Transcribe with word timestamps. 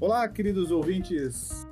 Olá, 0.00 0.26
queridos 0.26 0.70
ouvintes. 0.70 1.68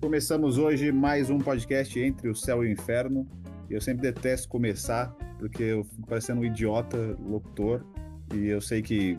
Começamos 0.00 0.56
hoje 0.56 0.92
mais 0.92 1.30
um 1.30 1.38
podcast 1.38 1.98
entre 1.98 2.28
o 2.28 2.34
céu 2.34 2.62
e 2.62 2.68
o 2.68 2.70
inferno. 2.70 3.26
Eu 3.68 3.80
sempre 3.80 4.02
detesto 4.02 4.48
começar, 4.48 5.12
porque 5.36 5.64
eu 5.64 5.82
fico 5.82 6.06
parecendo 6.06 6.42
um 6.42 6.44
idiota 6.44 6.96
locutor. 7.26 7.84
E 8.32 8.46
eu 8.46 8.60
sei 8.60 8.82
que 8.82 9.18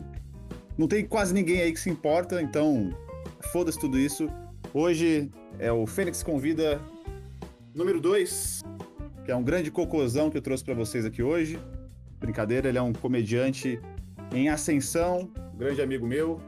não 0.78 0.88
tem 0.88 1.04
quase 1.04 1.34
ninguém 1.34 1.60
aí 1.60 1.74
que 1.74 1.78
se 1.78 1.90
importa, 1.90 2.40
então 2.40 2.88
foda-se 3.52 3.78
tudo 3.78 3.98
isso. 3.98 4.30
Hoje 4.72 5.30
é 5.58 5.70
o 5.70 5.86
Fênix 5.86 6.22
Convida 6.22 6.80
número 7.74 8.00
2, 8.00 8.64
que 9.26 9.30
é 9.30 9.36
um 9.36 9.44
grande 9.44 9.70
cocôzão 9.70 10.30
que 10.30 10.38
eu 10.38 10.42
trouxe 10.42 10.64
para 10.64 10.72
vocês 10.72 11.04
aqui 11.04 11.22
hoje. 11.22 11.60
Brincadeira, 12.18 12.70
ele 12.70 12.78
é 12.78 12.82
um 12.82 12.94
comediante 12.94 13.78
em 14.32 14.48
ascensão, 14.48 15.30
grande 15.54 15.82
amigo 15.82 16.06
meu. 16.06 16.40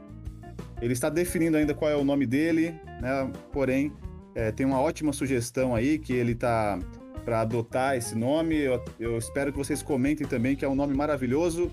Ele 0.81 0.93
está 0.93 1.09
definindo 1.09 1.57
ainda 1.57 1.73
qual 1.73 1.89
é 1.89 1.95
o 1.95 2.03
nome 2.03 2.25
dele, 2.25 2.75
né? 3.01 3.31
Porém, 3.51 3.91
é, 4.35 4.51
tem 4.51 4.65
uma 4.65 4.79
ótima 4.79 5.11
sugestão 5.11 5.73
aí 5.73 5.97
que 5.97 6.13
ele 6.13 6.33
está 6.33 6.79
para 7.25 7.41
adotar 7.41 7.97
esse 7.97 8.15
nome. 8.15 8.55
Eu, 8.55 8.83
eu 8.99 9.17
espero 9.17 9.51
que 9.51 9.57
vocês 9.57 9.81
comentem 9.81 10.27
também, 10.27 10.55
que 10.55 10.63
é 10.63 10.69
um 10.69 10.75
nome 10.75 10.95
maravilhoso. 10.95 11.71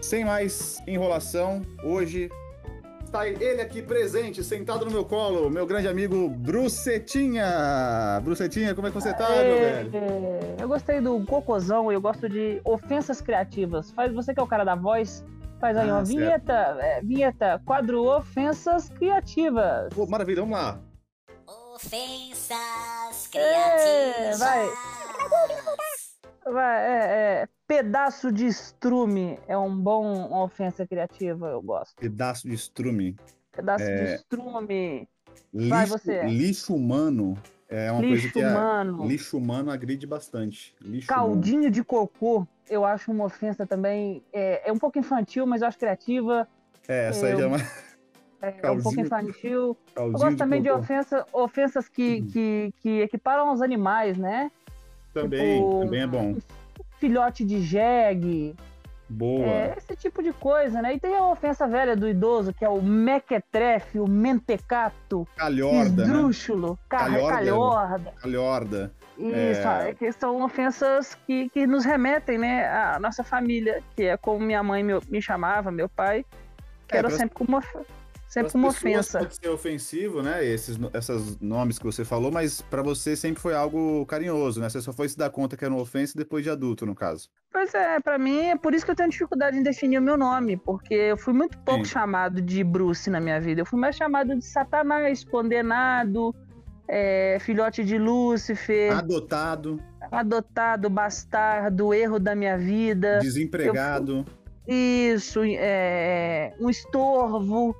Sem 0.00 0.24
mais 0.24 0.80
enrolação, 0.86 1.62
hoje 1.82 2.30
está 3.06 3.26
ele 3.26 3.62
aqui 3.62 3.80
presente, 3.80 4.44
sentado 4.44 4.84
no 4.84 4.90
meu 4.90 5.04
colo, 5.04 5.48
meu 5.48 5.66
grande 5.66 5.88
amigo 5.88 6.28
Brucetinha. 6.28 8.20
Brucetinha, 8.22 8.74
como 8.74 8.88
é 8.88 8.90
que 8.90 8.94
você 8.94 9.14
tá, 9.14 9.28
É, 9.30 9.44
meu 9.44 9.58
velho? 9.58 9.90
Eu 10.60 10.68
gostei 10.68 11.00
do 11.00 11.18
cocôzão, 11.24 11.90
eu 11.90 12.00
gosto 12.00 12.28
de 12.28 12.60
ofensas 12.64 13.20
criativas. 13.20 13.90
Faz 13.90 14.12
você 14.12 14.34
que 14.34 14.40
é 14.40 14.42
o 14.42 14.46
cara 14.46 14.64
da 14.64 14.74
voz, 14.74 15.24
faz 15.60 15.76
aí 15.76 15.88
Ah, 15.88 15.94
uma 15.94 16.04
certo. 16.04 16.18
vinheta, 16.18 16.52
é, 16.80 17.00
vinheta, 17.02 17.62
quadro 17.64 18.02
ofensas 18.04 18.88
criativas. 18.90 19.92
Pô, 19.94 20.06
maravilha, 20.06 20.42
vamos 20.42 20.58
lá. 20.58 20.80
Ofensas 21.74 23.28
É, 23.34 24.30
criativas. 24.30 24.38
vai. 24.38 24.66
Vai, 26.52 26.84
é, 26.86 27.42
é, 27.42 27.48
pedaço 27.66 28.30
de 28.30 28.46
estrume 28.46 29.38
é 29.48 29.58
um 29.58 29.76
bom 29.76 30.28
uma 30.28 30.44
ofensa 30.44 30.86
criativa, 30.86 31.48
eu 31.48 31.60
gosto. 31.60 31.96
Pedaço 31.96 32.46
de 32.48 32.54
estrume. 32.54 33.16
Pedaço 33.52 33.84
É, 33.84 33.96
de 33.96 34.14
estrume, 34.14 35.08
Vai, 35.52 35.80
Lixo, 35.82 35.98
você. 35.98 36.22
lixo 36.24 36.74
humano 36.74 37.36
é 37.68 37.90
uma 37.90 38.00
coisa 38.00 38.14
lixo 38.14 38.32
que 38.32 38.42
é, 38.42 38.48
humano, 38.48 39.06
lixo 39.06 39.38
humano 39.38 39.70
agride 39.70 40.06
bastante. 40.06 40.74
Lixo 40.80 41.12
humano. 41.12 41.32
caldinho 41.34 41.70
de 41.70 41.82
cocô, 41.82 42.46
eu 42.68 42.84
acho 42.84 43.10
uma 43.12 43.24
ofensa 43.24 43.66
também. 43.66 44.22
É, 44.32 44.68
é 44.68 44.72
um 44.72 44.78
pouco 44.78 44.98
infantil, 44.98 45.46
mas 45.46 45.62
eu 45.62 45.68
acho 45.68 45.78
criativa. 45.78 46.46
É, 46.88 47.08
essa 47.08 47.26
aí 47.26 47.32
eu- 47.32 47.38
já 47.38 47.44
é 47.44 47.48
uma 47.48 47.56
É, 48.42 48.54
é 48.64 48.70
um 48.70 48.82
pouco 48.82 49.00
infantil. 49.00 49.76
Eu 49.96 50.12
gosto 50.12 50.36
também 50.36 50.60
de 50.60 50.70
ofensa, 50.70 51.24
ofensas 51.32 51.88
que, 51.88 52.20
Uhum. 52.20 52.26
que, 52.30 52.74
que 52.82 53.00
equiparam 53.00 53.50
os 53.50 53.62
animais, 53.62 54.18
né? 54.18 54.50
Também, 55.14 55.62
tipo, 55.64 55.80
também 55.80 56.02
é 56.02 56.06
bom. 56.06 56.36
Filhote 56.98 57.44
de 57.44 57.62
jegue, 57.62 58.54
Boa. 59.08 59.44
é, 59.46 59.74
esse 59.78 59.94
tipo 59.96 60.22
de 60.22 60.32
coisa, 60.32 60.82
né? 60.82 60.94
E 60.94 61.00
tem 61.00 61.14
a 61.16 61.24
ofensa 61.28 61.66
velha 61.68 61.94
do 61.94 62.08
idoso, 62.08 62.52
que 62.52 62.64
é 62.64 62.68
o 62.68 62.82
mequetrefe, 62.82 64.00
o 64.00 64.08
mentecato, 64.08 65.26
Calhorda, 65.36 66.04
né? 66.04 66.12
esdrúxulo, 66.12 66.78
car- 66.88 67.04
Calhorda. 67.10 67.34
calhorda. 67.36 68.12
Calhorda. 68.20 68.92
Isso, 69.18 69.66
É. 69.68 69.94
que 69.94 70.12
são 70.12 70.42
ofensas 70.42 71.14
que, 71.26 71.48
que 71.50 71.66
nos 71.66 71.84
remetem, 71.84 72.36
né, 72.36 72.68
à 72.68 72.98
nossa 73.00 73.24
família, 73.24 73.82
que 73.94 74.02
é 74.04 74.16
como 74.16 74.40
minha 74.44 74.62
mãe 74.62 74.82
me, 74.82 74.92
me 75.08 75.22
chamava, 75.22 75.70
meu 75.70 75.88
pai, 75.88 76.24
que 76.86 76.94
É, 76.96 76.98
era 76.98 77.08
pras- 77.08 77.18
sempre 77.20 77.34
como, 77.34 77.56
of- 77.56 77.78
sempre 78.28 78.52
pessoas 78.52 78.76
ofensa. 78.76 79.18
Pode 79.20 79.36
ser 79.36 79.48
ofensivo, 79.48 80.22
né? 80.22 80.44
Esses 80.44 80.78
essas 80.92 81.38
nomes 81.40 81.78
que 81.78 81.84
você 81.84 82.04
falou, 82.04 82.30
mas 82.30 82.60
pra 82.62 82.82
você 82.82 83.16
sempre 83.16 83.40
foi 83.40 83.54
algo 83.54 84.04
carinhoso, 84.06 84.60
né? 84.60 84.68
Você 84.68 84.80
só 84.80 84.92
foi 84.92 85.08
se 85.08 85.16
dar 85.16 85.30
conta 85.30 85.56
que 85.56 85.64
era 85.64 85.72
uma 85.72 85.82
ofensa 85.82 86.14
depois 86.16 86.44
de 86.44 86.50
adulto, 86.50 86.84
no 86.84 86.94
caso. 86.94 87.28
Pois 87.52 87.72
é, 87.74 87.98
pra 88.00 88.18
mim 88.18 88.48
é 88.48 88.56
por 88.56 88.74
isso 88.74 88.84
que 88.84 88.90
eu 88.90 88.96
tenho 88.96 89.08
dificuldade 89.08 89.56
em 89.56 89.62
definir 89.62 89.98
o 89.98 90.02
meu 90.02 90.16
nome, 90.16 90.56
porque 90.56 90.94
eu 90.94 91.16
fui 91.16 91.32
muito 91.32 91.58
pouco 91.58 91.84
Sim. 91.84 91.92
chamado 91.92 92.42
de 92.42 92.62
Bruce 92.62 93.08
na 93.08 93.20
minha 93.20 93.40
vida. 93.40 93.62
Eu 93.62 93.66
fui 93.66 93.78
mais 93.78 93.96
chamado 93.96 94.36
de 94.36 94.44
Satanás, 94.44 95.24
condenado, 95.24 96.34
é, 96.88 97.38
filhote 97.40 97.82
de 97.84 97.98
Lúcifer, 97.98 98.96
Adotado, 98.96 99.80
adotado, 100.10 100.90
bastardo, 100.90 101.94
erro 101.94 102.18
da 102.18 102.34
minha 102.34 102.58
vida. 102.58 103.18
desempregado. 103.20 104.24
Isso, 104.68 105.40
é, 105.44 106.52
um 106.60 106.68
estorvo. 106.68 107.74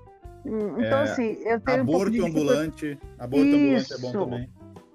Então, 0.47 0.99
É, 0.99 1.03
assim, 1.03 1.37
eu 1.45 1.61
tenho 1.61 1.79
um 1.79 1.81
Aborto 1.83 2.11
de 2.11 2.19
dificuldade. 2.19 2.41
ambulante. 2.41 2.99
Aborto 3.19 3.55
ambulante 3.57 3.93
é 3.93 3.99
bom 3.99 4.09
Isso. 4.09 4.19
também. 4.19 4.51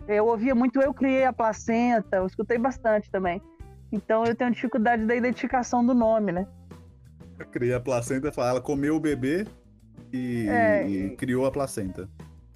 Eu 0.07 0.25
ouvia 0.27 0.55
muito 0.55 0.81
Eu 0.81 0.93
Criei 0.93 1.25
a 1.25 1.33
Placenta, 1.33 2.17
eu 2.17 2.25
escutei 2.25 2.57
bastante 2.57 3.09
também. 3.11 3.41
Então, 3.91 4.23
eu 4.25 4.33
tenho 4.35 4.51
dificuldade 4.51 5.05
da 5.05 5.15
identificação 5.15 5.85
do 5.85 5.93
nome, 5.93 6.31
né? 6.31 6.47
Cria 7.51 7.77
a 7.77 7.79
placenta, 7.79 8.31
fala, 8.31 8.51
ela 8.51 8.61
comeu 8.61 8.95
o 8.95 8.99
bebê 8.99 9.45
e, 10.13 10.47
É, 10.47 10.87
e 10.87 11.15
criou 11.17 11.45
a 11.45 11.51
placenta. 11.51 12.07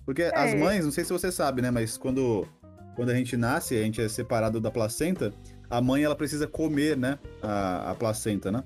Porque 0.05 0.23
as 0.23 0.53
É. 0.53 0.57
mães, 0.57 0.85
não 0.85 0.91
sei 0.91 1.03
se 1.03 1.11
você 1.11 1.31
sabe, 1.31 1.61
né? 1.61 1.71
Mas 1.71 1.97
quando, 1.97 2.47
quando 2.95 3.09
a 3.09 3.15
gente 3.15 3.35
nasce, 3.35 3.75
a 3.77 3.81
gente 3.83 3.99
é 3.99 4.07
separado 4.07 4.61
da 4.61 4.69
placenta, 4.71 5.33
a 5.69 5.81
mãe 5.81 6.03
ela 6.03 6.15
precisa 6.15 6.47
comer, 6.47 6.95
né? 6.95 7.17
A, 7.41 7.91
a 7.91 7.95
placenta, 7.95 8.51
né? 8.51 8.63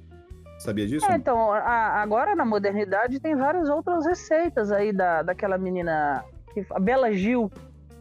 Sabia 0.59 0.86
disso? 0.86 1.09
É, 1.09 1.16
então, 1.16 1.52
a- 1.53 2.02
agora 2.02 2.36
na 2.36 2.46
modernidade 2.46 3.20
tem 3.20 3.36
várias 3.36 3.70
outras 3.70 4.06
receitas 4.06 4.72
aí 4.72 4.92
da, 4.92 5.24
daquela 5.24 5.58
menina, 5.58 6.24
que, 6.53 6.66
a 6.72 6.80
Bela 6.80 7.12
Gil. 7.14 7.50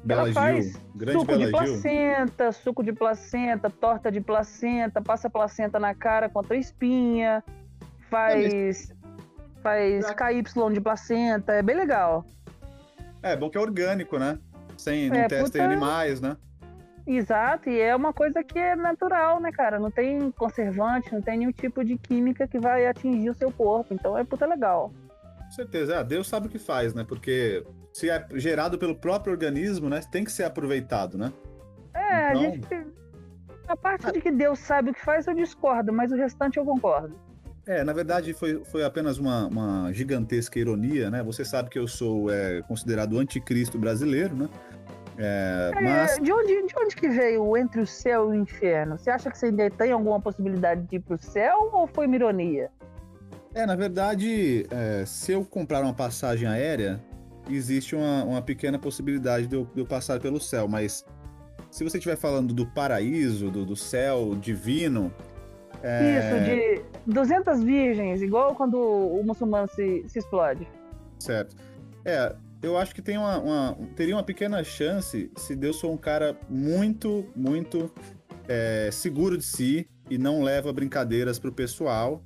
Bela 0.05 0.23
ela 0.23 0.33
faz 0.33 0.73
Gil, 0.73 0.81
grande 0.95 1.19
suco 1.21 1.33
de 1.33 1.39
Bela 1.39 1.47
Gil. 1.67 1.73
placenta, 1.81 2.53
suco 2.53 2.83
de 2.83 2.93
placenta, 2.93 3.71
torta 3.71 4.11
de 4.11 4.21
placenta, 4.21 5.01
passa 5.01 5.31
placenta 5.31 5.79
na 5.79 5.95
cara 5.95 6.29
contra 6.29 6.57
espinha, 6.57 7.45
faz, 8.11 8.93
faz 9.63 10.05
Será 10.07 10.15
KY 10.33 10.43
de 10.73 10.81
placenta, 10.81 11.53
é 11.53 11.63
bem 11.63 11.77
legal. 11.77 12.25
É, 13.23 13.37
bom 13.37 13.49
que 13.51 13.57
é 13.59 13.61
orgânico, 13.61 14.19
né? 14.19 14.39
Sem, 14.77 15.09
não 15.11 15.17
É, 15.17 15.29
testa 15.29 15.59
em 15.59 15.63
puta- 15.63 15.65
animais, 15.65 16.21
né? 16.21 16.37
Exato, 17.11 17.71
e 17.71 17.81
é 17.81 17.97
uma 17.97 18.13
coisa 18.13 18.45
que 18.45 18.59
é 18.59 18.77
natural, 18.77 19.41
né, 19.41 19.51
cara? 19.51 19.79
Não 19.79 19.91
tem 19.91 20.31
conservante, 20.33 21.11
não 21.13 21.23
tem 21.23 21.39
nenhum 21.39 21.53
tipo 21.53 21.83
de 21.83 21.97
química 21.97 22.47
que 22.47 22.59
vai 22.59 22.87
atingir 22.87 23.31
o 23.31 23.35
seu 23.35 23.51
corpo, 23.51 23.95
então 23.95 24.17
é 24.19 24.25
puta 24.25 24.45
legal. 24.45 24.93
Com 25.47 25.51
certeza. 25.53 25.95
É, 25.95 26.05
Deus 26.05 26.29
sabe 26.29 26.49
o 26.49 26.51
que 26.51 26.59
faz, 26.59 26.93
né? 26.93 27.07
Porque 27.09 27.65
se 27.95 28.11
é 28.11 28.27
gerado 28.35 28.79
pelo 28.79 28.95
próprio 28.95 29.33
organismo, 29.33 29.89
né? 29.89 30.01
Tem 30.13 30.23
que 30.23 30.31
ser 30.31 30.45
aproveitado, 30.45 31.17
né? 31.17 31.33
É, 31.95 32.31
Então- 32.31 32.43
a 32.43 32.45
gente. 32.45 32.87
A 33.67 33.77
parte 33.77 34.13
de 34.13 34.21
que 34.21 34.31
Deus 34.31 34.59
sabe 34.59 34.91
o 34.91 34.95
que 34.95 35.01
faz, 35.05 35.27
eu 35.27 35.35
discordo, 35.35 35.93
mas 35.93 36.13
o 36.13 36.17
restante 36.17 36.59
eu 36.59 36.65
concordo. 36.65 37.19
É, 37.67 37.85
na 37.85 37.93
verdade 37.93 38.33
foi, 38.33 38.65
foi 38.65 38.83
apenas 38.83 39.19
uma, 39.19 39.47
uma 39.47 39.93
gigantesca 39.93 40.59
ironia, 40.59 41.11
né? 41.11 41.23
Você 41.23 41.45
sabe 41.45 41.69
que 41.69 41.79
eu 41.79 41.87
sou 41.87 42.31
é, 42.31 42.63
considerado 42.63 43.13
o 43.15 43.19
anticristo 43.19 43.79
brasileiro, 43.79 44.35
né? 44.35 44.49
É, 45.19 45.73
É, 45.75 45.81
mas 45.81 46.19
de, 46.19 46.33
onde, 46.33 46.67
de 46.67 46.75
onde 46.79 46.97
que 46.97 47.09
veio 47.09 47.57
entre 47.57 47.81
o 47.81 47.87
céu 47.87 48.33
e 48.33 48.39
o 48.39 48.41
inferno? 48.41 48.97
Você 48.97 49.11
acha 49.11 49.31
que 49.31 49.37
você 49.37 49.47
ainda 49.47 49.69
tem 49.71 49.91
alguma 49.91 50.21
possibilidade 50.21 50.83
de 50.83 50.97
ir 50.97 51.01
pro 51.01 51.21
céu 51.21 51.71
ou 51.73 51.87
foi 51.87 52.07
uma 52.07 52.17
ironia? 52.17 52.71
é, 53.55 53.67
na 53.67 53.75
verdade, 53.75 54.67
é, 54.71 55.05
se 55.05 55.33
eu 55.33 55.45
comprar 55.45 55.83
uma 55.83 55.93
passagem 55.93 56.49
aérea, 56.49 57.01
existe 57.51 57.97
uma, 57.97 58.23
uma 58.25 58.43
pequena 58.43 58.79
possibilidade 58.79 59.47
de 59.47 59.57
eu, 59.57 59.65
de 59.75 59.81
eu 59.81 59.87
passar 59.87 60.21
pelo 60.21 60.41
céu, 60.41 60.69
mas 60.69 61.05
se 61.71 61.83
você 61.83 61.99
estiver 61.99 62.17
falando 62.17 62.55
do 62.55 62.67
paraíso, 62.67 63.51
do, 63.51 63.65
do 63.65 63.75
céu 63.75 64.35
divino, 64.37 65.13
é, 65.83 66.19
Isso, 66.19 66.85
de 67.07 67.13
200 67.13 67.63
virgens, 67.63 68.23
igual 68.23 68.55
quando 68.55 68.79
o 68.79 69.23
muçulmano 69.25 69.69
se, 69.69 70.05
se 70.09 70.19
explode. 70.19 70.67
Certo. 71.19 71.57
É, 72.05 72.35
eu 72.63 72.77
acho 72.77 72.95
que 72.95 73.03
tem 73.03 73.17
uma, 73.17 73.39
uma- 73.39 73.79
teria 73.95 74.15
uma 74.17 74.23
pequena 74.23 74.63
chance 74.65 75.31
se 75.37 75.57
Deus 75.57 75.81
for 75.81 75.91
um 75.91 75.97
cara 75.97 76.37
muito, 76.49 77.27
muito 77.35 77.91
é, 78.49 78.91
seguro 78.93 79.37
de 79.37 79.45
si 79.45 79.87
e 80.11 80.19
não 80.19 80.43
leva 80.43 80.73
brincadeiras 80.73 81.39
pro 81.39 81.53
pessoal 81.53 82.25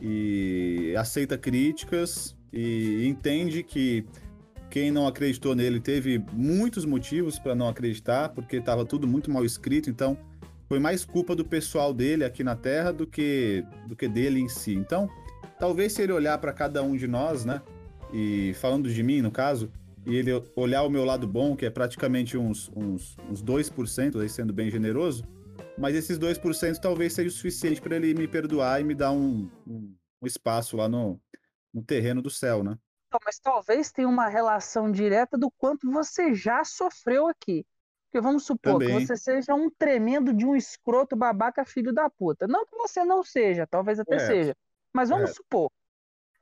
e 0.00 0.94
aceita 0.96 1.36
críticas 1.36 2.36
e 2.52 3.06
entende 3.06 3.62
que 3.62 4.06
quem 4.70 4.90
não 4.90 5.06
acreditou 5.06 5.54
nele 5.54 5.80
teve 5.80 6.22
muitos 6.32 6.84
motivos 6.84 7.38
para 7.38 7.54
não 7.54 7.68
acreditar, 7.68 8.28
porque 8.30 8.56
estava 8.56 8.84
tudo 8.84 9.06
muito 9.06 9.30
mal 9.30 9.44
escrito, 9.44 9.88
então 9.90 10.16
foi 10.68 10.78
mais 10.78 11.04
culpa 11.04 11.34
do 11.34 11.44
pessoal 11.44 11.92
dele 11.94 12.24
aqui 12.24 12.44
na 12.44 12.54
Terra 12.54 12.92
do 12.92 13.06
que 13.06 13.64
do 13.86 13.96
que 13.96 14.06
dele 14.06 14.38
em 14.38 14.48
si. 14.48 14.74
Então, 14.74 15.08
talvez 15.58 15.94
se 15.94 16.02
ele 16.02 16.12
olhar 16.12 16.36
para 16.38 16.52
cada 16.52 16.82
um 16.82 16.94
de 16.94 17.08
nós, 17.08 17.44
né, 17.46 17.62
e 18.12 18.54
falando 18.54 18.92
de 18.92 19.02
mim, 19.02 19.20
no 19.20 19.30
caso, 19.30 19.70
e 20.06 20.16
ele 20.16 20.30
olhar 20.56 20.82
o 20.82 20.90
meu 20.90 21.04
lado 21.04 21.26
bom, 21.26 21.54
que 21.56 21.66
é 21.66 21.70
praticamente 21.70 22.36
uns, 22.36 22.70
uns, 22.74 23.16
uns 23.28 23.42
2%, 23.42 24.20
aí 24.20 24.28
sendo 24.28 24.52
bem 24.52 24.70
generoso, 24.70 25.24
mas 25.76 25.94
esses 25.94 26.18
2% 26.18 26.78
talvez 26.80 27.12
seja 27.12 27.28
o 27.28 27.32
suficiente 27.32 27.80
para 27.80 27.96
ele 27.96 28.14
me 28.14 28.26
perdoar 28.26 28.80
e 28.80 28.84
me 28.84 28.94
dar 28.94 29.12
um, 29.12 29.50
um, 29.66 29.94
um 30.22 30.26
espaço 30.26 30.76
lá 30.76 30.88
no, 30.88 31.20
no 31.72 31.82
terreno 31.82 32.22
do 32.22 32.30
céu, 32.30 32.62
né? 32.62 32.78
Então, 33.08 33.20
mas 33.24 33.38
talvez 33.38 33.90
tenha 33.90 34.08
uma 34.08 34.28
relação 34.28 34.90
direta 34.90 35.38
do 35.38 35.50
quanto 35.50 35.90
você 35.90 36.34
já 36.34 36.62
sofreu 36.64 37.26
aqui. 37.26 37.64
Porque 38.06 38.20
vamos 38.22 38.44
supor 38.44 38.78
Também. 38.78 38.98
que 38.98 39.06
você 39.06 39.16
seja 39.16 39.54
um 39.54 39.70
tremendo 39.70 40.32
de 40.32 40.46
um 40.46 40.56
escroto 40.56 41.14
babaca 41.14 41.64
filho 41.64 41.92
da 41.92 42.08
puta. 42.08 42.46
Não 42.46 42.64
que 42.64 42.76
você 42.76 43.04
não 43.04 43.22
seja, 43.22 43.66
talvez 43.66 43.98
até 43.98 44.16
é. 44.16 44.18
seja. 44.18 44.56
Mas 44.92 45.10
vamos 45.10 45.30
é. 45.30 45.32
supor. 45.34 45.70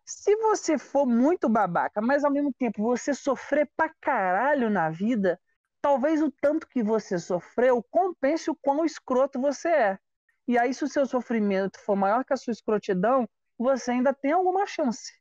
Se 0.07 0.37
você 0.37 0.79
for 0.79 1.05
muito 1.05 1.49
babaca, 1.49 2.01
mas 2.01 2.25
ao 2.25 2.31
mesmo 2.31 2.53
tempo 2.57 2.83
você 2.83 3.13
sofrer 3.13 3.69
pra 3.77 3.93
caralho 4.01 4.71
na 4.71 4.89
vida, 4.89 5.39
talvez 5.83 6.23
o 6.23 6.31
tanto 6.31 6.69
que 6.69 6.83
você 6.83 7.19
sofreu 7.19 7.83
compense 7.91 8.49
o 8.49 8.55
quão 8.55 8.85
escroto 8.85 9.41
você 9.41 9.69
é. 9.69 9.99
E 10.47 10.57
aí, 10.57 10.73
se 10.73 10.85
o 10.85 10.89
seu 10.89 11.07
sofrimento 11.07 11.81
for 11.81 11.97
maior 11.97 12.25
que 12.25 12.33
a 12.33 12.37
sua 12.37 12.53
escrotidão, 12.53 13.29
você 13.59 13.91
ainda 13.91 14.15
tem 14.15 14.31
alguma 14.31 14.65
chance. 14.65 15.13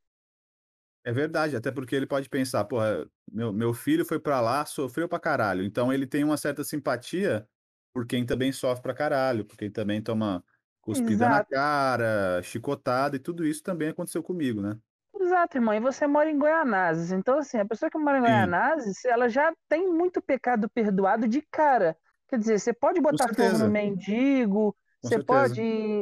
É 1.03 1.11
verdade, 1.11 1.55
até 1.55 1.71
porque 1.71 1.95
ele 1.95 2.05
pode 2.05 2.29
pensar, 2.29 2.63
porra, 2.65 3.07
meu, 3.31 3.51
meu 3.51 3.73
filho 3.73 4.05
foi 4.05 4.19
para 4.19 4.39
lá, 4.39 4.65
sofreu 4.65 5.07
pra 5.09 5.19
caralho. 5.19 5.63
Então 5.63 5.91
ele 5.91 6.05
tem 6.05 6.23
uma 6.23 6.37
certa 6.37 6.63
simpatia 6.63 7.47
por 7.91 8.05
quem 8.05 8.25
também 8.25 8.51
sofre 8.51 8.83
pra 8.83 8.93
caralho, 8.93 9.45
por 9.45 9.57
quem 9.57 9.71
também 9.71 10.01
toma 10.01 10.43
cuspida 10.85 11.25
Exato. 11.25 11.29
na 11.29 11.43
cara, 11.43 12.43
chicotada, 12.43 13.15
e 13.15 13.19
tudo 13.19 13.45
isso 13.45 13.63
também 13.63 13.89
aconteceu 13.89 14.21
comigo, 14.23 14.61
né? 14.61 14.77
Exato, 15.19 15.57
irmão. 15.57 15.73
E 15.73 15.79
você 15.79 16.05
mora 16.05 16.29
em 16.29 16.37
Goianazes. 16.37 17.11
Então, 17.11 17.39
assim, 17.39 17.57
a 17.57 17.65
pessoa 17.65 17.89
que 17.89 17.97
mora 17.97 18.19
em 18.19 18.21
Goianazes, 18.21 19.03
ela 19.05 19.27
já 19.27 19.53
tem 19.67 19.91
muito 19.91 20.21
pecado 20.21 20.69
perdoado 20.69 21.27
de 21.27 21.41
cara. 21.51 21.97
Quer 22.27 22.39
dizer, 22.39 22.59
você 22.59 22.73
pode 22.73 23.01
botar 23.01 23.33
fogo 23.33 23.57
no 23.57 23.69
mendigo, 23.69 24.75
Com 25.01 25.07
você 25.07 25.15
certeza. 25.15 25.25
pode 25.25 25.61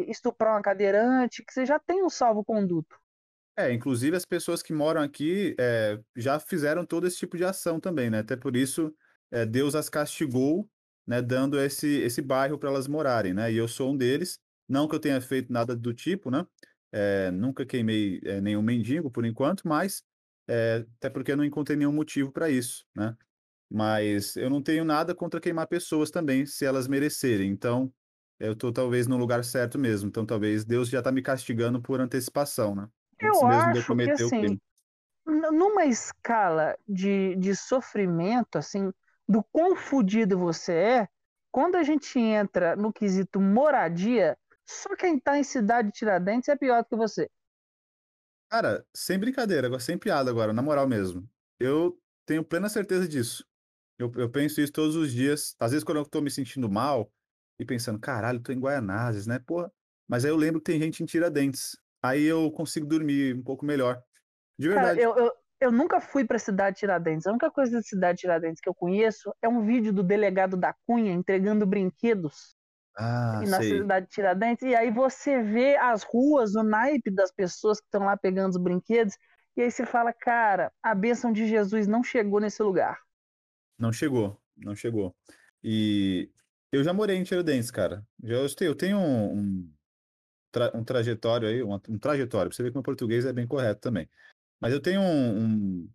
estuprar 0.10 0.56
uma 0.56 0.62
cadeirante, 0.62 1.44
que 1.44 1.54
você 1.54 1.66
já 1.66 1.80
tem 1.80 2.04
um 2.04 2.10
salvo-conduto. 2.10 2.98
É, 3.56 3.72
inclusive 3.72 4.18
as 4.18 4.26
pessoas 4.26 4.64
que 4.64 4.74
moram 4.74 5.02
aqui 5.02 5.56
é, 5.60 6.00
já 6.16 6.40
fizeram 6.40 6.86
todo 6.86 7.06
esse 7.06 7.18
tipo 7.18 7.38
de 7.38 7.46
ação 7.46 7.80
também, 7.80 8.10
né? 8.10 8.20
Até 8.20 8.36
por 8.36 8.56
isso 8.56 8.94
é, 9.32 9.46
Deus 9.46 9.76
as 9.76 9.90
castigou, 9.90 10.68
né? 11.06 11.22
Dando 11.22 11.60
esse, 11.60 11.88
esse 12.02 12.22
bairro 12.22 12.58
para 12.58 12.70
elas 12.70 12.88
morarem, 12.88 13.34
né? 13.34 13.52
E 13.52 13.58
eu 13.58 13.68
sou 13.68 13.92
um 13.92 13.98
deles. 13.98 14.40
Não 14.74 14.88
que 14.88 14.96
eu 14.96 15.00
tenha 15.00 15.22
feito 15.22 15.54
nada 15.54 15.76
do 15.76 15.94
tipo, 15.94 16.32
né? 16.32 16.44
É, 16.92 17.30
nunca 17.30 17.64
queimei 17.64 18.20
nenhum 18.42 18.64
mendigo 18.64 19.12
por 19.12 19.24
enquanto, 19.24 19.68
mas 19.68 20.04
até 20.98 21.10
porque 21.12 21.32
eu 21.32 21.38
não 21.38 21.46
encontrei 21.46 21.78
nenhum 21.78 21.94
motivo 21.94 22.32
para 22.32 22.50
isso, 22.50 22.84
né? 22.96 23.16
Mas 23.72 24.36
eu 24.36 24.50
não 24.50 24.62
tenho 24.62 24.84
nada 24.84 25.14
contra 25.14 25.40
queimar 25.40 25.68
pessoas 25.68 26.10
também, 26.10 26.46
se 26.46 26.66
elas 26.66 26.88
merecerem. 26.88 27.52
Então, 27.52 27.94
eu 28.40 28.54
estou 28.54 28.74
talvez 28.74 29.08
no 29.08 29.16
lugar 29.16 29.44
certo 29.44 29.78
mesmo. 29.78 30.10
Então, 30.10 30.26
talvez 30.26 30.66
Deus 30.66 30.90
já 30.90 31.00
está 31.00 31.12
me 31.12 31.22
castigando 31.22 31.82
por 31.82 32.02
antecipação, 32.02 32.76
né? 32.76 32.88
Eu 33.20 33.46
acho 33.46 33.96
que 33.96 34.10
assim, 34.10 34.60
numa 35.26 35.86
escala 35.86 36.76
de, 36.88 37.36
de 37.36 37.56
sofrimento, 37.56 38.58
assim, 38.58 38.92
do 39.28 39.44
quão 39.52 39.76
fudido 39.76 40.38
você 40.38 40.74
é, 40.74 41.08
quando 41.52 41.76
a 41.76 41.84
gente 41.84 42.20
entra 42.20 42.76
no 42.76 42.92
quesito 42.92 43.40
moradia, 43.40 44.36
só 44.66 44.96
quem 44.96 45.20
tá 45.20 45.38
em 45.38 45.44
cidade 45.44 45.90
de 45.90 45.94
Tiradentes 45.94 46.50
é 46.50 46.56
pior 46.56 46.84
do 46.84 46.90
que 46.90 46.96
você. 46.96 47.30
Cara, 48.50 48.86
sem 48.96 49.18
brincadeira, 49.18 49.80
sem 49.80 49.98
piada 49.98 50.30
agora, 50.30 50.54
na 50.54 50.62
moral 50.62 50.88
mesmo. 50.88 51.28
Eu 51.60 52.00
tenho 52.26 52.44
plena 52.44 52.70
certeza 52.70 53.08
disso. 53.08 53.46
Eu, 53.98 54.12
eu 54.16 54.30
penso 54.30 54.62
isso 54.62 54.72
todos 54.72 54.96
os 54.96 55.12
dias. 55.12 55.56
Às 55.60 55.72
vezes, 55.72 55.84
quando 55.84 55.98
eu 55.98 56.06
tô 56.06 56.22
me 56.22 56.30
sentindo 56.30 56.70
mal 56.70 57.12
e 57.60 57.66
pensando, 57.66 58.00
caralho, 58.00 58.42
tô 58.42 58.52
em 58.52 58.60
Guaianazes, 58.60 59.26
né? 59.26 59.40
Porra. 59.40 59.72
Mas 60.08 60.26
aí 60.26 60.32
eu 60.32 60.36
lembro 60.36 60.60
que 60.60 60.72
tem 60.72 60.80
gente 60.80 61.02
em 61.02 61.06
Tiradentes 61.06 61.78
aí 62.04 62.24
eu 62.24 62.52
consigo 62.52 62.86
dormir 62.86 63.34
um 63.34 63.42
pouco 63.42 63.66
melhor. 63.66 64.04
De 64.60 64.68
verdade. 64.68 65.00
Cara, 65.00 65.02
eu, 65.02 65.26
eu, 65.26 65.32
eu 65.62 65.72
nunca 65.72 66.02
fui 66.02 66.26
para 66.26 66.36
a 66.36 66.40
cidade 66.40 66.76
de 66.76 66.80
Tiradentes. 66.82 67.26
A 67.26 67.32
única 67.32 67.50
coisa 67.50 67.72
da 67.72 67.82
cidade 67.82 68.18
de 68.18 68.22
Tiradentes 68.22 68.62
que 68.62 68.68
eu 68.68 68.76
conheço 68.76 69.34
é 69.42 69.48
um 69.48 69.66
vídeo 69.66 69.94
do 69.94 70.04
delegado 70.04 70.58
da 70.58 70.76
Cunha 70.86 71.14
entregando 71.14 71.66
brinquedos 71.66 72.56
ah, 72.96 73.42
na 73.48 73.58
sei. 73.58 73.78
cidade 73.78 74.06
de 74.06 74.12
Tiradentes. 74.12 74.64
E 74.64 74.76
aí 74.76 74.92
você 74.92 75.42
vê 75.42 75.76
as 75.78 76.04
ruas, 76.04 76.56
o 76.56 76.64
naipe 76.64 77.10
das 77.10 77.32
pessoas 77.32 77.80
que 77.80 77.88
estão 77.88 78.06
lá 78.06 78.16
pegando 78.16 78.52
os 78.52 78.58
brinquedos. 78.58 79.18
E 79.56 79.62
aí 79.62 79.72
você 79.72 79.86
fala, 79.86 80.12
cara, 80.12 80.72
a 80.82 80.96
bênção 80.96 81.32
de 81.32 81.48
Jesus 81.48 81.88
não 81.88 82.04
chegou 82.04 82.40
nesse 82.40 82.62
lugar. 82.62 83.00
Não 83.78 83.92
chegou, 83.92 84.40
não 84.58 84.76
chegou. 84.76 85.16
E 85.64 86.30
eu 86.72 86.84
já 86.84 86.94
morei 86.94 87.18
em 87.18 87.24
Tiradentes, 87.24 87.72
cara. 87.72 88.06
Já 88.24 88.36
eu 88.62 88.76
tenho 88.76 88.98
um, 88.98 89.40
um 89.40 89.74
tra 90.52 90.72
um 90.76 90.84
trajetório 90.84 91.48
aí, 91.48 91.64
um, 91.64 91.74
um 91.74 92.00
trajetório, 92.00 92.50
pra 92.50 92.56
você 92.56 92.64
ver 92.64 92.70
que 92.70 92.76
meu 92.76 92.84
português 92.84 93.26
é 93.26 93.34
bem 93.34 93.48
correto 93.48 93.82
também. 93.82 94.10
Mas 94.60 94.72
eu 94.72 94.80
tenho 94.80 95.02
um, 95.02 95.90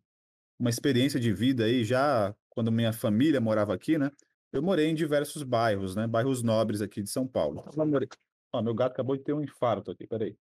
uma 0.58 0.70
experiência 0.70 1.18
de 1.18 1.32
vida 1.32 1.64
aí, 1.64 1.84
já 1.84 2.34
quando 2.48 2.72
minha 2.72 2.92
família 2.92 3.40
morava 3.40 3.74
aqui, 3.74 3.96
né? 3.96 4.10
Eu 4.52 4.62
morei 4.62 4.86
em 4.86 4.94
diversos 4.94 5.42
bairros, 5.42 5.94
né? 5.94 6.06
Bairros 6.06 6.42
nobres 6.42 6.80
aqui 6.80 7.02
de 7.02 7.10
São 7.10 7.26
Paulo. 7.26 7.62
Ó, 8.52 8.62
meu 8.62 8.74
gato 8.74 8.92
acabou 8.92 9.16
de 9.16 9.22
ter 9.22 9.34
um 9.34 9.42
infarto 9.42 9.90
aqui, 9.90 10.06
peraí. 10.06 10.36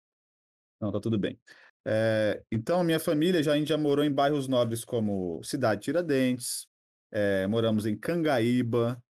Não, 0.80 0.92
tá 0.92 1.00
tudo 1.00 1.19
bem. 1.19 1.38
É, 1.86 2.44
então, 2.51 2.83
minha 2.83 3.00
família 3.00 3.44
já, 3.44 3.57
já 3.63 3.77
morou 3.77 4.04
em 4.04 4.12
bairros 4.12 4.48
nobres 4.48 4.86
como 4.86 5.42
Cidade 5.44 5.81
Tiradentes, 5.81 6.68
é, 7.12 7.48
moramos 7.48 7.86
em 7.86 7.98
Cangaíba, 7.98 9.01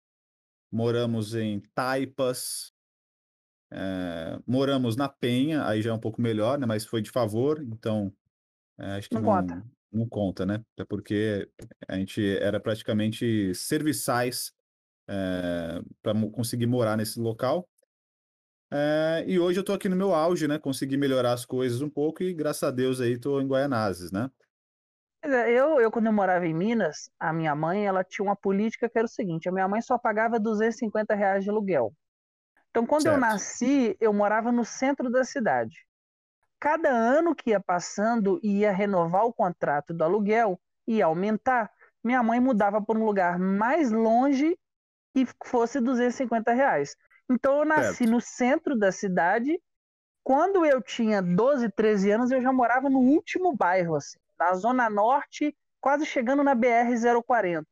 moramos 0.70 1.34
em 1.34 1.60
Taipas, 1.74 2.72
é, 3.70 4.38
moramos 4.46 4.96
na 4.96 5.08
Penha, 5.08 5.66
aí 5.66 5.82
já 5.82 5.90
é 5.90 5.92
um 5.92 5.98
pouco 5.98 6.20
melhor, 6.20 6.58
né? 6.58 6.66
Mas 6.66 6.86
foi 6.86 7.02
de 7.02 7.10
favor, 7.10 7.62
então 7.62 8.12
acho 8.78 9.08
que 9.08 9.14
não, 9.14 9.22
não, 9.22 9.28
conta. 9.30 9.66
Não 9.92 10.08
conta, 10.08 10.46
né? 10.46 10.64
Até 10.74 10.84
porque 10.84 11.50
a 11.88 11.96
gente 11.96 12.36
era 12.38 12.60
praticamente 12.60 13.54
serviçais 13.54 14.55
é, 15.08 15.80
para 16.02 16.14
conseguir 16.30 16.66
morar 16.66 16.96
nesse 16.96 17.20
local. 17.20 17.68
e 19.26 19.38
hoje 19.38 19.58
eu 19.58 19.62
estou 19.62 19.74
aqui 19.74 19.88
no 19.88 19.96
meu 19.96 20.14
auge, 20.14 20.48
né? 20.48 20.58
Consegui 20.58 20.96
melhorar 20.96 21.32
as 21.32 21.44
coisas 21.44 21.80
um 21.80 21.90
pouco 21.90 22.22
e 22.22 22.34
graças 22.34 22.62
a 22.62 22.70
Deus 22.70 23.00
aí 23.00 23.12
estou 23.12 23.40
em 23.40 23.46
Guaianazes, 23.46 24.10
né? 24.10 24.30
Eu, 25.22 25.80
eu, 25.80 25.90
quando 25.90 26.06
eu 26.06 26.12
morava 26.12 26.46
em 26.46 26.54
Minas, 26.54 27.10
a 27.18 27.32
minha 27.32 27.54
mãe, 27.54 27.84
ela 27.84 28.04
tinha 28.04 28.24
uma 28.24 28.36
política 28.36 28.88
que 28.88 28.96
era 28.96 29.06
o 29.06 29.10
seguinte, 29.10 29.48
a 29.48 29.52
minha 29.52 29.66
mãe 29.66 29.80
só 29.80 29.98
pagava 29.98 30.38
250 30.38 31.14
reais 31.14 31.42
de 31.42 31.50
aluguel. 31.50 31.92
Então, 32.70 32.86
quando 32.86 33.04
certo. 33.04 33.16
eu 33.16 33.20
nasci, 33.20 33.96
eu 33.98 34.12
morava 34.12 34.52
no 34.52 34.64
centro 34.64 35.10
da 35.10 35.24
cidade. 35.24 35.84
Cada 36.60 36.90
ano 36.90 37.34
que 37.34 37.50
ia 37.50 37.60
passando 37.60 38.38
ia 38.42 38.70
renovar 38.70 39.24
o 39.24 39.32
contrato 39.32 39.92
do 39.92 40.04
aluguel, 40.04 40.60
ia 40.86 41.06
aumentar, 41.06 41.70
minha 42.04 42.22
mãe 42.22 42.38
mudava 42.38 42.80
para 42.80 42.98
um 42.98 43.04
lugar 43.04 43.38
mais 43.38 43.90
longe 43.90 44.56
e 45.16 45.26
fosse 45.44 45.80
250 45.80 46.52
reais. 46.52 46.94
Então, 47.28 47.58
eu 47.58 47.64
nasci 47.64 47.98
certo. 47.98 48.10
no 48.10 48.20
centro 48.20 48.78
da 48.78 48.92
cidade. 48.92 49.58
Quando 50.22 50.66
eu 50.66 50.82
tinha 50.82 51.22
12, 51.22 51.70
13 51.70 52.10
anos, 52.10 52.30
eu 52.30 52.42
já 52.42 52.52
morava 52.52 52.90
no 52.90 52.98
último 52.98 53.56
bairro, 53.56 53.94
assim, 53.94 54.18
na 54.38 54.54
Zona 54.54 54.90
Norte, 54.90 55.56
quase 55.80 56.04
chegando 56.04 56.44
na 56.44 56.54
BR-040. 56.54 57.64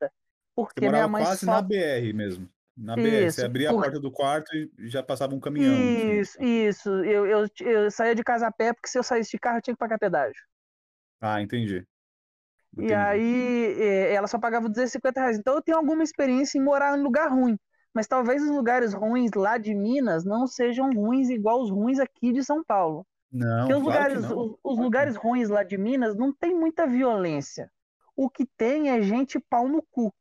Porque 0.56 0.88
minha 0.88 1.06
mãe 1.06 1.24
quase 1.24 1.44
só... 1.44 1.52
na 1.52 1.62
BR 1.62 2.14
mesmo. 2.14 2.48
Na 2.76 2.96
BR, 2.96 3.30
você 3.30 3.44
abria 3.44 3.70
por... 3.70 3.78
a 3.78 3.82
porta 3.82 4.00
do 4.00 4.10
quarto 4.10 4.50
e 4.56 4.88
já 4.88 5.02
passava 5.02 5.34
um 5.34 5.40
caminhão. 5.40 5.74
Isso, 5.74 6.38
assim. 6.38 6.66
isso. 6.66 6.88
Eu, 7.04 7.26
eu, 7.26 7.46
eu 7.60 7.90
saía 7.90 8.14
de 8.14 8.24
casa 8.24 8.46
a 8.46 8.52
pé, 8.52 8.72
porque 8.72 8.88
se 8.88 8.98
eu 8.98 9.02
saísse 9.02 9.32
de 9.32 9.38
carro, 9.38 9.58
eu 9.58 9.62
tinha 9.62 9.74
que 9.74 9.78
pagar 9.78 9.98
pedágio. 9.98 10.42
Ah, 11.20 11.40
entendi. 11.40 11.86
Entendi. 12.78 12.92
E 12.92 12.94
aí, 12.94 13.82
é, 13.82 14.14
ela 14.14 14.26
só 14.26 14.38
pagava 14.38 14.68
250 14.68 15.20
reais. 15.20 15.38
Então, 15.38 15.54
eu 15.54 15.62
tenho 15.62 15.78
alguma 15.78 16.02
experiência 16.02 16.58
em 16.58 16.62
morar 16.62 16.98
em 16.98 17.02
lugar 17.02 17.30
ruim. 17.30 17.58
Mas 17.92 18.06
talvez 18.06 18.42
os 18.42 18.50
lugares 18.50 18.92
ruins 18.92 19.30
lá 19.34 19.56
de 19.56 19.74
Minas 19.74 20.24
não 20.24 20.46
sejam 20.46 20.90
ruins 20.92 21.30
igual 21.30 21.62
os 21.62 21.70
ruins 21.70 21.98
aqui 21.98 22.32
de 22.32 22.42
São 22.42 22.64
Paulo. 22.64 23.06
Não, 23.30 23.66
Porque 23.66 23.74
os, 23.74 23.82
claro 23.82 24.14
lugares, 24.14 24.30
os, 24.30 24.58
os 24.62 24.78
lugares 24.78 25.16
ruins 25.16 25.48
lá 25.48 25.62
de 25.62 25.78
Minas 25.78 26.16
não 26.16 26.32
tem 26.32 26.54
muita 26.54 26.86
violência. 26.86 27.70
O 28.16 28.28
que 28.28 28.46
tem 28.56 28.90
é 28.90 29.00
gente 29.02 29.38
pau 29.38 29.68
no 29.68 29.82
cu 29.82 30.12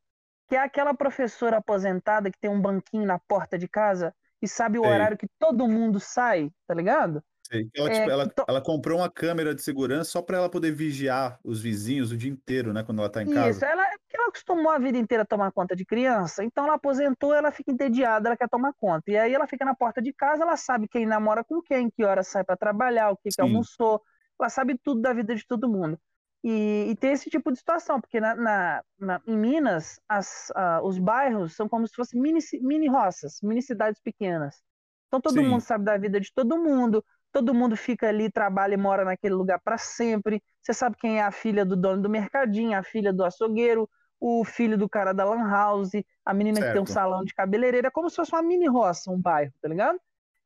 que 0.48 0.56
é 0.56 0.60
aquela 0.60 0.94
professora 0.94 1.58
aposentada 1.58 2.30
que 2.30 2.38
tem 2.38 2.50
um 2.50 2.60
banquinho 2.60 3.06
na 3.06 3.18
porta 3.18 3.58
de 3.58 3.68
casa 3.68 4.14
e 4.40 4.48
sabe 4.48 4.78
o 4.78 4.82
Sei. 4.82 4.90
horário 4.90 5.16
que 5.16 5.28
todo 5.38 5.68
mundo 5.68 5.98
sai, 5.98 6.50
tá 6.66 6.74
ligado? 6.74 7.22
Sei. 7.54 7.70
Ela, 7.74 7.88
é, 7.88 7.92
tipo, 7.92 8.10
ela, 8.10 8.24
então... 8.24 8.44
ela, 8.48 8.60
comprou 8.60 8.98
uma 8.98 9.10
câmera 9.10 9.54
de 9.54 9.62
segurança 9.62 10.10
só 10.10 10.22
para 10.22 10.38
ela 10.38 10.48
poder 10.48 10.72
vigiar 10.72 11.38
os 11.44 11.62
vizinhos 11.62 12.10
o 12.10 12.16
dia 12.16 12.30
inteiro, 12.30 12.72
né? 12.72 12.82
Quando 12.82 12.98
ela 12.98 13.08
tá 13.08 13.22
em 13.22 13.32
casa. 13.32 13.50
Isso, 13.50 13.64
ela, 13.64 13.84
ela 14.12 14.28
acostumou 14.28 14.70
a 14.70 14.78
vida 14.78 14.98
inteira 14.98 15.22
a 15.22 15.26
tomar 15.26 15.52
conta 15.52 15.76
de 15.76 15.84
criança, 15.84 16.42
então 16.42 16.64
ela 16.64 16.74
aposentou, 16.74 17.32
ela 17.32 17.50
fica 17.52 17.70
entediada, 17.70 18.28
ela 18.28 18.36
quer 18.36 18.48
tomar 18.48 18.72
conta. 18.78 19.10
E 19.10 19.16
aí 19.16 19.32
ela 19.32 19.46
fica 19.46 19.64
na 19.64 19.74
porta 19.74 20.02
de 20.02 20.12
casa, 20.12 20.42
ela 20.42 20.56
sabe 20.56 20.88
quem 20.88 21.06
namora 21.06 21.44
com 21.44 21.62
quem, 21.62 21.90
que 21.90 22.04
hora 22.04 22.22
sai 22.22 22.44
para 22.44 22.56
trabalhar, 22.56 23.10
o 23.10 23.16
que, 23.16 23.28
que 23.28 23.40
almoçou, 23.40 24.02
ela 24.40 24.48
sabe 24.48 24.78
tudo 24.82 25.00
da 25.00 25.12
vida 25.12 25.34
de 25.34 25.46
todo 25.46 25.68
mundo. 25.68 25.98
E, 26.42 26.90
e, 26.90 26.96
tem 26.96 27.12
esse 27.12 27.30
tipo 27.30 27.50
de 27.50 27.58
situação, 27.58 27.98
porque 27.98 28.20
na, 28.20 28.34
na, 28.34 28.84
na 28.98 29.20
em 29.26 29.34
Minas, 29.34 29.98
as, 30.06 30.50
uh, 30.50 30.86
os 30.86 30.98
bairros 30.98 31.56
são 31.56 31.66
como 31.66 31.88
se 31.88 31.94
fossem 31.94 32.20
mini, 32.20 32.38
mini 32.60 32.86
roças, 32.86 33.38
mini 33.42 33.62
cidades 33.62 33.98
pequenas. 34.02 34.62
Então 35.06 35.22
todo 35.22 35.40
Sim. 35.40 35.48
mundo 35.48 35.62
sabe 35.62 35.84
da 35.84 35.96
vida 35.96 36.20
de 36.20 36.30
todo 36.34 36.58
mundo, 36.58 37.02
todo 37.34 37.52
mundo 37.52 37.76
fica 37.76 38.08
ali, 38.08 38.30
trabalha 38.30 38.74
e 38.74 38.76
mora 38.76 39.04
naquele 39.04 39.34
lugar 39.34 39.58
para 39.58 39.76
sempre. 39.76 40.40
Você 40.62 40.72
sabe 40.72 40.96
quem 40.96 41.18
é 41.18 41.22
a 41.24 41.32
filha 41.32 41.64
do 41.64 41.74
dono 41.74 42.00
do 42.00 42.08
mercadinho, 42.08 42.78
a 42.78 42.82
filha 42.84 43.12
do 43.12 43.24
açougueiro, 43.24 43.90
o 44.20 44.44
filho 44.44 44.78
do 44.78 44.88
cara 44.88 45.12
da 45.12 45.24
lan 45.24 45.50
house, 45.50 45.90
a 46.24 46.32
menina 46.32 46.58
certo. 46.58 46.68
que 46.68 46.72
tem 46.74 46.82
um 46.82 46.86
salão 46.86 47.24
de 47.24 47.34
cabeleireira, 47.34 47.88
é 47.88 47.90
como 47.90 48.08
se 48.08 48.14
fosse 48.14 48.32
uma 48.32 48.40
mini 48.40 48.68
roça, 48.68 49.10
um 49.10 49.20
bairro, 49.20 49.52
tá 49.60 49.68
ligado? 49.68 49.98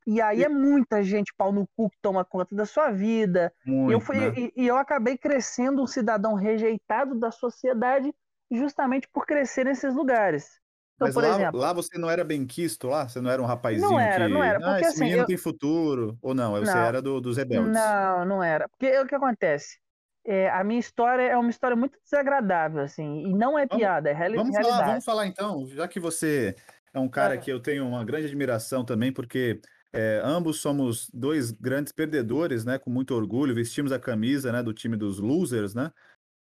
E 0.07 0.19
aí 0.23 0.39
e... 0.39 0.45
é 0.45 0.49
muita 0.49 1.03
gente 1.03 1.35
pau 1.37 1.53
no 1.53 1.69
cu 1.77 1.91
que 1.91 1.99
toma 2.01 2.25
conta 2.25 2.57
da 2.57 2.65
sua 2.65 2.91
vida. 2.91 3.53
Muito, 3.67 3.93
eu 3.93 4.01
fui, 4.01 4.17
né? 4.17 4.33
e, 4.35 4.53
e, 4.57 4.67
eu 4.67 4.79
acabei 4.79 5.19
crescendo 5.19 5.83
um 5.83 5.87
cidadão 5.87 6.33
rejeitado 6.33 7.15
da 7.17 7.31
sociedade 7.31 8.15
justamente 8.51 9.07
por 9.13 9.27
crescer 9.27 9.67
nesses 9.67 9.95
lugares. 9.95 10.59
Então, 10.99 11.07
Mas 11.07 11.15
lá, 11.15 11.29
exemplo, 11.29 11.61
lá 11.61 11.73
você 11.73 11.97
não 11.97 12.11
era 12.11 12.25
bem 12.25 12.45
quisto 12.45 12.89
lá? 12.89 13.09
Você 13.09 13.21
não 13.21 13.31
era 13.31 13.41
um 13.41 13.45
rapazinho 13.47 13.89
não 13.89 14.01
era, 14.01 14.27
que... 14.27 14.33
Não 14.33 14.43
era, 14.43 14.59
ah, 14.59 14.61
porque 14.61 14.75
ah, 14.75 14.81
esse 14.81 14.89
assim, 14.89 15.05
menino 15.05 15.23
eu... 15.23 15.27
tem 15.27 15.37
futuro. 15.37 16.19
Ou 16.21 16.35
não, 16.35 16.53
você 16.53 16.75
não, 16.75 16.85
era 16.85 17.01
do, 17.01 17.21
dos 17.21 17.37
rebeldes. 17.37 17.73
Não, 17.73 18.25
não 18.25 18.43
era. 18.43 18.69
Porque 18.69 18.99
o 18.99 19.07
que 19.07 19.15
acontece? 19.15 19.79
É, 20.27 20.51
a 20.51 20.65
minha 20.65 20.81
história 20.81 21.23
é 21.23 21.37
uma 21.37 21.51
história 21.51 21.77
muito 21.77 21.97
desagradável, 22.03 22.83
assim, 22.83 23.29
e 23.29 23.33
não 23.33 23.57
é 23.57 23.65
vamos, 23.65 23.81
piada, 23.81 24.11
é 24.11 24.13
reali 24.13 24.37
vamos 24.37 24.51
realidade. 24.51 24.77
Falar, 24.77 24.91
vamos 24.91 25.05
falar 25.05 25.27
então, 25.27 25.67
já 25.69 25.87
que 25.87 26.01
você 26.01 26.57
é 26.93 26.99
um 26.99 27.09
cara 27.09 27.35
é. 27.35 27.39
que 27.39 27.51
eu 27.51 27.61
tenho 27.61 27.87
uma 27.87 28.05
grande 28.05 28.27
admiração 28.27 28.85
também, 28.85 29.13
porque 29.13 29.61
é, 29.93 30.21
ambos 30.25 30.61
somos 30.61 31.09
dois 31.15 31.53
grandes 31.53 31.93
perdedores, 31.93 32.65
né? 32.65 32.77
Com 32.77 32.91
muito 32.91 33.15
orgulho, 33.15 33.55
vestimos 33.55 33.93
a 33.93 33.99
camisa 33.99 34.51
né, 34.51 34.63
do 34.63 34.75
time 34.75 34.97
dos 34.97 35.19
losers, 35.19 35.75
né? 35.75 35.93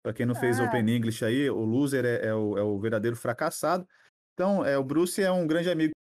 Para 0.02 0.12
quem 0.12 0.24
não 0.24 0.34
fez 0.34 0.58
ah. 0.58 0.64
Open 0.64 0.88
English 0.88 1.24
aí, 1.24 1.50
o 1.50 1.64
loser 1.64 2.04
é, 2.04 2.26
é, 2.26 2.34
o, 2.34 2.56
é 2.56 2.62
o 2.62 2.78
verdadeiro 2.78 3.16
fracassado. 3.16 3.86
Então, 4.36 4.62
é, 4.62 4.76
o 4.76 4.84
Bruce 4.84 5.22
é 5.22 5.32
um 5.32 5.46
grande 5.46 5.70
amigo 5.70 5.92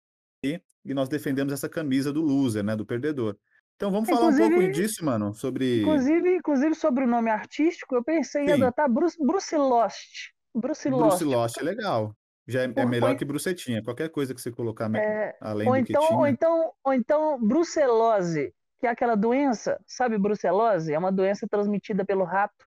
e 0.43 0.93
nós 0.93 1.07
defendemos 1.07 1.53
essa 1.53 1.69
camisa 1.69 2.11
do 2.11 2.21
loser, 2.21 2.63
né, 2.63 2.75
do 2.75 2.85
perdedor. 2.85 3.37
Então 3.77 3.89
vamos 3.89 4.09
falar 4.09 4.27
inclusive, 4.27 4.53
um 4.53 4.59
pouco 4.59 4.71
disso, 4.73 5.05
mano, 5.05 5.33
sobre. 5.33 5.81
Inclusive, 5.81 6.35
inclusive 6.35 6.75
sobre 6.75 7.05
o 7.05 7.07
nome 7.07 7.29
artístico, 7.29 7.95
eu 7.95 8.03
pensei 8.03 8.45
Sim. 8.45 8.51
em 8.51 8.53
adotar 8.53 8.89
Bruce, 8.89 9.17
Bruce 9.19 9.55
Lost. 9.55 10.31
Bruce 10.53 10.89
Lost. 10.89 11.19
Bruce 11.19 11.23
Lost 11.23 11.57
é 11.57 11.63
legal. 11.63 12.15
Já 12.47 12.61
é, 12.61 12.71
é 12.75 12.85
melhor 12.85 13.15
que 13.15 13.25
Brucetinha. 13.25 13.83
Qualquer 13.83 14.09
coisa 14.09 14.33
que 14.33 14.41
você 14.41 14.51
colocar 14.51 14.93
é, 14.95 15.35
além 15.41 15.67
ou 15.67 15.73
do 15.73 15.79
então, 15.79 16.01
que 16.01 16.07
tinha. 16.07 16.19
Ou 16.19 16.27
então, 16.27 16.71
ou 16.83 16.93
então 16.93 17.39
brucelose, 17.41 18.53
que 18.79 18.85
é 18.85 18.89
aquela 18.89 19.15
doença, 19.15 19.81
sabe 19.87 20.17
brucelose? 20.17 20.93
É 20.93 20.99
uma 20.99 21.11
doença 21.11 21.47
transmitida 21.49 22.05
pelo 22.05 22.23
rato. 22.23 22.65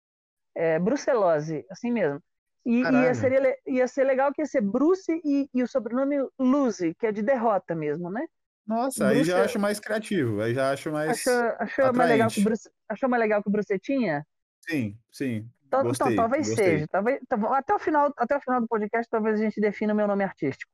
É, 0.55 0.79
brucelose, 0.79 1.65
assim 1.71 1.91
mesmo. 1.91 2.21
E 2.65 2.81
ia, 2.81 3.15
seria, 3.15 3.57
ia 3.67 3.89
ser 3.89 4.05
legal 4.05 4.33
que 4.33 4.41
ia 4.41 4.47
ser 4.47 4.61
Bruce 4.61 5.21
e, 5.25 5.49
e 5.53 5.63
o 5.63 5.67
sobrenome 5.67 6.17
Lucy, 6.39 6.95
que 6.95 7.07
é 7.07 7.13
de 7.13 7.23
derrota 7.23 7.75
mesmo, 7.75 8.11
né? 8.11 8.25
Nossa, 8.67 9.07
Bruce... 9.07 9.19
aí 9.19 9.25
já 9.25 9.45
acho 9.45 9.59
mais 9.59 9.81
criativo, 9.81 10.41
aí 10.41 10.55
já 10.55 10.71
acho 10.71 10.93
mais. 10.93 11.11
Achou, 11.11 11.57
achou, 11.59 11.93
mais, 11.93 12.11
legal 12.11 12.31
que 12.31 12.41
o 12.41 12.45
Bruce, 12.45 12.71
achou 12.89 13.09
mais 13.09 13.21
legal 13.21 13.43
que 13.43 13.49
o 13.49 13.53
Bruce 13.53 13.79
tinha? 13.81 14.25
Sim, 14.69 14.97
sim. 15.11 15.49
Então, 15.67 15.81
então 15.81 15.83
gostei, 15.85 16.13
então 16.13 16.17
talvez 16.17 16.49
gostei. 16.49 16.65
seja. 16.65 16.87
Talvez, 16.89 17.21
tá 17.29 17.37
até, 17.57 17.75
o 17.75 17.79
final, 17.79 18.13
até 18.17 18.37
o 18.37 18.41
final 18.41 18.61
do 18.61 18.69
podcast, 18.69 19.11
talvez 19.11 19.41
a 19.41 19.43
gente 19.43 19.61
defina 19.61 19.93
o 19.93 19.97
meu 19.97 20.07
nome 20.07 20.23
artístico. 20.23 20.71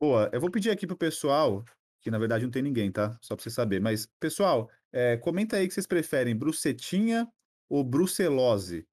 Boa, 0.00 0.30
eu 0.32 0.40
vou 0.40 0.50
pedir 0.50 0.70
aqui 0.70 0.86
pro 0.86 0.96
pessoal, 0.96 1.64
que 2.00 2.10
na 2.10 2.18
verdade 2.18 2.44
não 2.44 2.50
tem 2.50 2.62
ninguém, 2.62 2.90
tá? 2.90 3.18
Só 3.20 3.34
pra 3.34 3.42
você 3.42 3.50
saber. 3.50 3.80
Mas, 3.80 4.06
pessoal, 4.20 4.70
é, 4.92 5.16
comenta 5.16 5.56
aí 5.56 5.66
que 5.66 5.74
vocês 5.74 5.86
preferem 5.86 6.36
brucetinha 6.36 7.28
ou 7.68 7.82
brucelose. 7.82 8.86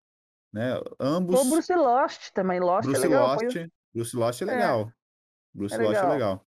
Né? 0.54 0.80
Ambos. 1.00 1.36
Ou 1.36 1.50
Bruce 1.50 1.74
Lost 1.74 2.32
também. 2.32 2.60
Lost 2.60 2.86
Bruce 2.86 3.04
é 3.04 3.10
legal. 3.10 3.28
Lost, 3.28 3.70
Bruce 3.94 4.16
Lost 4.16 4.42
é, 4.42 4.44
é 4.44 4.48
legal. 4.48 4.82
É. 4.82 4.94
Bruce 5.54 5.76
é 5.76 5.78
Lost 5.80 5.90
legal. 5.90 6.10
é 6.10 6.14
legal. 6.14 6.46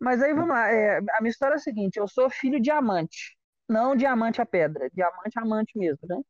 Mas 0.00 0.22
aí 0.22 0.32
vamos 0.32 0.50
lá. 0.50 0.68
É, 0.70 0.98
a 0.98 1.20
minha 1.20 1.30
história 1.30 1.54
é 1.54 1.56
a 1.56 1.60
seguinte: 1.60 1.96
eu 1.96 2.06
sou 2.06 2.30
filho 2.30 2.60
diamante. 2.60 3.36
Não 3.68 3.96
diamante 3.96 4.40
a 4.40 4.46
pedra. 4.46 4.88
Diamante 4.94 5.36
amante 5.36 5.76
mesmo, 5.76 6.00
né? 6.04 6.20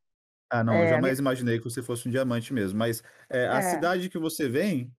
Ah, 0.49 0.63
não, 0.63 0.73
eu 0.73 0.85
é, 0.85 0.89
jamais 0.89 1.19
imaginei 1.19 1.59
que 1.59 1.63
você 1.63 1.83
fosse 1.83 2.07
um 2.07 2.11
diamante 2.11 2.51
mesmo. 2.51 2.79
Mas 2.79 3.03
a 3.31 3.61
cidade 3.61 4.09
que 4.09 4.17
você 4.17 4.49
vem, 4.49 4.91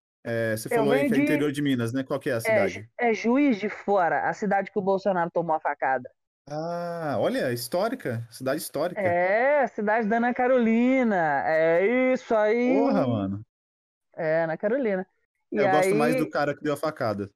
você 0.56 0.68
falou 0.68 0.92
aí 0.92 1.08
que 1.08 1.14
é 1.14 1.16
de... 1.16 1.22
interior 1.22 1.50
de 1.50 1.60
Minas, 1.60 1.92
né? 1.92 2.04
Qual 2.04 2.20
que 2.20 2.30
é 2.30 2.34
a 2.34 2.40
cidade? 2.40 2.88
É, 2.99 3.12
Juiz 3.12 3.58
de 3.58 3.68
Fora, 3.68 4.28
a 4.28 4.32
cidade 4.32 4.70
que 4.70 4.78
o 4.78 4.82
Bolsonaro 4.82 5.28
tomou 5.32 5.56
a 5.56 5.60
facada. 5.60 6.08
Ah, 6.52 7.14
olha, 7.21 7.52
histórica, 7.52 8.26
cidade 8.28 8.61
histórica. 8.61 9.00
É, 9.00 9.64
cidade 9.69 10.09
da 10.09 10.16
Ana 10.16 10.35
Carolina. 10.35 11.45
É 11.47 12.12
isso 12.12 12.35
aí. 12.35 12.76
Porra, 12.76 13.07
mano. 13.07 13.40
É, 14.16 14.42
Ana 14.42 14.57
Carolina. 14.57 15.07
E 15.52 15.59
eu 15.59 15.66
aí... 15.66 15.71
gosto 15.71 15.95
mais 15.95 16.16
do 16.16 16.28
cara 16.28 16.52
que 16.52 16.61
deu 16.61 16.75
a 16.75 16.76
facada. 16.76 17.30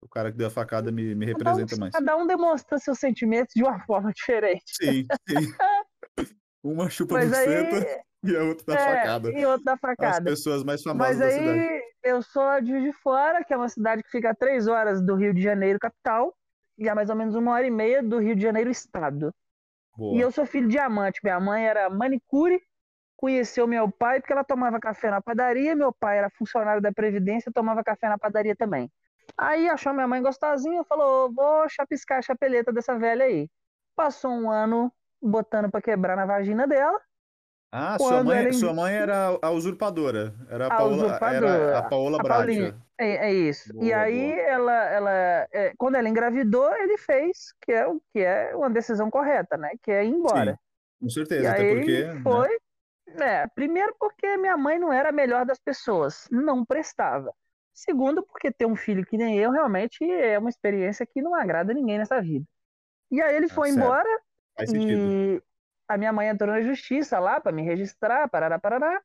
O 0.00 0.08
cara 0.08 0.30
que 0.30 0.38
deu 0.38 0.46
a 0.46 0.50
facada 0.50 0.92
me, 0.92 1.16
me 1.16 1.26
representa 1.26 1.70
cada 1.70 1.80
mais. 1.80 1.92
Cada 1.92 2.16
um 2.16 2.26
demonstra 2.28 2.78
seus 2.78 3.00
sentimentos 3.00 3.52
de 3.56 3.64
uma 3.64 3.80
forma 3.84 4.12
diferente. 4.12 4.62
Sim, 4.66 5.04
sim. 5.28 6.26
Uma 6.62 6.88
chupa 6.88 7.14
Mas 7.14 7.28
buceta 7.28 7.76
aí... 7.76 8.00
e 8.22 8.36
a 8.36 8.44
outra 8.44 8.66
da 8.66 8.80
é, 8.80 8.96
facada. 8.96 9.32
E 9.32 9.46
outra 9.46 9.64
da 9.64 9.76
facada. 9.78 10.16
As 10.16 10.20
pessoas 10.20 10.62
mais 10.62 10.80
famosas 10.80 11.18
Mas 11.18 11.26
aí, 11.26 11.44
da 11.44 11.52
cidade. 11.52 11.82
Eu 12.04 12.22
sou 12.22 12.60
de 12.60 12.70
Juiz 12.70 12.84
de 12.84 12.92
Fora, 12.92 13.42
que 13.42 13.52
é 13.52 13.56
uma 13.56 13.68
cidade 13.68 14.02
que 14.04 14.10
fica 14.10 14.30
a 14.30 14.34
três 14.34 14.68
horas 14.68 15.04
do 15.04 15.16
Rio 15.16 15.34
de 15.34 15.42
Janeiro, 15.42 15.78
capital 15.78 16.32
e 16.80 16.88
a 16.88 16.94
mais 16.94 17.10
ou 17.10 17.14
menos 17.14 17.34
uma 17.34 17.52
hora 17.52 17.66
e 17.66 17.70
meia 17.70 18.02
do 18.02 18.18
Rio 18.18 18.34
de 18.34 18.40
Janeiro, 18.40 18.70
estado. 18.70 19.34
Boa. 19.94 20.16
E 20.16 20.20
eu 20.20 20.32
sou 20.32 20.46
filho 20.46 20.66
de 20.66 20.78
amante. 20.78 21.20
Minha 21.22 21.38
mãe 21.38 21.66
era 21.66 21.90
manicure, 21.90 22.58
conheceu 23.14 23.66
meu 23.66 23.90
pai 23.92 24.18
porque 24.18 24.32
ela 24.32 24.42
tomava 24.42 24.80
café 24.80 25.10
na 25.10 25.20
padaria. 25.20 25.76
Meu 25.76 25.92
pai 25.92 26.16
era 26.16 26.30
funcionário 26.30 26.80
da 26.80 26.90
Previdência, 26.90 27.52
tomava 27.52 27.84
café 27.84 28.08
na 28.08 28.16
padaria 28.16 28.56
também. 28.56 28.90
Aí 29.36 29.68
achou 29.68 29.92
minha 29.92 30.08
mãe 30.08 30.22
gostosinha, 30.22 30.82
falou: 30.84 31.30
vou 31.30 31.68
chapiscar 31.68 32.18
a 32.18 32.22
chapeleta 32.22 32.72
dessa 32.72 32.98
velha 32.98 33.26
aí. 33.26 33.46
Passou 33.94 34.30
um 34.30 34.50
ano 34.50 34.90
botando 35.20 35.70
para 35.70 35.82
quebrar 35.82 36.16
na 36.16 36.24
vagina 36.24 36.66
dela. 36.66 36.98
Ah, 37.72 37.96
sua 37.98 38.24
mãe, 38.24 38.42
ela... 38.42 38.52
sua 38.52 38.74
mãe 38.74 38.94
era 38.94 39.38
a 39.40 39.50
usurpadora. 39.50 40.34
Era 40.48 40.64
a, 40.64 40.66
a 40.66 40.70
Paola, 40.70 40.96
usurpadora. 40.96 41.48
Era 41.48 41.78
a 41.78 41.82
Paola 41.82 42.18
a. 42.18 43.04
É, 43.04 43.28
é, 43.28 43.32
isso. 43.32 43.72
Boa, 43.72 43.86
e 43.86 43.92
aí, 43.92 44.30
boa. 44.30 44.40
ela, 44.40 44.84
ela 44.90 45.10
é, 45.52 45.72
quando 45.78 45.94
ela 45.94 46.08
engravidou, 46.08 46.74
ele 46.74 46.98
fez, 46.98 47.54
que 47.62 47.72
é, 47.72 47.86
que 48.12 48.20
é 48.20 48.54
uma 48.56 48.68
decisão 48.68 49.08
correta, 49.08 49.56
né? 49.56 49.70
Que 49.82 49.92
é 49.92 50.04
ir 50.04 50.08
embora. 50.08 50.52
Sim, 50.52 50.58
com 51.04 51.10
certeza, 51.10 51.42
e 51.42 51.46
até 51.46 51.74
porque. 51.74 52.04
Né? 52.04 52.20
Foi. 52.22 52.48
Né? 52.48 53.42
É, 53.42 53.46
primeiro, 53.54 53.94
porque 53.98 54.36
minha 54.36 54.56
mãe 54.56 54.78
não 54.78 54.92
era 54.92 55.10
a 55.10 55.12
melhor 55.12 55.46
das 55.46 55.58
pessoas, 55.58 56.26
não 56.30 56.64
prestava. 56.64 57.32
Segundo, 57.72 58.22
porque 58.22 58.50
ter 58.50 58.66
um 58.66 58.76
filho 58.76 59.06
que 59.06 59.16
nem 59.16 59.38
eu 59.38 59.52
realmente 59.52 60.04
é 60.04 60.38
uma 60.38 60.50
experiência 60.50 61.06
que 61.06 61.22
não 61.22 61.34
agrada 61.34 61.72
ninguém 61.72 61.98
nessa 61.98 62.20
vida. 62.20 62.44
E 63.10 63.22
aí 63.22 63.36
ele 63.36 63.46
ah, 63.46 63.54
foi 63.54 63.70
certo. 63.70 63.84
embora. 63.84 64.20
Faz 64.56 64.72
e 64.72 65.42
a 65.90 65.98
minha 65.98 66.12
mãe 66.12 66.28
entrou 66.28 66.48
na 66.48 66.62
justiça 66.62 67.18
lá 67.18 67.40
para 67.40 67.50
me 67.50 67.62
registrar, 67.62 68.28
parará, 68.28 68.60
parará. 68.60 69.02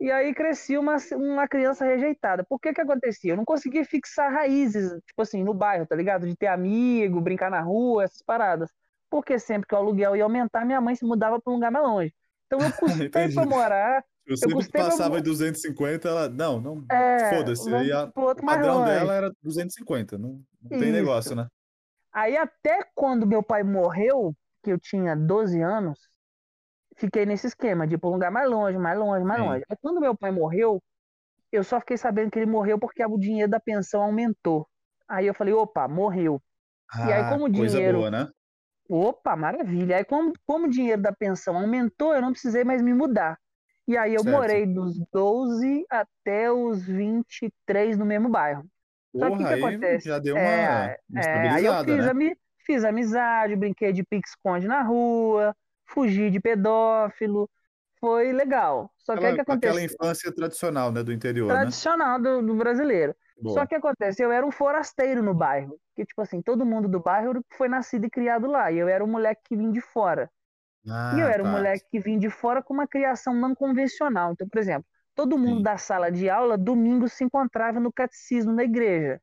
E 0.00 0.10
aí 0.10 0.32
cresci 0.34 0.78
uma, 0.78 0.96
uma 1.12 1.46
criança 1.46 1.84
rejeitada. 1.84 2.42
Por 2.48 2.58
que 2.58 2.72
que 2.72 2.80
acontecia? 2.80 3.32
Eu 3.32 3.36
não 3.36 3.44
conseguia 3.44 3.84
fixar 3.84 4.32
raízes, 4.32 4.90
tipo 5.06 5.20
assim, 5.20 5.44
no 5.44 5.52
bairro, 5.52 5.86
tá 5.86 5.94
ligado? 5.94 6.26
De 6.26 6.34
ter 6.34 6.46
amigo, 6.46 7.20
brincar 7.20 7.50
na 7.50 7.60
rua, 7.60 8.04
essas 8.04 8.22
paradas. 8.22 8.70
Porque 9.10 9.38
sempre 9.38 9.68
que 9.68 9.74
o 9.74 9.78
aluguel 9.78 10.16
ia 10.16 10.24
aumentar, 10.24 10.64
minha 10.64 10.80
mãe 10.80 10.94
se 10.94 11.04
mudava 11.04 11.38
para 11.38 11.52
um 11.52 11.56
lugar 11.56 11.70
mais 11.70 11.84
longe. 11.84 12.14
Então 12.46 12.58
eu 12.58 12.72
custei 12.72 13.10
para 13.10 13.44
morar. 13.44 14.04
Eu 14.26 14.38
sempre 14.38 14.66
passava 14.70 15.10
pra... 15.10 15.20
em 15.20 15.22
250, 15.22 16.08
ela. 16.08 16.28
Não, 16.30 16.58
não. 16.58 16.84
É, 16.90 17.36
Foda-se. 17.36 17.72
Aí 17.72 17.92
a... 17.92 18.04
o 18.04 18.34
padrão 18.34 18.82
dela 18.82 19.12
era 19.12 19.30
250. 19.42 20.16
Não, 20.16 20.40
não 20.62 20.78
tem 20.78 20.90
negócio, 20.90 21.36
né? 21.36 21.46
Aí 22.10 22.34
até 22.34 22.82
quando 22.94 23.26
meu 23.26 23.42
pai 23.42 23.62
morreu, 23.62 24.34
que 24.62 24.72
eu 24.72 24.80
tinha 24.80 25.14
12 25.14 25.60
anos, 25.60 26.13
fiquei 26.96 27.26
nesse 27.26 27.46
esquema 27.46 27.86
de 27.86 27.94
ir 27.94 27.98
para 27.98 28.10
um 28.10 28.14
lugar 28.14 28.30
mais 28.30 28.48
longe, 28.48 28.78
mais 28.78 28.98
longe, 28.98 29.24
mais 29.24 29.40
Sim. 29.40 29.46
longe. 29.46 29.64
Aí 29.68 29.76
quando 29.80 30.00
meu 30.00 30.16
pai 30.16 30.30
morreu, 30.30 30.82
eu 31.52 31.62
só 31.62 31.78
fiquei 31.80 31.96
sabendo 31.96 32.30
que 32.30 32.38
ele 32.38 32.50
morreu 32.50 32.78
porque 32.78 33.04
o 33.04 33.18
dinheiro 33.18 33.50
da 33.50 33.60
pensão 33.60 34.02
aumentou. 34.02 34.66
Aí 35.08 35.26
eu 35.26 35.34
falei, 35.34 35.54
opa, 35.54 35.86
morreu. 35.86 36.42
Ah, 36.92 37.08
e 37.08 37.12
aí, 37.12 37.22
ah, 37.22 37.28
como 37.28 37.44
o 37.44 37.48
dinheiro. 37.48 37.98
Boa, 37.98 38.10
né? 38.10 38.28
Opa, 38.88 39.36
maravilha. 39.36 39.96
Aí, 39.96 40.04
como, 40.04 40.32
como 40.46 40.66
o 40.66 40.70
dinheiro 40.70 41.00
da 41.00 41.12
pensão 41.12 41.56
aumentou, 41.56 42.14
eu 42.14 42.20
não 42.20 42.32
precisei 42.32 42.64
mais 42.64 42.82
me 42.82 42.92
mudar. 42.92 43.38
E 43.86 43.96
aí, 43.96 44.14
eu 44.14 44.22
certo. 44.22 44.34
morei 44.34 44.66
dos 44.66 44.98
12 45.12 45.86
até 45.90 46.50
os 46.50 46.86
23 46.86 47.96
no 47.96 48.04
mesmo 48.04 48.28
bairro. 48.28 48.64
Porra, 49.12 49.30
Só 49.30 49.36
que 49.36 49.42
o 49.42 49.46
que 49.46 49.54
acontece? 49.54 50.08
Já 50.08 50.18
deu 50.18 50.34
uma, 50.36 50.42
é, 50.42 50.98
é, 51.14 51.48
Aí 51.50 51.66
eu 51.66 51.84
fiz, 51.84 52.04
né? 52.04 52.10
ami, 52.10 52.36
fiz 52.66 52.84
amizade, 52.84 53.56
brinquei 53.56 53.92
de 53.92 54.02
pique-esconde 54.02 54.66
na 54.66 54.82
rua, 54.82 55.54
fugir 55.94 56.30
de 56.30 56.40
pedófilo. 56.40 57.48
Foi 58.00 58.32
legal. 58.32 58.92
Só 58.98 59.12
aquela, 59.12 59.28
que 59.28 59.32
o 59.32 59.34
que 59.36 59.40
aconteceu? 59.50 59.70
Aquela 59.70 59.84
infância 59.84 60.34
tradicional, 60.34 60.92
né, 60.92 61.02
do 61.02 61.12
interior, 61.12 61.48
né? 61.48 61.60
Tradicional 61.60 62.18
né? 62.18 62.30
do, 62.30 62.46
do, 62.46 62.54
brasileiro. 62.54 63.14
Boa. 63.40 63.54
Só 63.54 63.66
que 63.66 63.74
acontece, 63.74 64.22
eu 64.22 64.30
era 64.30 64.44
um 64.44 64.50
forasteiro 64.50 65.22
no 65.22 65.32
bairro. 65.32 65.78
Que, 65.96 66.04
tipo 66.04 66.20
assim, 66.20 66.42
todo 66.42 66.66
mundo 66.66 66.88
do 66.88 67.00
bairro 67.00 67.42
foi 67.56 67.68
nascido 67.68 68.04
e 68.04 68.10
criado 68.10 68.46
lá. 68.46 68.70
E 68.70 68.78
eu 68.78 68.88
era 68.88 69.02
um 69.02 69.06
moleque 69.06 69.42
que 69.44 69.56
vim 69.56 69.70
de 69.70 69.80
fora. 69.80 70.30
Ah, 70.86 71.14
e 71.16 71.20
eu 71.20 71.26
era 71.26 71.42
tá. 71.42 71.48
um 71.48 71.52
moleque 71.52 71.86
que 71.90 71.98
vim 71.98 72.18
de 72.18 72.28
fora 72.28 72.62
com 72.62 72.74
uma 72.74 72.86
criação 72.86 73.32
não 73.34 73.54
convencional. 73.54 74.32
Então, 74.32 74.46
por 74.46 74.58
exemplo, 74.58 74.84
todo 75.14 75.38
mundo 75.38 75.58
Sim. 75.58 75.62
da 75.62 75.78
sala 75.78 76.10
de 76.10 76.28
aula, 76.28 76.58
domingo, 76.58 77.08
se 77.08 77.24
encontrava 77.24 77.80
no 77.80 77.92
catecismo 77.92 78.52
na 78.52 78.64
igreja. 78.64 79.20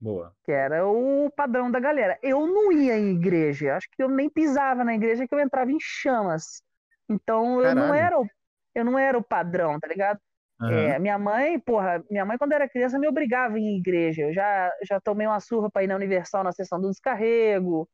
Boa. 0.00 0.32
Que 0.44 0.52
era 0.52 0.86
o 0.86 1.30
padrão 1.34 1.70
da 1.70 1.80
galera. 1.80 2.18
Eu 2.22 2.46
não 2.46 2.72
ia 2.72 2.98
em 2.98 3.14
igreja, 3.16 3.76
acho 3.76 3.88
que 3.90 4.02
eu 4.02 4.08
nem 4.08 4.28
pisava 4.28 4.84
na 4.84 4.94
igreja 4.94 5.26
que 5.26 5.34
eu 5.34 5.40
entrava 5.40 5.70
em 5.70 5.78
chamas. 5.80 6.62
Então 7.08 7.60
eu 7.60 7.74
não 7.74 7.94
era 7.94 8.18
o, 8.18 8.26
eu 8.74 8.84
não 8.84 8.98
era 8.98 9.16
o 9.16 9.22
padrão, 9.22 9.78
tá 9.78 9.88
ligado? 9.88 10.18
Uhum. 10.60 10.70
É, 10.70 10.98
minha 10.98 11.18
mãe, 11.18 11.58
porra, 11.58 12.02
minha 12.10 12.24
mãe 12.24 12.38
quando 12.38 12.52
era 12.52 12.68
criança 12.68 12.98
me 12.98 13.08
obrigava 13.08 13.58
em 13.58 13.78
igreja. 13.78 14.22
Eu 14.22 14.32
já, 14.32 14.70
já 14.86 15.00
tomei 15.00 15.26
uma 15.26 15.40
surra 15.40 15.70
pra 15.70 15.82
ir 15.82 15.86
na 15.86 15.96
Universal 15.96 16.44
na 16.44 16.52
sessão 16.52 16.80
do 16.80 16.90
descarrego. 16.90 17.88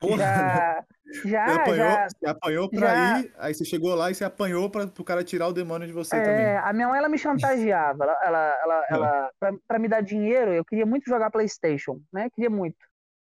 Porra. 0.00 0.16
Já, 0.16 0.84
já, 1.24 1.44
você 1.44 1.60
apanhou, 1.60 1.76
já, 1.76 2.08
você 2.08 2.26
apanhou 2.26 2.70
pra 2.70 2.80
já, 2.80 3.20
ir, 3.20 3.34
aí 3.38 3.54
você 3.54 3.64
chegou 3.64 3.94
lá 3.94 4.10
e 4.10 4.14
você 4.14 4.24
apanhou 4.24 4.70
pra, 4.70 4.86
pro 4.86 5.04
cara 5.04 5.22
tirar 5.22 5.48
o 5.48 5.52
demônio 5.52 5.86
de 5.86 5.92
você 5.92 6.16
é, 6.16 6.22
também. 6.22 6.56
A 6.56 6.72
minha 6.72 6.88
mãe, 6.88 6.98
ela 6.98 7.08
me 7.08 7.18
chantageava. 7.18 8.04
ela, 8.04 8.18
ela, 8.24 8.58
ela, 8.62 8.86
ela 8.90 9.30
pra, 9.38 9.52
pra, 9.68 9.78
me 9.78 9.88
dar 9.88 10.00
dinheiro, 10.00 10.52
eu 10.52 10.64
queria 10.64 10.86
muito 10.86 11.04
jogar 11.04 11.30
Playstation, 11.30 12.00
né? 12.10 12.30
Queria 12.30 12.48
muito. 12.48 12.78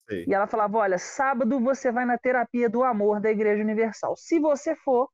Sei. 0.09 0.25
E 0.29 0.35
ela 0.35 0.47
falava, 0.47 0.79
olha, 0.79 0.99
sábado 0.99 1.59
você 1.59 1.91
vai 1.91 2.05
na 2.05 2.19
terapia 2.19 2.69
do 2.69 2.85
amor 2.85 3.21
da 3.21 3.31
Igreja 3.31 3.63
Universal. 3.63 4.15
Se 4.17 4.39
você 4.39 4.77
for, 4.77 5.09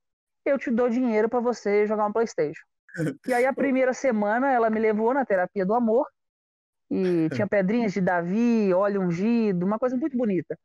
eu 0.45 0.59
te 0.59 0.71
dou 0.71 0.91
dinheiro 0.91 1.29
para 1.29 1.41
você 1.41 1.87
jogar 1.87 2.07
um 2.07 2.13
Playstation. 2.13 2.65
e 3.27 3.33
aí 3.33 3.47
a 3.47 3.53
primeira 3.55 3.95
semana 3.95 4.53
ela 4.53 4.69
me 4.69 4.81
levou 4.81 5.15
na 5.15 5.25
terapia 5.25 5.65
do 5.65 5.73
amor, 5.73 6.07
e 6.93 7.31
tinha 7.31 7.47
pedrinhas 7.47 7.95
de 7.95 8.03
Davi, 8.03 8.71
óleo 8.75 9.01
ungido, 9.01 9.65
uma 9.65 9.79
coisa 9.79 9.97
muito 9.97 10.15
bonita. 10.15 10.59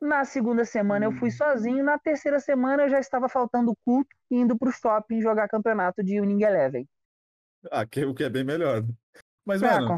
Na 0.00 0.24
segunda 0.24 0.64
semana 0.64 1.06
eu 1.06 1.12
fui 1.12 1.28
hum. 1.28 1.32
sozinho, 1.32 1.84
na 1.84 1.98
terceira 1.98 2.38
semana 2.38 2.84
eu 2.84 2.88
já 2.88 3.00
estava 3.00 3.28
faltando 3.28 3.74
culto 3.84 4.14
e 4.30 4.36
indo 4.36 4.56
pro 4.56 4.70
shopping 4.70 5.20
jogar 5.20 5.48
campeonato 5.48 6.02
de 6.02 6.20
Winning 6.20 6.42
Eleven. 6.42 6.88
Ah, 7.70 7.84
que, 7.84 8.04
o 8.04 8.14
que 8.14 8.24
é 8.24 8.30
bem 8.30 8.44
melhor. 8.44 8.82
Mas, 9.44 9.62
ah, 9.62 9.80
mano, 9.80 9.96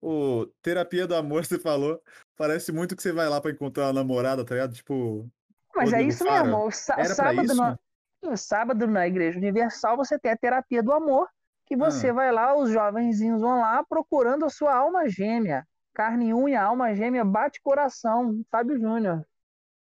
o 0.00 0.46
terapia 0.62 1.06
do 1.06 1.14
amor, 1.14 1.44
você 1.44 1.58
falou, 1.58 2.00
parece 2.36 2.72
muito 2.72 2.96
que 2.96 3.02
você 3.02 3.12
vai 3.12 3.28
lá 3.28 3.40
para 3.40 3.50
encontrar 3.50 3.86
uma 3.86 3.92
namorada, 3.92 4.44
tá 4.44 4.54
ligado? 4.54 4.74
Tipo. 4.74 5.28
Mas 5.74 5.92
é 5.92 6.02
isso 6.02 6.24
Fara. 6.24 6.44
mesmo. 6.44 6.68
Era 6.96 7.14
sábado, 7.14 7.54
na... 7.54 8.36
sábado 8.36 8.86
na 8.86 9.06
Igreja 9.06 9.38
Universal 9.38 9.96
você 9.96 10.18
tem 10.18 10.32
a 10.32 10.36
terapia 10.36 10.82
do 10.82 10.92
amor, 10.92 11.28
que 11.66 11.76
você 11.76 12.08
ah. 12.08 12.14
vai 12.14 12.32
lá, 12.32 12.56
os 12.56 12.70
jovenzinhos 12.70 13.40
vão 13.40 13.60
lá 13.60 13.84
procurando 13.84 14.44
a 14.44 14.50
sua 14.50 14.74
alma 14.74 15.08
gêmea 15.08 15.64
carne, 15.98 16.32
unha, 16.32 16.62
alma 16.62 16.94
gêmea, 16.94 17.24
bate 17.24 17.60
coração, 17.60 18.40
Fábio 18.52 18.78
Júnior. 18.78 19.26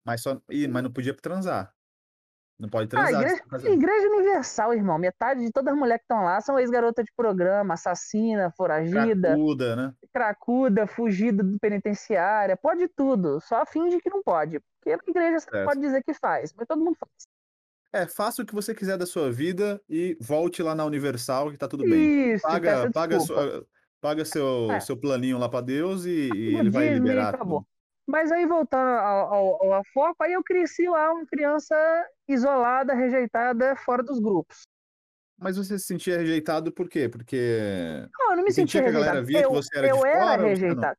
Mas, 0.06 0.22
só, 0.22 0.42
mas 0.70 0.84
não 0.84 0.90
podia 0.90 1.14
transar. 1.14 1.74
Não 2.58 2.70
pode 2.70 2.88
transar. 2.88 3.22
Ah, 3.22 3.26
igreja, 3.26 3.70
igreja, 3.70 4.08
Universal, 4.08 4.74
irmão. 4.74 4.98
Metade 4.98 5.46
de 5.46 5.52
todas 5.52 5.74
as 5.74 5.80
mulheres 5.80 6.02
que 6.02 6.14
estão 6.14 6.24
lá 6.24 6.40
são 6.40 6.58
ex-garota 6.58 7.04
de 7.04 7.12
programa, 7.16 7.74
assassina, 7.74 8.52
foragida. 8.56 9.30
Cracuda, 9.30 9.76
né? 9.76 9.94
Cracuda, 10.14 10.88
fugida 10.88 11.44
do 11.44 11.60
penitenciária. 11.60 12.56
Pode 12.56 12.88
tudo. 12.90 13.40
Só 13.42 13.66
finge 13.66 14.00
que 14.00 14.10
não 14.10 14.24
pode. 14.24 14.62
Porque 14.80 14.96
na 14.96 15.04
igreja 15.08 15.40
você 15.40 15.64
pode 15.66 15.82
dizer 15.82 16.02
que 16.04 16.14
faz, 16.14 16.54
mas 16.54 16.68
todo 16.68 16.84
mundo 16.84 16.98
faz. 16.98 17.12
É, 17.92 18.06
faça 18.06 18.42
o 18.42 18.46
que 18.46 18.54
você 18.54 18.74
quiser 18.74 18.98
da 18.98 19.06
sua 19.06 19.32
vida 19.32 19.82
e 19.90 20.18
volte 20.22 20.62
lá 20.62 20.76
na 20.76 20.86
Universal 20.86 21.52
que 21.52 21.58
tá 21.58 21.68
tudo 21.68 21.84
bem. 21.84 22.34
Isso, 22.34 22.44
paga, 22.44 22.92
paga 22.92 23.20
sua, 23.20 23.66
paga 24.02 24.26
seu, 24.26 24.72
é. 24.72 24.80
seu 24.80 24.98
planinho 24.98 25.38
lá 25.38 25.50
para 25.50 25.62
Deus 25.62 26.06
e, 26.06 26.30
e 26.34 26.56
ele 26.56 26.70
vai 26.70 26.90
liberar. 26.90 27.36
Acabou. 27.36 27.66
Mas 28.08 28.32
aí 28.32 28.46
voltando 28.46 28.90
ao, 28.90 29.34
ao, 29.34 29.74
ao 29.74 29.84
foco, 29.94 30.24
aí 30.24 30.34
eu 30.34 30.44
cresci 30.44 30.88
lá 30.88 31.14
uma 31.14 31.26
criança 31.28 31.76
isolada, 32.28 32.96
rejeitada, 32.96 33.76
fora 33.76 34.02
dos 34.02 34.20
grupos. 34.20 34.64
Mas 35.38 35.58
você 35.58 35.78
se 35.78 35.86
sentia 35.86 36.18
rejeitado 36.18 36.72
por 36.72 36.90
quê? 36.90 37.08
Porque. 37.08 38.08
Não, 38.18 38.32
eu 38.32 38.38
não 38.38 38.44
me 38.44 38.52
sentia, 38.52 38.82
rejeitado. 38.82 39.04
que 39.04 39.10
a 39.10 39.14
galera 39.14 39.26
via 39.26 39.42
eu, 39.42 39.50
que 39.50 39.56
você 39.56 39.78
era 39.78 39.88
eu 39.88 39.98
de 39.98 40.08
era 40.08 40.26
fora, 40.26 40.42
rejeitado. 40.42 40.98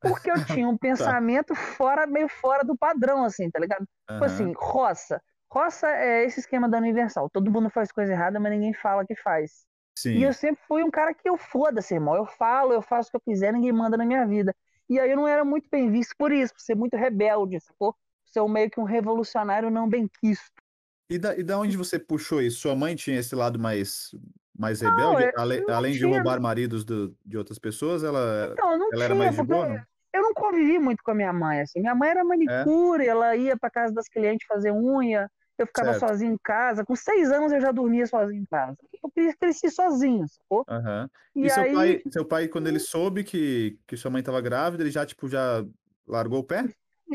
Porque 0.00 0.30
eu 0.30 0.44
tinha 0.46 0.68
um 0.68 0.76
tá. 0.76 0.78
pensamento 0.80 1.54
tá. 1.54 1.56
fora, 1.56 2.06
meio 2.06 2.28
fora 2.28 2.64
do 2.64 2.76
padrão, 2.76 3.24
assim, 3.24 3.50
tá 3.50 3.58
ligado? 3.58 3.80
Uhum. 3.80 4.14
Tipo 4.16 4.24
assim, 4.24 4.52
roça. 4.56 5.22
Roça 5.50 5.88
é 5.88 6.24
esse 6.24 6.40
esquema 6.40 6.68
da 6.68 6.78
Universal. 6.78 7.30
Todo 7.30 7.50
mundo 7.50 7.70
faz 7.70 7.90
coisa 7.90 8.12
errada, 8.12 8.38
mas 8.38 8.52
ninguém 8.52 8.74
fala 8.74 9.06
que 9.06 9.16
faz. 9.16 9.64
Sim. 9.98 10.18
E 10.18 10.22
eu 10.22 10.32
sempre 10.32 10.62
fui 10.68 10.84
um 10.84 10.90
cara 10.92 11.12
que 11.12 11.28
eu 11.28 11.36
foda-se, 11.36 11.92
irmão. 11.92 12.14
Eu 12.14 12.24
falo, 12.24 12.72
eu 12.72 12.80
faço 12.80 13.08
o 13.08 13.10
que 13.10 13.16
eu 13.16 13.20
quiser, 13.20 13.52
ninguém 13.52 13.72
manda 13.72 13.96
na 13.96 14.06
minha 14.06 14.24
vida. 14.24 14.54
E 14.88 14.98
aí 15.00 15.10
eu 15.10 15.16
não 15.16 15.26
era 15.26 15.44
muito 15.44 15.68
bem 15.68 15.90
visto 15.90 16.14
por 16.16 16.30
isso, 16.30 16.54
por 16.54 16.60
ser 16.60 16.76
muito 16.76 16.96
rebelde, 16.96 17.58
sacou? 17.60 17.96
Ser 18.24 18.46
meio 18.48 18.70
que 18.70 18.78
um 18.78 18.84
revolucionário 18.84 19.70
não 19.70 19.88
bem 19.88 20.08
quisto. 20.20 20.62
E 21.10 21.18
da, 21.18 21.36
e 21.36 21.42
da 21.42 21.58
onde 21.58 21.76
você 21.76 21.98
puxou 21.98 22.40
isso? 22.40 22.60
Sua 22.60 22.76
mãe 22.76 22.94
tinha 22.94 23.18
esse 23.18 23.34
lado 23.34 23.58
mais, 23.58 24.14
mais 24.56 24.80
rebelde? 24.80 25.32
Não, 25.34 25.42
além, 25.42 25.64
além 25.68 25.92
de 25.94 26.04
roubar 26.04 26.40
maridos 26.40 26.84
do, 26.84 27.16
de 27.26 27.36
outras 27.36 27.58
pessoas, 27.58 28.04
ela, 28.04 28.50
então, 28.52 28.72
ela 28.72 28.88
tinha, 28.90 29.04
era 29.04 29.14
mais 29.16 29.34
de 29.34 29.42
boa, 29.42 29.68
não? 29.68 29.82
Eu 30.14 30.22
não 30.22 30.32
convivi 30.32 30.78
muito 30.78 31.02
com 31.02 31.10
a 31.10 31.14
minha 31.14 31.32
mãe, 31.32 31.60
assim. 31.60 31.80
Minha 31.80 31.94
mãe 31.96 32.10
era 32.10 32.22
manicure, 32.22 33.02
é? 33.02 33.08
ela 33.08 33.34
ia 33.34 33.56
para 33.56 33.68
casa 33.68 33.92
das 33.92 34.08
clientes 34.08 34.46
fazer 34.46 34.70
unha, 34.70 35.28
eu 35.58 35.66
ficava 35.66 35.92
certo. 35.92 36.08
sozinho 36.08 36.32
em 36.34 36.38
casa. 36.38 36.84
Com 36.84 36.94
seis 36.94 37.30
anos 37.32 37.52
eu 37.52 37.60
já 37.60 37.72
dormia 37.72 38.06
sozinho 38.06 38.42
em 38.42 38.46
casa. 38.46 38.76
Eu 39.02 39.10
cresci 39.38 39.68
sozinho, 39.70 40.26
sacou? 40.28 40.64
Uhum. 40.68 41.08
E, 41.34 41.46
e 41.46 41.50
seu, 41.50 41.62
aí... 41.64 41.74
pai, 41.74 42.02
seu 42.10 42.24
pai, 42.24 42.48
quando 42.48 42.68
ele 42.68 42.78
soube 42.78 43.24
que, 43.24 43.78
que 43.86 43.96
sua 43.96 44.10
mãe 44.10 44.20
estava 44.20 44.40
grávida, 44.40 44.84
ele 44.84 44.90
já, 44.90 45.04
tipo, 45.04 45.28
já 45.28 45.64
largou 46.06 46.38
o 46.38 46.44
pé? 46.44 46.64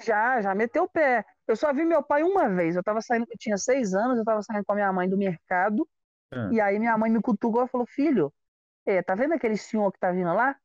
Já, 0.03 0.41
já 0.41 0.53
meteu 0.53 0.83
o 0.83 0.89
pé. 0.89 1.25
Eu 1.47 1.55
só 1.55 1.73
vi 1.73 1.85
meu 1.85 2.03
pai 2.03 2.23
uma 2.23 2.49
vez. 2.49 2.75
Eu 2.75 2.83
tava 2.83 3.01
saindo, 3.01 3.25
eu 3.29 3.37
tinha 3.37 3.57
seis 3.57 3.93
anos, 3.93 4.17
eu 4.17 4.25
tava 4.25 4.41
saindo 4.41 4.65
com 4.65 4.73
a 4.73 4.75
minha 4.75 4.91
mãe 4.91 5.07
do 5.07 5.17
mercado. 5.17 5.87
Uhum. 6.33 6.51
E 6.51 6.59
aí 6.59 6.79
minha 6.79 6.97
mãe 6.97 7.09
me 7.09 7.21
cutucou 7.21 7.63
e 7.63 7.67
falou: 7.67 7.87
Filho, 7.87 8.33
é, 8.85 9.01
tá 9.01 9.15
vendo 9.15 9.33
aquele 9.33 9.57
senhor 9.57 9.91
que 9.91 9.99
tá 9.99 10.11
vindo 10.11 10.33
lá? 10.33 10.55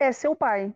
É 0.00 0.10
seu 0.12 0.34
pai. 0.34 0.74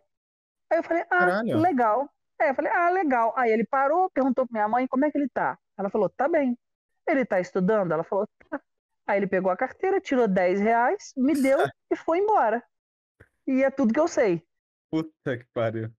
Aí 0.71 0.79
eu 0.79 0.83
falei: 0.83 1.03
Ah, 1.05 1.19
Caralho. 1.19 1.59
legal. 1.59 2.11
Aí 2.41 2.49
eu 2.51 2.55
falei: 2.55 2.71
Ah, 2.73 2.91
legal. 2.91 3.33
Aí 3.37 3.51
ele 3.51 3.65
parou, 3.65 4.11
perguntou 4.11 4.47
pra 4.47 4.53
minha 4.53 4.69
mãe 4.69 4.87
como 4.87 5.05
é 5.05 5.11
que 5.11 5.19
ele 5.19 5.29
tá. 5.29 5.59
Ela 5.79 5.91
falou, 5.91 6.09
tá 6.09 6.29
bem. 6.29 6.57
Ele 7.07 7.25
tá 7.25 7.41
estudando? 7.41 7.93
Ela 7.93 8.05
falou, 8.05 8.27
tá. 8.51 8.61
Aí 9.07 9.19
ele 9.19 9.27
pegou 9.27 9.51
a 9.51 9.57
carteira, 9.57 10.01
tirou 10.01 10.27
10 10.27 10.61
reais, 10.61 11.13
me 11.17 11.35
deu 11.35 11.59
e 11.93 11.97
foi 11.97 12.19
embora. 12.19 12.63
E 13.47 13.63
é 13.63 13.71
tudo 13.71 13.93
que 13.93 14.01
eu 14.01 14.09
sei. 14.09 14.43
Puta 14.91 15.37
que 15.37 15.45
pariu. 15.53 15.91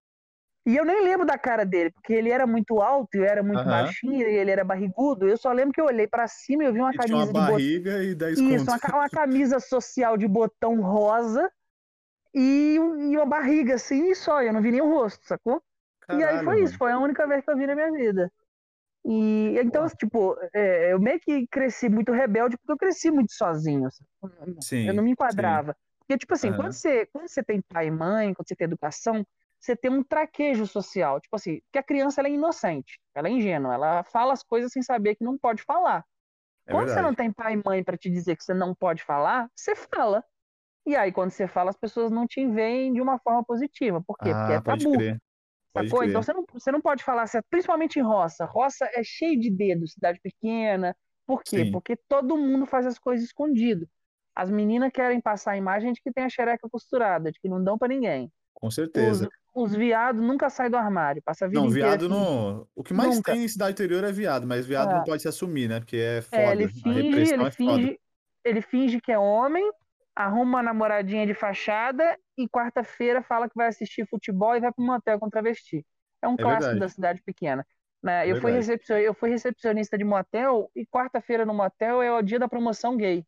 E 0.67 0.75
eu 0.75 0.83
nem 0.83 1.03
lembro 1.03 1.27
da 1.27 1.37
cara 1.37 1.63
dele, 1.63 1.91
porque 1.91 2.11
ele 2.11 2.31
era 2.31 2.47
muito 2.47 2.81
alto, 2.81 3.13
eu 3.13 3.23
era 3.23 3.43
muito 3.43 3.59
uhum. 3.59 3.65
baixinho, 3.65 4.27
e 4.27 4.35
ele 4.35 4.49
era 4.49 4.63
barrigudo. 4.63 5.27
Eu 5.27 5.37
só 5.37 5.51
lembro 5.51 5.71
que 5.71 5.79
eu 5.79 5.85
olhei 5.85 6.07
para 6.07 6.27
cima 6.27 6.63
e 6.63 6.65
eu 6.65 6.73
vi 6.73 6.79
uma 6.79 6.91
camisa 6.91 7.15
uma 7.17 7.27
de 7.27 7.33
barriga 7.33 7.91
bot... 7.91 8.03
e 8.03 8.15
10 8.15 8.39
Isso, 8.39 8.65
uma, 8.65 8.79
uma, 8.97 9.09
camisa 9.09 9.59
social 9.59 10.17
de 10.17 10.27
botão 10.27 10.81
rosa 10.81 11.51
e, 12.33 12.77
e, 12.77 13.15
uma 13.15 13.27
barriga 13.27 13.75
assim 13.75 14.09
e 14.09 14.15
só. 14.15 14.41
Eu 14.41 14.53
não 14.53 14.61
vi 14.61 14.71
nem 14.71 14.81
o 14.81 14.89
rosto, 14.89 15.23
sacou? 15.27 15.61
Caralho, 16.01 16.23
e 16.23 16.27
aí 16.27 16.37
foi 16.37 16.55
mano. 16.55 16.65
isso, 16.65 16.77
foi 16.79 16.91
a 16.91 16.97
única 16.97 17.27
vez 17.27 17.45
que 17.45 17.51
eu 17.51 17.57
vi 17.57 17.67
na 17.67 17.75
minha 17.75 17.91
vida. 17.91 18.31
E 19.05 19.59
então, 19.59 19.87
tipo, 19.87 20.35
é, 20.51 20.91
eu 20.91 20.99
meio 20.99 21.19
que 21.19 21.45
cresci 21.47 21.87
muito 21.87 22.11
rebelde 22.11 22.57
porque 22.57 22.71
eu 22.71 22.77
cresci 22.77 23.11
muito 23.11 23.31
sozinho. 23.33 23.87
Sim, 24.59 24.87
eu 24.87 24.93
não 24.95 25.03
me 25.03 25.11
enquadrava. 25.11 25.73
Sim. 25.73 25.79
Porque, 25.99 26.17
tipo 26.17 26.33
assim, 26.33 26.49
uhum. 26.49 26.55
quando, 26.55 26.71
você, 26.73 27.05
quando 27.07 27.27
você 27.27 27.43
tem 27.43 27.61
pai 27.61 27.87
e 27.87 27.91
mãe, 27.91 28.33
quando 28.33 28.47
você 28.47 28.55
tem 28.55 28.65
educação, 28.65 29.25
você 29.59 29.75
tem 29.75 29.91
um 29.91 30.03
traquejo 30.03 30.65
social. 30.65 31.19
Tipo 31.19 31.35
assim, 31.35 31.59
porque 31.61 31.77
a 31.77 31.83
criança 31.83 32.21
ela 32.21 32.27
é 32.27 32.31
inocente, 32.31 32.99
ela 33.13 33.27
é 33.27 33.31
ingênua, 33.31 33.73
ela 33.75 34.03
fala 34.03 34.33
as 34.33 34.43
coisas 34.43 34.71
sem 34.71 34.81
saber 34.81 35.15
que 35.15 35.23
não 35.23 35.37
pode 35.37 35.61
falar. 35.63 36.03
É 36.67 36.71
quando 36.71 36.87
verdade. 36.87 36.99
você 36.99 37.01
não 37.01 37.15
tem 37.15 37.31
pai 37.31 37.53
e 37.53 37.61
mãe 37.63 37.83
para 37.83 37.97
te 37.97 38.09
dizer 38.09 38.35
que 38.35 38.43
você 38.43 38.53
não 38.55 38.73
pode 38.73 39.03
falar, 39.03 39.49
você 39.55 39.75
fala. 39.75 40.23
E 40.87 40.95
aí, 40.95 41.11
quando 41.11 41.31
você 41.31 41.47
fala, 41.47 41.71
as 41.71 41.77
pessoas 41.77 42.11
não 42.11 42.27
te 42.27 42.45
veem 42.47 42.93
de 42.93 43.01
uma 43.01 43.17
forma 43.19 43.43
positiva. 43.43 44.03
Por 44.05 44.17
quê? 44.17 44.29
Ah, 44.29 44.39
porque 44.39 44.53
é 44.53 44.61
tabu. 44.61 44.91
Crer. 44.93 45.21
Sacou? 45.83 46.03
Então 46.03 46.23
você 46.23 46.33
não, 46.33 46.45
você 46.53 46.71
não 46.71 46.81
pode 46.81 47.03
falar, 47.03 47.25
principalmente 47.49 47.99
em 47.99 48.01
roça. 48.01 48.45
Roça 48.45 48.89
é 48.93 49.03
cheio 49.03 49.39
de 49.39 49.49
dedos, 49.49 49.93
cidade 49.93 50.19
pequena. 50.21 50.95
Por 51.27 51.43
quê? 51.43 51.65
Sim. 51.65 51.71
Porque 51.71 51.97
todo 52.07 52.37
mundo 52.37 52.65
faz 52.65 52.85
as 52.85 52.97
coisas 52.97 53.25
escondido. 53.25 53.87
As 54.33 54.49
meninas 54.49 54.91
querem 54.91 55.19
passar 55.19 55.51
a 55.51 55.57
imagem 55.57 55.93
de 55.93 56.01
que 56.01 56.11
tem 56.11 56.23
a 56.23 56.29
xereca 56.29 56.67
costurada, 56.69 57.31
de 57.31 57.39
que 57.39 57.49
não 57.49 57.63
dão 57.63 57.77
para 57.77 57.87
ninguém. 57.87 58.31
Com 58.53 58.71
certeza. 58.71 59.29
Os, 59.53 59.71
os 59.71 59.75
viados 59.75 60.21
nunca 60.21 60.49
saem 60.49 60.69
do 60.69 60.77
armário, 60.77 61.21
passa 61.21 61.45
a 61.45 61.47
vida 61.47 61.59
Não, 61.59 61.69
viado 61.69 62.07
não. 62.09 62.67
O 62.75 62.83
que 62.83 62.93
mais 62.93 63.15
nunca. 63.15 63.31
tem 63.31 63.43
em 63.43 63.47
cidade 63.47 63.71
interior 63.71 64.03
é 64.03 64.11
viado, 64.11 64.45
mas 64.45 64.65
viado 64.65 64.91
é. 64.91 64.95
não 64.95 65.03
pode 65.03 65.21
se 65.21 65.27
assumir, 65.27 65.67
né? 65.67 65.79
Porque 65.79 65.97
é 65.97 66.21
foda. 66.21 66.41
É, 66.41 66.51
ele 66.51 66.67
finge, 66.67 66.99
ele, 66.99 67.43
é 67.43 67.51
finge, 67.51 67.99
ele 68.43 68.61
finge 68.61 69.01
que 69.01 69.11
é 69.11 69.19
homem, 69.19 69.69
arruma 70.15 70.43
uma 70.43 70.63
namoradinha 70.63 71.27
de 71.27 71.33
fachada 71.33 72.17
e 72.37 72.47
quarta-feira 72.47 73.21
fala 73.21 73.49
que 73.49 73.55
vai 73.55 73.67
assistir 73.67 74.07
futebol 74.07 74.55
e 74.55 74.61
vai 74.61 74.71
para 74.71 74.83
um 74.83 74.87
motel 74.87 75.19
com 75.19 75.29
travesti. 75.29 75.85
É 76.21 76.27
um 76.27 76.35
é 76.35 76.37
clássico 76.37 76.63
verdade. 76.63 76.79
da 76.79 76.89
cidade 76.89 77.21
pequena. 77.21 77.67
Né? 78.01 78.27
É 78.27 78.31
eu, 78.31 78.39
fui 78.39 78.51
eu 79.03 79.13
fui 79.13 79.29
recepcionista 79.29 79.97
de 79.97 80.03
motel 80.03 80.71
e 80.75 80.85
quarta-feira 80.85 81.45
no 81.45 81.53
motel 81.53 82.01
é 82.01 82.11
o 82.11 82.21
dia 82.21 82.39
da 82.39 82.47
promoção 82.47 82.95
gay. 82.95 83.25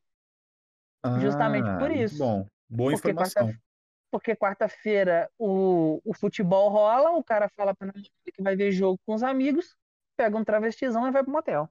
Ah, 1.04 1.19
Justamente 1.19 1.67
por 1.78 1.91
isso. 1.91 2.19
Bom, 2.19 2.47
boa 2.69 2.91
porque 2.91 3.12
informação. 3.12 3.47
Quarta... 3.47 3.62
Porque 4.10 4.36
quarta-feira 4.36 5.30
o... 5.38 6.02
o 6.06 6.13
futebol 6.13 6.69
rola, 6.69 7.12
o 7.12 7.23
cara 7.23 7.50
fala 7.50 7.76
para 7.76 7.91
que 7.91 8.41
vai 8.41 8.56
ver 8.56 8.71
jogo 8.71 9.00
com 9.06 9.13
os 9.13 9.23
amigos, 9.23 9.76
pega 10.15 10.38
um 10.38 10.43
travestizão 10.43 11.08
e 11.08 11.12
vai 11.12 11.23
pro 11.23 11.32
motel. 11.32 11.69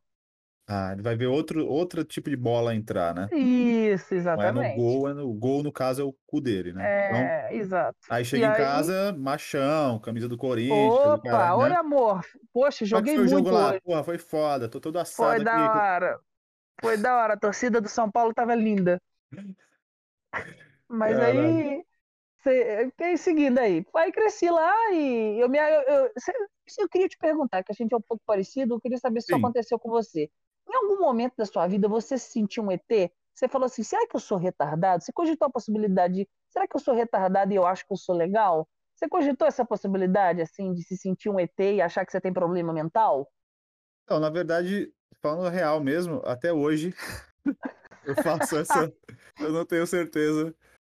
Ah, 0.67 0.93
ele 0.93 1.03
vai 1.03 1.17
ver 1.17 1.27
outro, 1.27 1.67
outro 1.67 2.05
tipo 2.05 2.29
de 2.31 2.37
bola 2.37 2.75
entrar, 2.75 3.15
né? 3.15 3.33
Isso, 3.33 4.15
Não 4.35 4.43
é 4.43 4.53
no 4.53 4.65
exatamente. 4.65 4.67
gol, 4.67 5.09
é 5.09 5.15
no 5.15 5.29
o 5.31 5.35
gol, 5.35 5.63
no 5.63 5.73
caso, 5.73 6.03
é 6.03 6.05
o 6.05 6.13
cu 6.27 6.41
dele, 6.41 6.73
né? 6.73 6.93
Então, 7.05 7.35
É, 7.35 7.55
exato. 7.57 7.99
aí 8.09 8.25
E 8.33 8.41
chega 8.41 8.47
em 8.47 8.53
aí, 8.53 8.53
casa, 8.53 9.13
machão, 9.15 10.01
camisa 10.01 10.29
do 10.29 10.39
Corinthians, 10.39 11.21
opa, 11.21 11.23
cara, 11.23 11.57
olha 11.57 11.79
né? 11.79 11.81
amor, 11.81 12.23
poxa, 12.53 12.85
é 12.93 13.03
joguei 13.03 13.13
foi 13.13 13.25
o 13.25 13.29
jogo 13.29 13.51
muito 13.51 13.55
lá? 13.55 13.75
Porra, 13.75 14.03
foi 14.05 14.19
foda, 14.19 14.69
tô 14.69 14.81
todo 14.81 14.99
Foi 15.17 15.39
assado 15.39 15.41
da 15.41 15.53
aqui. 15.53 15.71
hora. 15.75 16.21
Foi 16.81 16.97
da 16.99 17.17
hora. 17.17 17.35
A 17.35 17.39
torcida 17.41 17.81
do 17.81 17.89
São 17.89 18.11
Paulo 18.11 18.35
tava 18.35 18.55
linda. 18.55 19.01
Mas 20.89 21.19
Caralho. 21.19 21.21
aí, 21.21 21.85
cê- 22.43 22.87
fiquei 22.91 23.17
seguindo 23.19 23.59
aí. 23.61 23.87
Aí 23.97 24.13
cresci 24.13 24.51
lá 24.51 24.73
e 24.93 25.41
eu 25.43 25.49
me. 25.51 25.59
Eu, 25.59 25.83
eu, 25.83 26.13
cê- 26.19 26.33
eu 26.81 26.89
queria 26.91 27.09
te 27.09 27.19
perguntar, 27.19 27.65
que 27.65 27.73
a 27.73 27.75
gente 27.75 27.93
é 27.95 27.99
um 27.99 28.03
pouco 28.03 28.23
parecido, 28.27 28.75
eu 28.77 28.81
queria 28.81 28.99
saber 28.99 29.21
se 29.23 29.27
isso 29.27 29.35
Sim. 29.35 29.37
aconteceu 29.37 29.79
com 29.81 29.91
você. 29.91 30.31
Em 30.69 30.75
algum 30.75 31.01
momento 31.01 31.35
da 31.37 31.47
sua 31.47 31.67
vida 31.67 31.89
você 31.89 32.19
se 32.19 32.31
sentiu 32.33 32.65
um 32.65 32.73
ET? 32.73 33.11
Você 33.35 33.49
falou 33.49 33.67
assim: 33.67 33.83
será 33.83 34.07
que 34.07 34.17
eu 34.17 34.21
sou 34.21 34.39
retardado? 34.39 35.05
Você 35.05 35.13
cogitou 35.13 35.47
a 35.47 35.51
possibilidade 35.51 36.15
de. 36.15 36.29
Será 36.49 36.67
que 36.67 36.77
eu 36.77 36.81
sou 36.81 36.95
retardado 36.95 37.53
e 37.53 37.57
eu 37.57 37.67
acho 37.67 37.87
que 37.87 37.93
eu 37.93 37.97
sou 37.97 38.15
legal? 38.15 38.69
Você 38.95 39.09
cogitou 39.09 39.47
essa 39.47 39.65
possibilidade, 39.65 40.41
assim, 40.41 40.73
de 40.73 40.83
se 40.83 40.97
sentir 40.97 41.29
um 41.29 41.39
ET 41.39 41.59
e 41.59 41.83
achar 41.83 42.05
que 42.07 42.11
você 42.11 42.21
tem 42.21 42.33
problema 42.33 42.73
mental? 42.73 43.31
Então, 44.05 44.19
na 44.19 44.31
verdade, 44.31 44.91
falando 45.21 45.53
real 45.53 45.81
mesmo, 45.81 46.23
até 46.25 46.51
hoje 46.51 46.95
eu 48.05 48.15
faço 48.17 48.57
essa. 48.57 48.91
Eu 49.39 49.53
não 49.53 49.67
tenho 49.67 49.87
certeza 49.87 50.55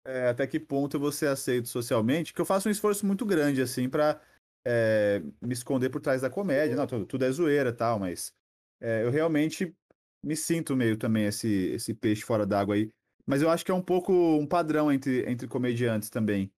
é, 0.05 0.29
até 0.29 0.45
que 0.45 0.59
ponto 0.59 1.11
ser 1.11 1.27
aceito 1.27 1.67
socialmente, 1.67 2.33
que 2.33 2.39
eu 2.39 2.45
faço 2.45 2.69
um 2.69 2.71
esforço 2.71 3.03
muito 3.03 3.25
grande, 3.25 3.63
assim, 3.63 3.89
pra 3.89 4.21
é, 4.63 5.23
me 5.41 5.53
esconder 5.53 5.89
por 5.89 6.01
trás 6.01 6.21
da 6.21 6.29
comédia. 6.29 6.75
Não, 6.75 6.85
tudo, 6.85 7.05
tudo 7.07 7.25
é 7.25 7.31
zoeira 7.31 7.73
tal, 7.73 7.97
mas 7.97 8.31
é, 8.81 9.03
eu 9.03 9.11
realmente 9.11 9.75
me 10.23 10.35
sinto 10.35 10.75
meio 10.75 10.97
também 10.97 11.25
esse, 11.25 11.47
esse 11.47 11.93
peixe 11.93 12.23
fora 12.23 12.45
d'água 12.45 12.75
aí. 12.75 12.91
Mas 13.25 13.41
eu 13.41 13.49
acho 13.49 13.65
que 13.65 13.71
é 13.71 13.73
um 13.73 13.81
pouco 13.81 14.13
um 14.13 14.47
padrão 14.47 14.91
entre, 14.91 15.29
entre 15.29 15.47
comediantes 15.47 16.09
também. 16.09 16.51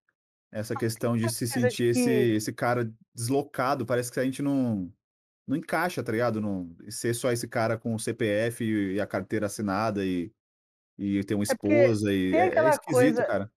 Essa 0.51 0.75
questão 0.75 1.15
de 1.15 1.29
se 1.29 1.47
sentir 1.47 1.85
esse, 1.85 2.09
esse 2.09 2.53
cara 2.53 2.91
deslocado, 3.13 3.85
parece 3.85 4.11
que 4.11 4.19
a 4.19 4.23
gente 4.23 4.41
não, 4.41 4.91
não 5.47 5.57
encaixa, 5.57 6.03
tá 6.03 6.11
ligado? 6.11 6.41
Não, 6.41 6.75
e 6.85 6.91
ser 6.91 7.13
só 7.13 7.31
esse 7.31 7.47
cara 7.47 7.77
com 7.77 7.93
o 7.95 7.99
CPF 7.99 8.63
e, 8.63 8.95
e 8.95 9.01
a 9.01 9.07
carteira 9.07 9.47
assinada 9.47 10.05
e, 10.05 10.31
e 10.97 11.23
ter 11.23 11.35
uma 11.35 11.43
É 11.43 11.53
esposa 11.53 12.13
e 12.13 12.31
tem 12.31 12.39
é, 12.39 12.47
é 12.47 12.69
esquisito, 12.69 12.93
coisa. 12.93 13.25
cara. 13.25 13.51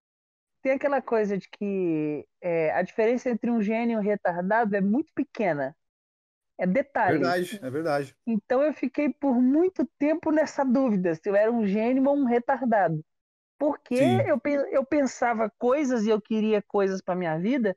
Tem 0.63 0.73
aquela 0.73 1.03
coisa 1.03 1.37
de 1.37 1.49
que 1.49 2.27
é, 2.41 2.71
a 2.73 2.83
diferença 2.83 3.29
entre 3.29 3.51
um 3.51 3.61
gênio 3.61 3.95
e 3.95 3.99
um 3.99 4.03
retardado 4.03 4.77
é 4.77 4.81
muito 4.81 5.13
pequena. 5.15 5.77
É 6.63 6.67
detalhes. 6.67 7.35
Verdade, 7.35 7.59
é 7.63 7.71
verdade. 7.71 8.17
Então 8.27 8.63
eu 8.63 8.73
fiquei 8.73 9.09
por 9.13 9.35
muito 9.43 9.87
tempo 9.99 10.31
nessa 10.31 10.65
dúvida 10.65 11.15
se 11.15 11.29
eu 11.29 11.35
era 11.37 11.51
um 11.53 11.67
gênio 11.67 12.05
ou 12.09 12.17
um 12.17 12.25
retardado. 12.25 13.05
Porque 13.59 13.95
Sim, 13.95 14.19
eu, 14.27 14.41
eu 14.73 14.87
pensava 14.87 15.51
coisas 15.59 16.05
e 16.07 16.11
eu 16.11 16.21
queria 16.21 16.63
coisas 16.63 17.03
para 17.03 17.15
minha 17.17 17.39
vida 17.39 17.77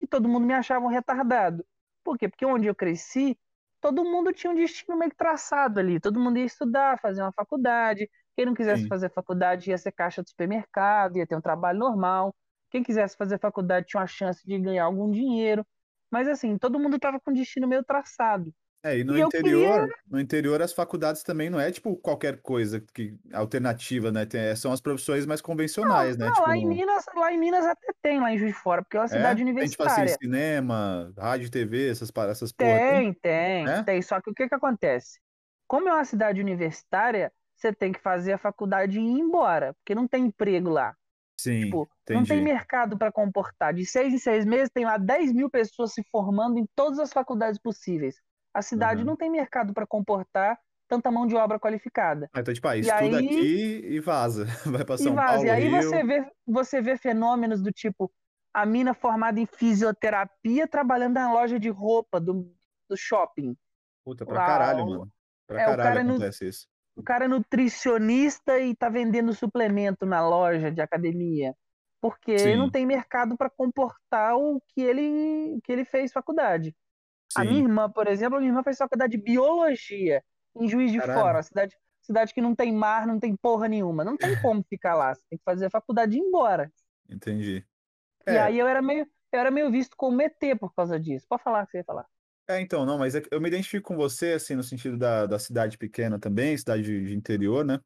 e 0.00 0.06
todo 0.06 0.28
mundo 0.28 0.46
me 0.46 0.54
achava 0.54 0.84
um 0.84 0.88
retardado. 0.88 1.64
Por 2.04 2.18
quê? 2.18 2.28
Porque 2.28 2.46
onde 2.46 2.66
eu 2.66 2.74
cresci, 2.74 3.38
todo 3.80 4.04
mundo 4.04 4.32
tinha 4.32 4.52
um 4.52 4.56
destino 4.56 4.98
meio 4.98 5.10
que 5.10 5.16
traçado 5.16 5.80
ali. 5.80 6.00
Todo 6.00 6.20
mundo 6.20 6.38
ia 6.38 6.44
estudar, 6.44 6.98
fazer 7.00 7.22
uma 7.22 7.32
faculdade. 7.32 8.10
Quem 8.36 8.46
não 8.46 8.54
quisesse 8.54 8.86
sim. 8.86 8.88
fazer 8.88 9.10
faculdade 9.10 9.70
ia 9.70 9.78
ser 9.78 9.92
caixa 9.92 10.22
de 10.22 10.30
supermercado, 10.30 11.16
ia 11.18 11.26
ter 11.26 11.36
um 11.36 11.40
trabalho 11.40 11.78
normal. 11.78 12.34
Quem 12.70 12.82
quisesse 12.82 13.16
fazer 13.16 13.38
faculdade 13.38 13.86
tinha 13.86 14.00
uma 14.00 14.06
chance 14.06 14.46
de 14.46 14.58
ganhar 14.58 14.84
algum 14.84 15.10
dinheiro. 15.10 15.66
Mas 16.12 16.28
assim, 16.28 16.58
todo 16.58 16.80
mundo 16.80 16.96
estava 16.96 17.20
com 17.20 17.32
destino 17.32 17.68
meio 17.68 17.84
traçado. 17.84 18.54
É, 18.84 18.98
e 18.98 19.04
no 19.04 19.16
E 19.16 19.20
eu 19.20 19.32
queria. 19.32 19.70
interior, 19.70 19.94
no 20.04 20.18
interior 20.18 20.60
as 20.60 20.72
faculdades 20.72 21.22
também 21.22 21.48
não 21.48 21.60
é 21.60 21.70
tipo 21.70 21.96
qualquer 21.96 22.42
coisa 22.42 22.80
que 22.80 23.16
alternativa, 23.32 24.10
né? 24.10 24.26
Tem- 24.26 24.56
são 24.56 24.72
as 24.72 24.80
profissões 24.80 25.24
mais 25.24 25.40
Não, 25.80 25.88
convencionais, 25.88 26.16
né? 26.16 26.32
não, 26.32 26.32
Tipo, 26.32 26.50
lá 26.50 26.56
em 26.56 26.66
no, 26.66 26.66
Minas, 26.66 27.04
lá 27.14 27.32
em 27.32 27.38
Minas 27.38 27.64
até 27.66 27.92
tem, 28.02 28.20
lá 28.20 28.30
em 28.32 28.38
Juiz 28.38 28.52
de 28.54 28.58
Fora, 28.58 28.82
porque 28.82 28.96
é 28.96 29.00
uma 29.00 29.08
é? 29.08 29.08
cidade 29.08 29.42
Tem 29.56 29.68
tipo 29.68 29.82
assim, 29.84 30.06
universitária. 30.06 30.18
cinema, 30.22 31.12
rádio, 31.16 31.50
TV, 31.50 31.90
essas, 31.90 32.10
essas 32.30 32.52
porra, 32.52 32.80
tem? 32.82 33.04
Tem, 33.04 33.14
tem, 33.14 33.74
É? 33.74 33.84
tem. 33.84 34.02
Só 34.02 34.20
que 34.20 34.30
o 34.30 34.34
que 34.34 34.48
que 34.48 34.54
acontece? 34.54 35.20
Como 35.66 35.88
é 35.88 35.92
uma 35.92 36.04
cidade 36.04 36.40
universitária, 36.40 37.32
você 37.56 37.72
tem 37.72 37.92
que 37.92 38.00
fazer 38.00 38.32
a 38.32 38.38
faculdade 38.38 38.98
e 38.98 39.02
ir 39.02 39.20
embora, 39.20 39.74
porque 39.74 39.94
não 39.94 40.08
tem 40.08 40.26
emprego 40.26 40.68
lá. 40.70 40.96
Sim, 41.42 41.64
Tipo, 41.64 41.88
não 42.10 42.24
tem 42.24 42.40
mercado 42.42 42.96
para 42.96 43.10
comportar. 43.10 43.74
De 43.74 43.84
seis 43.84 44.12
em 44.14 44.18
seis 44.18 44.44
meses, 44.44 44.70
tem 44.72 44.84
lá 44.84 44.96
10 44.96 45.32
mil 45.32 45.50
pessoas 45.50 45.92
se 45.92 46.02
formando 46.10 46.58
em 46.58 46.66
todas 46.76 46.98
as 46.98 47.12
faculdades 47.12 47.60
possíveis. 47.60 48.16
A 48.54 48.62
cidade 48.62 49.00
Aham. 49.00 49.06
não 49.06 49.16
tem 49.16 49.30
mercado 49.30 49.72
para 49.74 49.86
comportar 49.86 50.58
tanta 50.88 51.10
mão 51.10 51.26
de 51.26 51.34
obra 51.34 51.58
qualificada. 51.58 52.28
Ah, 52.34 52.40
então, 52.40 52.52
tipo, 52.52 52.68
ah, 52.68 52.76
E 52.76 52.80
estuda 52.80 53.18
aí, 53.18 53.18
aqui 53.18 53.80
e 53.84 54.00
vaza. 54.00 54.44
Vai 54.66 54.84
pra 54.84 54.94
e 54.94 54.98
São 54.98 55.14
vaza. 55.14 55.46
E 55.46 55.50
Paulo, 55.50 55.50
aí 55.50 55.70
você 55.70 56.02
Rio. 56.02 56.06
vê, 56.06 56.30
você 56.46 56.82
vê 56.82 56.96
fenômenos 56.96 57.62
do 57.62 57.72
tipo 57.72 58.12
a 58.54 58.66
mina 58.66 58.92
formada 58.92 59.40
em 59.40 59.46
fisioterapia 59.46 60.68
trabalhando 60.68 61.14
na 61.14 61.32
loja 61.32 61.58
de 61.58 61.70
roupa 61.70 62.20
do, 62.20 62.54
do 62.88 62.96
shopping. 62.96 63.56
Puta, 64.04 64.26
pra 64.26 64.40
Ah, 64.40 64.46
caralho, 64.46 64.86
mano. 64.86 65.12
Pra 65.46 65.60
é, 65.60 65.64
caralho 65.64 66.00
acontece 66.10 66.48
isso. 66.48 66.68
O 66.96 67.02
cara 67.02 67.24
é 67.26 67.28
nutricionista 67.28 68.58
e 68.60 68.74
tá 68.76 68.88
vendendo 68.88 69.32
suplemento 69.34 70.06
na 70.06 70.26
loja 70.26 70.70
de 70.70 70.80
academia. 70.80 71.54
Porque 72.00 72.56
não 72.56 72.68
Sim, 72.68 72.70
tem 72.70 72.84
mercado 72.86 73.36
para 73.36 73.48
comportar 73.50 74.36
o 74.36 74.60
que 74.68 74.80
ele, 74.82 75.60
que 75.62 75.72
ele 75.72 75.84
fez 75.84 76.12
faculdade. 76.12 76.74
A 77.34 77.44
minha 77.44 77.60
sim. 77.60 77.64
irmã, 77.64 77.90
por 77.90 78.06
exemplo, 78.08 78.36
a 78.36 78.40
minha 78.40 78.50
irmã 78.52 78.62
fez 78.62 78.78
faculdade 78.78 79.12
de 79.16 79.22
biologia 79.22 80.24
em 80.56 80.68
Juiz 80.68 80.92
de 80.92 81.00
Caralho, 81.00 81.02
Fora, 81.02 81.42
cidade, 81.42 81.76
cidade 82.02 82.34
que 82.34 82.40
não 82.42 82.54
tem 82.54 82.72
mar, 82.72 83.06
não 83.06 83.20
tem 83.20 83.36
porra 83.36 83.68
nenhuma. 83.68 84.04
Não 84.04 84.18
tem 84.18 84.36
como 84.36 84.62
ficar 84.64 84.94
lá. 84.94 85.14
Você 85.14 85.22
tem 85.30 85.38
que 85.38 85.44
fazer 85.44 85.66
a 85.66 85.70
faculdade 85.70 86.16
e 86.16 86.20
ir 86.20 86.22
embora. 86.24 86.72
entendi. 87.08 87.64
E 88.28 88.36
É, 88.36 88.38
aí 88.38 88.58
eu 88.58 88.66
era 88.66 88.82
meio, 88.82 89.06
eu 89.32 89.40
era 89.40 89.50
meio 89.50 89.70
visto 89.70 89.96
como 89.96 90.20
ET 90.22 90.54
por 90.56 90.74
causa 90.74 90.98
disso. 90.98 91.26
Pode 91.28 91.42
falar 91.42 91.62
o 91.64 91.66
que 91.66 91.72
você 91.72 91.78
ia 91.78 91.84
falar. 91.84 92.06
É, 92.52 92.60
então, 92.60 92.86
não, 92.86 92.98
mas 92.98 93.14
é 93.14 93.22
eu 93.30 93.40
me 93.40 93.48
identifico 93.48 93.88
com 93.88 93.96
você, 93.96 94.32
assim, 94.32 94.54
no 94.54 94.62
sentido 94.62 94.96
da, 94.96 95.26
da 95.26 95.38
cidade 95.38 95.78
pequena 95.78 96.18
também, 96.18 96.56
cidade 96.56 96.82
de, 96.82 97.04
de 97.06 97.14
interior, 97.14 97.64
né? 97.64 97.80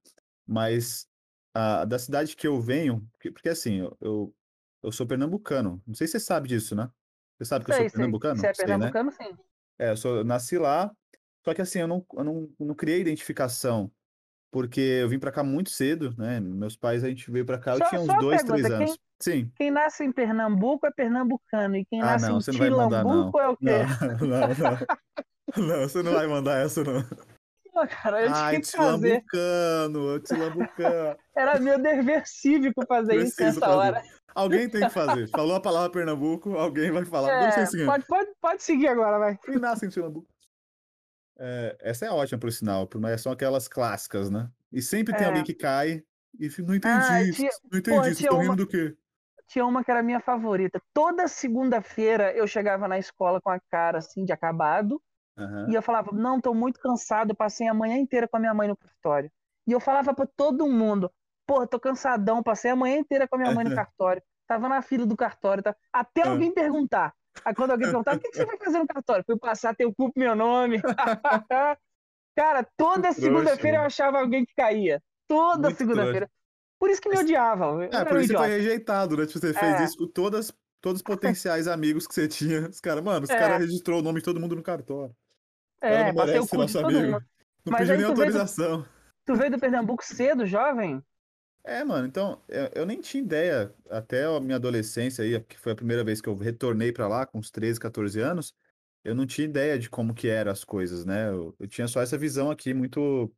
Mas 0.46 1.08
a, 1.54 1.84
da 1.84 1.98
cidade 1.98 2.36
que 2.36 2.46
eu 2.46 2.60
venho, 2.60 3.06
porque, 3.12 3.30
porque 3.30 3.48
assim, 3.48 3.80
eu, 3.80 3.96
eu, 4.00 4.34
eu 4.82 4.92
sou 4.92 5.06
pernambucano. 5.06 5.82
Não 5.86 5.94
sei 5.94 6.06
se 6.06 6.12
você 6.12 6.20
sabe 6.20 6.48
disso, 6.48 6.74
né? 6.74 6.90
Você 7.38 7.44
sabe 7.46 7.64
que 7.64 7.70
eu 7.70 7.74
sou 7.74 7.80
Sei, 7.82 7.90
sei. 7.90 7.98
Você 7.98 7.98
pernambucano? 7.98 8.46
é 8.46 8.54
Sei, 8.54 8.66
né? 8.66 8.76
pernambucano, 8.76 9.12
sim. 9.12 9.36
É, 9.78 9.90
eu, 9.90 9.96
sou, 9.96 10.16
eu 10.18 10.24
nasci 10.24 10.58
lá, 10.58 10.90
só 11.44 11.54
que 11.54 11.62
assim, 11.62 11.80
eu 11.80 11.88
não, 11.88 12.06
eu 12.14 12.24
não, 12.24 12.48
não 12.58 12.74
criei 12.74 13.00
identificação, 13.00 13.90
porque 14.50 14.80
eu 14.80 15.08
vim 15.08 15.18
pra 15.18 15.32
cá 15.32 15.44
muito 15.44 15.70
cedo, 15.70 16.14
né? 16.16 16.40
Meus 16.40 16.76
pais, 16.76 17.04
a 17.04 17.08
gente 17.08 17.30
veio 17.30 17.44
pra 17.44 17.58
cá, 17.58 17.74
eu 17.74 17.78
Só, 17.78 17.88
tinha 17.88 18.00
uns 18.00 18.20
dois, 18.20 18.42
três 18.42 18.64
quem, 18.64 18.72
anos. 18.74 18.98
Sim. 19.20 19.50
quem 19.56 19.70
nasce 19.70 20.04
em 20.04 20.12
Pernambuco 20.12 20.86
é 20.86 20.90
pernambucano 20.90 21.76
e 21.76 21.84
quem 21.86 22.02
Ah, 22.02 22.04
nasce 22.12 22.26
não, 22.28 22.36
em 22.36 22.40
você 22.40 22.52
não 22.52 22.58
não. 22.58 22.88
Tilambuco 22.88 23.40
é 23.40 23.48
o 23.48 23.56
quê? 23.56 23.64
Não, 23.64 23.78
não, 24.28 24.48
não. 24.48 25.66
Não, 25.68 25.88
você 25.88 26.02
não 26.02 26.12
vai 26.12 26.26
mandar 26.26 26.58
essa, 26.58 26.84
não. 26.84 27.02
Pô, 27.72 27.86
cara, 27.88 28.22
eu 28.24 28.32
Ai, 28.34 28.50
tinha 28.50 28.60
que 28.62 28.70
fazer. 28.76 29.22
Tilambucano, 29.30 30.20
Tilambucano. 30.20 31.16
Era 31.36 31.58
meu 31.58 31.78
dever 31.80 32.26
cívico 32.26 32.84
fazer 32.86 33.16
isso 33.16 33.36
Preciso 33.36 33.60
nessa 33.60 33.60
fazer. 33.60 33.76
hora. 33.78 34.02
Alguém 34.34 34.68
tem 34.68 34.82
que 34.82 34.90
fazer. 34.90 35.28
Falou 35.30 35.56
a 35.56 35.60
palavra 35.60 35.90
Pernambuco, 35.90 36.54
alguém 36.56 36.90
vai 36.90 37.04
falar. 37.06 37.30
É, 37.42 37.86
pode, 37.86 38.06
pode, 38.06 38.30
pode 38.40 38.62
seguir 38.62 38.88
agora, 38.88 39.18
vai. 39.18 39.36
Quem 39.38 39.56
nasce 39.58 39.86
em 39.86 39.88
Tilambuco? 39.88 40.28
É, 41.38 41.76
essa 41.80 42.06
é 42.06 42.10
ótima, 42.10 42.38
por 42.38 42.50
sinal, 42.52 42.88
mas 42.96 43.20
são 43.20 43.32
aquelas 43.32 43.68
clássicas, 43.68 44.30
né? 44.30 44.48
E 44.72 44.80
sempre 44.82 45.14
tem 45.16 45.26
alguém 45.26 45.42
É. 45.42 45.44
que 45.44 45.54
cai 45.54 46.02
e 46.38 46.48
fica, 46.50 46.66
não 46.68 46.74
Ah, 46.74 46.76
entendi 46.76 47.30
isso, 47.30 47.38
tinha, 47.40 47.50
não 47.70 47.78
entendi, 47.78 47.96
vocês 47.98 48.16
tinha 48.18 48.26
estão 48.28 48.38
uma, 48.38 48.44
rindo 48.52 48.56
do 48.56 48.66
quê? 48.66 48.94
Tinha 49.46 49.64
uma 49.64 49.84
que 49.84 49.90
era 49.90 50.00
a 50.00 50.02
minha 50.02 50.20
favorita. 50.20 50.80
Toda 50.92 51.28
segunda-feira 51.28 52.32
eu 52.32 52.46
chegava 52.46 52.88
na 52.88 52.98
escola 52.98 53.40
com 53.40 53.50
a 53.50 53.60
cara 53.70 53.98
assim 53.98 54.24
de 54.24 54.32
acabado 54.32 55.00
Aham. 55.38 55.68
e 55.70 55.74
eu 55.74 55.82
falava: 55.82 56.10
Não, 56.12 56.40
tô 56.40 56.52
muito 56.54 56.80
cansado, 56.80 57.34
passei 57.34 57.68
a 57.68 57.74
manhã 57.74 57.96
inteira 57.96 58.26
com 58.28 58.36
a 58.36 58.40
minha 58.40 58.54
mãe 58.54 58.68
no 58.68 58.76
cartório. 58.76 59.30
E 59.66 59.72
eu 59.72 59.80
falava 59.80 60.14
pra 60.14 60.26
todo 60.26 60.66
mundo: 60.68 61.10
Porra, 61.46 61.66
tô 61.66 61.78
cansadão, 61.78 62.42
passei 62.42 62.70
a 62.70 62.76
manhã 62.76 62.98
inteira 62.98 63.28
com 63.28 63.36
a 63.36 63.38
minha 63.38 63.52
mãe 63.52 63.64
no 63.64 63.74
cartório. 63.74 64.22
Tava 64.46 64.68
na 64.68 64.82
fila 64.82 65.04
do 65.06 65.16
cartório, 65.16 65.62
tá? 65.62 65.74
até 65.92 66.22
Ah. 66.22 66.30
alguém 66.30 66.52
perguntar. 66.52 67.12
Aí 67.44 67.54
quando 67.54 67.70
alguém 67.72 67.88
perguntava: 67.88 68.16
O 68.16 68.20
que 68.20 68.30
que 68.30 68.36
você 68.36 68.46
vai 68.46 68.56
fazer 68.58 68.78
no 68.78 68.86
cartório? 68.86 69.24
Fui 69.24 69.38
passar 69.38 69.74
teu 69.74 69.92
cu 69.94 70.12
pro 70.12 70.20
meu 70.20 70.34
nome. 70.34 70.80
Cara, 72.36 72.66
toda 72.76 73.12
segunda-feira 73.12 73.78
eu 73.78 73.82
achava 73.82 74.18
alguém 74.18 74.44
que 74.44 74.54
caía. 74.54 75.02
Toda 75.26 75.70
segunda-feira. 75.70 76.30
Por 76.78 76.90
isso 76.90 77.00
que 77.00 77.08
me 77.08 77.18
odiavam. 77.18 77.82
Era 77.82 78.04
por 78.04 78.16
um 78.16 78.20
isso 78.20 78.28
você 78.32 78.38
foi 78.38 78.48
rejeitado, 78.48 79.16
né? 79.16 79.26
Tipo, 79.26 79.38
você 79.38 79.54
fez 79.54 79.80
É. 79.80 79.84
isso 79.84 79.96
com 79.96 80.06
todas, 80.08 80.52
todos 80.80 80.98
os 80.98 81.02
potenciais 81.02 81.66
amigos 81.68 82.06
que 82.06 82.14
você 82.14 82.28
tinha. 82.28 82.68
Os 82.68 82.80
caras, 82.80 83.02
mano, 83.02 83.24
os 83.24 83.30
É. 83.30 83.38
caras 83.38 83.58
registrou 83.60 84.00
o 84.00 84.02
nome 84.02 84.20
de 84.20 84.24
todo 84.24 84.40
mundo 84.40 84.54
no 84.56 84.62
cartório. 84.62 85.14
É, 85.80 86.06
não 86.08 86.14
passei 86.14 86.38
o 86.38 86.46
cu 86.46 86.64
de 86.66 86.72
todo 86.72 86.84
amigo. 86.86 87.00
mundo. 87.12 87.24
Não 87.64 87.72
Mas 87.72 87.80
pediu 87.80 87.96
nem 87.96 88.06
tu 88.06 88.14
veio, 88.14 88.32
do, 88.32 88.38
autorização. 88.38 88.86
tu 89.24 89.34
veio 89.34 89.50
do 89.50 89.58
Pernambuco 89.58 90.04
cedo, 90.04 90.46
jovem? 90.46 91.02
É, 91.64 91.82
mano, 91.82 92.06
então, 92.06 92.40
eu, 92.48 92.86
nem 92.86 93.00
tinha 93.00 93.20
ideia, 93.22 93.74
até 93.90 94.24
a 94.24 94.38
minha 94.38 94.54
adolescência 94.56 95.24
aí, 95.24 95.40
que 95.40 95.58
foi 95.58 95.72
a 95.72 95.76
primeira 95.76 96.04
vez 96.04 96.20
que 96.20 96.28
eu 96.28 96.36
retornei 96.36 96.92
pra 96.92 97.08
lá, 97.08 97.26
com 97.26 97.38
uns 97.38 97.50
13, 97.50 97.80
14 97.80 98.20
anos, 98.20 98.54
eu 99.02 99.16
não 99.16 99.26
tinha 99.26 99.44
ideia 99.46 99.76
de 99.76 99.90
como 99.90 100.14
que 100.14 100.28
eram 100.28 100.52
as 100.52 100.62
coisas, 100.62 101.04
né? 101.04 101.28
Eu, 101.28 101.56
eu 101.58 101.66
tinha 101.66 101.88
só 101.88 102.00
essa 102.00 102.16
visão 102.16 102.50
aqui 102.52 102.72
muito 102.72 103.32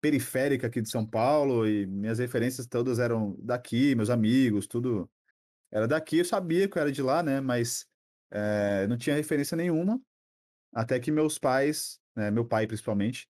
periférica 0.00 0.66
aqui 0.66 0.80
de 0.80 0.90
São 0.90 1.06
Paulo 1.06 1.66
e 1.66 1.86
minhas 1.86 2.18
referências 2.18 2.66
todas 2.66 2.98
eram 2.98 3.36
daqui, 3.40 3.94
meus 3.94 4.10
amigos, 4.10 4.66
tudo 4.66 5.10
era 5.70 5.86
daqui. 5.88 6.18
Eu 6.18 6.24
sabia 6.24 6.68
que 6.68 6.78
eu 6.78 6.82
era 6.82 6.92
de 6.92 7.02
lá, 7.02 7.22
né? 7.22 7.40
Mas 7.40 7.86
é, 8.30 8.86
não 8.86 8.96
tinha 8.96 9.16
referência 9.16 9.56
nenhuma. 9.56 10.00
Até 10.72 11.00
que 11.00 11.10
meus 11.10 11.38
pais, 11.38 12.00
né, 12.14 12.30
meu 12.30 12.44
pai 12.44 12.66
principalmente, 12.66 13.28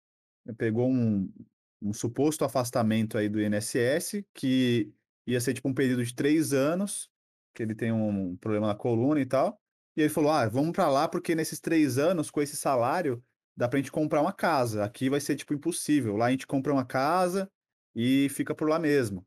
pegou 0.57 0.88
um, 0.88 1.33
um 1.81 1.92
suposto 1.92 2.44
afastamento 2.44 3.18
aí 3.18 3.29
do 3.29 3.40
INSS, 3.40 4.25
que 4.35 4.92
ia 5.27 5.40
ser 5.40 5.55
tipo 5.55 5.68
um 5.68 5.75
período 5.75 6.05
de 6.05 6.14
três 6.14 6.53
anos, 6.53 7.11
que 7.55 7.62
ele 7.62 7.75
tem 7.75 7.92
um 7.92 8.37
problema 8.37 8.68
na 8.68 8.75
coluna 8.75 9.20
e 9.20 9.27
tal. 9.27 9.61
E 9.96 10.01
ele 10.01 10.09
falou: 10.09 10.31
ah, 10.31 10.48
vamos 10.48 10.72
para 10.72 10.88
lá 10.88 11.09
porque 11.09 11.35
nesses 11.35 11.61
três 11.61 11.98
anos, 11.98 12.31
com 12.31 12.40
esse 12.40 12.57
salário, 12.57 13.22
dá 13.56 13.68
pra 13.68 13.78
gente 13.78 13.92
comprar 13.92 14.20
uma 14.20 14.32
casa. 14.32 14.84
Aqui 14.84 15.08
vai 15.08 15.20
ser, 15.20 15.36
tipo, 15.36 15.54
impossível. 15.54 16.16
Lá 16.16 16.26
a 16.26 16.30
gente 16.30 16.46
compra 16.46 16.72
uma 16.72 16.84
casa 16.84 17.50
e 17.94 18.28
fica 18.30 18.54
por 18.54 18.68
lá 18.68 18.78
mesmo. 18.78 19.26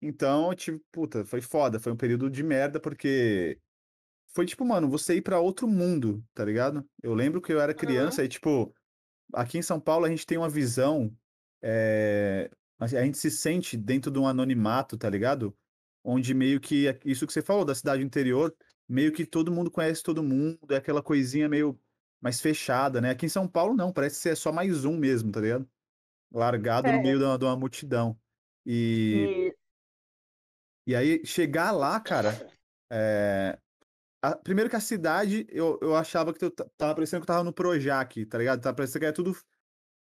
Então, 0.00 0.54
tipo, 0.54 0.80
puta, 0.92 1.24
foi 1.24 1.40
foda. 1.40 1.78
Foi 1.78 1.92
um 1.92 1.96
período 1.96 2.30
de 2.30 2.42
merda 2.42 2.78
porque 2.78 3.58
foi 4.34 4.46
tipo, 4.46 4.64
mano, 4.64 4.88
você 4.88 5.16
ir 5.16 5.22
para 5.22 5.40
outro 5.40 5.66
mundo, 5.66 6.22
tá 6.34 6.44
ligado? 6.44 6.86
Eu 7.02 7.14
lembro 7.14 7.40
que 7.40 7.52
eu 7.52 7.60
era 7.60 7.74
criança 7.74 8.20
uhum. 8.20 8.26
e, 8.26 8.28
tipo, 8.28 8.74
aqui 9.32 9.58
em 9.58 9.62
São 9.62 9.80
Paulo 9.80 10.04
a 10.04 10.08
gente 10.08 10.26
tem 10.26 10.38
uma 10.38 10.48
visão. 10.48 11.12
É... 11.62 12.50
A 12.78 12.86
gente 12.86 13.18
se 13.18 13.30
sente 13.30 13.76
dentro 13.76 14.08
de 14.08 14.18
um 14.20 14.28
anonimato, 14.28 14.96
tá 14.96 15.10
ligado? 15.10 15.56
Onde 16.04 16.32
meio 16.32 16.60
que 16.60 16.96
isso 17.04 17.26
que 17.26 17.32
você 17.32 17.42
falou 17.42 17.64
da 17.64 17.74
cidade 17.74 18.04
interior 18.04 18.54
meio 18.88 19.12
que 19.12 19.26
todo 19.26 19.52
mundo 19.52 19.70
conhece 19.70 20.02
todo 20.02 20.22
mundo, 20.22 20.58
é 20.70 20.76
aquela 20.76 21.02
coisinha 21.02 21.48
meio 21.48 21.78
mais 22.20 22.40
fechada, 22.40 23.00
né? 23.00 23.10
Aqui 23.10 23.26
em 23.26 23.30
São 23.30 23.46
Paulo 23.46 23.74
não, 23.74 23.92
parece 23.92 24.16
ser 24.16 24.36
só 24.36 24.52
mais 24.52 24.84
um 24.84 24.96
mesmo, 24.96 25.30
tá 25.30 25.40
ligado? 25.40 25.68
Largado 26.32 26.88
é. 26.88 26.96
no 26.96 27.02
meio 27.02 27.18
de 27.18 27.24
uma, 27.24 27.38
de 27.38 27.44
uma 27.44 27.56
multidão. 27.56 28.18
E... 28.66 29.54
e... 30.86 30.92
e 30.92 30.96
aí, 30.96 31.24
chegar 31.24 31.70
lá, 31.70 31.98
cara, 32.00 32.48
é... 32.90 33.58
a... 34.22 34.36
primeiro 34.36 34.68
que 34.68 34.76
a 34.76 34.80
cidade, 34.80 35.46
eu, 35.50 35.78
eu 35.80 35.94
achava 35.94 36.32
que 36.34 36.44
eu 36.44 36.50
tava 36.50 36.94
parecendo 36.94 37.24
que 37.24 37.30
eu 37.30 37.34
tava 37.34 37.44
no 37.44 37.52
Projac, 37.52 38.26
tá 38.26 38.38
ligado? 38.38 38.60
Tava 38.60 38.76
parecendo 38.76 39.00
que 39.00 39.06
é 39.06 39.12
tudo 39.12 39.36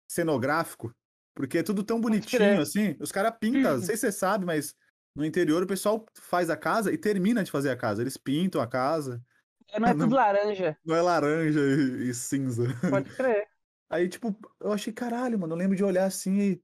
cenográfico, 0.09 0.93
porque 1.35 1.59
é 1.59 1.63
tudo 1.63 1.83
tão 1.83 2.01
bonitinho, 2.01 2.59
assim. 2.59 2.97
Os 2.99 3.11
caras 3.11 3.33
pintam, 3.39 3.77
não 3.77 3.81
sei 3.81 3.95
se 3.95 4.01
você 4.01 4.11
sabe, 4.11 4.45
mas 4.45 4.75
no 5.15 5.25
interior, 5.25 5.63
o 5.63 5.67
pessoal 5.67 6.05
faz 6.15 6.49
a 6.49 6.57
casa 6.57 6.91
e 6.91 6.97
termina 6.97 7.43
de 7.43 7.51
fazer 7.51 7.69
a 7.69 7.75
casa. 7.75 8.01
Eles 8.01 8.17
pintam 8.17 8.61
a 8.61 8.67
casa. 8.67 9.21
É, 9.71 9.79
não 9.79 9.87
é 9.87 9.93
tudo 9.93 10.15
laranja. 10.15 10.77
Não 10.85 10.95
é 10.95 11.01
laranja 11.01 11.59
e, 11.59 12.09
e, 12.09 12.13
cinza. 12.13 12.63
Pode 12.89 13.09
crer. 13.15 13.47
Aí, 13.89 14.07
tipo, 14.07 14.37
eu 14.59 14.71
achei, 14.71 14.93
caralho, 14.93 15.39
mano. 15.39 15.53
Eu 15.53 15.57
lembro 15.57 15.75
de 15.75 15.83
olhar 15.83 16.05
assim 16.05 16.39
e 16.39 16.61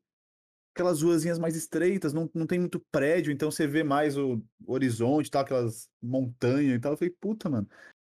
aquelas 0.73 1.01
ruazinhas 1.01 1.39
mais 1.39 1.55
estreitas, 1.55 2.13
não, 2.13 2.29
não 2.33 2.45
tem 2.45 2.59
muito 2.59 2.79
prédio, 2.91 3.31
então 3.31 3.49
você 3.49 3.65
vê 3.65 3.83
mais 3.83 4.15
o 4.15 4.39
horizonte, 4.67 5.31
tal, 5.31 5.41
aquelas 5.41 5.89
montanhas 6.01 6.77
e 6.77 6.79
tal. 6.79 6.93
Eu 6.93 6.97
falei, 6.97 7.15
puta, 7.19 7.49
mano. 7.49 7.67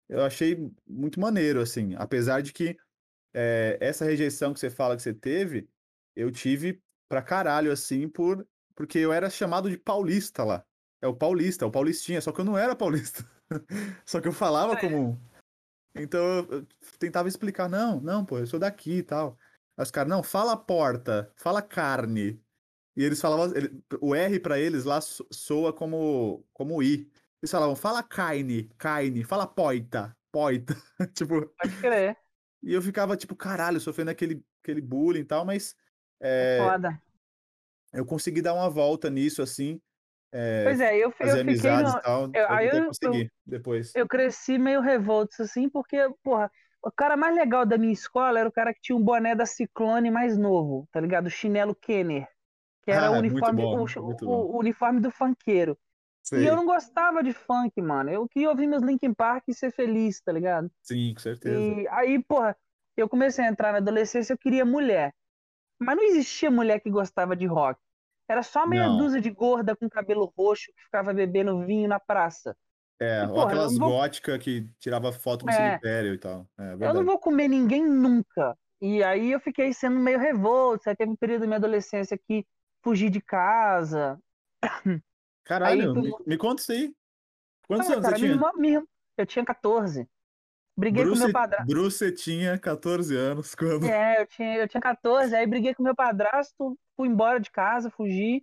Eu 0.08 0.22
achei 0.22 0.70
muito 0.86 1.20
maneiro, 1.20 1.60
assim. 1.60 1.94
Apesar 1.96 2.42
de 2.42 2.52
que 2.52 2.76
é, 3.32 3.78
essa 3.80 4.04
rejeição 4.04 4.52
que 4.52 4.60
você 4.60 4.68
fala 4.68 4.96
que 4.96 5.02
você 5.02 5.14
teve, 5.14 5.68
eu 6.14 6.30
tive 6.30 6.82
pra 7.08 7.22
caralho, 7.22 7.72
assim, 7.72 8.08
por 8.08 8.46
porque 8.74 8.98
eu 8.98 9.12
era 9.12 9.28
chamado 9.28 9.68
de 9.68 9.76
paulista 9.76 10.42
lá. 10.42 10.64
É 11.02 11.06
o 11.06 11.14
paulista, 11.14 11.64
é 11.64 11.68
o 11.68 11.70
paulistinha, 11.70 12.20
só 12.20 12.32
que 12.32 12.40
eu 12.40 12.44
não 12.44 12.56
era 12.56 12.74
paulista. 12.74 13.22
só 14.04 14.20
que 14.20 14.28
eu 14.28 14.32
falava 14.32 14.74
é. 14.74 14.80
como 14.80 15.20
Então 15.94 16.20
eu, 16.50 16.66
tentava 16.98 17.28
explicar, 17.28 17.68
não, 17.68 18.00
não, 18.00 18.24
pô, 18.24 18.38
eu 18.38 18.46
sou 18.46 18.58
daqui 18.58 18.98
e 18.98 19.02
tal. 19.02 19.38
Aí 19.76 19.82
os 19.82 19.90
caras, 19.90 20.10
não, 20.10 20.22
fala 20.22 20.56
porta, 20.56 21.32
fala 21.36 21.62
carne. 21.62 22.40
E 22.96 23.04
eles 23.04 23.20
falavam, 23.20 23.54
ele, 23.56 23.82
o 24.00 24.14
R 24.14 24.40
para 24.40 24.58
eles 24.58 24.84
lá 24.84 25.00
soa 25.00 25.72
como 25.72 26.44
como 26.52 26.82
I. 26.82 27.10
Eles 27.42 27.50
falavam, 27.50 27.74
fala 27.74 28.02
carne, 28.02 28.64
carne, 28.76 29.24
fala 29.24 29.46
poita, 29.46 30.16
poita. 30.30 30.74
tipo. 31.14 31.46
Pode 31.60 31.76
crer. 31.80 32.16
E 32.62 32.74
eu 32.74 32.82
ficava, 32.82 33.16
tipo, 33.16 33.34
caralho, 33.34 33.80
sofrendo 33.80 34.10
aquele, 34.10 34.44
aquele 34.62 34.80
bullying 34.80 35.20
e 35.20 35.24
tal, 35.24 35.44
mas. 35.44 35.74
É, 36.20 36.58
é 36.58 36.64
Foda 36.64 37.02
eu 37.92 38.04
consegui 38.04 38.40
dar 38.40 38.54
uma 38.54 38.70
volta 38.70 39.10
nisso, 39.10 39.42
assim. 39.42 39.80
É, 40.32 40.64
pois 40.64 40.80
é, 40.80 40.96
eu, 40.96 41.10
fazer 41.10 41.40
eu 41.40 41.54
fiquei 41.54 41.70
no... 41.70 41.88
e 41.88 42.02
tal. 42.02 42.30
Eu, 42.32 42.50
aí 42.50 42.68
eu, 42.68 42.90
eu, 43.02 43.28
depois. 43.44 43.92
Eu 43.94 44.06
cresci 44.06 44.58
meio 44.58 44.80
revolto, 44.80 45.42
assim, 45.42 45.68
porque, 45.68 45.98
porra, 46.22 46.50
o 46.82 46.90
cara 46.90 47.16
mais 47.16 47.34
legal 47.34 47.66
da 47.66 47.76
minha 47.76 47.92
escola 47.92 48.38
era 48.38 48.48
o 48.48 48.52
cara 48.52 48.72
que 48.72 48.80
tinha 48.80 48.96
um 48.96 49.02
boné 49.02 49.34
da 49.34 49.44
Ciclone 49.44 50.10
mais 50.10 50.38
novo, 50.38 50.88
tá 50.92 51.00
ligado? 51.00 51.26
O 51.26 51.30
chinelo 51.30 51.74
Kenner. 51.74 52.26
Que 52.82 52.90
era 52.90 53.08
ah, 53.08 53.10
o, 53.10 53.18
uniforme, 53.18 53.62
bom, 53.62 53.84
o, 53.84 54.26
o, 54.26 54.54
o, 54.56 54.58
uniforme 54.58 55.00
do 55.00 55.10
funkeiro. 55.10 55.76
Sei. 56.22 56.44
E 56.44 56.46
eu 56.46 56.56
não 56.56 56.64
gostava 56.64 57.22
de 57.22 57.32
funk, 57.32 57.80
mano. 57.82 58.10
Eu 58.10 58.26
queria 58.28 58.48
ouvir 58.48 58.66
meus 58.66 58.82
Linkin 58.82 59.12
Park 59.12 59.44
e 59.48 59.54
ser 59.54 59.70
feliz, 59.70 60.20
tá 60.22 60.32
ligado? 60.32 60.70
Sim, 60.82 61.12
com 61.12 61.20
certeza. 61.20 61.58
E 61.58 61.88
aí, 61.88 62.22
porra, 62.22 62.56
eu 62.96 63.08
comecei 63.08 63.44
a 63.44 63.48
entrar 63.48 63.72
na 63.72 63.78
adolescência, 63.78 64.32
eu 64.32 64.38
queria 64.38 64.64
mulher. 64.64 65.12
Mas 65.78 65.96
não 65.96 66.04
existia 66.04 66.50
mulher 66.50 66.80
que 66.80 66.90
gostava 66.90 67.34
de 67.34 67.46
rock. 67.46 67.80
Era 68.30 68.44
só 68.44 68.64
meia 68.64 68.86
não. 68.86 68.96
dúzia 68.96 69.20
de 69.20 69.28
gorda 69.28 69.74
com 69.74 69.90
cabelo 69.90 70.32
roxo 70.38 70.72
que 70.72 70.84
ficava 70.84 71.12
bebendo 71.12 71.66
vinho 71.66 71.88
na 71.88 71.98
praça. 71.98 72.56
É, 73.00 73.24
e, 73.24 73.26
porra, 73.26 73.32
ou 73.32 73.42
aquelas 73.42 73.76
vou... 73.76 73.88
góticas 73.88 74.38
que 74.38 74.68
tirava 74.78 75.10
foto 75.10 75.44
no 75.44 75.50
é, 75.50 75.54
cemitério 75.54 76.14
e 76.14 76.18
tal. 76.18 76.46
É, 76.56 76.74
eu 76.74 76.94
não 76.94 77.04
vou 77.04 77.18
comer 77.18 77.48
ninguém 77.48 77.84
nunca. 77.84 78.56
E 78.80 79.02
aí 79.02 79.32
eu 79.32 79.40
fiquei 79.40 79.72
sendo 79.72 79.98
meio 79.98 80.20
revolto. 80.20 80.88
Aí 80.88 80.94
teve 80.94 81.10
um 81.10 81.16
período 81.16 81.40
da 81.40 81.46
minha 81.48 81.56
adolescência 81.56 82.16
que 82.16 82.46
fugi 82.84 83.10
de 83.10 83.20
casa. 83.20 84.16
Caralho, 85.44 85.90
aí, 85.90 86.00
me, 86.00 86.14
me, 86.24 86.38
conta 86.38 86.62
isso 86.62 86.70
aí. 86.70 86.94
Quantos 87.66 87.90
ah, 87.90 87.94
anos 87.94 88.04
cara, 88.04 88.16
você 88.16 88.26
tinha? 88.28 88.52
Minha, 88.56 88.84
eu 89.18 89.26
tinha 89.26 89.44
14. 89.44 90.06
Briguei 90.80 91.04
Bruce, 91.04 91.20
com 91.20 91.26
meu 91.26 91.32
padrasto. 91.34 91.66
Bruce 91.66 92.12
tinha 92.12 92.58
14 92.58 93.14
anos 93.14 93.54
quando. 93.54 93.84
É, 93.84 94.22
eu 94.22 94.26
tinha, 94.26 94.56
eu 94.56 94.66
tinha 94.66 94.80
14, 94.80 95.36
aí 95.36 95.46
briguei 95.46 95.74
com 95.74 95.82
meu 95.82 95.94
padrasto, 95.94 96.78
fui 96.96 97.06
embora 97.06 97.38
de 97.38 97.50
casa, 97.50 97.90
fugi. 97.90 98.42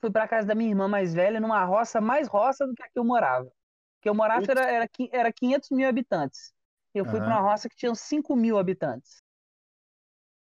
Fui 0.00 0.10
pra 0.10 0.26
casa 0.26 0.46
da 0.46 0.54
minha 0.54 0.70
irmã 0.70 0.88
mais 0.88 1.12
velha, 1.12 1.38
numa 1.38 1.62
roça 1.64 2.00
mais 2.00 2.28
roça 2.28 2.66
do 2.66 2.72
que 2.74 2.82
a 2.82 2.86
que 2.88 2.98
eu 2.98 3.04
morava. 3.04 3.52
Que 4.00 4.08
eu 4.08 4.14
morava 4.14 4.42
era, 4.48 4.62
era, 4.62 4.88
era 5.12 5.32
500 5.32 5.70
mil 5.70 5.86
habitantes. 5.86 6.54
Eu 6.94 7.04
fui 7.04 7.18
uhum. 7.18 7.26
pra 7.26 7.36
uma 7.36 7.50
roça 7.50 7.68
que 7.68 7.76
tinha 7.76 7.94
5 7.94 8.34
mil 8.34 8.56
habitantes. 8.56 9.22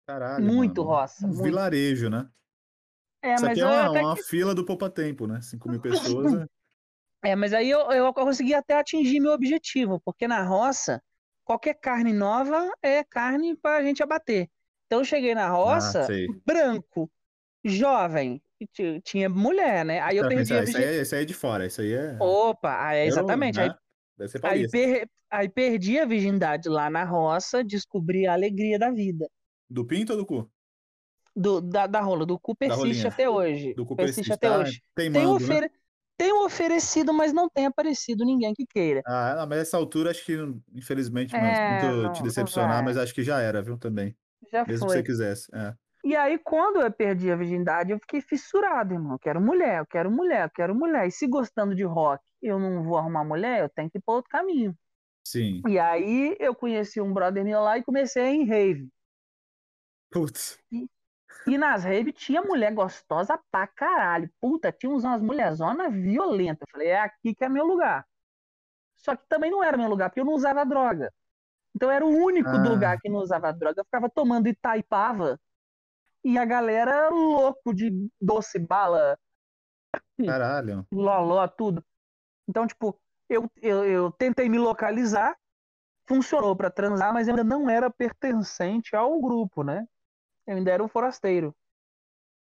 Caralho. 0.07 0.45
Muito 0.45 0.85
mano. 0.85 0.95
roça. 0.95 1.25
Um 1.25 1.29
muito. 1.29 1.43
vilarejo, 1.43 2.09
né? 2.09 2.29
É, 3.21 3.33
Isso 3.33 3.43
mas 3.43 3.51
aqui 3.51 3.61
é 3.61 3.65
uma, 3.65 3.91
uma 3.91 4.15
que... 4.15 4.23
fila 4.23 4.55
do 4.55 4.63
Poupa 4.63 4.89
Tempo, 4.89 5.27
né? 5.27 5.41
5 5.41 5.69
mil 5.69 5.81
pessoas. 5.81 6.47
É... 7.23 7.35
Mas 7.35 7.53
aí 7.53 7.69
eu, 7.69 7.79
eu 7.91 8.13
consegui 8.13 8.53
até 8.53 8.75
atingir 8.75 9.19
meu 9.19 9.31
objetivo, 9.31 9.99
porque 10.03 10.27
na 10.27 10.43
roça, 10.43 11.01
qualquer 11.43 11.75
carne 11.75 12.13
nova 12.13 12.71
é 12.81 13.03
carne 13.03 13.55
para 13.55 13.77
a 13.77 13.83
gente 13.83 14.03
abater. 14.03 14.49
Então 14.85 14.99
eu 14.99 15.05
cheguei 15.05 15.35
na 15.35 15.49
roça, 15.49 16.03
ah, 16.03 16.33
branco, 16.45 17.11
jovem, 17.63 18.41
tinha 19.03 19.29
mulher, 19.29 19.85
né? 19.85 19.99
Aí 20.01 20.17
eu 20.17 20.23
Não, 20.23 20.29
perdi. 20.29 20.53
Isso, 20.53 20.77
aí, 20.77 20.83
é, 20.83 21.01
isso 21.01 21.15
aí 21.15 21.21
é 21.21 21.25
de 21.25 21.33
fora, 21.33 21.65
isso 21.65 21.81
aí 21.81 21.93
é. 21.93 22.17
Opa, 22.19 22.93
é, 22.93 23.05
exatamente. 23.05 23.59
Eu, 23.59 23.67
né? 23.67 23.75
aí, 24.43 24.61
aí, 24.61 24.69
per, 24.69 25.09
aí 25.29 25.49
perdi 25.49 25.99
a 25.99 26.05
virgindade 26.05 26.67
lá 26.67 26.89
na 26.89 27.03
roça, 27.03 27.63
descobri 27.63 28.25
a 28.25 28.33
alegria 28.33 28.77
da 28.79 28.91
vida. 28.91 29.29
Do 29.69 29.85
pinto 29.85 30.13
ou 30.13 30.17
do 30.17 30.25
cu? 30.25 30.51
Do, 31.35 31.61
da, 31.61 31.87
da 31.87 32.01
rola, 32.01 32.25
do 32.25 32.37
cu 32.39 32.55
persiste 32.55 33.07
até 33.07 33.29
hoje. 33.29 33.73
Do 33.75 33.85
cu 33.85 33.95
persiste, 33.95 34.33
até 34.33 34.49
tá 34.49 34.57
hoje. 34.57 34.81
Tem, 34.95 35.11
tem, 35.11 35.25
ofere... 35.25 35.67
né? 35.67 35.71
Tem 36.19 36.33
oferecido, 36.33 37.13
mas 37.13 37.31
não 37.31 37.47
tem 37.47 37.65
aparecido 37.65 38.25
ninguém 38.25 38.53
que 38.53 38.65
queira. 38.65 39.01
Ah, 39.07 39.45
mas 39.47 39.59
essa 39.59 39.77
altura 39.77 40.11
acho 40.11 40.25
que, 40.25 40.35
infelizmente, 40.73 41.33
é, 41.33 41.39
muito 41.39 42.03
não, 42.03 42.11
te 42.11 42.21
decepcionar, 42.21 42.83
mas 42.83 42.97
acho 42.97 43.15
que 43.15 43.23
já 43.23 43.39
era, 43.39 43.61
viu, 43.61 43.77
também. 43.77 44.13
Já 44.51 44.65
Mesmo 44.65 44.85
foi. 44.85 44.87
que 44.89 44.93
você 44.95 45.03
quisesse. 45.03 45.47
É. 45.55 45.73
E 46.03 46.17
aí, 46.17 46.37
quando 46.37 46.81
eu 46.81 46.91
perdi 46.91 47.31
a 47.31 47.37
virgindade, 47.37 47.91
eu 47.91 47.99
fiquei 47.99 48.19
fissurado, 48.19 48.93
irmão. 48.93 49.13
Eu 49.13 49.19
quero 49.19 49.39
mulher, 49.39 49.79
eu 49.79 49.85
quero 49.85 50.11
mulher, 50.11 50.43
eu 50.43 50.49
quero 50.49 50.75
mulher. 50.75 51.07
E 51.07 51.11
se 51.11 51.25
gostando 51.25 51.73
de 51.73 51.83
rock 51.83 52.21
eu 52.41 52.59
não 52.59 52.83
vou 52.83 52.97
arrumar 52.97 53.23
mulher, 53.23 53.61
eu 53.61 53.69
tenho 53.69 53.89
que 53.89 53.97
ir 53.97 54.01
para 54.01 54.15
outro 54.15 54.29
caminho. 54.29 54.75
Sim. 55.25 55.61
E 55.67 55.79
aí 55.79 56.35
eu 56.37 56.53
conheci 56.53 56.99
um 56.99 57.13
brother 57.13 57.45
meu 57.45 57.61
lá 57.61 57.77
e 57.77 57.83
comecei 57.83 58.23
em 58.23 58.45
rave. 58.45 58.89
Putz. 60.11 60.57
E, 60.71 60.89
e 61.47 61.57
nas 61.57 61.83
raves 61.83 62.13
tinha 62.15 62.41
mulher 62.41 62.73
gostosa 62.73 63.39
pra 63.51 63.67
caralho. 63.67 64.29
Puta, 64.39 64.71
tinha 64.71 64.91
umas 64.91 65.21
mulherzonas 65.21 65.93
violentas. 65.93 66.61
Eu 66.67 66.71
falei, 66.71 66.87
é 66.89 67.01
aqui 67.01 67.33
que 67.33 67.43
é 67.43 67.49
meu 67.49 67.65
lugar. 67.65 68.05
Só 68.97 69.15
que 69.15 69.27
também 69.27 69.49
não 69.49 69.63
era 69.63 69.77
meu 69.77 69.87
lugar, 69.87 70.09
porque 70.09 70.19
eu 70.19 70.25
não 70.25 70.33
usava 70.33 70.65
droga. 70.65 71.11
Então 71.75 71.89
eu 71.89 71.95
era 71.95 72.05
o 72.05 72.09
único 72.09 72.49
ah. 72.49 72.63
lugar 72.63 72.99
que 72.99 73.09
não 73.09 73.19
usava 73.19 73.53
droga. 73.53 73.79
Eu 73.79 73.85
ficava 73.85 74.09
tomando 74.09 74.47
Itaipava 74.47 75.39
e 76.23 76.37
a 76.37 76.45
galera 76.45 77.09
louco 77.09 77.73
de 77.73 78.09
doce, 78.19 78.59
bala. 78.59 79.17
Caralho. 80.25 80.85
Loló, 80.91 81.47
tudo. 81.47 81.83
Então, 82.47 82.67
tipo, 82.67 82.99
eu, 83.29 83.49
eu, 83.61 83.85
eu 83.85 84.11
tentei 84.11 84.49
me 84.49 84.57
localizar, 84.57 85.37
funcionou 86.07 86.55
para 86.55 86.69
transar, 86.69 87.13
mas 87.13 87.29
ainda 87.29 87.43
não 87.43 87.69
era 87.69 87.89
pertencente 87.89 88.95
ao 88.95 89.19
grupo, 89.21 89.63
né? 89.63 89.87
Eu 90.49 90.55
ainda 90.55 90.71
era 90.71 90.83
um 90.83 90.87
forasteiro. 90.87 91.55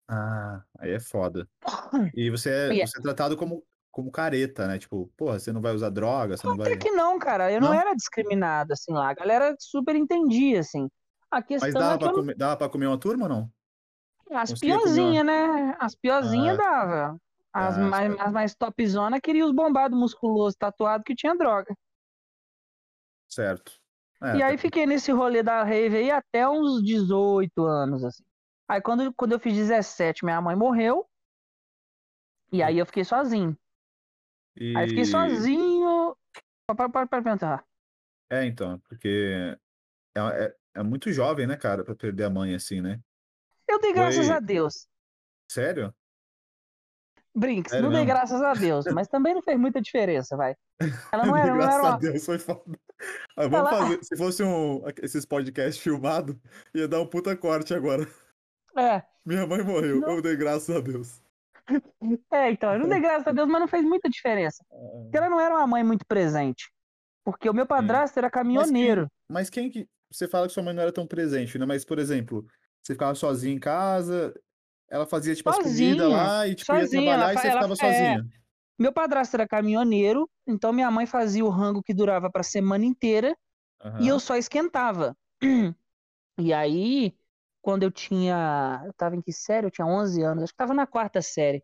Ah, 0.10 0.63
aí 0.79 0.91
é 0.93 0.99
foda. 0.99 1.47
E 2.17 2.32
você 2.32 2.49
é, 2.49 2.73
E 2.73 2.82
é- 2.82 2.88
você 2.88 2.97
é 2.97 3.01
tratado 3.03 3.38
como, 3.38 3.63
como 3.91 4.12
careta, 4.12 4.67
né? 4.67 4.79
Tipo, 4.79 5.12
porra, 5.15 5.38
você 5.39 5.51
não 5.51 5.62
vai 5.62 5.73
usar 5.75 5.91
droga, 5.91 6.36
você 6.36 6.47
não 6.47 6.56
Até 6.56 6.69
vai. 6.71 6.77
que 6.77 6.89
não, 6.89 7.19
cara. 7.19 7.51
Eu 7.51 7.62
não, 7.62 7.67
Não? 7.69 7.75
era 7.79 7.93
discriminado, 7.93 8.73
assim, 8.73 8.91
lá. 8.91 9.10
A 9.12 9.13
galera 9.13 9.56
super 9.60 9.95
entendia, 9.95 10.60
assim. 10.62 10.89
A 11.29 11.36
Mas 11.38 11.45
questão 11.45 11.79
dava 11.82 11.93
é 11.93 11.97
que 11.97 11.99
pra, 11.99 12.08
eu 12.08 12.13
não 12.13 12.19
comer, 12.21 12.36
dava 12.36 12.58
pra 12.58 12.69
comer 12.69 12.88
uma 12.88 12.99
turma 12.99 13.23
ou 13.25 13.29
não? 13.29 13.51
As 14.32 14.49
Conseguia 14.49 14.79
piorzinhas, 14.79 15.23
né? 15.25 15.75
As 15.79 15.93
piorzinhas 15.95 16.58
Ah. 16.58 16.62
dava. 16.63 17.17
As, 17.53 17.77
Ah, 17.77 17.82
mais, 17.82 18.19
as 18.19 18.32
mais 18.32 18.56
topzona 18.56 19.21
queria 19.21 19.45
os 19.45 19.51
bombados 19.53 19.97
musculosos 19.97 20.56
tatuados 20.56 21.03
que 21.06 21.13
tinha 21.13 21.36
droga. 21.36 21.75
Certo. 23.29 23.79
É, 24.23 24.36
e 24.36 24.39
tá- 24.39 24.45
aí 24.47 24.57
fiquei 24.57 24.86
nesse 24.86 25.12
rolê 25.12 25.43
da 25.43 25.63
rave 25.63 25.97
aí 25.97 26.12
até 26.12 26.47
uns 26.47 26.83
18 26.83 27.65
anos, 27.65 28.03
assim. 28.03 28.23
Aí 28.67 28.81
quando, 28.81 29.13
quando 29.13 29.33
eu 29.33 29.39
fiz 29.39 29.53
17, 29.53 30.23
minha 30.23 30.41
mãe 30.41 30.55
morreu. 30.55 31.05
E 32.51 32.62
aí 32.63 32.77
eu 32.77 32.86
fiquei 32.86 33.03
sozinho. 33.03 33.57
Aí 34.77 34.88
fiquei 34.88 35.03
E- 35.03 35.05
sozinho. 35.05 36.15
Pode, 36.67 36.91
pode, 36.91 37.09
pode 37.09 37.23
perguntar. 37.23 37.65
É, 38.31 38.45
então, 38.45 38.79
porque 38.88 39.57
é, 40.15 40.19
é, 40.45 40.55
é 40.75 40.83
muito 40.83 41.12
jovem, 41.12 41.45
né, 41.45 41.57
cara, 41.57 41.83
pra 41.83 41.95
perder 41.95 42.23
a 42.23 42.29
mãe 42.29 42.55
assim, 42.55 42.81
né? 42.81 42.99
Eu 43.67 43.79
dei 43.79 43.91
graças 43.93 44.25
Foi- 44.27 44.36
a 44.36 44.39
Deus. 44.39 44.88
Sério? 45.51 45.93
Brinks, 47.36 47.71
Sério 47.71 47.86
não 47.86 47.91
dei 47.91 48.05
mesmo? 48.05 48.13
graças 48.15 48.41
a 48.41 48.53
Deus, 48.53 48.86
mas 48.93 49.07
também 49.07 49.33
não 49.33 49.41
fez 49.41 49.59
muita 49.59 49.81
diferença, 49.81 50.38
vai. 50.38 50.55
Ela 51.13 51.25
não 51.25 51.36
era, 51.36 51.47
não 51.47 51.57
Graças 51.57 51.75
era 51.79 51.88
a 51.88 51.89
uma... 51.91 51.97
Deus, 51.99 52.25
foi 52.25 52.38
foda. 52.39 52.79
Ah, 53.35 53.47
vamos 53.47 53.69
Ela- 53.71 53.77
fazer. 53.77 54.03
Se 54.03 54.15
fosse 54.15 54.43
um, 54.43 54.83
esses 55.01 55.25
podcasts 55.25 55.81
filmados, 55.81 56.35
ia 56.73 56.87
dar 56.87 57.01
um 57.01 57.07
puta 57.07 57.35
corte 57.35 57.73
agora. 57.73 58.07
É, 58.77 59.01
Minha 59.25 59.47
mãe 59.47 59.63
morreu. 59.63 59.99
Não. 60.01 60.15
Eu 60.17 60.21
dei 60.21 60.35
graças 60.35 60.75
a 60.75 60.79
Deus. 60.79 61.21
é, 62.31 62.51
então, 62.51 62.73
eu 62.73 62.79
não 62.79 62.89
dei 62.89 62.99
graças 63.01 63.25
a 63.27 63.31
Deus, 63.31 63.47
mas 63.47 63.59
não 63.61 63.67
fez 63.67 63.83
muita 63.83 64.09
diferença. 64.09 64.63
Porque 64.69 65.17
ela 65.17 65.29
não 65.29 65.39
era 65.39 65.55
uma 65.55 65.65
mãe 65.67 65.83
muito 65.83 66.05
presente. 66.05 66.71
Porque 67.23 67.49
o 67.49 67.53
meu 67.53 67.65
padrasto 67.65 68.19
era 68.19 68.29
caminhoneiro. 68.29 69.07
Mas 69.29 69.49
quem 69.49 69.69
que. 69.69 69.87
Você 70.11 70.27
fala 70.27 70.45
que 70.47 70.53
sua 70.53 70.61
mãe 70.61 70.73
não 70.75 70.83
era 70.83 70.91
tão 70.91 71.07
presente, 71.07 71.57
né? 71.57 71.65
Mas, 71.65 71.83
por 71.83 71.97
exemplo, 71.97 72.45
você 72.83 72.93
ficava 72.93 73.15
sozinha 73.15 73.55
em 73.55 73.59
casa, 73.59 74.31
ela 74.87 75.07
fazia, 75.07 75.33
tipo, 75.33 75.49
as 75.49 75.55
Sozinha, 75.55 75.95
comidas 75.95 76.11
lá 76.11 76.47
e, 76.47 76.53
tipo, 76.53 76.71
sozinha, 76.71 77.01
ia 77.01 77.07
trabalhar 77.09 77.23
ela 77.23 77.33
e 77.33 77.37
você 77.41 77.47
ela 77.47 77.55
ficava 77.55 77.75
fa- 77.75 77.87
é. 77.87 78.17
Meu 78.83 78.91
padrasto 78.91 79.37
era 79.37 79.47
caminhoneiro, 79.47 80.29
então 80.45 80.73
minha 80.73 80.91
mãe 80.91 81.05
fazia 81.05 81.45
o 81.45 81.47
rango 81.49 81.81
que 81.81 81.93
durava 81.93 82.29
pra 82.29 82.43
semana 82.43 82.83
inteira 82.83 83.33
e 83.97 84.09
eu 84.09 84.19
só 84.19 84.35
esquentava. 84.35 85.15
E 86.37 86.51
aí, 86.51 87.15
quando 87.61 87.83
eu 87.83 87.91
tinha. 87.91 88.81
Eu 88.85 88.93
tava 88.93 89.15
em 89.15 89.21
que 89.21 89.31
série? 89.31 89.67
Eu 89.67 89.71
tinha 89.71 89.87
11 89.87 90.21
anos, 90.21 90.43
acho 90.43 90.51
que 90.51 90.57
tava 90.57 90.73
na 90.73 90.85
quarta 90.85 91.21
série. 91.21 91.63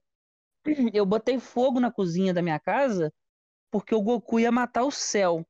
Eu 0.93 1.05
botei 1.05 1.39
fogo 1.39 1.79
na 1.79 1.91
cozinha 1.91 2.33
da 2.33 2.41
minha 2.41 2.59
casa 2.59 3.11
porque 3.69 3.93
o 3.93 4.01
Goku 4.01 4.39
ia 4.39 4.51
matar 4.51 4.83
o 4.85 4.91
céu. 4.91 5.45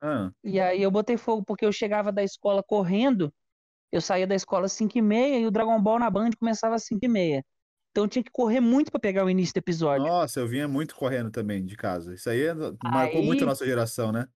Ah, 0.00 0.30
E 0.42 0.58
aí 0.58 0.82
eu 0.82 0.90
botei 0.90 1.18
fogo 1.18 1.44
porque 1.44 1.66
eu 1.66 1.72
chegava 1.72 2.10
da 2.10 2.22
escola 2.22 2.62
correndo, 2.62 3.30
eu 3.92 4.00
saía 4.00 4.26
da 4.26 4.34
escola 4.34 4.66
às 4.66 4.72
5 4.72 4.96
e 4.96 5.02
meia 5.02 5.38
e 5.38 5.46
o 5.46 5.50
Dragon 5.50 5.82
Ball 5.82 5.98
na 5.98 6.08
Band 6.10 6.30
começava 6.38 6.76
às 6.76 6.84
5 6.84 7.04
e 7.04 7.08
meia. 7.08 7.44
Então 7.98 8.04
eu 8.04 8.08
tinha 8.08 8.22
que 8.22 8.30
correr 8.30 8.60
muito 8.60 8.92
pra 8.92 9.00
pegar 9.00 9.24
o 9.24 9.28
início 9.30 9.52
do 9.54 9.58
episódio. 9.58 10.06
Nossa, 10.06 10.38
eu 10.38 10.46
vinha 10.46 10.68
muito 10.68 10.94
correndo 10.94 11.32
também 11.32 11.64
de 11.64 11.76
casa. 11.76 12.14
Isso 12.14 12.30
aí 12.30 12.42
é- 12.46 12.54
marcou 12.54 13.20
Aí- 13.20 13.26
muito 13.26 13.42
a 13.42 13.46
nossa 13.48 13.66
geração, 13.66 14.12
né? 14.12 14.28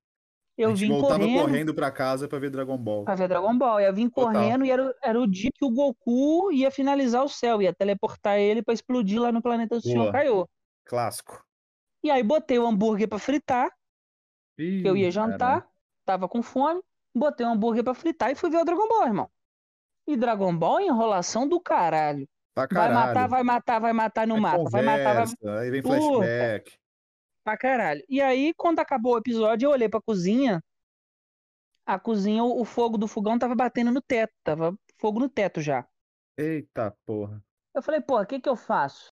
a 0.58 0.62
Eu 0.62 0.70
gente 0.70 0.80
vim 0.80 0.88
voltava 0.92 1.20
correndo, 1.20 1.40
correndo 1.40 1.74
pra 1.74 1.90
casa 1.92 2.26
pra 2.28 2.38
ver 2.40 2.50
Dragon 2.50 2.76
Ball. 2.76 3.04
pra 3.04 3.14
ver 3.14 3.28
Dragon 3.28 3.56
Ball. 3.56 3.78
Eu 3.80 3.94
vim 3.94 4.08
Total. 4.08 4.32
correndo 4.32 4.64
e 4.64 4.70
era, 4.72 4.92
era 5.00 5.20
o 5.20 5.26
dia 5.28 5.50
que 5.54 5.64
o 5.64 5.70
Goku 5.70 6.50
ia 6.52 6.70
finalizar 6.72 7.22
o 7.24 7.28
céu, 7.28 7.62
ia 7.62 7.72
teleportar 7.72 8.36
ele 8.38 8.62
pra 8.62 8.74
explodir 8.74 9.20
lá 9.20 9.30
no 9.30 9.40
planeta 9.40 9.76
do 9.76 9.80
Senhor. 9.80 10.10
Kaiô. 10.10 10.48
Clássico. 10.84 11.42
E 12.02 12.10
aí 12.10 12.22
botei 12.24 12.58
o 12.58 12.66
hambúrguer 12.66 13.08
pra 13.08 13.18
fritar, 13.20 13.70
que 14.56 14.82
eu 14.84 14.96
ia 14.96 15.08
Ih, 15.08 15.12
jantar, 15.12 15.66
tava 16.04 16.28
com 16.28 16.42
fome, 16.42 16.82
botei 17.14 17.46
o 17.46 17.48
hambúrguer 17.48 17.84
pra 17.84 17.94
fritar 17.94 18.30
e 18.32 18.34
fui 18.34 18.50
ver 18.50 18.58
o 18.58 18.64
Dragon 18.64 18.88
Ball, 18.88 19.06
irmão. 19.06 19.30
E 20.06 20.16
Dragon 20.16 20.54
Ball 20.56 20.80
é 20.80 20.86
enrolação 20.86 21.48
do 21.48 21.60
caralho. 21.60 22.28
Pra 22.54 22.66
Vai 22.70 22.88
matar, 22.92 23.06
caralho. 23.14 23.30
vai 23.30 23.42
matar, 23.42 23.78
vai 23.80 23.92
matar, 23.92 24.26
não 24.26 24.36
Aí 24.36 24.42
mata. 24.42 24.70
Vai 24.70 24.82
matar, 24.82 25.26
vai 25.26 25.58
Aí 25.60 25.70
vem 25.70 25.82
Puta. 25.82 25.96
flashback. 25.96 26.72
pra 27.44 27.56
caralho. 27.56 28.04
E 28.08 28.20
aí, 28.20 28.52
quando 28.54 28.78
acabou 28.78 29.14
o 29.14 29.18
episódio, 29.18 29.66
eu 29.66 29.70
olhei 29.70 29.88
pra 29.88 30.00
cozinha. 30.02 30.62
A 31.86 31.98
cozinha, 31.98 32.44
o 32.44 32.60
o 32.60 32.64
fogo 32.64 32.96
do 32.96 33.08
fogão 33.08 33.38
tava 33.38 33.54
batendo 33.54 33.90
no 33.90 34.00
teto, 34.00 34.32
tava 34.44 34.76
fogo 35.00 35.18
no 35.18 35.28
teto 35.28 35.60
já. 35.60 35.86
Eita 36.38 36.94
porra. 37.04 37.42
Eu 37.74 37.82
falei, 37.82 38.00
pô, 38.00 38.20
o 38.20 38.26
que 38.26 38.38
que 38.40 38.48
eu 38.48 38.54
faço? 38.56 39.08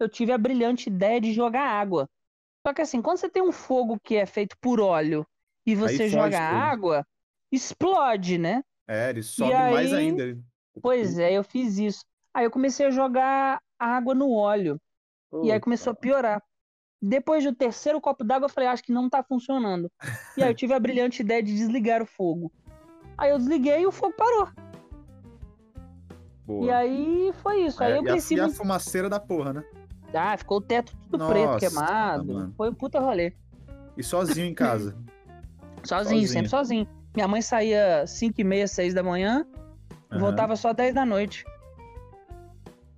Eu 0.00 0.08
tive 0.08 0.32
a 0.32 0.38
brilhante 0.38 0.88
ideia 0.88 1.20
de 1.20 1.32
jogar 1.32 1.62
água. 1.68 2.08
Só 2.66 2.72
que 2.72 2.80
assim, 2.82 3.02
quando 3.02 3.18
você 3.18 3.28
tem 3.28 3.42
um 3.42 3.52
fogo 3.52 3.98
que 4.02 4.16
é 4.16 4.26
feito 4.26 4.56
por 4.60 4.80
óleo 4.80 5.26
e 5.66 5.74
você 5.74 5.98
fode 5.98 6.08
joga 6.08 6.38
tudo. 6.38 6.56
água, 6.58 7.06
explode, 7.52 8.38
né? 8.38 8.62
É, 8.88 9.10
ele 9.10 9.22
sobe 9.22 9.52
mais 9.52 9.92
aí- 9.92 10.08
ainda. 10.08 10.38
Pois 10.80 11.18
é, 11.18 11.32
eu 11.32 11.44
fiz 11.44 11.78
isso. 11.78 12.04
Aí 12.36 12.44
eu 12.44 12.50
comecei 12.50 12.84
a 12.84 12.90
jogar 12.90 13.62
água 13.78 14.14
no 14.14 14.30
óleo. 14.30 14.78
E 15.42 15.50
aí 15.50 15.58
começou 15.58 15.92
a 15.92 15.96
piorar. 15.96 16.42
Depois 17.00 17.42
do 17.42 17.54
terceiro 17.54 17.98
copo 17.98 18.22
d'água, 18.22 18.44
eu 18.44 18.50
falei, 18.50 18.68
acho 18.68 18.82
que 18.82 18.92
não 18.92 19.08
tá 19.08 19.22
funcionando. 19.22 19.90
E 20.36 20.42
aí 20.42 20.50
eu 20.50 20.54
tive 20.54 20.74
a 20.74 20.78
brilhante 20.78 21.22
ideia 21.22 21.42
de 21.42 21.54
desligar 21.54 22.02
o 22.02 22.06
fogo. 22.06 22.52
Aí 23.16 23.30
eu 23.30 23.38
desliguei 23.38 23.80
e 23.80 23.86
o 23.86 23.90
fogo 23.90 24.12
parou. 24.14 24.48
Boa. 26.44 26.66
E 26.66 26.70
aí 26.70 27.32
foi 27.42 27.62
isso. 27.62 27.82
Aí 27.82 27.92
É, 27.92 27.96
eu 27.96 28.00
a, 28.00 28.04
cresci 28.04 28.34
e 28.34 28.40
a 28.40 28.50
fumaceira 28.50 29.08
da 29.08 29.18
porra, 29.18 29.54
né? 29.54 29.64
Ah, 30.12 30.36
ficou 30.36 30.58
o 30.58 30.60
teto 30.60 30.94
tudo 31.04 31.16
Nossa, 31.16 31.32
preto, 31.32 31.58
queimado. 31.58 32.34
mano. 32.34 32.54
Foi 32.54 32.68
um 32.68 32.74
puta 32.74 33.00
rolê. 33.00 33.32
E 33.96 34.02
sozinho 34.02 34.46
em 34.46 34.52
casa. 34.54 34.94
Sozinho, 35.84 36.20
Sozinho. 36.20 36.28
sempre 36.28 36.50
sozinho. 36.50 36.86
Minha 37.14 37.28
mãe 37.28 37.40
saía 37.40 38.06
5 38.06 38.38
e 38.38 38.44
meia, 38.44 38.68
6 38.68 38.92
da 38.92 39.02
manhã, 39.02 39.46
Aham. 40.10 40.20
voltava 40.20 40.54
só 40.54 40.74
10 40.74 40.94
da 40.94 41.06
noite. 41.06 41.46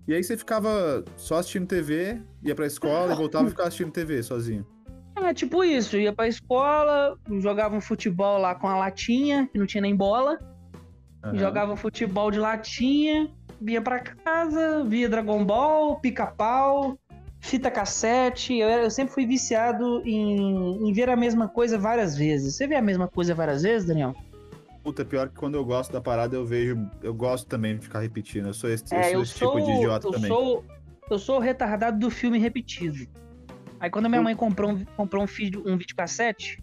E 0.09 0.15
aí 0.15 0.25
você 0.25 0.37
ficava 0.39 1.05
só 1.17 1.37
assistindo 1.37 1.67
TV, 1.67 2.19
ia 2.43 2.55
pra 2.55 2.67
escola 2.67 3.13
e 3.13 3.17
voltava 3.17 3.47
e 3.47 3.51
ficava 3.51 3.69
assistindo 3.69 3.93
TV 3.93 4.23
sozinho. 4.23 4.67
É 5.17 5.35
tipo 5.35 5.63
isso, 5.63 5.99
ia 5.99 6.13
pra 6.13 6.27
escola, 6.27 7.15
jogava 7.41 7.77
um 7.77 7.81
futebol 7.81 8.39
lá 8.39 8.55
com 8.55 8.67
a 8.67 8.79
latinha, 8.79 9.47
que 9.53 9.59
não 9.59 9.67
tinha 9.67 9.83
nem 9.83 9.95
bola. 9.95 10.39
Aham. 11.23 11.37
Jogava 11.37 11.77
futebol 11.77 12.31
de 12.31 12.39
latinha, 12.39 13.31
vinha 13.61 13.83
pra 13.83 13.99
casa, 14.01 14.83
via 14.85 15.09
Dragon 15.11 15.45
Ball, 15.45 16.01
pica-pau, 16.01 16.97
fita 17.41 17.71
cassete. 17.71 18.57
Eu, 18.57 18.69
era- 18.69 18.85
eu 18.85 18.91
sempre 18.91 19.13
fui 19.13 19.27
viciado 19.27 20.01
em, 20.07 20.89
em 20.89 20.93
ver 20.95 21.11
a 21.11 21.17
mesma 21.17 21.49
coisa 21.49 21.77
várias 21.77 22.17
vezes. 22.17 22.55
Você 22.55 22.67
vê 22.67 22.77
a 22.77 22.83
mesma 22.83 23.09
coisa 23.09 23.35
várias 23.35 23.63
vezes, 23.63 23.87
Daniel? 23.87 24.15
Puta, 24.83 25.05
pior 25.05 25.29
que 25.29 25.35
quando 25.35 25.55
eu 25.57 25.65
gosto 25.65 25.93
da 25.93 26.01
parada, 26.01 26.35
eu 26.37 26.45
vejo. 26.47 26.89
Eu 27.03 27.13
gosto 27.13 27.47
também 27.47 27.77
de 27.77 27.83
ficar 27.83 28.01
repetindo. 28.01 28.47
Eu 28.47 28.55
sou 28.55 28.71
esse, 28.71 28.85
eu 28.95 28.99
É, 28.99 29.03
sou 29.05 29.13
eu 29.13 29.23
esse 29.23 29.33
sou, 29.39 29.55
tipo 29.57 29.67
de 29.67 29.77
idiota 29.77 30.07
eu 30.07 30.13
também. 30.13 30.29
sou, 30.29 30.65
eu 31.11 31.19
sou 31.19 31.37
o 31.37 31.41
retardado 31.41 31.99
do 31.99 32.11
filme 32.11 32.39
repetido. 32.39 33.07
Aí 33.81 33.91
quando 33.91 34.09
minha 34.09 34.23
mãe 34.23 34.35
comprou 34.35 34.71
um, 34.71 34.85
comprou 34.97 35.23
um, 35.23 35.27
vídeo, 35.27 35.63
um 35.67 35.77
videocassete, 35.77 36.63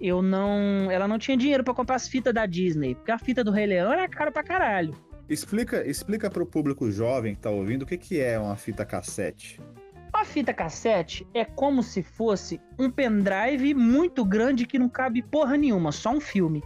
eu 0.00 0.22
não, 0.22 0.90
ela 0.90 1.06
não 1.06 1.18
tinha 1.18 1.36
dinheiro 1.36 1.62
pra 1.62 1.72
comprar 1.74 1.96
as 1.96 2.08
fitas 2.08 2.34
da 2.34 2.46
Disney, 2.46 2.94
porque 2.94 3.12
a 3.12 3.18
fita 3.18 3.44
do 3.44 3.50
Rei 3.50 3.66
Leão 3.66 3.92
era 3.92 4.08
cara 4.08 4.30
pra 4.30 4.42
caralho. 4.42 4.94
Explica, 5.28 5.86
explica 5.86 6.30
pro 6.30 6.46
público 6.46 6.90
jovem 6.90 7.34
que 7.34 7.40
tá 7.40 7.50
ouvindo 7.50 7.82
o 7.82 7.86
que, 7.86 7.96
que 7.98 8.20
é 8.20 8.38
uma 8.38 8.56
fita 8.56 8.84
cassete. 8.84 9.60
A 10.12 10.24
fita 10.24 10.54
cassete 10.54 11.26
é 11.34 11.44
como 11.44 11.82
se 11.82 12.02
fosse 12.02 12.60
um 12.78 12.90
pendrive 12.90 13.74
muito 13.74 14.24
grande 14.24 14.66
que 14.66 14.78
não 14.78 14.88
cabe 14.88 15.22
porra 15.22 15.56
nenhuma, 15.56 15.92
só 15.92 16.10
um 16.10 16.20
filme. 16.20 16.62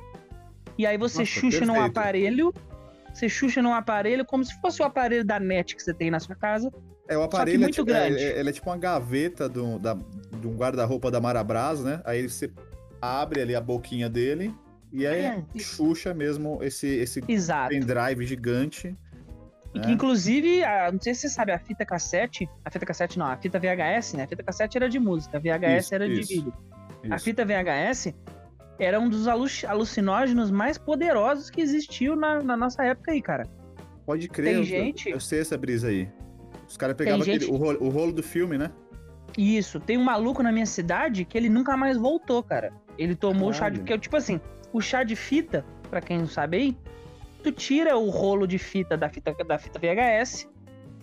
E 0.81 0.87
aí 0.87 0.97
você 0.97 1.19
Nossa, 1.19 1.31
xuxa 1.31 1.61
num 1.67 1.75
perfeito. 1.75 1.99
aparelho, 1.99 2.55
você 3.13 3.29
xuxa 3.29 3.61
num 3.61 3.75
aparelho 3.75 4.25
como 4.25 4.43
se 4.43 4.59
fosse 4.63 4.81
o 4.81 4.85
aparelho 4.87 5.23
da 5.23 5.39
net 5.39 5.77
que 5.77 5.83
você 5.83 5.93
tem 5.93 6.11
na 6.11 6.19
sua 6.19 6.35
casa. 6.35 6.73
É, 7.07 7.19
o 7.19 7.23
aparelho 7.23 7.57
é, 7.57 7.59
muito 7.59 7.75
tipo, 7.75 7.85
grande. 7.85 8.17
é- 8.25 8.41
ele 8.41 8.49
é 8.49 8.53
tipo 8.53 8.71
uma 8.71 8.79
gaveta 8.79 9.47
do, 9.47 9.79
da, 9.79 9.93
de 9.93 10.47
um 10.49 10.57
guarda-roupa 10.57 11.11
da 11.11 11.21
Marabras, 11.21 11.85
né? 11.85 12.01
Aí 12.07 12.27
você 12.27 12.51
abre 12.99 13.43
ali 13.43 13.55
a 13.55 13.61
boquinha 13.61 14.09
dele 14.09 14.55
e 14.91 15.07
aí 15.07 15.21
É. 15.21 15.45
xuxa 15.59 16.15
mesmo 16.15 16.59
esse, 16.63 16.87
esse 16.87 17.23
Exato. 17.29 17.69
pendrive 17.69 18.25
gigante. 18.25 18.97
E 19.75 19.79
né? 19.81 19.85
que 19.85 19.93
inclusive, 19.93 20.65
a- 20.65 20.91
não 20.91 20.99
sei 20.99 21.13
se 21.15 21.21
você 21.21 21.29
sabe, 21.29 21.53
a 21.53 21.59
fita 21.59 21.85
cassete, 21.85 22.49
a 22.65 22.71
fita 22.71 22.87
cassete 22.87 23.19
não, 23.19 23.27
a 23.27 23.37
fita 23.37 23.59
VHS, 23.59 24.15
né? 24.17 24.23
A 24.23 24.27
fita 24.27 24.43
cassete 24.43 24.79
era 24.79 24.89
de 24.89 24.99
música, 24.99 25.37
a 25.37 25.41
VHS 25.41 25.85
Isso, 25.85 25.95
era 25.95 26.09
de 26.09 26.21
isso, 26.21 26.29
vídeo. 26.33 26.55
A 27.11 27.17
Isso. 27.17 27.25
fita 27.27 27.45
VHS 27.45 28.15
era 28.81 28.99
um 28.99 29.09
dos 29.09 29.29
alu- 29.29 29.47
alucinógenos 29.69 30.51
mais 30.51 30.79
poderosos 30.79 31.51
que 31.51 31.61
existiu 31.61 32.17
na, 32.17 32.43
na 32.43 32.57
nossa 32.57 32.83
época 32.85 33.13
aí, 33.13 33.21
cara. 33.23 33.45
Pode 34.07 34.29
crer, 34.29 34.47
tem 34.47 34.55
eu- 34.57 34.65
gente- 34.65 35.09
Eu, 35.11 35.21
sei 35.21 35.41
essa 35.41 35.57
brisa 35.57 35.89
aí. 35.89 36.09
Os 36.69 36.77
caras 36.77 36.97
pegavam 36.97 37.25
gente- 37.25 37.45
aquele- 37.45 37.53
o, 37.53 37.57
rolo, 37.57 37.79
o 37.85 37.89
rolo 37.89 38.13
do 38.13 38.23
filme, 38.23 38.57
né? 38.57 38.71
Isso, 39.39 39.79
tem 39.79 39.97
um 39.97 40.03
maluco 40.05 40.43
na 40.43 40.51
minha 40.51 40.67
cidade 40.67 41.25
que 41.25 41.39
ele 41.39 41.49
nunca 41.49 41.77
mais 41.77 41.97
voltou, 41.97 42.43
cara. 42.43 42.73
Ele 42.99 43.15
tomou 43.15 43.51
o 43.51 43.53
chá 43.53 43.69
de. 43.69 43.79
Porque, 43.79 43.97
tipo 43.99 44.17
assim, 44.17 44.41
o 44.73 44.81
chá 44.81 45.05
de 45.05 45.15
fita, 45.15 45.65
para 45.89 46.01
quem 46.01 46.19
não 46.19 46.27
sabe 46.27 46.57
aí, 46.57 46.77
tu 47.43 47.53
tira 47.53 47.97
o 47.97 48.11
rolo 48.11 48.47
de 48.47 48.59
fita 48.59 48.97
da 48.97 49.09
fita, 49.09 49.33
da 49.45 49.59
fita 49.59 49.79
VHS. 49.79 50.49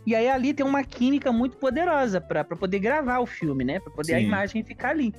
E 0.05 0.15
aí 0.15 0.29
ali 0.29 0.53
tem 0.53 0.65
uma 0.65 0.83
química 0.83 1.31
muito 1.31 1.57
poderosa 1.57 2.19
para 2.21 2.43
poder 2.43 2.79
gravar 2.79 3.19
o 3.19 3.25
filme, 3.25 3.63
né? 3.63 3.79
Pra 3.79 3.91
poder 3.91 4.13
Sim. 4.13 4.15
a 4.15 4.21
imagem 4.21 4.63
ficar 4.63 4.89
ali. 4.89 5.13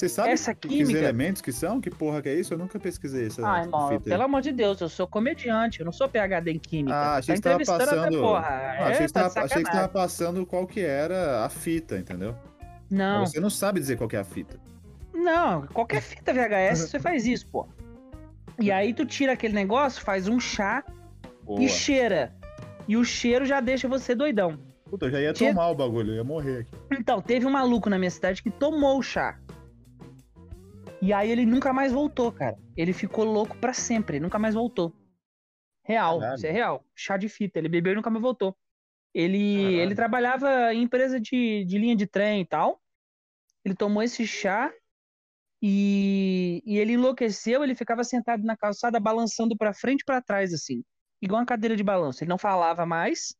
Você 0.00 0.08
sabe 0.08 0.30
Essa 0.30 0.54
química... 0.54 0.86
que 0.86 0.96
elementos 0.96 1.42
que 1.42 1.52
são? 1.52 1.78
Que 1.78 1.90
porra 1.90 2.22
que 2.22 2.30
é 2.30 2.34
isso? 2.34 2.54
Eu 2.54 2.58
nunca 2.58 2.80
pesquisei 2.80 3.26
isso. 3.26 3.44
Ah, 3.44 3.60
irmão, 3.60 4.00
pelo 4.00 4.22
amor 4.22 4.40
de 4.40 4.50
Deus, 4.50 4.80
eu 4.80 4.88
sou 4.88 5.06
comediante, 5.06 5.80
eu 5.80 5.84
não 5.84 5.92
sou 5.92 6.08
PHD 6.08 6.52
em 6.52 6.58
química. 6.58 6.96
Ah, 6.96 7.16
achei 7.16 7.38
tá 7.38 7.54
que 7.54 7.62
estava 7.62 7.84
passando. 7.84 8.18
Porra. 8.18 8.46
Ah, 8.48 8.62
é, 8.62 8.92
achei, 8.92 9.06
que 9.06 9.12
tá 9.12 9.26
achei 9.26 9.62
que 9.62 9.68
estava 9.68 9.88
passando 9.88 10.46
qual 10.46 10.66
que 10.66 10.80
era 10.80 11.44
a 11.44 11.50
fita, 11.50 11.98
entendeu? 11.98 12.34
Não. 12.90 13.20
Mas 13.20 13.32
você 13.32 13.40
não 13.40 13.50
sabe 13.50 13.78
dizer 13.78 13.98
qual 13.98 14.08
que 14.08 14.16
é 14.16 14.20
a 14.20 14.24
fita. 14.24 14.58
Não, 15.12 15.66
qualquer 15.66 16.00
fita 16.00 16.32
VHS 16.32 16.88
você 16.88 16.98
faz 16.98 17.26
isso, 17.26 17.46
pô. 17.48 17.68
E 18.58 18.72
aí 18.72 18.94
tu 18.94 19.04
tira 19.04 19.34
aquele 19.34 19.52
negócio, 19.52 20.00
faz 20.00 20.28
um 20.28 20.40
chá 20.40 20.82
Boa. 21.44 21.62
e 21.62 21.68
cheira. 21.68 22.34
E 22.88 22.96
o 22.96 23.04
cheiro 23.04 23.44
já 23.44 23.60
deixa 23.60 23.86
você 23.86 24.14
doidão. 24.14 24.58
Puta, 24.88 25.06
eu 25.06 25.10
já 25.10 25.20
ia 25.20 25.34
tomar 25.34 25.68
o 25.68 25.74
bagulho, 25.74 26.12
eu 26.12 26.16
ia 26.16 26.24
morrer 26.24 26.60
aqui. 26.60 26.70
Então, 26.98 27.20
teve 27.20 27.44
um 27.44 27.50
maluco 27.50 27.90
na 27.90 27.98
minha 27.98 28.10
cidade 28.10 28.42
que 28.42 28.50
tomou 28.50 28.98
o 28.98 29.02
chá. 29.02 29.38
E 31.02 31.12
aí 31.12 31.30
ele 31.30 31.46
nunca 31.46 31.72
mais 31.72 31.92
voltou, 31.92 32.30
cara. 32.30 32.58
Ele 32.76 32.92
ficou 32.92 33.24
louco 33.24 33.56
para 33.56 33.72
sempre, 33.72 34.16
ele 34.16 34.24
nunca 34.24 34.38
mais 34.38 34.54
voltou. 34.54 34.94
Real, 35.82 36.18
Caralho. 36.18 36.36
isso 36.36 36.46
é 36.46 36.50
real. 36.50 36.84
Chá 36.94 37.16
de 37.16 37.28
fita, 37.28 37.58
ele 37.58 37.68
bebeu 37.68 37.92
e 37.92 37.96
nunca 37.96 38.10
mais 38.10 38.22
voltou. 38.22 38.56
Ele, 39.12 39.74
ele 39.80 39.94
trabalhava 39.94 40.72
em 40.72 40.82
empresa 40.82 41.18
de, 41.18 41.64
de 41.64 41.78
linha 41.78 41.96
de 41.96 42.06
trem 42.06 42.42
e 42.42 42.46
tal. 42.46 42.80
Ele 43.64 43.74
tomou 43.74 44.02
esse 44.02 44.26
chá 44.26 44.72
e, 45.60 46.62
e 46.64 46.78
ele 46.78 46.92
enlouqueceu. 46.92 47.64
Ele 47.64 47.74
ficava 47.74 48.04
sentado 48.04 48.44
na 48.44 48.56
calçada 48.56 49.00
balançando 49.00 49.56
para 49.56 49.72
frente 49.74 50.02
e 50.02 50.04
para 50.04 50.22
trás, 50.22 50.52
assim, 50.52 50.84
igual 51.20 51.40
uma 51.40 51.46
cadeira 51.46 51.74
de 51.74 51.82
balanço. 51.82 52.22
Ele 52.22 52.28
não 52.28 52.38
falava 52.38 52.84
mais, 52.86 53.34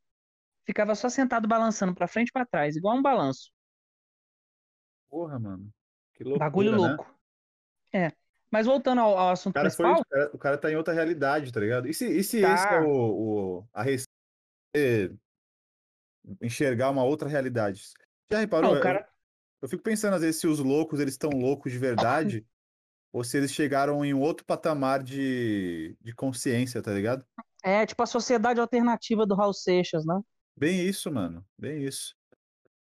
ficava 0.67 0.95
só 0.95 1.09
sentado 1.09 1.47
balançando 1.47 1.95
para 1.95 2.09
frente 2.09 2.31
e 2.31 2.33
para 2.33 2.47
trás, 2.47 2.75
igual 2.75 2.97
um 2.97 3.03
balanço. 3.03 3.53
Porra, 5.09 5.39
mano. 5.39 5.71
Que 6.15 6.25
loucura, 6.25 6.47
Bagulho 6.47 6.73
né? 6.73 6.77
louco. 6.79 7.20
É. 7.93 8.13
Mas 8.51 8.67
voltando 8.67 9.01
ao, 9.01 9.17
ao 9.17 9.29
assunto 9.31 9.57
o 9.57 9.61
principal. 9.61 9.95
Foi, 9.95 10.03
o, 10.03 10.05
cara, 10.05 10.31
o, 10.35 10.39
cara, 10.39 10.59
tá 10.59 10.71
em 10.71 10.77
outra 10.77 10.93
realidade, 10.93 11.53
tá 11.53 11.61
ligado? 11.61 11.89
E 11.89 11.95
se, 11.95 12.07
e 12.07 12.25
se 12.25 12.41
tá. 12.41 12.55
esse 12.55 12.67
é 12.67 12.81
o, 12.81 12.89
o 12.89 13.69
a 13.73 13.83
receita 13.83 14.11
enxergar 16.41 16.91
uma 16.91 17.05
outra 17.05 17.29
realidade? 17.29 17.83
Já 18.31 18.41
reparou? 18.41 18.75
Não, 18.75 18.81
cara... 18.81 19.01
eu, 19.01 19.07
eu, 19.63 19.69
fico 19.69 19.83
pensando 19.83 20.15
às 20.15 20.23
vezes 20.23 20.41
se 20.41 20.47
os 20.47 20.59
loucos 20.59 21.01
eles 21.01 21.15
estão 21.15 21.31
loucos 21.31 21.73
de 21.73 21.79
verdade 21.79 22.47
ou 23.13 23.23
se 23.23 23.37
eles 23.37 23.53
chegaram 23.53 24.05
em 24.05 24.15
um 24.15 24.21
outro 24.21 24.45
patamar 24.45 25.03
de, 25.03 25.97
de 26.01 26.15
consciência, 26.15 26.83
tá 26.83 26.93
ligado? 26.93 27.25
É, 27.63 27.87
tipo 27.87 28.03
a 28.03 28.07
sociedade 28.07 28.61
alternativa 28.61 29.27
do 29.27 29.35
Raul 29.35 29.53
Seixas, 29.53 30.05
né? 30.05 30.21
Bem 30.57 30.81
isso, 30.81 31.11
mano. 31.11 31.45
Bem 31.59 31.85
isso. 31.85 32.15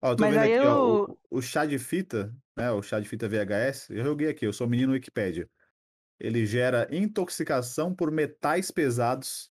Ó, 0.05 0.11
eu 0.11 0.17
tô 0.17 0.25
Mas 0.25 0.35
vendo 0.35 0.43
aqui, 0.43 0.53
eu... 0.53 0.71
ó, 0.71 1.07
o, 1.31 1.39
o, 1.39 1.41
chá 1.41 1.65
de 1.65 1.79
fita, 1.79 2.31
né? 2.55 2.71
O 2.71 2.83
chá 2.83 3.01
de 3.01 3.09
fita 3.09 3.27
VHS, 3.27 3.89
eu 3.89 4.05
joguei 4.05 4.29
aqui, 4.29 4.45
eu 4.47 4.53
sou 4.53 4.69
menino 4.69 4.93
Wikipedia. 4.93 5.49
Ele 6.21 6.45
gera 6.45 6.87
intoxicação 6.95 7.95
por 7.95 8.11
metais 8.11 8.71
pesados, 8.71 9.51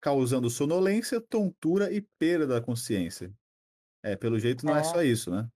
causando 0.00 0.50
sonolência, 0.50 1.20
tontura 1.20 1.92
e 1.92 2.00
perda 2.18 2.48
da 2.48 2.60
consciência. 2.60 3.32
É, 4.02 4.16
pelo 4.16 4.40
jeito 4.40 4.66
não 4.66 4.76
é, 4.76 4.80
é 4.80 4.84
só 4.84 5.04
isso, 5.04 5.30
né? 5.30 5.48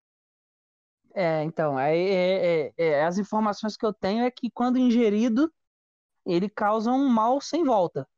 É, 1.12 1.42
então, 1.42 1.76
é, 1.76 1.98
é, 1.98 2.72
é, 2.76 3.04
as 3.04 3.18
informações 3.18 3.76
que 3.76 3.84
eu 3.84 3.92
tenho 3.92 4.22
é 4.22 4.30
que 4.30 4.48
quando 4.48 4.78
ingerido, 4.78 5.52
ele 6.24 6.48
causa 6.48 6.92
um 6.92 7.08
mal 7.08 7.40
sem 7.40 7.64
volta. 7.64 8.08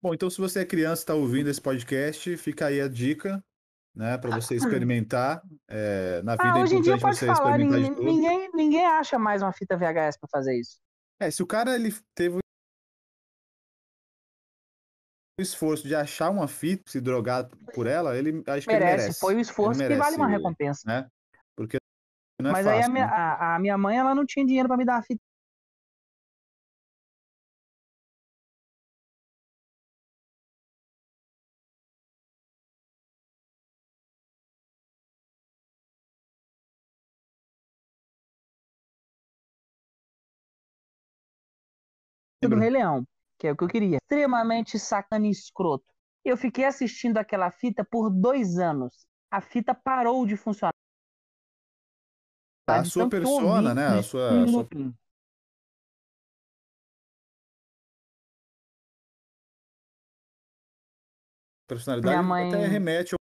Bom, 0.00 0.14
então 0.14 0.30
se 0.30 0.40
você 0.40 0.60
é 0.60 0.64
criança 0.64 1.00
e 1.00 1.02
está 1.02 1.14
ouvindo 1.14 1.50
esse 1.50 1.60
podcast, 1.60 2.36
fica 2.36 2.66
aí 2.66 2.80
a 2.80 2.86
dica 2.86 3.44
né, 3.98 4.16
para 4.16 4.30
você 4.30 4.54
experimentar. 4.54 5.42
É, 5.66 6.22
na 6.22 6.36
vida 6.36 6.52
ah, 6.52 6.62
hoje 6.62 6.76
em 6.76 6.80
dia 6.80 6.96
pode 6.96 7.18
falar, 7.18 7.58
ninguém, 7.58 7.90
ninguém, 7.90 8.50
ninguém 8.54 8.86
acha 8.86 9.18
mais 9.18 9.42
uma 9.42 9.52
fita 9.52 9.76
VHS 9.76 10.16
para 10.20 10.28
fazer 10.30 10.56
isso. 10.56 10.78
É, 11.20 11.28
se 11.32 11.42
o 11.42 11.46
cara 11.46 11.74
ele 11.74 11.92
teve 12.14 12.36
o 12.36 12.38
esforço 15.42 15.86
de 15.86 15.96
achar 15.96 16.30
uma 16.30 16.46
fita, 16.46 16.84
se 16.86 17.00
drogar 17.00 17.48
por 17.74 17.88
ela, 17.88 18.16
ele 18.16 18.40
acho 18.46 18.68
que 18.68 18.72
merece. 18.72 18.72
Ele 18.72 18.84
merece. 19.02 19.18
Foi 19.18 19.34
o 19.34 19.40
esforço 19.40 19.80
merece, 19.80 20.00
que 20.00 20.04
vale 20.04 20.16
uma 20.16 20.28
recompensa. 20.28 20.82
Né? 20.86 21.08
Porque 21.56 21.76
é 21.76 22.42
Mas 22.42 22.64
fácil, 22.64 22.70
aí 22.70 22.82
a 22.84 22.88
minha, 22.88 23.06
né? 23.06 23.12
a, 23.12 23.56
a 23.56 23.58
minha 23.58 23.76
mãe 23.76 23.98
ela 23.98 24.14
não 24.14 24.24
tinha 24.24 24.46
dinheiro 24.46 24.68
para 24.68 24.76
me 24.76 24.84
dar 24.84 24.98
a 24.98 25.02
fita 25.02 25.20
do 42.46 42.56
Rei 42.56 42.70
Leão, 42.70 43.04
que 43.38 43.48
é 43.48 43.52
o 43.52 43.56
que 43.56 43.64
eu 43.64 43.68
queria. 43.68 43.96
Extremamente 43.96 44.78
sacana 44.78 45.26
e 45.26 45.30
escroto. 45.30 45.84
Eu 46.24 46.36
fiquei 46.36 46.64
assistindo 46.64 47.18
aquela 47.18 47.50
fita 47.50 47.84
por 47.84 48.10
dois 48.10 48.58
anos. 48.58 49.06
A 49.30 49.40
fita 49.40 49.74
parou 49.74 50.26
de 50.26 50.36
funcionar. 50.36 50.72
A 52.68 52.84
sua 52.84 53.08
persona, 53.08 53.74
né? 53.74 53.86
A 53.86 54.02
sua, 54.02 54.44
a 54.44 54.46
sua... 54.46 54.68
personalidade 61.66 62.26
mãe... 62.26 62.48
até 62.48 62.66
remete 62.66 63.14
ao... 63.14 63.18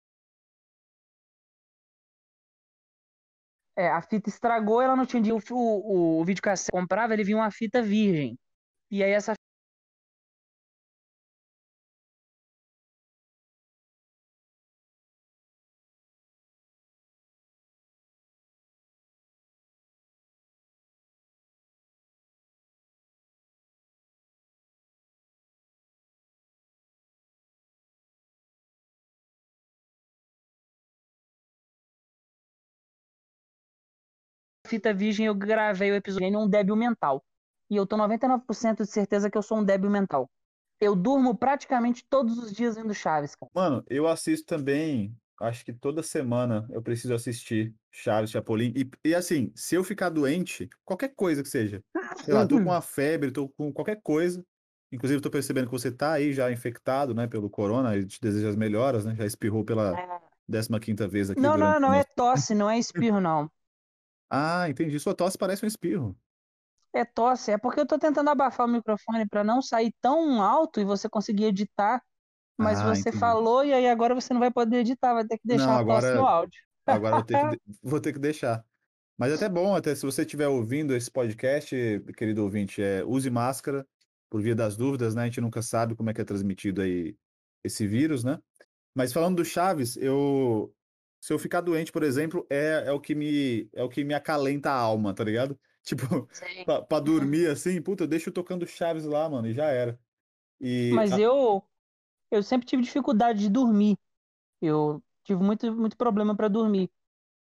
É, 3.78 3.90
a 3.90 4.02
fita 4.02 4.30
estragou, 4.30 4.82
ela 4.82 4.96
não 4.96 5.06
tinha 5.06 5.22
o, 5.34 5.40
o, 5.52 6.22
o 6.22 6.26
videocassete 6.26 6.72
comprava, 6.72 7.14
ele 7.14 7.24
vinha 7.24 7.38
uma 7.38 7.52
fita 7.52 7.82
virgem. 7.82 8.38
E 8.92 9.04
aí 9.04 9.12
essa 9.12 9.34
fita 34.68 34.94
virgem 34.94 35.26
eu 35.26 35.34
gravei 35.36 35.92
o 35.92 35.96
episódio 35.96 36.28
em 36.28 36.36
um 36.36 36.48
débil 36.48 36.76
mental 36.76 37.24
e 37.70 37.76
eu 37.76 37.86
tô 37.86 37.98
99% 37.98 38.84
de 38.84 38.92
certeza 38.92 39.30
que 39.30 39.38
eu 39.38 39.42
sou 39.42 39.60
um 39.60 39.64
débil 39.64 39.90
mental. 39.90 40.30
Eu 40.80 40.96
durmo 40.96 41.36
praticamente 41.36 42.06
todos 42.08 42.38
os 42.38 42.52
dias 42.52 42.76
vendo 42.76 42.94
Chaves, 42.94 43.36
cara. 43.36 43.52
Mano, 43.54 43.84
eu 43.90 44.08
assisto 44.08 44.46
também, 44.46 45.16
acho 45.42 45.66
que 45.66 45.74
toda 45.74 46.04
semana 46.04 46.68
eu 46.70 46.82
preciso 46.82 47.14
assistir 47.14 47.74
Chaves, 47.92 48.30
Chapolin. 48.30 48.74
E, 48.76 48.90
e 49.10 49.16
assim, 49.16 49.52
se 49.56 49.76
eu 49.76 49.84
ficar 49.84 50.10
doente, 50.10 50.70
qualquer 50.86 51.10
coisa 51.16 51.42
que 51.42 51.50
seja, 51.50 51.84
sei 52.24 52.34
lá, 52.34 52.46
tô 52.46 52.58
com 52.58 52.64
uma 52.70 52.82
febre, 52.82 53.32
tô 53.32 53.50
com 53.50 53.74
qualquer 53.74 54.00
coisa. 54.02 54.44
Inclusive, 54.92 55.20
tô 55.20 55.30
percebendo 55.30 55.66
que 55.66 55.72
você 55.72 55.92
tá 55.92 56.14
aí 56.14 56.32
já 56.32 56.50
infectado, 56.52 57.14
né, 57.14 57.28
pelo 57.28 57.50
corona, 57.50 57.98
e 57.98 58.06
te 58.06 58.22
deseja 58.22 58.50
as 58.50 58.56
melhoras, 58.56 59.04
né? 59.04 59.16
Já 59.16 59.26
espirrou 59.26 59.66
pela 59.66 59.94
15 60.50 61.04
é. 61.04 61.08
vez 61.08 61.30
aqui. 61.30 61.42
Não, 61.42 61.58
não, 61.58 61.78
não, 61.80 61.94
é 61.94 62.06
tosse, 62.06 62.56
não 62.56 62.70
é 62.70 62.80
espirro, 62.80 63.20
não. 63.20 63.52
ah, 64.30 64.70
entendi. 64.70 64.98
Sua 64.98 65.14
tosse 65.14 65.38
parece 65.38 65.66
um 65.66 65.68
espirro. 65.68 66.16
É 66.98 67.06
tosse, 67.06 67.52
é 67.52 67.58
porque 67.58 67.80
eu 67.80 67.86
tô 67.86 68.00
tentando 68.00 68.30
abafar 68.30 68.66
o 68.66 68.70
microfone 68.70 69.28
para 69.28 69.44
não 69.44 69.62
sair 69.62 69.94
tão 70.02 70.42
alto 70.42 70.80
e 70.80 70.86
você 70.86 71.08
conseguir 71.08 71.46
editar. 71.46 72.02
Mas 72.58 72.80
ah, 72.80 72.96
você 72.96 73.02
entendi. 73.02 73.20
falou 73.20 73.64
e 73.64 73.72
aí 73.72 73.88
agora 73.88 74.16
você 74.16 74.34
não 74.34 74.40
vai 74.40 74.50
poder 74.50 74.78
editar, 74.78 75.14
vai 75.14 75.26
ter 75.26 75.38
que 75.38 75.48
deixar 75.48 75.68
não, 75.68 75.78
agora, 75.78 76.00
a 76.00 76.02
tosse 76.02 76.22
no 76.22 76.28
áudio. 76.28 76.62
Agora 76.88 77.16
vou 77.16 77.26
ter, 77.26 77.50
que, 77.50 77.60
vou 77.84 78.00
ter 78.00 78.14
que 78.14 78.20
deixar. 78.20 78.64
Mas 79.18 79.34
é 79.34 79.36
até 79.36 79.50
bom, 79.50 79.76
até 79.76 79.94
se 79.94 80.06
você 80.06 80.22
estiver 80.22 80.48
ouvindo 80.48 80.96
esse 80.96 81.12
podcast, 81.12 81.76
querido 82.16 82.44
ouvinte, 82.44 82.82
é, 82.82 83.04
use 83.04 83.30
máscara 83.30 83.86
por 84.30 84.42
via 84.42 84.56
das 84.56 84.78
dúvidas, 84.78 85.14
né? 85.14 85.24
A 85.24 85.26
gente 85.26 85.42
nunca 85.42 85.62
sabe 85.62 85.96
como 85.96 86.10
é 86.10 86.14
que 86.14 86.22
é 86.22 86.24
transmitido 86.24 86.82
aí 86.82 87.14
esse 87.62 87.86
vírus, 87.86 88.24
né? 88.24 88.40
Mas 88.96 89.12
falando 89.12 89.36
do 89.36 89.46
Chaves, 89.46 89.98
eu 89.98 90.74
se 91.20 91.34
eu 91.34 91.40
ficar 91.40 91.62
doente, 91.62 91.92
por 91.92 92.04
exemplo, 92.04 92.46
é, 92.50 92.84
é 92.86 92.92
o 92.92 93.00
que 93.00 93.14
me 93.14 93.70
é 93.74 93.84
o 93.84 93.90
que 93.90 94.04
me 94.04 94.14
acalenta 94.14 94.72
a 94.72 94.76
alma, 94.76 95.14
tá 95.14 95.24
ligado? 95.24 95.60
Tipo, 95.88 96.28
pra, 96.66 96.82
pra, 96.82 97.00
dormir 97.00 97.48
assim, 97.48 97.82
puta, 97.82 98.04
eu 98.04 98.08
deixo 98.08 98.30
tocando 98.30 98.68
Chaves 98.68 99.06
lá, 99.06 99.30
mano, 99.30 99.48
e 99.48 99.54
já 99.54 99.68
era. 99.68 99.98
E 100.60 100.92
Mas 100.94 101.18
eu 101.18 101.64
eu 102.30 102.44
sempre 102.44 102.68
tive 102.68 102.84
dificuldade 102.84 103.40
de 103.40 103.50
dormir. 103.50 103.98
Eu 104.62 105.02
tive 105.24 105.42
muito, 105.42 105.74
muito 105.74 105.96
problema 105.96 106.36
para 106.36 106.50
dormir. 106.50 106.92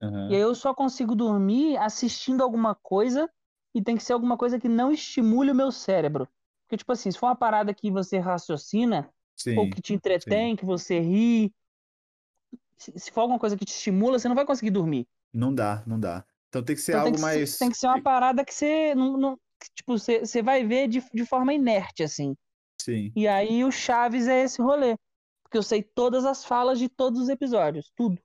Uhum. 0.01 0.31
E 0.31 0.37
aí 0.37 0.41
eu 0.41 0.55
só 0.55 0.73
consigo 0.73 1.17
dormir 1.17 1.77
assistindo 1.77 2.41
alguma 2.41 2.73
coisa 2.77 3.29
e 3.75 3.83
tem 3.83 3.97
que 3.97 4.05
ser 4.05 4.13
alguma 4.13 4.37
coisa 4.37 4.61
que 4.61 4.69
não 4.69 4.93
estimule 4.93 5.51
o 5.51 5.55
meu 5.55 5.73
cérebro. 5.73 6.29
Porque, 6.65 6.77
tipo 6.77 6.93
assim, 6.93 7.11
se 7.11 7.19
for 7.19 7.27
uma 7.27 7.37
parada 7.37 7.75
que 7.75 7.91
você 7.91 8.19
raciocina, 8.19 9.13
sim, 9.35 9.57
ou 9.57 9.69
que 9.69 9.83
te 9.83 9.93
entretém, 9.93 10.51
sim. 10.51 10.57
que 10.57 10.65
você 10.65 11.01
ri, 11.01 11.53
se 12.77 13.11
for 13.11 13.23
alguma 13.23 13.41
coisa 13.41 13.57
que 13.57 13.65
te 13.65 13.73
estimula, 13.73 14.21
você 14.21 14.29
não 14.29 14.37
vai 14.37 14.47
conseguir 14.47 14.71
dormir. 14.71 15.09
Não 15.33 15.53
dá, 15.53 15.83
não 15.85 15.99
dá. 15.99 16.25
Então 16.49 16.63
tem 16.63 16.77
que 16.77 16.83
ser 16.83 16.93
então, 16.93 17.01
algo 17.03 17.13
tem 17.13 17.17
que 17.17 17.23
mais. 17.23 17.51
Ser, 17.51 17.59
tem 17.59 17.71
que 17.71 17.77
ser 17.77 17.87
uma 17.87 18.03
parada 18.03 18.45
que 18.45 18.55
você 18.55 18.95
não, 18.95 19.17
não 19.17 19.39
tipo, 19.75 19.99
você, 19.99 20.21
você 20.21 20.43
vai 20.43 20.65
ver 20.67 20.89
de, 20.89 21.03
de 21.13 21.25
forma 21.25 21.53
inerte, 21.53 22.03
assim. 22.03 22.37
Sim. 22.81 23.13
E 23.17 23.27
aí 23.27 23.65
o 23.65 23.71
Chaves 23.71 24.29
é 24.29 24.45
esse 24.45 24.61
rolê. 24.61 24.97
Porque 25.43 25.59
eu 25.59 25.63
sei 25.63 25.83
todas 25.83 26.25
as 26.25 26.45
falas 26.45 26.79
de 26.79 26.89
todos 26.89 27.21
os 27.21 27.29
episódios, 27.29 27.91
tudo. 27.97 28.21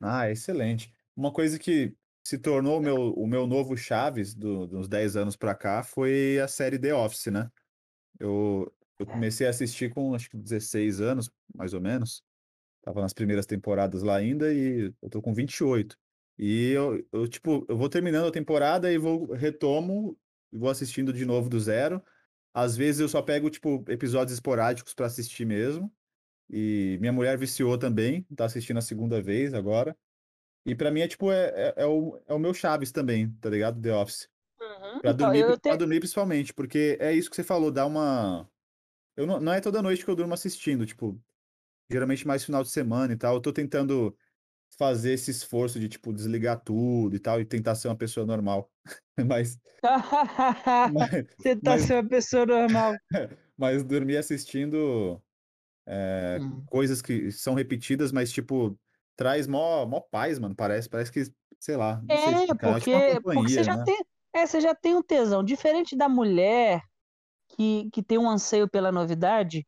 Ah, 0.00 0.30
excelente. 0.30 0.92
Uma 1.16 1.32
coisa 1.32 1.58
que 1.58 1.94
se 2.26 2.38
tornou 2.38 2.78
o 2.78 2.82
meu, 2.82 3.12
o 3.14 3.26
meu 3.26 3.46
novo 3.46 3.76
Chaves 3.76 4.34
do, 4.34 4.66
dos 4.66 4.88
10 4.88 5.16
anos 5.16 5.36
pra 5.36 5.54
cá 5.54 5.82
foi 5.84 6.40
a 6.40 6.48
série 6.48 6.78
The 6.78 6.92
Office, 6.92 7.26
né? 7.26 7.48
Eu, 8.18 8.72
eu 8.98 9.06
comecei 9.06 9.46
a 9.46 9.50
assistir 9.50 9.94
com 9.94 10.14
acho 10.14 10.28
que 10.28 10.36
16 10.36 11.00
anos, 11.00 11.30
mais 11.54 11.72
ou 11.72 11.80
menos. 11.80 12.22
Tava 12.82 13.00
nas 13.00 13.12
primeiras 13.12 13.46
temporadas 13.46 14.02
lá 14.02 14.16
ainda 14.16 14.52
e 14.52 14.92
eu 15.00 15.10
tô 15.10 15.22
com 15.22 15.32
28. 15.32 15.96
E 16.38 16.70
eu, 16.70 17.06
eu 17.12 17.26
tipo, 17.26 17.64
eu 17.68 17.76
vou 17.76 17.88
terminando 17.88 18.28
a 18.28 18.32
temporada 18.32 18.92
e 18.92 18.98
vou 18.98 19.32
retomo 19.32 20.16
vou 20.52 20.70
assistindo 20.70 21.12
de 21.12 21.24
novo 21.24 21.48
do 21.48 21.60
zero. 21.60 22.02
Às 22.52 22.76
vezes 22.76 23.00
eu 23.00 23.08
só 23.08 23.20
pego, 23.20 23.50
tipo, 23.50 23.84
episódios 23.88 24.32
esporádicos 24.32 24.94
para 24.94 25.06
assistir 25.06 25.44
mesmo. 25.44 25.92
E 26.48 26.96
minha 27.00 27.12
mulher 27.12 27.36
viciou 27.36 27.76
também, 27.76 28.22
tá 28.34 28.44
assistindo 28.44 28.78
a 28.78 28.82
segunda 28.82 29.20
vez 29.20 29.52
agora. 29.52 29.96
E 30.64 30.74
para 30.74 30.90
mim 30.90 31.00
é 31.00 31.08
tipo, 31.08 31.30
é, 31.30 31.48
é, 31.54 31.74
é, 31.78 31.86
o, 31.86 32.20
é 32.26 32.32
o 32.32 32.38
meu 32.38 32.54
Chaves 32.54 32.90
também, 32.90 33.30
tá 33.40 33.50
ligado? 33.50 33.80
The 33.80 33.94
Office. 33.94 34.28
Uhum. 34.60 35.00
Pra, 35.00 35.10
então, 35.10 35.32
dormir, 35.32 35.56
te... 35.56 35.60
pra 35.60 35.76
dormir 35.76 36.00
principalmente, 36.00 36.54
porque 36.54 36.96
é 37.00 37.12
isso 37.12 37.28
que 37.28 37.36
você 37.36 37.44
falou, 37.44 37.70
dá 37.70 37.84
uma. 37.84 38.48
Eu 39.16 39.26
não, 39.26 39.40
não 39.40 39.52
é 39.52 39.60
toda 39.60 39.82
noite 39.82 40.04
que 40.04 40.10
eu 40.10 40.16
durmo 40.16 40.34
assistindo, 40.34 40.86
tipo, 40.86 41.20
geralmente 41.90 42.26
mais 42.26 42.44
final 42.44 42.62
de 42.62 42.70
semana 42.70 43.12
e 43.12 43.16
tal. 43.16 43.34
Eu 43.34 43.40
tô 43.40 43.52
tentando 43.52 44.16
fazer 44.76 45.12
esse 45.12 45.30
esforço 45.30 45.80
de, 45.80 45.88
tipo, 45.88 46.12
desligar 46.12 46.60
tudo 46.60 47.16
e 47.16 47.18
tal, 47.18 47.40
e 47.40 47.44
tentar 47.44 47.74
ser 47.74 47.88
uma 47.88 47.96
pessoa 47.96 48.26
normal. 48.26 48.70
mas, 49.26 49.58
mas. 50.92 51.10
Tentar 51.42 51.72
mas, 51.72 51.82
ser 51.82 51.94
uma 51.94 52.08
pessoa 52.08 52.46
normal. 52.46 52.94
mas 53.56 53.82
dormir 53.82 54.18
assistindo 54.18 55.20
é, 55.86 56.38
hum. 56.40 56.62
coisas 56.66 57.00
que 57.00 57.32
são 57.32 57.54
repetidas, 57.54 58.12
mas, 58.12 58.30
tipo, 58.30 58.78
traz 59.16 59.46
mó, 59.46 59.86
mó 59.86 60.00
paz, 60.00 60.38
mano. 60.38 60.54
Parece, 60.54 60.88
parece 60.88 61.10
que, 61.10 61.24
sei 61.58 61.76
lá. 61.76 62.02
É, 62.08 62.16
sei, 62.16 62.46
porque, 62.46 62.90
é 62.90 63.14
tipo 63.14 63.22
porque 63.32 63.52
você 63.52 63.64
já, 63.64 63.76
né? 63.76 63.84
tem, 63.84 64.04
é, 64.34 64.46
você 64.46 64.60
já 64.60 64.74
tem 64.74 64.94
um 64.94 65.02
tesão. 65.02 65.42
Diferente 65.42 65.96
da 65.96 66.08
mulher 66.08 66.82
que, 67.48 67.88
que 67.92 68.02
tem 68.02 68.18
um 68.18 68.28
anseio 68.28 68.68
pela 68.68 68.92
novidade, 68.92 69.66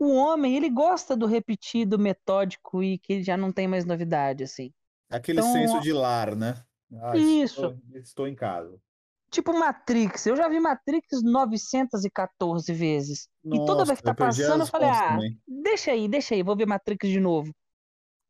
o 0.00 0.14
homem, 0.14 0.56
ele 0.56 0.70
gosta 0.70 1.14
do 1.14 1.26
repetido, 1.26 1.98
metódico 1.98 2.82
e 2.82 2.98
que 2.98 3.22
já 3.22 3.36
não 3.36 3.52
tem 3.52 3.68
mais 3.68 3.84
novidade, 3.84 4.42
assim. 4.42 4.72
Aquele 5.10 5.40
então, 5.40 5.52
senso 5.52 5.80
de 5.80 5.92
lar, 5.92 6.34
né? 6.34 6.54
Ah, 7.02 7.16
isso. 7.16 7.66
Estou, 7.66 7.78
estou, 7.94 8.28
em 8.28 8.34
casa. 8.34 8.80
Tipo 9.30 9.52
Matrix. 9.52 10.26
Eu 10.26 10.36
já 10.36 10.48
vi 10.48 10.58
Matrix 10.58 11.22
914 11.22 12.72
vezes. 12.72 13.28
Nossa, 13.44 13.62
e 13.62 13.66
toda 13.66 13.84
vez 13.84 13.98
que 13.98 14.04
tá 14.04 14.14
passando, 14.14 14.62
eu 14.62 14.66
falei, 14.66 14.88
ah, 14.88 15.08
também. 15.10 15.38
deixa 15.46 15.92
aí, 15.92 16.08
deixa 16.08 16.34
aí, 16.34 16.42
vou 16.42 16.56
ver 16.56 16.66
Matrix 16.66 17.06
de 17.06 17.20
novo. 17.20 17.54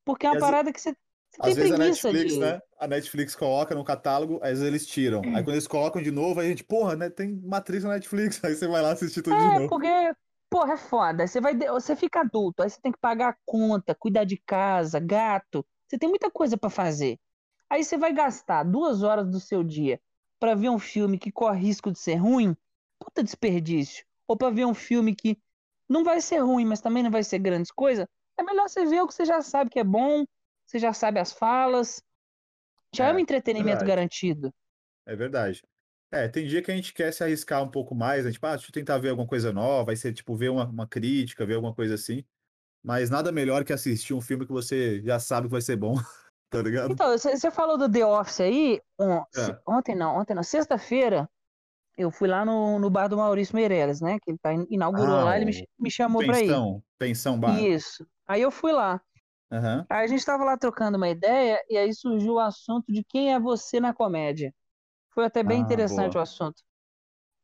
Porque 0.04 0.26
é 0.26 0.30
uma 0.30 0.38
e 0.38 0.40
parada 0.40 0.72
que 0.72 0.80
você, 0.80 0.92
você 1.30 1.42
tem 1.42 1.54
preguiça 1.54 2.08
a 2.08 2.12
Netflix, 2.12 2.32
de... 2.34 2.40
né? 2.40 2.60
A 2.80 2.86
Netflix 2.88 3.36
coloca 3.36 3.74
no 3.76 3.84
catálogo, 3.84 4.40
às 4.42 4.50
vezes 4.50 4.64
eles 4.64 4.86
tiram. 4.86 5.22
Aí 5.24 5.44
quando 5.44 5.50
eles 5.50 5.68
colocam 5.68 6.02
de 6.02 6.10
novo, 6.10 6.40
aí 6.40 6.46
a 6.46 6.50
gente, 6.50 6.64
porra, 6.64 6.96
né, 6.96 7.08
tem 7.08 7.40
Matrix 7.44 7.84
na 7.84 7.90
Netflix. 7.90 8.40
Aí 8.44 8.56
você 8.56 8.66
vai 8.66 8.82
lá 8.82 8.90
assistir 8.90 9.22
tudo 9.22 9.36
é, 9.36 9.38
de 9.38 9.54
novo. 9.54 9.68
Porque 9.68 10.12
Porra, 10.50 10.74
é 10.74 10.76
foda. 10.76 11.26
Você 11.26 11.40
vai, 11.40 11.56
você 11.56 11.94
fica 11.94 12.20
adulto, 12.20 12.62
aí 12.62 12.68
você 12.68 12.80
tem 12.80 12.90
que 12.90 12.98
pagar 12.98 13.28
a 13.30 13.36
conta, 13.46 13.94
cuidar 13.94 14.24
de 14.24 14.36
casa, 14.36 14.98
gato. 14.98 15.64
Você 15.86 15.96
tem 15.96 16.08
muita 16.08 16.28
coisa 16.28 16.56
para 16.56 16.68
fazer. 16.68 17.18
Aí 17.70 17.84
você 17.84 17.96
vai 17.96 18.12
gastar 18.12 18.64
duas 18.64 19.04
horas 19.04 19.30
do 19.30 19.38
seu 19.38 19.62
dia 19.62 20.00
para 20.40 20.56
ver 20.56 20.68
um 20.68 20.78
filme 20.78 21.18
que 21.18 21.30
corre 21.30 21.60
risco 21.60 21.92
de 21.92 22.00
ser 22.00 22.16
ruim. 22.16 22.56
Puta 22.98 23.22
desperdício. 23.22 24.04
Ou 24.26 24.36
para 24.36 24.50
ver 24.50 24.64
um 24.64 24.74
filme 24.74 25.14
que 25.14 25.40
não 25.88 26.02
vai 26.02 26.20
ser 26.20 26.38
ruim, 26.38 26.64
mas 26.64 26.80
também 26.80 27.02
não 27.02 27.10
vai 27.12 27.22
ser 27.22 27.38
grandes 27.38 27.70
coisas. 27.70 28.06
É 28.36 28.42
melhor 28.42 28.68
você 28.68 28.84
ver 28.84 29.02
o 29.02 29.06
que 29.06 29.14
você 29.14 29.24
já 29.24 29.40
sabe 29.42 29.70
que 29.70 29.78
é 29.78 29.84
bom, 29.84 30.24
você 30.66 30.80
já 30.80 30.92
sabe 30.92 31.20
as 31.20 31.32
falas. 31.32 32.02
Já 32.92 33.06
é, 33.06 33.10
é 33.10 33.14
um 33.14 33.18
entretenimento 33.20 33.84
verdade. 33.84 33.88
garantido. 33.88 34.54
É 35.06 35.14
verdade. 35.14 35.62
É, 36.12 36.26
tem 36.28 36.46
dia 36.46 36.60
que 36.60 36.70
a 36.70 36.74
gente 36.74 36.92
quer 36.92 37.12
se 37.12 37.22
arriscar 37.22 37.62
um 37.62 37.70
pouco 37.70 37.94
mais, 37.94 38.26
a 38.26 38.30
gente, 38.30 38.40
ah, 38.42 38.50
deixa 38.50 38.68
eu 38.68 38.72
tentar 38.72 38.98
ver 38.98 39.10
alguma 39.10 39.28
coisa 39.28 39.52
nova, 39.52 39.84
vai 39.84 39.96
ser 39.96 40.12
tipo 40.12 40.34
ver 40.34 40.48
uma, 40.48 40.64
uma 40.66 40.86
crítica, 40.86 41.46
ver 41.46 41.54
alguma 41.54 41.74
coisa 41.74 41.94
assim. 41.94 42.24
Mas 42.82 43.10
nada 43.10 43.30
melhor 43.30 43.64
que 43.64 43.72
assistir 43.72 44.14
um 44.14 44.20
filme 44.20 44.46
que 44.46 44.52
você 44.52 45.00
já 45.02 45.20
sabe 45.20 45.46
que 45.46 45.52
vai 45.52 45.60
ser 45.60 45.76
bom, 45.76 45.94
tá 46.50 46.62
ligado? 46.62 46.92
Então, 46.92 47.16
você 47.16 47.50
falou 47.50 47.78
do 47.78 47.90
The 47.90 48.04
Office 48.04 48.40
aí, 48.40 48.80
on, 48.98 49.22
é. 49.36 49.58
ontem 49.66 49.94
não, 49.94 50.16
ontem 50.16 50.34
não, 50.34 50.42
sexta-feira, 50.42 51.28
eu 51.96 52.10
fui 52.10 52.28
lá 52.28 52.44
no, 52.44 52.78
no 52.78 52.90
bar 52.90 53.08
do 53.08 53.16
Maurício 53.16 53.54
Meirelles, 53.54 54.00
né? 54.00 54.18
Que 54.20 54.30
ele 54.30 54.38
tá, 54.38 54.52
inaugurou 54.68 55.16
ah, 55.16 55.24
lá, 55.24 55.36
ele 55.36 55.46
me, 55.46 55.68
me 55.78 55.90
chamou 55.90 56.22
pensão, 56.22 56.82
pra 56.98 57.06
ir. 57.06 57.10
Pensão 57.10 57.38
Bar. 57.38 57.62
Isso. 57.62 58.06
Aí 58.26 58.42
eu 58.42 58.50
fui 58.50 58.72
lá. 58.72 59.00
Uhum. 59.52 59.84
Aí 59.88 60.04
a 60.04 60.06
gente 60.06 60.24
tava 60.24 60.44
lá 60.44 60.56
trocando 60.56 60.96
uma 60.96 61.08
ideia, 61.08 61.60
e 61.68 61.76
aí 61.76 61.92
surgiu 61.92 62.34
o 62.34 62.40
assunto 62.40 62.90
de 62.90 63.04
quem 63.04 63.34
é 63.34 63.38
você 63.38 63.78
na 63.80 63.92
comédia. 63.92 64.54
Foi 65.10 65.24
até 65.24 65.42
bem 65.42 65.58
ah, 65.58 65.60
interessante 65.60 66.12
boa. 66.12 66.20
o 66.20 66.22
assunto. 66.22 66.62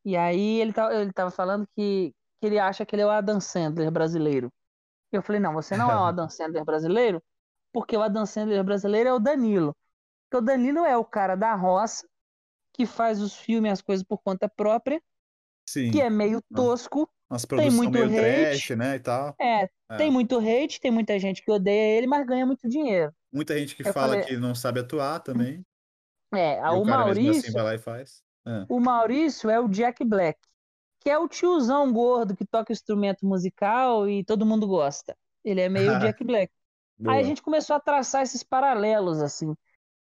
E 0.04 0.16
aí 0.16 0.60
ele, 0.60 0.72
tá, 0.72 0.94
ele 0.94 1.12
tava 1.12 1.30
falando 1.30 1.66
que, 1.74 2.14
que 2.40 2.46
ele 2.46 2.58
acha 2.58 2.86
que 2.86 2.94
ele 2.94 3.02
é 3.02 3.06
o 3.06 3.10
Adam 3.10 3.40
Sandler 3.40 3.90
brasileiro. 3.90 4.52
Eu 5.10 5.22
falei, 5.22 5.40
não, 5.40 5.52
você 5.52 5.76
não 5.76 5.90
é 5.90 5.96
o 5.96 6.04
Adam 6.04 6.28
Sandler 6.28 6.64
brasileiro, 6.64 7.22
porque 7.72 7.96
o 7.96 8.02
Adam 8.02 8.24
Sandler 8.24 8.62
brasileiro 8.62 9.08
é 9.08 9.12
o 9.12 9.18
Danilo. 9.18 9.76
Porque 10.24 10.42
o 10.42 10.46
Danilo 10.46 10.84
é 10.84 10.96
o 10.96 11.04
cara 11.04 11.34
da 11.34 11.54
roça, 11.54 12.06
que 12.72 12.86
faz 12.86 13.20
os 13.20 13.36
filmes, 13.36 13.72
as 13.72 13.82
coisas 13.82 14.04
por 14.04 14.18
conta 14.18 14.48
própria, 14.48 15.00
Sim. 15.68 15.90
que 15.90 16.00
é 16.00 16.10
meio 16.10 16.40
tosco, 16.54 17.10
tem 17.48 17.70
muito 17.70 17.98
hate, 17.98 18.14
trash, 18.14 18.70
né, 18.70 18.96
e 18.96 19.00
tal. 19.00 19.34
É, 19.40 19.64
é, 19.64 19.96
tem 19.96 20.10
muito 20.10 20.38
hate, 20.38 20.80
tem 20.80 20.92
muita 20.92 21.18
gente 21.18 21.42
que 21.42 21.50
odeia 21.50 21.98
ele, 21.98 22.06
mas 22.06 22.24
ganha 22.24 22.46
muito 22.46 22.68
dinheiro. 22.68 23.12
Muita 23.32 23.58
gente 23.58 23.74
que 23.74 23.82
eu 23.82 23.92
fala 23.92 24.08
falei... 24.08 24.24
que 24.24 24.36
não 24.36 24.54
sabe 24.54 24.80
atuar 24.80 25.18
também. 25.20 25.64
É, 26.32 26.60
o, 26.70 26.78
o 26.78 26.82
assim 26.82 26.90
Maurício. 26.90 27.40
Assim 27.40 27.52
vai 27.52 27.62
lá 27.62 27.74
e 27.74 27.78
faz. 27.78 28.22
É. 28.46 28.66
O 28.68 28.80
Maurício 28.80 29.50
é 29.50 29.58
o 29.58 29.68
Jack 29.68 30.04
Black, 30.04 30.38
que 31.00 31.10
é 31.10 31.18
o 31.18 31.28
tiozão 31.28 31.92
gordo 31.92 32.36
que 32.36 32.44
toca 32.44 32.72
instrumento 32.72 33.26
musical 33.26 34.08
e 34.08 34.24
todo 34.24 34.46
mundo 34.46 34.66
gosta. 34.66 35.16
Ele 35.44 35.60
é 35.60 35.68
meio 35.68 35.98
Jack 35.98 36.22
Black. 36.24 36.52
Boa. 36.98 37.14
Aí 37.14 37.20
a 37.20 37.24
gente 37.24 37.42
começou 37.42 37.76
a 37.76 37.80
traçar 37.80 38.22
esses 38.22 38.42
paralelos, 38.42 39.20
assim. 39.20 39.54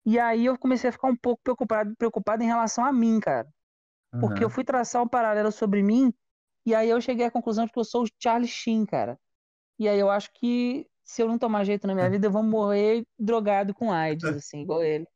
E 0.07 0.19
aí 0.19 0.47
eu 0.47 0.59
comecei 0.59 0.91
a 0.91 0.93
ficar 0.93 1.09
um 1.09 1.17
pouco 1.17 1.43
preocupado, 1.43 1.95
preocupado 1.97 2.43
em 2.43 2.47
relação 2.47 2.85
a 2.85 2.93
mim, 2.93 3.19
cara. 3.21 3.49
Porque 4.21 4.41
uhum. 4.41 4.43
eu 4.43 4.51
fui 4.51 4.63
traçar 4.63 5.03
um 5.03 5.09
paralelo 5.09 5.51
sobre 5.51 5.83
mim, 5.83 6.13
e 6.67 6.75
aí 6.75 6.89
eu 6.89 7.01
cheguei 7.01 7.27
à 7.27 7.31
conclusão 7.31 7.67
de 7.67 7.73
que 7.73 7.79
eu 7.79 7.85
sou 7.85 8.05
o 8.05 8.09
Charlie 8.23 8.49
Sheen, 8.49 8.87
cara. 8.87 9.19
E 9.79 9.89
aí 9.89 9.99
eu 9.99 10.11
acho 10.11 10.31
que 10.35 10.87
se 11.03 11.23
eu 11.23 11.29
não 11.29 11.39
tomar 11.39 11.65
jeito 11.65 11.87
na 11.87 11.95
minha 11.95 12.09
vida, 12.11 12.27
eu 12.27 12.31
vou 12.31 12.43
morrer 12.43 13.05
drogado 13.19 13.75
com 13.75 13.93
AIDS, 13.93 14.25
assim, 14.25 14.63
igual 14.63 14.83
ele. 14.83 15.07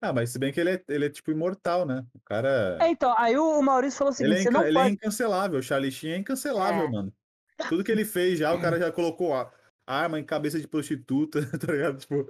Ah, 0.00 0.12
mas 0.12 0.30
se 0.30 0.38
bem 0.38 0.52
que 0.52 0.60
ele 0.60 0.70
é, 0.70 0.84
ele 0.88 1.06
é 1.06 1.10
tipo 1.10 1.30
imortal, 1.30 1.86
né? 1.86 2.04
O 2.14 2.20
cara. 2.20 2.78
É, 2.80 2.88
então, 2.88 3.14
aí 3.16 3.36
o 3.36 3.62
Maurício 3.62 3.98
falou 3.98 4.12
o 4.12 4.14
seguinte: 4.14 4.32
ele, 4.32 4.40
é, 4.40 4.42
você 4.44 4.50
não 4.50 4.62
ele 4.62 4.70
é 4.70 4.80
pode... 4.80 4.88
é 4.88 4.92
incancelável, 4.92 5.58
o 5.58 5.62
Charlie 5.62 5.90
Sheen 5.90 6.12
é 6.12 6.16
incancelável, 6.18 6.86
é. 6.86 6.90
mano. 6.90 7.12
Tudo 7.68 7.82
que 7.82 7.90
ele 7.90 8.04
fez 8.04 8.38
já, 8.38 8.52
o 8.54 8.60
cara 8.60 8.78
já 8.78 8.92
colocou 8.92 9.34
a 9.34 9.50
arma 9.86 10.18
em 10.18 10.24
cabeça 10.24 10.60
de 10.60 10.68
prostituta, 10.68 11.40
tá 11.58 11.72
ligado? 11.72 11.98
Tipo. 11.98 12.28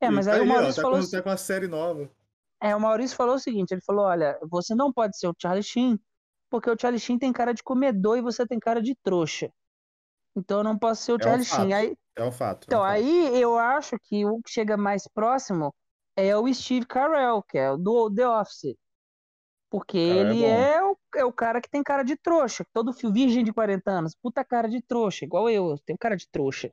É, 0.00 0.10
mas 0.10 0.26
tá 0.26 0.34
aí, 0.34 0.40
o 0.40 0.46
Maurício 0.46 0.72
ó, 0.72 0.76
tá 0.76 0.82
falou. 0.82 1.00
Com, 1.00 1.10
tá 1.10 1.22
com 1.22 1.30
a 1.30 1.36
série 1.36 1.66
nova. 1.66 2.10
É, 2.60 2.76
o 2.76 2.80
Maurício 2.80 3.16
falou 3.16 3.36
o 3.36 3.40
seguinte: 3.40 3.72
ele 3.72 3.82
falou: 3.82 4.04
olha, 4.04 4.38
você 4.42 4.74
não 4.74 4.92
pode 4.92 5.18
ser 5.18 5.26
o 5.26 5.34
Charlie 5.40 5.62
Sheen, 5.62 5.98
porque 6.50 6.70
o 6.70 6.76
Charlie 6.78 7.00
Sheen 7.00 7.18
tem 7.18 7.32
cara 7.32 7.54
de 7.54 7.62
comedor 7.62 8.18
e 8.18 8.22
você 8.22 8.46
tem 8.46 8.58
cara 8.58 8.82
de 8.82 8.94
trouxa. 9.02 9.50
Então 10.36 10.58
eu 10.58 10.64
não 10.64 10.78
posso 10.78 11.02
ser 11.02 11.12
o 11.12 11.16
é 11.16 11.22
Charlie 11.22 11.42
um 11.42 11.44
Sheen. 11.44 11.72
Aí... 11.72 11.96
É 12.14 12.24
um 12.24 12.32
fato. 12.32 12.66
Então, 12.66 12.86
é 12.86 13.00
um 13.00 13.02
fato. 13.02 13.06
aí 13.06 13.40
eu 13.40 13.58
acho 13.58 13.96
que 14.02 14.26
o 14.26 14.40
que 14.42 14.50
chega 14.50 14.76
mais 14.76 15.08
próximo 15.08 15.74
é 16.26 16.36
o 16.36 16.52
Steve 16.52 16.86
Carell, 16.86 17.42
que 17.42 17.58
é 17.58 17.70
o 17.70 17.76
do 17.76 18.12
The 18.12 18.28
Office. 18.28 18.76
Porque 19.70 20.08
cara, 20.08 20.34
ele 20.34 20.44
é, 20.44 20.74
é, 20.74 20.82
o, 20.82 20.98
é 21.16 21.24
o 21.24 21.32
cara 21.32 21.60
que 21.60 21.70
tem 21.70 21.82
cara 21.82 22.02
de 22.02 22.16
trouxa. 22.16 22.64
Todo 22.72 22.92
fio 22.92 23.12
virgem 23.12 23.44
de 23.44 23.52
40 23.52 23.90
anos, 23.90 24.16
puta 24.20 24.44
cara 24.44 24.68
de 24.68 24.82
trouxa, 24.82 25.24
igual 25.24 25.48
eu, 25.48 25.70
eu 25.70 25.78
tenho 25.78 25.98
cara 25.98 26.16
de 26.16 26.28
trouxa. 26.28 26.72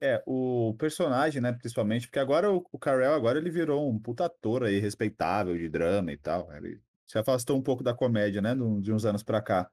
É, 0.00 0.22
o 0.24 0.76
personagem, 0.78 1.42
né, 1.42 1.52
principalmente, 1.52 2.06
porque 2.06 2.20
agora 2.20 2.52
o, 2.52 2.64
o 2.70 2.78
Carell 2.78 3.14
agora 3.14 3.38
ele 3.38 3.50
virou 3.50 3.90
um 3.90 3.98
puta 3.98 4.26
ator 4.26 4.62
aí, 4.62 4.78
respeitável 4.78 5.58
de 5.58 5.68
drama 5.68 6.12
e 6.12 6.16
tal. 6.16 6.52
Ele 6.54 6.80
se 7.04 7.18
afastou 7.18 7.56
um 7.56 7.62
pouco 7.62 7.82
da 7.82 7.92
comédia, 7.92 8.40
né, 8.40 8.54
de 8.54 8.92
uns 8.92 9.04
anos 9.04 9.24
pra 9.24 9.42
cá. 9.42 9.68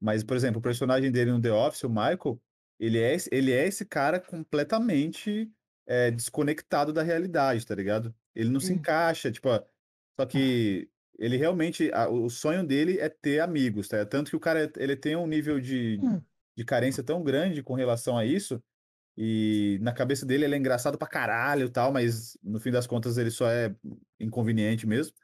Mas, 0.00 0.22
por 0.22 0.36
exemplo, 0.36 0.60
o 0.60 0.62
personagem 0.62 1.10
dele 1.10 1.32
no 1.32 1.40
The 1.40 1.50
Office, 1.50 1.82
o 1.82 1.88
Michael, 1.88 2.40
ele 2.78 3.00
é, 3.00 3.16
ele 3.32 3.52
é 3.52 3.66
esse 3.66 3.84
cara 3.84 4.20
completamente 4.20 5.50
é, 5.86 6.10
desconectado 6.10 6.92
da 6.92 7.02
realidade, 7.02 7.66
tá 7.66 7.74
ligado? 7.74 8.14
Ele 8.36 8.50
não 8.50 8.60
se 8.60 8.72
encaixa, 8.72 9.32
tipo, 9.32 9.48
só 10.20 10.26
que 10.26 10.88
ele 11.18 11.36
realmente, 11.38 11.90
a, 11.92 12.08
o 12.08 12.28
sonho 12.28 12.64
dele 12.64 12.98
é 13.00 13.08
ter 13.08 13.40
amigos, 13.40 13.88
tá? 13.88 14.04
Tanto 14.04 14.30
que 14.30 14.36
o 14.36 14.40
cara, 14.40 14.70
ele 14.76 14.94
tem 14.94 15.16
um 15.16 15.26
nível 15.26 15.58
de, 15.58 15.98
hum. 16.02 16.20
de 16.54 16.64
carência 16.64 17.02
tão 17.02 17.24
grande 17.24 17.62
com 17.62 17.74
relação 17.74 18.16
a 18.18 18.24
isso, 18.24 18.62
e 19.16 19.78
na 19.80 19.92
cabeça 19.92 20.26
dele 20.26 20.44
ele 20.44 20.54
é 20.54 20.58
engraçado 20.58 20.98
pra 20.98 21.08
caralho 21.08 21.66
e 21.66 21.70
tal, 21.70 21.90
mas 21.90 22.36
no 22.42 22.60
fim 22.60 22.70
das 22.70 22.86
contas 22.86 23.16
ele 23.16 23.30
só 23.30 23.50
é 23.50 23.74
inconveniente 24.20 24.86
mesmo. 24.86 25.14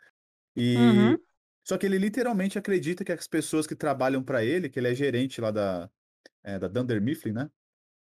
E 0.56 0.76
uhum. 0.76 1.18
só 1.62 1.76
que 1.76 1.84
ele 1.84 1.98
literalmente 1.98 2.58
acredita 2.58 3.04
que 3.04 3.12
as 3.12 3.28
pessoas 3.28 3.66
que 3.66 3.74
trabalham 3.74 4.22
para 4.22 4.42
ele, 4.42 4.70
que 4.70 4.80
ele 4.80 4.88
é 4.88 4.94
gerente 4.94 5.42
lá 5.42 5.50
da, 5.50 5.90
é, 6.42 6.58
da 6.58 6.68
Dunder 6.68 7.02
Mifflin, 7.02 7.32
né? 7.32 7.50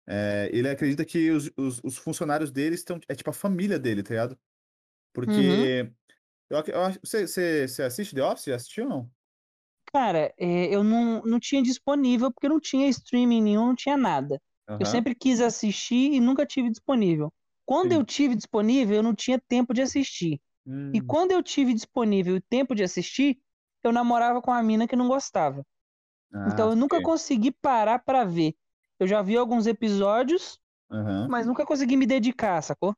É, 0.06 0.48
ele 0.52 0.68
acredita 0.68 1.04
que 1.04 1.30
os, 1.30 1.50
os, 1.56 1.80
os 1.82 1.96
funcionários 1.96 2.50
dele 2.50 2.76
estão. 2.76 3.00
É 3.08 3.14
tipo 3.14 3.30
a 3.30 3.32
família 3.32 3.78
dele, 3.78 4.02
tá 4.02 4.10
ligado? 4.10 4.38
Porque. 5.12 5.82
Uhum. 5.82 5.94
Eu, 6.50 6.58
eu, 6.66 6.92
você, 7.02 7.26
você, 7.26 7.68
você 7.68 7.82
assiste 7.84 8.14
The 8.14 8.24
Office? 8.24 8.48
Assistiu 8.48 8.84
ou 8.84 8.90
não? 8.90 9.10
Cara, 9.92 10.32
é, 10.38 10.74
eu 10.74 10.82
não, 10.84 11.22
não 11.22 11.40
tinha 11.40 11.62
disponível 11.62 12.30
porque 12.32 12.48
não 12.48 12.60
tinha 12.60 12.88
streaming 12.88 13.42
nenhum, 13.42 13.66
não 13.66 13.74
tinha 13.74 13.96
nada. 13.96 14.40
Uhum. 14.68 14.78
Eu 14.80 14.86
sempre 14.86 15.14
quis 15.14 15.40
assistir 15.40 16.12
e 16.12 16.20
nunca 16.20 16.46
tive 16.46 16.70
disponível. 16.70 17.32
Quando 17.64 17.92
Sim. 17.92 17.98
eu 17.98 18.04
tive 18.04 18.34
disponível, 18.34 18.96
eu 18.96 19.02
não 19.02 19.14
tinha 19.14 19.38
tempo 19.38 19.72
de 19.72 19.82
assistir. 19.82 20.40
Hum. 20.66 20.90
E 20.94 21.00
quando 21.00 21.32
eu 21.32 21.42
tive 21.42 21.72
disponível 21.72 22.36
o 22.36 22.40
tempo 22.40 22.74
de 22.74 22.82
assistir, 22.82 23.38
eu 23.82 23.92
namorava 23.92 24.40
com 24.42 24.50
uma 24.50 24.62
mina 24.62 24.86
que 24.86 24.96
não 24.96 25.08
gostava. 25.08 25.64
Ah, 26.32 26.48
então 26.52 26.70
eu 26.70 26.76
nunca 26.76 27.02
consegui 27.02 27.50
parar 27.50 28.00
para 28.00 28.24
ver. 28.24 28.54
Eu 28.98 29.06
já 29.06 29.22
vi 29.22 29.36
alguns 29.36 29.66
episódios, 29.66 30.58
uhum. 30.90 31.28
mas 31.28 31.46
nunca 31.46 31.64
consegui 31.64 31.96
me 31.96 32.06
dedicar, 32.06 32.60
sacou? 32.62 32.94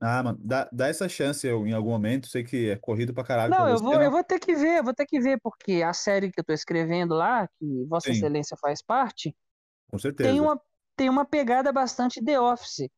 Ah, 0.00 0.22
mano, 0.22 0.38
dá, 0.40 0.68
dá 0.72 0.88
essa 0.88 1.08
chance 1.08 1.46
eu, 1.46 1.66
em 1.66 1.72
algum 1.72 1.90
momento. 1.90 2.28
Sei 2.28 2.44
que 2.44 2.70
é 2.70 2.76
corrido 2.76 3.12
pra 3.12 3.24
caralho. 3.24 3.50
Não, 3.50 3.62
pra 3.62 3.70
eu, 3.70 3.78
vou, 3.78 3.98
né? 3.98 4.06
eu 4.06 4.10
vou 4.10 4.22
ter 4.22 4.38
que 4.38 4.54
ver, 4.54 4.82
vou 4.82 4.94
ter 4.94 5.06
que 5.06 5.20
ver, 5.20 5.38
porque 5.42 5.82
a 5.82 5.92
série 5.92 6.30
que 6.30 6.40
eu 6.40 6.44
tô 6.44 6.52
escrevendo 6.52 7.14
lá, 7.14 7.48
que 7.58 7.84
Vossa 7.86 8.06
Sim. 8.06 8.16
Excelência 8.16 8.56
faz 8.60 8.80
parte, 8.80 9.34
com 9.90 9.98
certeza. 9.98 10.30
Tem 10.30 10.40
uma, 10.40 10.60
tem 10.96 11.08
uma 11.08 11.24
pegada 11.24 11.72
bastante 11.72 12.22
The 12.22 12.40
Office. 12.40 12.88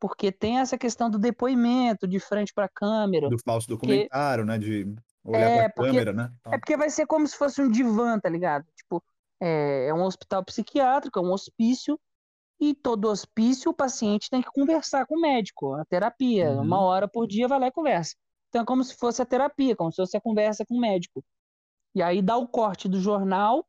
Porque 0.00 0.30
tem 0.30 0.60
essa 0.60 0.78
questão 0.78 1.10
do 1.10 1.18
depoimento 1.18 2.06
de 2.06 2.20
frente 2.20 2.52
para 2.54 2.66
a 2.66 2.68
câmera. 2.68 3.28
Do 3.28 3.38
falso 3.44 3.66
documentário, 3.66 4.44
que... 4.44 4.48
né? 4.48 4.58
De 4.58 4.94
olhar 5.24 5.50
é, 5.50 5.68
para 5.68 5.84
a 5.84 5.86
câmera, 5.86 6.12
né? 6.12 6.32
É 6.46 6.58
porque 6.58 6.76
vai 6.76 6.88
ser 6.88 7.06
como 7.06 7.26
se 7.26 7.36
fosse 7.36 7.60
um 7.60 7.68
divã, 7.68 8.18
tá 8.18 8.28
ligado? 8.28 8.64
Tipo, 8.76 9.02
é, 9.40 9.88
é 9.88 9.94
um 9.94 10.02
hospital 10.04 10.44
psiquiátrico, 10.44 11.18
é 11.18 11.22
um 11.22 11.32
hospício, 11.32 11.98
e 12.60 12.74
todo 12.74 13.08
hospício 13.08 13.70
o 13.70 13.74
paciente 13.74 14.28
tem 14.30 14.42
que 14.42 14.50
conversar 14.50 15.06
com 15.06 15.16
o 15.16 15.20
médico, 15.20 15.74
a 15.74 15.84
terapia. 15.84 16.50
Uhum. 16.50 16.62
Uma 16.62 16.80
hora 16.80 17.08
por 17.08 17.26
dia 17.26 17.46
vai 17.46 17.60
lá 17.60 17.66
e 17.68 17.72
conversa. 17.72 18.14
Então 18.48 18.62
é 18.62 18.64
como 18.64 18.82
se 18.82 18.96
fosse 18.96 19.22
a 19.22 19.26
terapia, 19.26 19.76
como 19.76 19.90
se 19.90 19.96
fosse 19.96 20.16
a 20.16 20.20
conversa 20.20 20.64
com 20.66 20.74
o 20.74 20.80
médico. 20.80 21.24
E 21.94 22.02
aí 22.02 22.20
dá 22.20 22.36
o 22.36 22.48
corte 22.48 22.88
do 22.88 23.00
jornal 23.00 23.66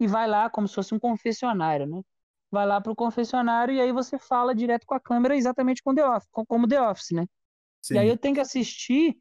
e 0.00 0.06
vai 0.06 0.26
lá 0.26 0.50
como 0.50 0.66
se 0.66 0.74
fosse 0.74 0.94
um 0.94 0.98
confessionário, 0.98 1.86
né? 1.86 2.02
vai 2.50 2.66
lá 2.66 2.80
pro 2.80 2.96
confessionário 2.96 3.74
e 3.74 3.80
aí 3.80 3.92
você 3.92 4.18
fala 4.18 4.54
direto 4.54 4.86
com 4.86 4.94
a 4.94 5.00
câmera 5.00 5.36
exatamente 5.36 5.82
com 5.82 5.94
The 5.94 6.06
Office, 6.06 6.28
como 6.32 6.66
The 6.66 6.80
Office, 6.80 7.10
né? 7.12 7.26
Sim. 7.82 7.94
E 7.94 7.98
aí 7.98 8.08
eu 8.08 8.16
tenho 8.16 8.34
que 8.34 8.40
assistir 8.40 9.16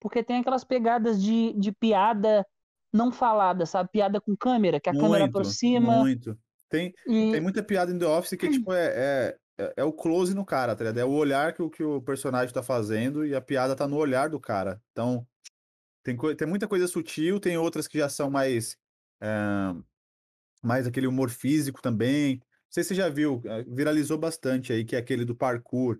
porque 0.00 0.22
tem 0.22 0.40
aquelas 0.40 0.64
pegadas 0.64 1.22
de, 1.22 1.52
de 1.58 1.72
piada 1.72 2.46
não 2.92 3.12
falada, 3.12 3.66
sabe? 3.66 3.90
Piada 3.92 4.20
com 4.20 4.34
câmera, 4.36 4.80
que 4.80 4.88
a 4.88 4.92
muito, 4.92 5.04
câmera 5.04 5.24
aproxima. 5.26 5.98
Muito. 5.98 6.36
Tem, 6.70 6.94
e... 7.06 7.32
tem 7.32 7.40
muita 7.40 7.62
piada 7.62 7.92
em 7.92 7.98
The 7.98 8.06
Office 8.06 8.38
que 8.38 8.48
tipo, 8.48 8.72
é, 8.72 9.36
é, 9.58 9.72
é, 9.76 9.84
o 9.84 9.92
close 9.92 10.34
no 10.34 10.44
cara, 10.44 10.74
tá 10.74 10.84
ligado? 10.84 10.98
É 10.98 11.04
o 11.04 11.10
olhar 11.10 11.52
que 11.52 11.62
o, 11.62 11.68
que 11.68 11.82
o 11.82 12.00
personagem 12.00 12.54
tá 12.54 12.62
fazendo 12.62 13.26
e 13.26 13.34
a 13.34 13.40
piada 13.40 13.76
tá 13.76 13.86
no 13.86 13.96
olhar 13.96 14.30
do 14.30 14.40
cara. 14.40 14.80
Então, 14.92 15.26
tem, 16.02 16.16
tem 16.16 16.48
muita 16.48 16.66
coisa 16.66 16.86
sutil, 16.86 17.38
tem 17.38 17.58
outras 17.58 17.86
que 17.86 17.98
já 17.98 18.08
são 18.08 18.30
mais. 18.30 18.78
É, 19.20 19.74
mais 20.62 20.86
aquele 20.86 21.06
humor 21.06 21.28
físico 21.28 21.82
também 21.82 22.40
sei 22.70 22.84
se 22.84 22.90
você 22.90 22.94
já 22.94 23.08
viu, 23.08 23.42
eh, 23.44 23.64
viralizou 23.66 24.16
bastante 24.16 24.72
aí, 24.72 24.84
que 24.84 24.94
é 24.94 24.98
aquele 24.98 25.24
do 25.24 25.34
parkour, 25.34 25.98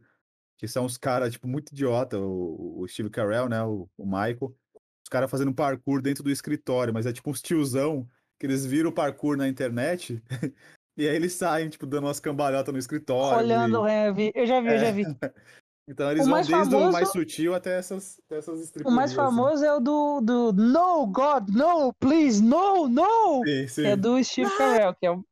que 0.56 0.68
são 0.68 0.84
os 0.84 0.96
caras, 0.96 1.32
tipo, 1.32 1.48
muito 1.48 1.72
idiota, 1.72 2.18
o, 2.18 2.80
o 2.80 2.88
Steve 2.88 3.10
Carell, 3.10 3.48
né, 3.48 3.62
o, 3.64 3.88
o 3.98 4.06
Michael, 4.06 4.54
os 5.02 5.08
caras 5.10 5.30
fazendo 5.30 5.52
parkour 5.52 6.00
dentro 6.00 6.22
do 6.22 6.30
escritório, 6.30 6.94
mas 6.94 7.06
é 7.06 7.12
tipo 7.12 7.28
uns 7.30 7.42
tiozão, 7.42 8.06
que 8.40 8.46
eles 8.46 8.64
viram 8.64 8.88
o 8.88 8.92
parkour 8.92 9.36
na 9.36 9.46
internet, 9.46 10.20
e 10.96 11.06
aí 11.06 11.14
eles 11.14 11.34
saem, 11.34 11.68
tipo, 11.68 11.86
dando 11.86 12.06
umas 12.06 12.18
cambalhotas 12.18 12.72
no 12.72 12.80
escritório. 12.80 13.44
Olhando, 13.44 13.86
e... 13.86 13.90
é, 13.90 14.32
eu 14.34 14.46
já 14.46 14.60
vi, 14.60 14.68
é. 14.68 14.74
eu 14.74 14.78
já 14.78 14.90
vi. 14.90 15.04
Então 15.88 16.08
eles 16.08 16.24
o 16.24 16.30
vão 16.30 16.34
desde 16.36 16.52
famoso... 16.52 16.88
o 16.88 16.92
mais 16.92 17.08
sutil 17.10 17.52
até 17.52 17.76
essas, 17.76 18.20
até 18.24 18.38
essas 18.38 18.70
O 18.84 18.92
mais 18.92 19.10
assim. 19.10 19.16
famoso 19.16 19.54
assim. 19.54 19.64
é 19.64 19.72
o 19.72 19.80
do, 19.80 20.20
do 20.20 20.52
No, 20.52 21.04
God, 21.08 21.48
no, 21.48 21.92
please, 21.94 22.40
no, 22.40 22.86
no! 22.86 23.42
Sim, 23.44 23.66
sim. 23.66 23.86
É 23.86 23.96
do 23.96 24.22
Steve 24.22 24.56
Carell, 24.56 24.94
que 24.94 25.04
é 25.04 25.10
o... 25.10 25.24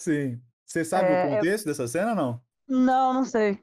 Sim. 0.00 0.40
Você 0.64 0.84
sabe 0.84 1.08
é, 1.08 1.26
o 1.26 1.30
contexto 1.30 1.64
dessa 1.64 1.88
cena 1.88 2.10
ou 2.10 2.16
não? 2.16 2.42
Não, 2.68 3.14
não 3.14 3.24
sei. 3.24 3.58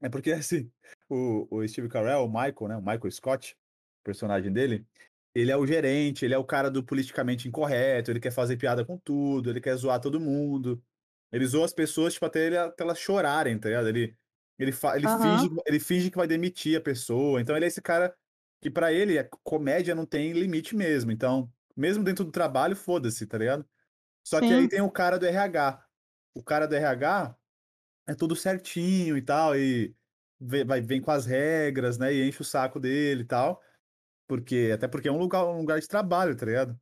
É 0.00 0.08
porque, 0.08 0.30
assim, 0.30 0.70
o, 1.08 1.48
o 1.50 1.66
Steve 1.66 1.88
Carell, 1.88 2.24
o 2.24 2.28
Michael, 2.28 2.68
né? 2.68 2.76
O 2.76 2.80
Michael 2.80 3.10
Scott, 3.10 3.56
personagem 4.04 4.52
dele, 4.52 4.86
ele 5.34 5.50
é 5.50 5.56
o 5.56 5.66
gerente, 5.66 6.24
ele 6.24 6.34
é 6.34 6.38
o 6.38 6.44
cara 6.44 6.70
do 6.70 6.82
politicamente 6.82 7.48
incorreto, 7.48 8.10
ele 8.10 8.20
quer 8.20 8.30
fazer 8.30 8.56
piada 8.56 8.84
com 8.84 8.96
tudo, 8.96 9.50
ele 9.50 9.60
quer 9.60 9.74
zoar 9.76 10.00
todo 10.00 10.20
mundo. 10.20 10.82
Ele 11.32 11.44
zoa 11.46 11.64
as 11.64 11.72
pessoas, 11.72 12.14
tipo, 12.14 12.24
até, 12.26 12.46
ele, 12.46 12.56
até 12.56 12.84
elas 12.84 12.98
chorarem, 12.98 13.58
tá 13.58 13.68
ligado? 13.68 13.88
Ele, 13.88 14.16
ele, 14.56 14.70
fa, 14.70 14.96
ele, 14.96 15.06
uhum. 15.06 15.18
finge, 15.18 15.62
ele 15.66 15.80
finge 15.80 16.10
que 16.10 16.16
vai 16.16 16.28
demitir 16.28 16.78
a 16.78 16.80
pessoa. 16.80 17.40
Então, 17.40 17.56
ele 17.56 17.64
é 17.64 17.68
esse 17.68 17.82
cara 17.82 18.14
que, 18.60 18.70
para 18.70 18.92
ele, 18.92 19.18
a 19.18 19.28
comédia 19.42 19.96
não 19.96 20.06
tem 20.06 20.32
limite 20.32 20.76
mesmo. 20.76 21.10
Então, 21.10 21.50
mesmo 21.76 22.04
dentro 22.04 22.24
do 22.24 22.30
trabalho, 22.30 22.76
foda-se, 22.76 23.26
tá 23.26 23.36
ligado? 23.36 23.66
Só 24.22 24.38
Sim. 24.38 24.46
que 24.46 24.54
aí 24.54 24.68
tem 24.68 24.80
o 24.80 24.90
cara 24.90 25.18
do 25.18 25.26
RH. 25.26 25.84
O 26.34 26.42
cara 26.42 26.66
do 26.66 26.74
RH 26.76 27.36
é 28.06 28.14
tudo 28.14 28.36
certinho 28.36 29.16
e 29.16 29.22
tal, 29.22 29.56
e 29.56 29.92
vem, 30.40 30.64
vai, 30.64 30.80
vem 30.80 31.00
com 31.00 31.10
as 31.10 31.26
regras, 31.26 31.98
né? 31.98 32.14
E 32.14 32.28
enche 32.28 32.42
o 32.42 32.44
saco 32.44 32.78
dele 32.78 33.22
e 33.22 33.26
tal. 33.26 33.60
Porque, 34.26 34.70
até 34.74 34.88
porque 34.88 35.08
é 35.08 35.12
um 35.12 35.18
lugar, 35.18 35.44
um 35.46 35.58
lugar 35.58 35.80
de 35.80 35.88
trabalho, 35.88 36.36
tá 36.36 36.46
ligado? 36.46 36.78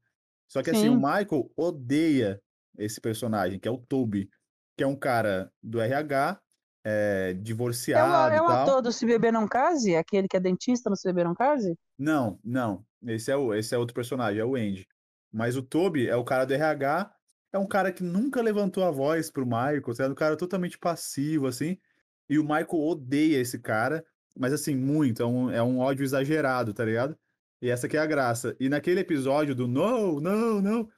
Só 0.49 0.63
que 0.63 0.71
Sim. 0.71 0.77
assim, 0.77 0.89
o 0.89 0.97
Michael 0.97 1.51
odeia 1.57 2.41
esse 2.79 3.01
personagem, 3.01 3.59
que 3.59 3.69
é 3.69 3.71
o 3.71 3.79
Toby, 3.79 4.29
que 4.77 4.85
é 4.85 4.87
um 4.87 4.97
cara 4.97 5.51
do 5.63 5.81
RH, 5.81 6.41
é, 6.85 7.33
divorciado. 7.35 8.35
É, 8.35 8.41
o, 8.41 8.45
é 8.45 8.47
um 8.47 8.49
ator 8.49 8.83
do 8.83 8.93
Se 8.93 9.07
Beber 9.07 9.33
Não 9.33 9.47
Case? 9.47 9.95
Aquele 9.97 10.29
que 10.29 10.37
é 10.37 10.41
dentista 10.41 10.91
no 10.91 10.97
Se 10.97 11.09
Beber 11.09 11.25
Não 11.25 11.35
Case? 11.35 11.77
Não, 11.99 12.39
não. 12.45 12.85
Esse 13.07 13.31
é, 13.31 13.37
o, 13.37 13.55
esse 13.55 13.75
é 13.75 13.79
outro 13.79 13.95
personagem, 13.95 14.41
é 14.41 14.45
o 14.45 14.57
Andy. 14.57 14.87
Mas 15.33 15.57
o 15.57 15.63
Toby 15.63 16.09
é 16.09 16.17
o 16.17 16.25
cara 16.25 16.45
do 16.45 16.53
RH 16.53 17.11
é 17.53 17.59
um 17.59 17.67
cara 17.67 17.93
que 17.93 18.03
nunca 18.03 18.41
levantou 18.41 18.83
a 18.83 18.91
voz 18.91 19.31
pro 19.31 19.45
Michael, 19.45 19.83
é 19.99 20.09
um 20.09 20.15
cara 20.15 20.37
totalmente 20.37 20.79
passivo, 20.79 21.47
assim. 21.47 21.79
E 22.29 22.39
o 22.39 22.43
Michael 22.43 22.67
odeia 22.73 23.39
esse 23.39 23.59
cara, 23.59 24.05
mas 24.35 24.53
assim, 24.53 24.75
muito. 24.75 25.23
É 25.23 25.27
um, 25.27 25.51
é 25.51 25.63
um 25.63 25.79
ódio 25.79 26.03
exagerado, 26.03 26.73
tá 26.73 26.85
ligado? 26.85 27.17
E 27.63 27.71
essa 27.71 27.89
que 27.89 27.97
é 27.97 28.01
a 28.01 28.07
graça. 28.07 28.57
E 28.59 28.69
naquele 28.69 29.01
episódio 29.01 29.55
do 29.55 29.69
não, 29.69 30.21
não, 30.21 30.61
não, 30.61 30.91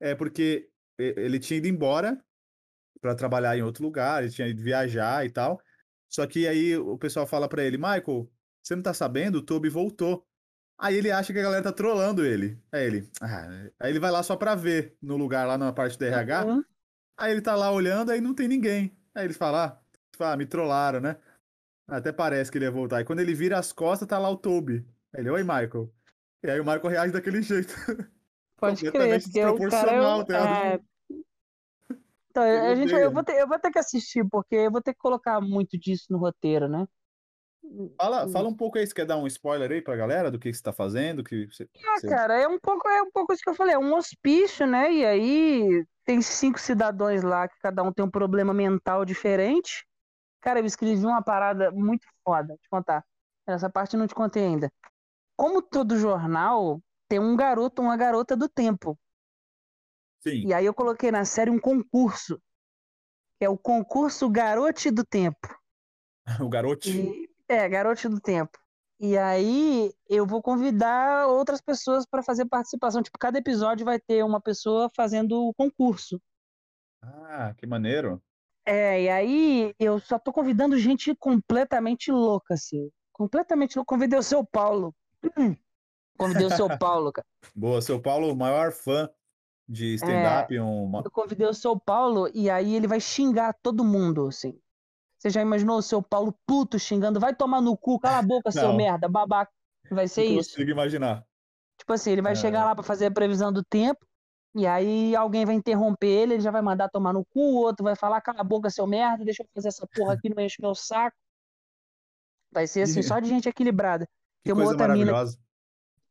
é 0.00 0.16
porque 0.16 0.68
ele 0.98 1.38
tinha 1.38 1.58
ido 1.58 1.68
embora 1.68 2.20
para 3.00 3.14
trabalhar 3.14 3.56
em 3.56 3.62
outro 3.62 3.84
lugar, 3.84 4.22
ele 4.22 4.32
tinha 4.32 4.48
ido 4.48 4.60
viajar 4.60 5.24
e 5.24 5.30
tal. 5.30 5.62
Só 6.08 6.26
que 6.26 6.48
aí 6.48 6.76
o 6.76 6.98
pessoal 6.98 7.24
fala 7.24 7.48
para 7.48 7.62
ele, 7.62 7.76
Michael, 7.76 8.28
você 8.60 8.74
não 8.74 8.82
tá 8.82 8.92
sabendo? 8.92 9.36
O 9.36 9.42
Toby 9.42 9.68
voltou. 9.68 10.26
Aí 10.76 10.96
ele 10.96 11.10
acha 11.10 11.32
que 11.32 11.38
a 11.38 11.42
galera 11.42 11.62
tá 11.62 11.72
trolando 11.72 12.24
ele. 12.24 12.60
Aí 12.72 12.84
ele. 12.84 13.10
Ah, 13.20 13.70
aí 13.78 13.90
ele 13.90 14.00
vai 14.00 14.10
lá 14.10 14.22
só 14.22 14.36
pra 14.36 14.56
ver 14.56 14.96
no 15.00 15.16
lugar, 15.16 15.46
lá 15.46 15.56
na 15.56 15.72
parte 15.72 15.96
do 15.96 16.04
RH. 16.04 16.46
Uhum. 16.46 16.64
Aí 17.16 17.32
ele 17.32 17.40
tá 17.40 17.54
lá 17.54 17.70
olhando, 17.70 18.10
aí 18.10 18.20
não 18.20 18.34
tem 18.34 18.48
ninguém. 18.48 18.96
Aí 19.14 19.24
ele 19.24 19.34
fala, 19.34 19.80
ah, 20.20 20.36
me 20.36 20.46
trollaram, 20.46 21.00
né? 21.00 21.16
Até 21.86 22.12
parece 22.12 22.50
que 22.50 22.58
ele 22.58 22.64
ia 22.64 22.70
voltar. 22.70 23.00
E 23.00 23.04
quando 23.04 23.20
ele 23.20 23.34
vira 23.34 23.58
as 23.58 23.72
costas, 23.72 24.08
tá 24.08 24.18
lá 24.18 24.28
o 24.28 24.36
Toby. 24.36 24.84
Aí 25.12 25.20
ele, 25.20 25.30
oi, 25.30 25.42
Michael. 25.42 25.92
E 26.42 26.50
aí 26.50 26.60
o 26.60 26.64
Michael 26.64 26.88
reage 26.88 27.12
daquele 27.12 27.42
jeito. 27.42 27.74
Pode 28.56 28.80
crer, 28.90 29.22
porque 29.22 29.66
o 29.66 29.70
cara 29.70 29.92
é, 29.92 30.24
tá 30.24 30.66
é... 30.66 30.80
Então, 32.30 32.42
a 32.42 32.74
gente, 32.74 32.92
eu, 32.92 33.10
vou 33.10 33.24
ter, 33.24 33.40
eu 33.40 33.48
vou 33.48 33.58
ter 33.58 33.70
que 33.70 33.78
assistir, 33.78 34.24
porque 34.30 34.54
eu 34.54 34.70
vou 34.70 34.80
ter 34.80 34.92
que 34.92 35.00
colocar 35.00 35.40
muito 35.40 35.78
disso 35.78 36.06
no 36.10 36.18
roteiro, 36.18 36.68
né? 36.68 36.86
Fala, 37.96 38.26
hum. 38.26 38.28
fala 38.30 38.48
um 38.48 38.54
pouco 38.54 38.78
aí, 38.78 38.86
você 38.86 38.94
quer 38.94 39.04
dar 39.04 39.18
um 39.18 39.26
spoiler 39.26 39.70
aí 39.70 39.82
pra 39.82 39.96
galera 39.96 40.30
do 40.30 40.38
que 40.38 40.52
você 40.52 40.62
tá 40.62 40.72
fazendo? 40.72 41.24
Que 41.24 41.46
você, 41.46 41.68
ah, 41.84 41.98
você... 41.98 42.08
cara, 42.08 42.40
é 42.40 42.48
um 42.48 42.58
pouco, 42.58 42.88
é 42.88 43.02
um 43.02 43.10
pouco 43.10 43.32
isso 43.32 43.42
que 43.42 43.50
eu 43.50 43.54
falei, 43.54 43.74
é 43.74 43.78
um 43.78 43.94
hospício, 43.94 44.66
né? 44.66 44.92
E 44.92 45.04
aí 45.04 45.84
tem 46.04 46.22
cinco 46.22 46.58
cidadãos 46.58 47.22
lá 47.22 47.48
que 47.48 47.56
cada 47.60 47.82
um 47.82 47.92
tem 47.92 48.04
um 48.04 48.10
problema 48.10 48.54
mental 48.54 49.04
diferente. 49.04 49.84
Cara, 50.40 50.60
eu 50.60 50.64
escrevi 50.64 51.04
uma 51.04 51.22
parada 51.22 51.70
muito 51.72 52.06
foda, 52.24 52.56
te 52.62 52.68
contar. 52.70 53.04
Essa 53.46 53.68
parte 53.68 53.94
eu 53.94 54.00
não 54.00 54.06
te 54.06 54.14
contei 54.14 54.44
ainda. 54.44 54.70
Como 55.38 55.62
todo 55.62 55.96
jornal, 55.96 56.82
tem 57.08 57.20
um 57.20 57.36
garoto, 57.36 57.80
uma 57.80 57.96
garota 57.96 58.36
do 58.36 58.48
tempo. 58.48 58.98
Sim. 60.20 60.48
E 60.48 60.52
aí 60.52 60.66
eu 60.66 60.74
coloquei 60.74 61.12
na 61.12 61.24
série 61.24 61.48
um 61.48 61.60
concurso, 61.60 62.42
que 63.38 63.44
é 63.44 63.48
o 63.48 63.56
concurso 63.56 64.28
Garote 64.28 64.90
do 64.90 65.04
Tempo. 65.04 65.56
o 66.44 66.48
Garote? 66.48 66.90
E, 66.90 67.30
é, 67.48 67.68
Garoto 67.68 68.08
do 68.08 68.20
Tempo. 68.20 68.58
E 69.00 69.16
aí 69.16 69.94
eu 70.08 70.26
vou 70.26 70.42
convidar 70.42 71.28
outras 71.28 71.60
pessoas 71.60 72.04
para 72.04 72.20
fazer 72.20 72.46
participação. 72.46 73.00
Tipo, 73.00 73.16
cada 73.16 73.38
episódio 73.38 73.86
vai 73.86 74.00
ter 74.00 74.24
uma 74.24 74.40
pessoa 74.40 74.90
fazendo 74.96 75.40
o 75.40 75.54
concurso. 75.54 76.20
Ah, 77.00 77.54
que 77.56 77.64
maneiro. 77.64 78.20
É, 78.66 79.02
e 79.02 79.08
aí 79.08 79.74
eu 79.78 80.00
só 80.00 80.18
tô 80.18 80.32
convidando 80.32 80.76
gente 80.76 81.14
completamente 81.14 82.10
louca, 82.10 82.54
assim. 82.54 82.90
Completamente 83.12 83.76
louca. 83.76 83.94
Convidei 83.94 84.18
o 84.18 84.22
seu 84.22 84.44
Paulo. 84.44 84.92
Convidei 86.16 86.46
o 86.46 86.50
seu 86.50 86.68
Paulo, 86.78 87.12
cara. 87.12 87.26
Boa, 87.54 87.80
seu 87.80 88.00
Paulo, 88.00 88.32
o 88.32 88.36
maior 88.36 88.72
fã 88.72 89.08
de 89.68 89.94
stand-up. 89.94 90.54
É, 90.54 90.62
uma... 90.62 91.02
Eu 91.04 91.10
convidei 91.10 91.46
o 91.46 91.54
seu 91.54 91.78
Paulo 91.78 92.30
e 92.34 92.48
aí 92.48 92.74
ele 92.74 92.86
vai 92.86 93.00
xingar 93.00 93.54
todo 93.62 93.84
mundo, 93.84 94.26
assim. 94.26 94.58
Você 95.18 95.30
já 95.30 95.42
imaginou 95.42 95.78
o 95.78 95.82
seu 95.82 96.00
Paulo 96.00 96.34
puto 96.46 96.78
xingando? 96.78 97.20
Vai 97.20 97.34
tomar 97.34 97.60
no 97.60 97.76
cu, 97.76 97.98
cala 97.98 98.18
a 98.18 98.22
boca, 98.22 98.50
seu 98.52 98.72
merda, 98.72 99.08
babaca. 99.08 99.52
Vai 99.90 100.06
ser 100.06 100.24
Não 100.24 100.40
isso. 100.40 100.50
consigo 100.50 100.70
imaginar. 100.70 101.26
Tipo 101.76 101.92
assim, 101.92 102.12
ele 102.12 102.22
vai 102.22 102.32
é... 102.32 102.36
chegar 102.36 102.64
lá 102.64 102.74
para 102.74 102.84
fazer 102.84 103.06
a 103.06 103.10
previsão 103.10 103.52
do 103.52 103.64
tempo, 103.64 104.06
e 104.54 104.66
aí 104.66 105.14
alguém 105.14 105.44
vai 105.44 105.54
interromper 105.54 106.08
ele, 106.08 106.34
ele 106.34 106.42
já 106.42 106.50
vai 106.50 106.62
mandar 106.62 106.88
tomar 106.88 107.12
no 107.12 107.24
cu, 107.24 107.40
o 107.40 107.56
outro 107.56 107.84
vai 107.84 107.96
falar, 107.96 108.20
cala 108.20 108.40
a 108.40 108.44
boca, 108.44 108.70
seu 108.70 108.86
merda, 108.86 109.24
deixa 109.24 109.42
eu 109.42 109.48
fazer 109.54 109.68
essa 109.68 109.86
porra 109.86 110.14
aqui, 110.14 110.28
não 110.28 110.42
enche 110.42 110.60
meu 110.60 110.74
saco. 110.74 111.16
Vai 112.50 112.66
ser 112.66 112.82
assim, 112.82 113.02
só 113.02 113.18
de 113.18 113.28
gente 113.28 113.48
equilibrada. 113.48 114.08
Que 114.48 114.54
tem 114.54 114.62
uma 114.62 114.70
outra 114.70 114.88
maravilhosa. 114.88 115.38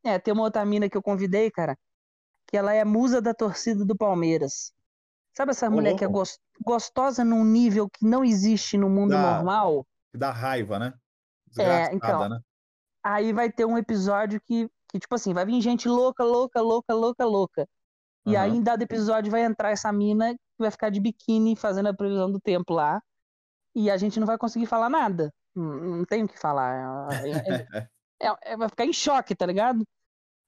Mina... 0.03 0.15
É, 0.15 0.19
tem 0.19 0.31
uma 0.33 0.43
outra 0.43 0.63
mina 0.63 0.87
que 0.87 0.95
eu 0.95 1.01
convidei, 1.01 1.49
cara, 1.49 1.75
que 2.45 2.55
ela 2.55 2.71
é 2.71 2.85
musa 2.85 3.19
da 3.19 3.33
torcida 3.33 3.83
do 3.83 3.95
Palmeiras. 3.95 4.71
Sabe 5.35 5.51
essa 5.51 5.69
mulher 5.69 5.95
que 5.95 6.05
é 6.05 6.07
gostosa 6.63 7.23
num 7.23 7.43
nível 7.43 7.89
que 7.89 8.05
não 8.05 8.23
existe 8.23 8.77
no 8.77 8.89
mundo 8.89 9.11
dá, 9.11 9.35
normal? 9.35 9.87
Dá 10.13 10.31
raiva, 10.31 10.79
né? 10.79 10.93
Desgraçada, 11.47 11.91
é, 11.91 11.95
então. 11.95 12.29
Né? 12.29 12.39
Aí 13.03 13.33
vai 13.33 13.51
ter 13.51 13.65
um 13.65 13.77
episódio 13.77 14.39
que, 14.41 14.69
que, 14.89 14.99
tipo 14.99 15.13
assim, 15.13 15.33
vai 15.33 15.45
vir 15.45 15.59
gente 15.61 15.87
louca, 15.87 16.23
louca, 16.23 16.61
louca, 16.61 16.93
louca, 16.93 17.25
louca. 17.25 17.67
E 18.25 18.35
uhum. 18.35 18.41
aí, 18.41 18.51
em 18.51 18.61
dado 18.61 18.83
episódio, 18.83 19.31
vai 19.31 19.41
entrar 19.41 19.71
essa 19.71 19.91
mina 19.91 20.33
que 20.33 20.59
vai 20.59 20.71
ficar 20.71 20.89
de 20.89 20.99
biquíni 20.99 21.55
fazendo 21.55 21.89
a 21.89 21.93
previsão 21.93 22.31
do 22.31 22.39
tempo 22.39 22.73
lá. 22.73 23.01
E 23.75 23.89
a 23.91 23.97
gente 23.97 24.19
não 24.19 24.27
vai 24.27 24.37
conseguir 24.37 24.65
falar 24.65 24.89
nada. 24.89 25.31
Não, 25.55 25.97
não 25.97 26.05
tem 26.05 26.23
o 26.23 26.27
que 26.27 26.39
falar. 26.39 27.07
É, 28.21 28.53
é, 28.53 28.57
vai 28.57 28.69
ficar 28.69 28.85
em 28.85 28.93
choque, 28.93 29.35
tá 29.35 29.45
ligado? 29.45 29.85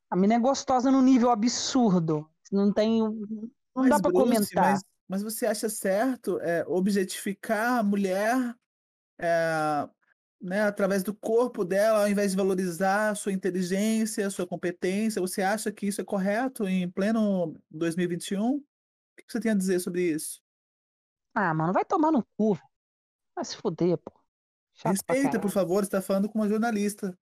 A 0.09 0.15
mina 0.15 0.35
é 0.35 0.39
gostosa 0.39 0.91
num 0.91 1.01
nível 1.01 1.29
absurdo. 1.29 2.29
Não 2.51 2.73
tem. 2.73 2.99
Não 2.99 3.49
mas, 3.75 3.89
dá 3.89 3.99
pra 3.99 4.11
Bruce, 4.11 4.25
comentar. 4.25 4.71
Mas, 4.73 4.81
mas, 5.07 5.23
você 5.23 5.45
acha 5.45 5.69
certo 5.69 6.39
é, 6.39 6.65
objetificar 6.67 7.79
a 7.79 7.83
mulher 7.83 8.55
é, 9.19 9.89
né, 10.41 10.61
através 10.61 11.03
do 11.03 11.13
corpo 11.13 11.63
dela, 11.63 12.01
ao 12.01 12.09
invés 12.09 12.31
de 12.31 12.37
valorizar 12.37 13.09
a 13.09 13.15
sua 13.15 13.31
inteligência, 13.31 14.25
a 14.25 14.31
sua 14.31 14.47
competência? 14.47 15.21
Você 15.21 15.43
acha 15.43 15.71
que 15.71 15.85
isso 15.85 16.01
é 16.01 16.03
correto 16.03 16.67
em 16.67 16.89
pleno 16.89 17.55
2021? 17.69 18.55
O 18.55 18.63
que 19.15 19.31
você 19.31 19.39
tem 19.39 19.51
a 19.51 19.55
dizer 19.55 19.79
sobre 19.79 20.01
isso? 20.09 20.41
Ah, 21.35 21.53
mano, 21.53 21.71
vai 21.71 21.85
tomar 21.85 22.11
no 22.11 22.25
cu. 22.35 22.57
Vai 23.35 23.45
se 23.45 23.55
fuder, 23.55 23.97
pô. 23.97 24.11
Chato 24.73 24.93
respeita, 24.93 25.39
por 25.39 25.51
favor, 25.51 25.83
você 25.83 25.91
tá 25.91 26.01
falando 26.01 26.29
com 26.29 26.39
uma 26.39 26.47
jornalista. 26.47 27.17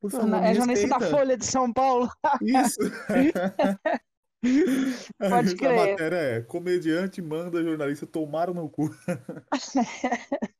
Por 0.00 0.10
favor, 0.10 0.42
é 0.42 0.54
jornalista 0.54 0.88
da 0.88 1.00
Folha 1.00 1.36
de 1.36 1.44
São 1.44 1.72
Paulo. 1.72 2.08
Isso. 2.42 2.78
Pode 5.18 5.56
crer. 5.56 5.90
matéria 5.90 6.16
é 6.16 6.42
comediante 6.42 7.22
manda 7.22 7.62
jornalista 7.62 8.06
tomar 8.06 8.52
no 8.52 8.68
cu. 8.68 8.90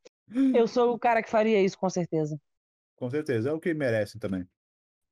Eu 0.55 0.67
sou 0.67 0.93
o 0.93 0.99
cara 0.99 1.23
que 1.23 1.31
faria 1.31 1.63
isso, 1.63 1.79
com 1.79 1.89
certeza. 1.89 2.39
Com 2.97 3.09
certeza, 3.11 3.51
é 3.51 3.53
o 3.53 3.61
que 3.61 3.73
merecem 3.73 4.19
também. 4.19 4.47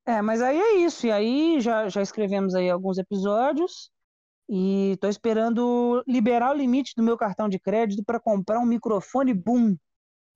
É, 0.05 0.21
mas 0.21 0.41
aí 0.41 0.59
é 0.59 0.75
isso. 0.77 1.07
E 1.07 1.11
aí 1.11 1.61
já, 1.61 1.87
já 1.87 2.01
escrevemos 2.01 2.53
aí 2.53 2.69
alguns 2.69 2.97
episódios. 2.97 3.89
E 4.47 4.95
tô 5.01 5.07
esperando 5.07 6.03
liberar 6.07 6.51
o 6.51 6.57
limite 6.57 6.93
do 6.95 7.01
meu 7.01 7.17
cartão 7.17 7.49
de 7.49 7.57
crédito 7.57 8.03
para 8.03 8.19
comprar 8.19 8.59
um 8.59 8.65
microfone 8.65 9.33
boom. 9.33 9.75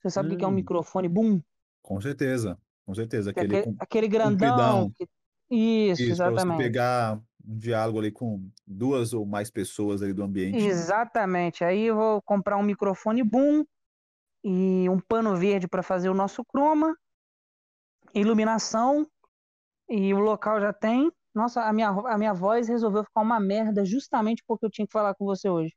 Você 0.01 0.09
sabe 0.09 0.29
o 0.29 0.33
hum. 0.33 0.37
que 0.37 0.43
é 0.43 0.47
um 0.47 0.51
hum. 0.51 0.55
microfone 0.55 1.07
boom? 1.07 1.41
Com 1.83 2.01
certeza, 2.01 2.57
com 2.89 2.95
certeza. 2.95 3.29
Aquele, 3.29 3.57
aquele, 3.57 3.75
aquele 3.79 4.07
grandão. 4.07 4.91
Que... 4.95 5.07
Isso, 5.51 6.01
isso, 6.01 6.11
exatamente. 6.13 6.45
Pra 6.45 6.55
você 6.55 6.63
pegar 6.63 7.21
um 7.45 7.57
diálogo 7.57 7.99
ali 7.99 8.11
com 8.11 8.49
duas 8.65 9.13
ou 9.13 9.27
mais 9.27 9.51
pessoas 9.51 10.01
ali 10.01 10.11
do 10.11 10.23
ambiente. 10.23 10.57
Exatamente. 10.57 11.63
Aí 11.63 11.83
eu 11.83 11.95
vou 11.95 12.21
comprar 12.23 12.57
um 12.57 12.63
microfone 12.63 13.21
boom 13.21 13.63
e 14.43 14.89
um 14.89 14.99
pano 14.99 15.35
verde 15.35 15.67
para 15.67 15.83
fazer 15.83 16.09
o 16.09 16.15
nosso 16.15 16.43
croma, 16.43 16.97
iluminação 18.11 19.05
e 19.87 20.11
o 20.11 20.17
local 20.17 20.59
já 20.59 20.73
tem. 20.73 21.11
Nossa, 21.35 21.61
a 21.61 21.71
minha, 21.71 21.89
a 21.89 22.17
minha 22.17 22.33
voz 22.33 22.67
resolveu 22.67 23.03
ficar 23.03 23.21
uma 23.21 23.39
merda 23.39 23.85
justamente 23.85 24.43
porque 24.47 24.65
eu 24.65 24.71
tinha 24.71 24.87
que 24.87 24.91
falar 24.91 25.13
com 25.13 25.25
você 25.25 25.47
hoje. 25.47 25.75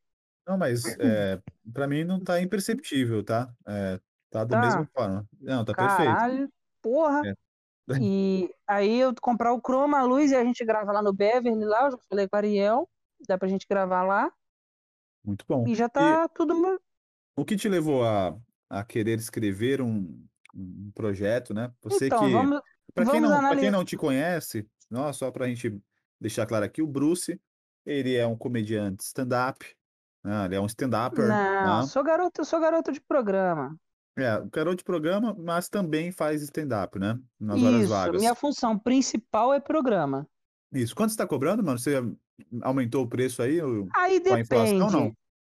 Não, 0.48 0.56
mas 0.56 0.82
é, 0.98 1.38
para 1.74 1.86
mim 1.86 2.04
não 2.04 2.18
tá 2.18 2.40
imperceptível, 2.40 3.22
tá? 3.22 3.52
É, 3.68 4.00
tá 4.30 4.44
da 4.44 4.58
tá. 4.58 4.66
mesma 4.66 4.88
forma. 4.94 5.26
Não, 5.38 5.62
tá 5.62 5.74
Caralho, 5.74 6.32
perfeito. 6.32 6.61
Porra. 6.82 7.22
É. 7.24 7.34
E 8.00 8.50
aí 8.66 9.00
eu 9.00 9.14
comprar 9.20 9.52
o 9.52 9.60
chroma, 9.60 9.98
a 9.98 10.04
luz 10.04 10.30
e 10.30 10.36
a 10.36 10.44
gente 10.44 10.64
grava 10.64 10.92
lá 10.92 11.02
no 11.02 11.12
Beverly, 11.12 11.64
lá, 11.64 11.86
eu 11.86 11.92
já 11.92 11.98
falei 12.08 12.28
com 12.28 12.36
a 12.36 12.38
Ariel, 12.38 12.88
dá 13.26 13.36
pra 13.36 13.48
gente 13.48 13.66
gravar 13.68 14.02
lá. 14.02 14.32
Muito 15.24 15.44
bom. 15.48 15.66
E 15.66 15.74
já 15.74 15.88
tá 15.88 16.24
e 16.24 16.28
tudo. 16.34 16.80
O 17.36 17.44
que 17.44 17.56
te 17.56 17.68
levou 17.68 18.04
a, 18.04 18.36
a 18.68 18.84
querer 18.84 19.18
escrever 19.18 19.80
um, 19.80 20.26
um 20.54 20.90
projeto, 20.94 21.54
né? 21.54 21.72
Você 21.82 22.06
então, 22.06 22.20
que. 22.20 22.32
Vamos, 22.32 22.60
para 22.94 23.10
quem, 23.10 23.20
não, 23.20 23.56
quem 23.56 23.70
não 23.70 23.84
te 23.84 23.96
conhece, 23.96 24.68
não, 24.90 25.12
só 25.12 25.30
pra 25.30 25.48
gente 25.48 25.80
deixar 26.20 26.46
claro 26.46 26.64
aqui, 26.64 26.82
o 26.82 26.86
Bruce, 26.86 27.40
ele 27.86 28.14
é 28.14 28.26
um 28.26 28.36
comediante 28.36 29.02
stand-up, 29.04 29.66
né? 30.22 30.44
ele 30.44 30.56
é 30.56 30.60
um 30.60 30.66
stand-upper. 30.66 31.26
Não, 31.26 31.80
né? 31.80 31.86
sou 31.86 32.04
garoto, 32.04 32.44
sou 32.44 32.60
garoto 32.60 32.92
de 32.92 33.00
programa. 33.00 33.76
É, 34.16 34.36
o 34.36 34.50
garoto 34.50 34.76
de 34.76 34.84
programa, 34.84 35.34
mas 35.38 35.68
também 35.68 36.12
faz 36.12 36.42
stand-up, 36.42 36.98
né? 36.98 37.18
Nas 37.40 37.56
Isso, 37.56 37.66
horas 37.66 37.88
vagas. 37.88 38.20
minha 38.20 38.34
função 38.34 38.78
principal 38.78 39.54
é 39.54 39.60
programa. 39.60 40.28
Isso. 40.72 40.94
Quanto 40.94 41.10
você 41.10 41.14
está 41.14 41.26
cobrando, 41.26 41.62
mano? 41.62 41.78
Você 41.78 42.02
aumentou 42.62 43.04
o 43.04 43.08
preço 43.08 43.42
aí? 43.42 43.58
Aí 43.94 44.20
depende. 44.20 44.42
Inflação, 44.42 44.90
não? 44.90 45.16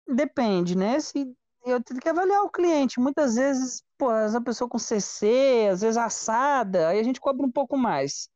Depende, 0.08 0.78
né? 0.78 1.00
Se 1.00 1.36
eu 1.66 1.82
tenho 1.82 2.00
que 2.00 2.10
avaliar 2.10 2.44
o 2.44 2.50
cliente. 2.50 3.00
Muitas 3.00 3.36
vezes, 3.36 3.84
pô, 3.98 4.10
a 4.10 4.42
pessoa 4.42 4.70
com 4.70 4.78
CC, 4.78 5.70
às 5.72 5.82
vezes 5.82 5.98
assada, 5.98 6.90
aí 6.90 7.00
a 7.00 7.04
gente 7.04 7.22
cobra 7.22 7.46
um 7.46 7.52
pouco 7.52 7.78
mais. 7.78 8.14
Se 8.14 8.30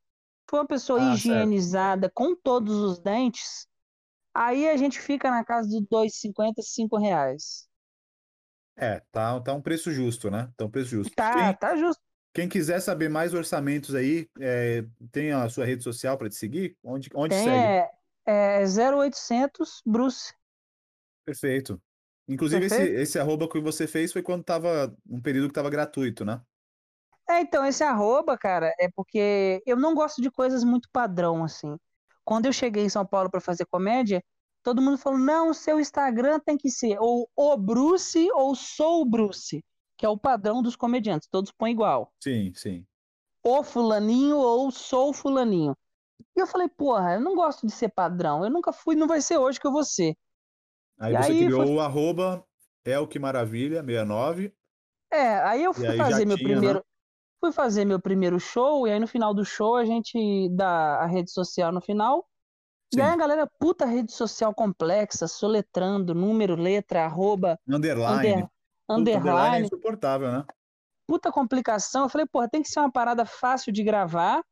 for 0.49 0.57
uma 0.57 0.67
pessoa 0.67 0.99
ah, 0.99 1.13
higienizada, 1.13 2.03
certo. 2.03 2.13
com 2.13 2.35
todos 2.35 2.75
os 2.75 2.99
dentes, 2.99 3.67
aí 4.33 4.67
a 4.69 4.77
gente 4.77 4.99
fica 4.99 5.29
na 5.29 5.43
casa 5.43 5.67
de 5.67 5.85
2,50, 5.87 6.61
5 6.61 6.97
reais. 6.97 7.66
É, 8.77 9.01
tá, 9.11 9.39
tá 9.41 9.53
um 9.53 9.61
preço 9.61 9.91
justo, 9.91 10.29
né? 10.29 10.49
Tá 10.55 10.65
um 10.65 10.69
preço 10.69 10.89
justo. 10.89 11.13
Tá, 11.15 11.33
quem, 11.33 11.55
tá 11.55 11.75
justo. 11.75 12.01
Quem 12.31 12.47
quiser 12.47 12.79
saber 12.79 13.09
mais 13.09 13.33
orçamentos 13.33 13.95
aí, 13.95 14.29
é, 14.39 14.85
tem 15.11 15.31
a 15.31 15.49
sua 15.49 15.65
rede 15.65 15.83
social 15.83 16.15
para 16.17 16.29
te 16.29 16.35
seguir? 16.35 16.77
Onde, 16.83 17.09
onde 17.15 17.35
tem, 17.35 17.43
segue? 17.43 17.91
É, 18.27 18.61
é 18.61 18.63
0800 18.63 19.81
Bruce. 19.83 20.33
Perfeito. 21.25 21.81
Inclusive, 22.27 22.61
Perfeito. 22.61 22.93
Esse, 22.93 23.01
esse 23.01 23.19
arroba 23.19 23.49
que 23.49 23.59
você 23.59 23.87
fez 23.87 24.13
foi 24.13 24.21
quando 24.21 24.43
tava 24.43 24.95
um 25.09 25.19
período 25.19 25.47
que 25.47 25.53
tava 25.55 25.69
gratuito, 25.69 26.23
né? 26.23 26.39
É, 27.29 27.41
então, 27.41 27.65
esse 27.65 27.83
arroba, 27.83 28.37
cara, 28.37 28.73
é 28.79 28.89
porque 28.95 29.61
eu 29.65 29.75
não 29.75 29.93
gosto 29.95 30.21
de 30.21 30.29
coisas 30.29 30.63
muito 30.63 30.89
padrão, 30.91 31.43
assim. 31.43 31.77
Quando 32.23 32.45
eu 32.45 32.53
cheguei 32.53 32.85
em 32.85 32.89
São 32.89 33.05
Paulo 33.05 33.29
para 33.29 33.41
fazer 33.41 33.65
comédia, 33.65 34.23
todo 34.67 34.81
mundo 34.81 34.97
falou: 34.97 35.17
não, 35.17 35.51
o 35.51 35.53
seu 35.53 35.79
Instagram 35.79 36.41
tem 36.41 36.57
que 36.57 36.69
ser 36.69 36.97
ou 36.99 37.29
o 37.37 37.55
Bruce 37.55 38.29
ou 38.33 38.53
sou 38.53 39.01
o 39.01 39.05
Bruce, 39.05 39.63
que 39.97 40.05
é 40.05 40.09
o 40.09 40.17
padrão 40.17 40.61
dos 40.61 40.75
comediantes, 40.75 41.29
todos 41.31 41.53
põem 41.53 41.71
igual. 41.71 42.11
Sim, 42.21 42.51
sim. 42.53 42.85
O 43.41 43.63
fulaninho 43.63 44.35
ou 44.35 44.69
sou 44.69 45.13
fulaninho. 45.13 45.73
E 46.35 46.41
eu 46.41 46.45
falei, 46.45 46.67
porra, 46.67 47.13
eu 47.13 47.21
não 47.21 47.33
gosto 47.33 47.65
de 47.65 47.71
ser 47.71 47.87
padrão, 47.89 48.43
eu 48.43 48.51
nunca 48.51 48.73
fui, 48.73 48.93
não 48.93 49.07
vai 49.07 49.21
ser 49.21 49.37
hoje 49.37 49.57
que 49.57 49.65
eu 49.65 49.71
vou 49.71 49.85
ser. 49.85 50.17
Aí 50.99 51.13
e 51.13 51.17
você 51.17 51.31
aí 51.31 51.45
criou 51.45 51.65
foi... 51.65 51.75
o 51.75 51.79
arroba 51.79 52.45
é 52.83 52.99
o 52.99 53.07
que 53.07 53.19
maravilha, 53.19 53.81
69. 53.81 54.53
É, 55.09 55.35
aí 55.43 55.63
eu 55.63 55.73
fui 55.73 55.87
aí 55.87 55.97
fazer 55.97 56.25
meu 56.25 56.35
tinha, 56.35 56.49
primeiro. 56.49 56.79
Né? 56.79 56.85
Fui 57.39 57.53
fazer 57.53 57.85
meu 57.85 58.01
primeiro 58.01 58.37
show, 58.37 58.85
e 58.85 58.91
aí 58.91 58.99
no 58.99 59.07
final 59.07 59.33
do 59.33 59.45
show 59.45 59.77
a 59.77 59.85
gente 59.85 60.49
dá 60.49 60.97
a 60.97 61.05
rede 61.05 61.31
social 61.31 61.71
no 61.71 61.79
final. 61.79 62.27
Sim. 62.93 62.99
E 62.99 63.01
aí 63.01 63.09
a 63.09 63.15
galera, 63.15 63.47
puta 63.59 63.85
rede 63.85 64.11
social 64.11 64.53
complexa, 64.53 65.27
soletrando, 65.27 66.15
número, 66.15 66.55
letra, 66.55 67.05
arroba. 67.05 67.59
Underline. 67.67 68.15
Under, 68.15 68.49
underline. 68.89 69.19
underline 69.19 69.55
é 69.57 69.65
insuportável, 69.65 70.31
né? 70.31 70.45
Puta 71.05 71.31
complicação. 71.31 72.03
Eu 72.03 72.09
falei, 72.09 72.27
porra, 72.27 72.49
tem 72.49 72.61
que 72.61 72.69
ser 72.69 72.79
uma 72.79 72.91
parada 72.91 73.25
fácil 73.25 73.71
de 73.71 73.83
gravar 73.83 74.43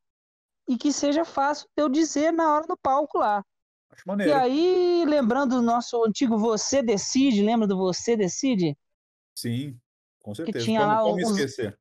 e 0.67 0.77
que 0.77 0.91
seja 0.91 1.23
fácil 1.23 1.67
eu 1.77 1.88
dizer 1.88 2.31
na 2.31 2.53
hora 2.53 2.67
do 2.67 2.77
palco 2.77 3.17
lá. 3.17 3.43
Acho 3.91 4.03
maneiro. 4.05 4.31
E 4.31 4.33
aí, 4.33 5.05
lembrando 5.05 5.55
do 5.55 5.61
nosso 5.61 6.03
antigo 6.03 6.38
Você 6.38 6.81
Decide, 6.81 7.41
lembra 7.41 7.67
do 7.67 7.77
Você 7.77 8.17
Decide? 8.17 8.77
Sim, 9.36 9.79
com 10.21 10.33
certeza. 10.33 10.57
Que 10.57 10.65
tinha 10.65 10.81
como, 10.81 10.91
lá 10.91 11.01
como 11.01 11.15
os, 11.15 11.31
esquecer? 11.31 11.77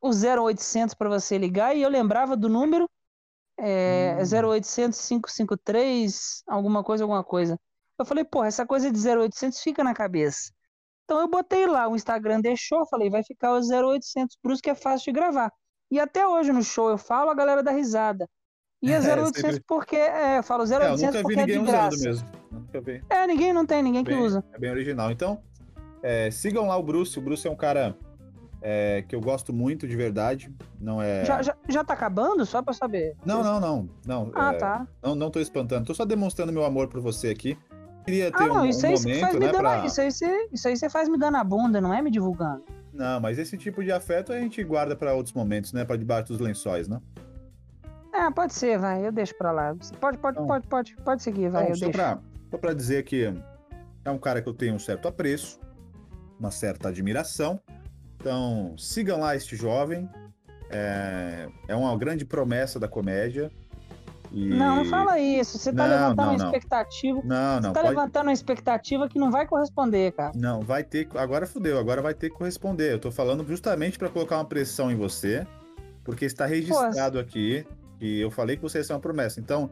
o 0.00 0.10
0800 0.10 0.94
para 0.94 1.08
você 1.08 1.38
ligar 1.38 1.76
e 1.76 1.82
eu 1.82 1.88
lembrava 1.88 2.36
do 2.36 2.48
número 2.48 2.88
é, 3.62 4.16
hum. 4.18 4.50
0800 4.50 4.98
553 5.08 6.42
alguma 6.48 6.82
coisa, 6.82 7.04
alguma 7.04 7.22
coisa. 7.22 7.58
Eu 7.96 8.04
falei, 8.04 8.24
pô, 8.24 8.42
essa 8.42 8.66
coisa 8.66 8.90
de 8.90 9.08
0800 9.08 9.60
fica 9.60 9.84
na 9.84 9.94
cabeça. 9.94 10.50
Então 11.04 11.20
eu 11.20 11.28
botei 11.28 11.66
lá, 11.66 11.88
o 11.88 11.94
Instagram 11.94 12.40
deixou, 12.40 12.86
falei, 12.86 13.08
vai 13.08 13.22
ficar 13.22 13.52
o 13.52 13.60
0800 13.60 14.36
Bruce 14.42 14.60
que 14.60 14.70
é 14.70 14.74
fácil 14.74 15.12
de 15.12 15.12
gravar. 15.12 15.52
E 15.90 16.00
até 16.00 16.26
hoje 16.26 16.52
no 16.52 16.62
show 16.62 16.90
eu 16.90 16.98
falo, 16.98 17.30
a 17.30 17.34
galera 17.34 17.62
dá 17.62 17.70
risada. 17.70 18.28
E 18.82 18.90
é 18.90 18.98
0800 18.98 19.38
é, 19.38 19.52
sempre... 19.52 19.64
porque, 19.66 19.96
é, 19.96 20.38
eu 20.38 20.42
falo 20.42 20.64
0800 20.64 21.02
é, 21.02 21.06
eu 21.06 21.12
nunca 21.12 21.28
vi 21.28 21.36
ninguém 21.36 21.56
é 21.56 21.58
de 21.58 21.64
graça. 21.64 21.96
Usando 21.96 22.08
mesmo. 22.08 22.28
Nunca 22.50 22.80
vi. 22.80 23.04
É, 23.08 23.26
ninguém 23.26 23.52
não 23.52 23.64
tem, 23.64 23.82
ninguém 23.82 24.02
bem, 24.02 24.16
que 24.16 24.22
usa. 24.22 24.44
É 24.52 24.58
bem 24.58 24.70
original. 24.70 25.12
Então, 25.12 25.40
é, 26.02 26.30
sigam 26.32 26.66
lá 26.66 26.76
o 26.76 26.82
Bruce, 26.82 27.16
o 27.16 27.22
Bruce 27.22 27.46
é 27.46 27.50
um 27.50 27.56
cara 27.56 27.96
é, 28.62 29.04
que 29.06 29.14
eu 29.14 29.20
gosto 29.20 29.52
muito 29.52 29.86
de 29.86 29.96
verdade. 29.96 30.54
Não 30.80 31.02
é. 31.02 31.24
Já, 31.24 31.42
já, 31.42 31.56
já 31.68 31.84
tá 31.84 31.94
acabando? 31.94 32.46
Só 32.46 32.62
pra 32.62 32.72
saber. 32.72 33.16
Não, 33.26 33.42
não, 33.42 33.60
não. 33.60 33.88
não 34.06 34.32
ah, 34.34 34.52
é, 34.52 34.56
tá. 34.56 34.86
Não, 35.02 35.14
não 35.14 35.30
tô 35.30 35.40
espantando. 35.40 35.86
Tô 35.86 35.94
só 35.94 36.04
demonstrando 36.04 36.52
meu 36.52 36.64
amor 36.64 36.88
por 36.88 37.00
você 37.00 37.28
aqui. 37.28 37.58
Queria 38.04 38.32
ter 38.32 38.42
ah, 38.42 38.46
não, 38.48 38.62
um, 38.62 38.66
isso 38.66 38.84
um 38.84 38.90
aí 38.90 38.96
momento, 38.96 39.20
faz 39.20 39.34
né, 39.34 39.38
me 39.38 39.46
dando, 39.46 39.58
pra... 39.58 39.86
isso, 39.86 40.00
aí 40.00 40.10
você, 40.10 40.48
isso 40.52 40.68
aí 40.68 40.76
você 40.76 40.90
faz 40.90 41.08
me 41.08 41.16
dando 41.16 41.36
a 41.36 41.44
bunda, 41.44 41.80
não 41.80 41.94
é 41.94 42.02
me 42.02 42.10
divulgando. 42.10 42.64
Não, 42.92 43.20
mas 43.20 43.38
esse 43.38 43.56
tipo 43.56 43.82
de 43.82 43.92
afeto 43.92 44.32
a 44.32 44.40
gente 44.40 44.62
guarda 44.64 44.96
para 44.96 45.14
outros 45.14 45.34
momentos, 45.34 45.72
né? 45.72 45.84
Para 45.84 45.96
debaixo 45.96 46.28
dos 46.28 46.40
lençóis, 46.40 46.88
né? 46.88 47.00
É, 48.12 48.30
pode 48.30 48.54
ser, 48.54 48.78
vai. 48.78 49.06
Eu 49.06 49.12
deixo 49.12 49.36
pra 49.38 49.50
lá. 49.50 49.74
Pode, 50.00 50.18
pode, 50.18 50.36
então, 50.36 50.46
pode, 50.46 50.66
pode, 50.66 50.96
pode 50.96 51.22
seguir, 51.22 51.48
vai. 51.48 51.62
Então, 51.62 51.74
eu 51.74 51.76
só, 51.76 51.84
deixo. 51.86 51.98
Pra, 51.98 52.18
só 52.50 52.58
pra 52.58 52.74
dizer 52.74 53.04
que 53.04 53.32
é 54.04 54.10
um 54.10 54.18
cara 54.18 54.42
que 54.42 54.48
eu 54.48 54.54
tenho 54.54 54.74
um 54.74 54.78
certo 54.78 55.08
apreço, 55.08 55.60
uma 56.38 56.50
certa 56.50 56.88
admiração. 56.88 57.60
Então, 58.22 58.76
sigam 58.78 59.18
lá 59.18 59.34
este 59.34 59.56
jovem. 59.56 60.08
É, 60.70 61.48
é 61.66 61.74
uma 61.74 61.94
grande 61.98 62.24
promessa 62.24 62.78
da 62.78 62.86
comédia. 62.86 63.50
E... 64.30 64.48
Não, 64.48 64.76
não 64.76 64.84
fala 64.84 65.18
isso. 65.18 65.58
Você 65.58 65.72
tá 65.72 65.88
não, 65.88 65.90
levantando 65.92 66.16
não, 66.16 66.34
uma 66.34 66.44
expectativa. 66.44 67.20
Não, 67.24 67.54
não. 67.56 67.62
Você 67.62 67.72
tá 67.74 67.80
pode... 67.80 67.88
levantando 67.88 68.26
uma 68.28 68.32
expectativa 68.32 69.08
que 69.08 69.18
não 69.18 69.30
vai 69.32 69.44
corresponder, 69.44 70.12
cara. 70.12 70.30
Não, 70.36 70.60
vai 70.60 70.84
ter. 70.84 71.08
Agora 71.16 71.48
fudeu, 71.48 71.80
agora 71.80 72.00
vai 72.00 72.14
ter 72.14 72.30
que 72.30 72.36
corresponder. 72.36 72.92
Eu 72.92 73.00
tô 73.00 73.10
falando 73.10 73.44
justamente 73.44 73.98
para 73.98 74.08
colocar 74.08 74.36
uma 74.36 74.44
pressão 74.44 74.88
em 74.88 74.94
você, 74.94 75.44
porque 76.04 76.24
está 76.24 76.46
registrado 76.46 77.18
Pô, 77.18 77.18
aqui 77.18 77.66
e 78.00 78.20
eu 78.20 78.30
falei 78.30 78.54
que 78.56 78.62
você 78.62 78.78
ia 78.78 78.84
ser 78.84 78.92
uma 78.92 79.00
promessa. 79.00 79.40
Então, 79.40 79.68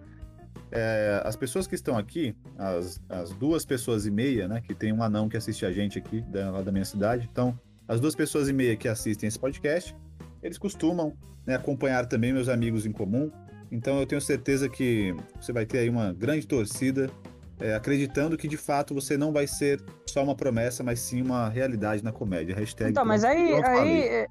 é, 0.72 1.22
as 1.24 1.36
pessoas 1.36 1.68
que 1.68 1.76
estão 1.76 1.96
aqui, 1.96 2.36
as, 2.58 3.00
as 3.08 3.30
duas 3.30 3.64
pessoas 3.64 4.06
e 4.06 4.10
meia, 4.10 4.48
né? 4.48 4.60
Que 4.60 4.74
tem 4.74 4.92
um 4.92 5.04
anão 5.04 5.28
que 5.28 5.36
assiste 5.36 5.64
a 5.64 5.70
gente 5.70 5.98
aqui, 5.98 6.20
da, 6.22 6.50
lá 6.50 6.62
da 6.62 6.72
minha 6.72 6.84
cidade. 6.84 7.28
Então, 7.30 7.56
as 7.90 7.98
duas 7.98 8.14
pessoas 8.14 8.48
e 8.48 8.52
meia 8.52 8.76
que 8.76 8.86
assistem 8.86 9.26
esse 9.26 9.36
podcast, 9.36 9.96
eles 10.40 10.56
costumam 10.56 11.12
né, 11.44 11.56
acompanhar 11.56 12.06
também 12.06 12.32
meus 12.32 12.48
amigos 12.48 12.86
em 12.86 12.92
comum. 12.92 13.32
Então, 13.68 13.98
eu 13.98 14.06
tenho 14.06 14.20
certeza 14.20 14.68
que 14.68 15.12
você 15.40 15.52
vai 15.52 15.66
ter 15.66 15.78
aí 15.78 15.90
uma 15.90 16.12
grande 16.12 16.46
torcida, 16.46 17.10
é, 17.58 17.74
acreditando 17.74 18.36
que 18.36 18.46
de 18.46 18.56
fato 18.56 18.94
você 18.94 19.16
não 19.16 19.32
vai 19.32 19.48
ser 19.48 19.82
só 20.06 20.22
uma 20.22 20.36
promessa, 20.36 20.84
mas 20.84 21.00
sim 21.00 21.20
uma 21.20 21.48
realidade 21.48 22.04
na 22.04 22.12
comédia. 22.12 22.54
Hashtag 22.54 22.92
então, 22.92 23.04
mas 23.04 23.24
aí, 23.24 23.54
aí 23.54 24.02
é, 24.02 24.26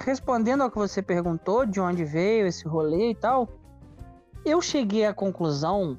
respondendo 0.00 0.62
ao 0.62 0.70
que 0.70 0.76
você 0.76 1.00
perguntou, 1.00 1.64
de 1.64 1.80
onde 1.80 2.04
veio 2.04 2.46
esse 2.46 2.68
rolê 2.68 3.12
e 3.12 3.14
tal, 3.14 3.48
eu 4.44 4.60
cheguei 4.60 5.06
à 5.06 5.14
conclusão 5.14 5.96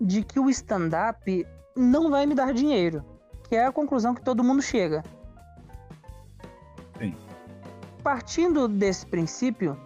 de 0.00 0.22
que 0.22 0.38
o 0.38 0.48
stand-up 0.48 1.44
não 1.76 2.10
vai 2.10 2.26
me 2.26 2.34
dar 2.36 2.54
dinheiro, 2.54 3.04
que 3.48 3.56
é 3.56 3.66
a 3.66 3.72
conclusão 3.72 4.14
que 4.14 4.22
todo 4.22 4.44
mundo 4.44 4.62
chega. 4.62 5.02
Sim. 6.98 7.14
Partindo 8.02 8.68
desse 8.68 9.06
princípio, 9.06 9.78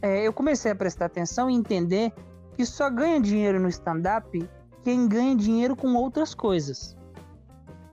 é, 0.00 0.26
eu 0.26 0.32
comecei 0.32 0.70
a 0.70 0.74
prestar 0.74 1.06
atenção 1.06 1.50
e 1.50 1.54
entender 1.54 2.12
que 2.56 2.64
só 2.64 2.88
ganha 2.88 3.20
dinheiro 3.20 3.60
no 3.60 3.68
stand-up 3.68 4.48
quem 4.82 5.08
ganha 5.08 5.34
dinheiro 5.34 5.74
com 5.74 5.94
outras 5.94 6.34
coisas. 6.34 6.96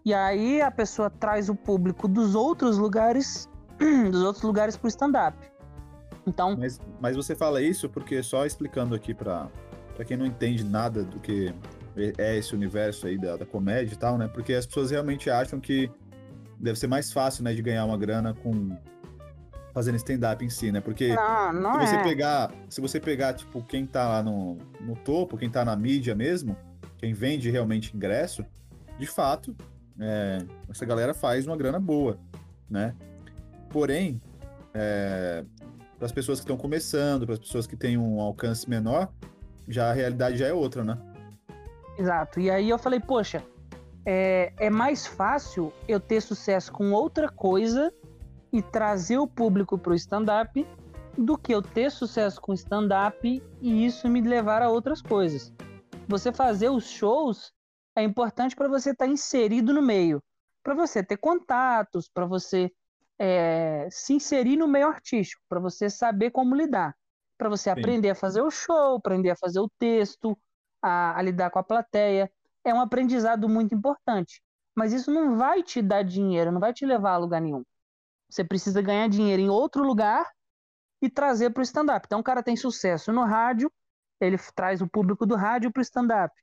E 0.04 0.14
aí 0.14 0.62
a 0.62 0.70
pessoa 0.70 1.10
traz 1.10 1.50
o 1.50 1.56
público 1.56 2.08
dos 2.08 2.36
outros 2.36 2.78
lugares 2.78 3.50
dos 4.12 4.24
outros 4.24 4.44
lugares 4.44 4.76
pro 4.76 4.88
stand-up. 4.88 5.38
Então. 6.28 6.56
Mas, 6.58 6.80
mas 7.00 7.16
você 7.16 7.36
fala 7.36 7.62
isso 7.62 7.90
porque 7.90 8.22
só 8.22 8.46
explicando 8.46 8.94
aqui 8.94 9.14
para 9.14 9.50
quem 10.06 10.18
não 10.18 10.26
entende 10.26 10.64
nada 10.64 11.04
do 11.04 11.20
que 11.20 11.54
é 12.18 12.38
esse 12.38 12.56
universo 12.56 13.08
aí 13.08 13.18
da, 13.18 13.38
da 13.38 13.46
comédia 13.46 13.94
e 13.94 13.98
tal, 13.98 14.18
né? 14.18 14.28
Porque 14.28 14.54
as 14.54 14.66
pessoas 14.66 14.92
realmente 14.92 15.30
acham 15.30 15.60
que 15.60 15.90
deve 16.62 16.78
ser 16.78 16.88
mais 16.88 17.12
fácil, 17.12 17.44
né, 17.44 17.54
de 17.54 17.62
ganhar 17.62 17.86
uma 17.86 17.98
grana 17.98 18.34
com 18.34 18.78
fazendo 19.74 19.96
stand-up 19.96 20.44
em 20.44 20.50
si, 20.50 20.72
né? 20.72 20.82
Porque 20.82 21.16
não, 21.16 21.54
não 21.54 21.74
se 21.80 21.88
você 21.88 21.96
é. 21.96 22.04
pegar, 22.04 22.52
se 22.70 22.82
você 22.82 23.00
pegar 23.00 23.34
tipo 23.34 23.64
quem 23.64 23.86
tá 23.86 24.08
lá 24.08 24.24
no, 24.24 24.58
no 24.82 24.96
topo, 24.96 25.38
quem 25.38 25.50
tá 25.50 25.64
na 25.64 25.76
mídia 25.76 26.14
mesmo, 26.14 26.56
quem 26.98 27.14
vende 27.14 27.50
realmente 27.50 27.96
ingresso, 27.96 28.46
de 29.00 29.08
fato, 29.08 29.56
é, 30.00 30.40
essa 30.70 30.86
galera 30.86 31.14
faz 31.14 31.48
uma 31.48 31.56
grana 31.56 31.80
boa, 31.80 32.20
né? 32.70 32.94
Porém, 33.70 34.22
é, 34.74 35.44
para 35.98 36.06
as 36.06 36.12
pessoas 36.12 36.40
que 36.40 36.44
estão 36.44 36.58
começando, 36.58 37.26
para 37.26 37.34
as 37.34 37.40
pessoas 37.40 37.66
que 37.66 37.76
têm 37.76 37.98
um 37.98 38.20
alcance 38.20 38.70
menor, 38.70 39.10
já 39.68 39.90
a 39.90 39.94
realidade 39.94 40.38
já 40.38 40.48
é 40.48 40.54
outra, 40.54 40.84
né? 40.84 40.98
Exato. 41.98 42.40
E 42.40 42.50
aí 42.50 42.70
eu 42.70 42.78
falei, 42.78 43.00
poxa, 43.00 43.44
é, 44.06 44.54
é 44.58 44.70
mais 44.70 45.06
fácil 45.06 45.72
eu 45.88 46.00
ter 46.00 46.22
sucesso 46.22 46.72
com 46.72 46.92
outra 46.92 47.30
coisa 47.30 47.94
e 48.52 48.62
trazer 48.62 49.18
o 49.18 49.28
público 49.28 49.78
para 49.78 49.94
o 49.94 49.96
stand-up 49.96 50.68
do 51.18 51.38
que 51.38 51.54
eu 51.54 51.62
ter 51.62 51.92
sucesso 51.92 52.40
com 52.42 52.54
stand-up 52.54 53.44
e 53.62 53.86
isso 53.86 54.08
me 54.08 54.22
levar 54.22 54.62
a 54.62 54.70
outras 54.70 55.02
coisas. 55.02 55.54
Você 56.08 56.32
fazer 56.32 56.70
os 56.70 56.86
shows 56.86 57.54
é 57.96 58.04
importante 58.04 58.56
para 58.56 58.68
você 58.68 58.92
estar 58.92 59.06
tá 59.06 59.12
inserido 59.12 59.74
no 59.74 59.82
meio, 59.82 60.22
para 60.64 60.74
você 60.74 61.04
ter 61.04 61.18
contatos, 61.18 62.10
para 62.10 62.26
você 62.26 62.72
é, 63.20 63.88
se 63.92 64.14
inserir 64.14 64.58
no 64.58 64.68
meio 64.68 64.88
artístico, 64.88 65.42
para 65.48 65.60
você 65.60 65.90
saber 65.90 66.32
como 66.32 66.56
lidar, 66.56 66.96
para 67.38 67.50
você 67.50 67.70
Sim. 67.70 67.80
aprender 67.80 68.10
a 68.10 68.16
fazer 68.16 68.42
o 68.42 68.50
show, 68.50 68.96
aprender 68.96 69.32
a 69.32 69.36
fazer 69.36 69.60
o 69.60 69.70
texto, 69.78 70.38
a, 70.82 71.18
a 71.18 71.22
lidar 71.22 71.52
com 71.52 71.60
a 71.60 71.64
plateia. 71.64 72.32
É 72.64 72.74
um 72.74 72.82
aprendizado 72.82 73.50
muito 73.50 73.74
importante. 73.76 74.42
Mas 74.76 74.94
isso 74.94 75.12
não 75.12 75.38
vai 75.38 75.64
te 75.64 75.82
dar 75.82 76.04
dinheiro, 76.04 76.52
não 76.52 76.60
vai 76.60 76.74
te 76.74 76.86
levar 76.86 77.14
a 77.14 77.18
lugar 77.18 77.42
nenhum. 77.42 77.64
Você 78.30 78.44
precisa 78.44 78.82
ganhar 78.82 79.08
dinheiro 79.10 79.42
em 79.42 79.50
outro 79.50 79.84
lugar 79.84 80.26
e 81.02 81.10
trazer 81.10 81.50
para 81.52 81.62
o 81.62 81.64
stand-up. 81.64 82.06
Então, 82.06 82.20
o 82.20 82.24
cara 82.24 82.44
tem 82.44 82.56
sucesso 82.56 83.12
no 83.12 83.24
rádio, 83.24 83.72
ele 84.20 84.38
traz 84.56 84.82
o 84.82 84.88
público 84.88 85.26
do 85.26 85.36
rádio 85.36 85.72
para 85.72 85.80
o 85.80 85.84
stand-up. 85.84 86.34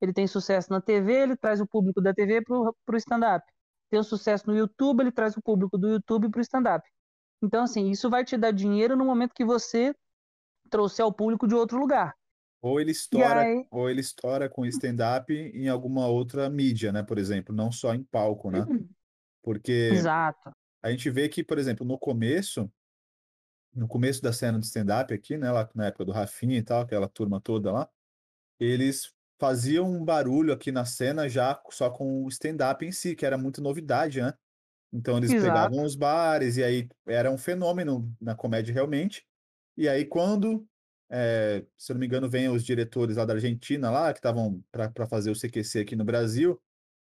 Ele 0.00 0.12
tem 0.12 0.26
sucesso 0.26 0.72
na 0.72 0.80
TV, 0.80 1.12
ele 1.12 1.36
traz 1.36 1.60
o 1.60 1.66
público 1.66 2.00
da 2.00 2.12
TV 2.12 2.42
para 2.42 2.56
o 2.56 2.96
stand-up 2.96 3.46
tem 3.90 4.02
sucesso 4.02 4.46
no 4.46 4.56
YouTube, 4.56 5.00
ele 5.00 5.12
traz 5.12 5.36
o 5.36 5.42
público 5.42 5.78
do 5.78 5.88
YouTube 5.88 6.30
para 6.30 6.38
o 6.38 6.42
stand-up. 6.42 6.86
Então, 7.42 7.64
assim, 7.64 7.90
isso 7.90 8.10
vai 8.10 8.24
te 8.24 8.36
dar 8.36 8.50
dinheiro 8.50 8.96
no 8.96 9.04
momento 9.04 9.34
que 9.34 9.44
você 9.44 9.94
trouxer 10.70 11.04
o 11.06 11.12
público 11.12 11.46
de 11.46 11.54
outro 11.54 11.78
lugar. 11.78 12.14
Ou 12.66 12.80
ele 12.80 12.90
estoura, 12.90 13.42
aí... 13.42 13.64
ou 13.70 13.88
ele 13.88 14.00
estoura 14.00 14.48
com 14.48 14.66
stand-up 14.66 15.32
em 15.32 15.68
alguma 15.68 16.08
outra 16.08 16.50
mídia, 16.50 16.90
né? 16.90 17.00
Por 17.00 17.16
exemplo, 17.16 17.54
não 17.54 17.70
só 17.70 17.94
em 17.94 18.02
palco, 18.02 18.50
né? 18.50 18.66
Uhum. 18.68 18.88
Porque 19.40 19.90
Exato. 19.92 20.50
a 20.82 20.90
gente 20.90 21.08
vê 21.08 21.28
que, 21.28 21.44
por 21.44 21.58
exemplo, 21.58 21.86
no 21.86 21.96
começo, 21.96 22.68
no 23.72 23.86
começo 23.86 24.20
da 24.20 24.32
cena 24.32 24.58
de 24.58 24.66
stand-up 24.66 25.14
aqui, 25.14 25.38
né? 25.38 25.48
Lá 25.52 25.70
na 25.76 25.86
época 25.86 26.04
do 26.04 26.10
Rafinha 26.10 26.58
e 26.58 26.62
tal, 26.62 26.80
aquela 26.80 27.08
turma 27.08 27.40
toda 27.40 27.70
lá, 27.70 27.88
eles 28.58 29.14
fazia 29.38 29.80
um 29.84 30.04
barulho 30.04 30.52
aqui 30.52 30.72
na 30.72 30.84
cena 30.84 31.28
já 31.28 31.62
só 31.70 31.88
com 31.88 32.24
o 32.24 32.28
stand-up 32.28 32.84
em 32.84 32.90
si, 32.90 33.14
que 33.14 33.24
era 33.24 33.38
muito 33.38 33.62
novidade, 33.62 34.20
né? 34.20 34.34
Então 34.92 35.18
eles 35.18 35.30
Exato. 35.30 35.52
pegavam 35.52 35.84
os 35.84 35.94
bares 35.94 36.56
e 36.56 36.64
aí 36.64 36.88
era 37.06 37.30
um 37.30 37.38
fenômeno 37.38 38.12
na 38.20 38.34
comédia 38.34 38.74
realmente. 38.74 39.24
E 39.76 39.88
aí 39.88 40.04
quando, 40.04 40.66
é, 41.10 41.64
se 41.76 41.92
eu 41.92 41.94
não 41.94 42.00
me 42.00 42.06
engano, 42.06 42.28
vem 42.28 42.48
os 42.48 42.64
diretores 42.64 43.16
lá 43.16 43.24
da 43.24 43.34
Argentina 43.34 43.90
lá, 43.90 44.12
que 44.12 44.18
estavam 44.18 44.62
para 44.70 45.06
fazer 45.06 45.30
o 45.30 45.38
CQC 45.38 45.80
aqui 45.80 45.96
no 45.96 46.04
Brasil, 46.04 46.60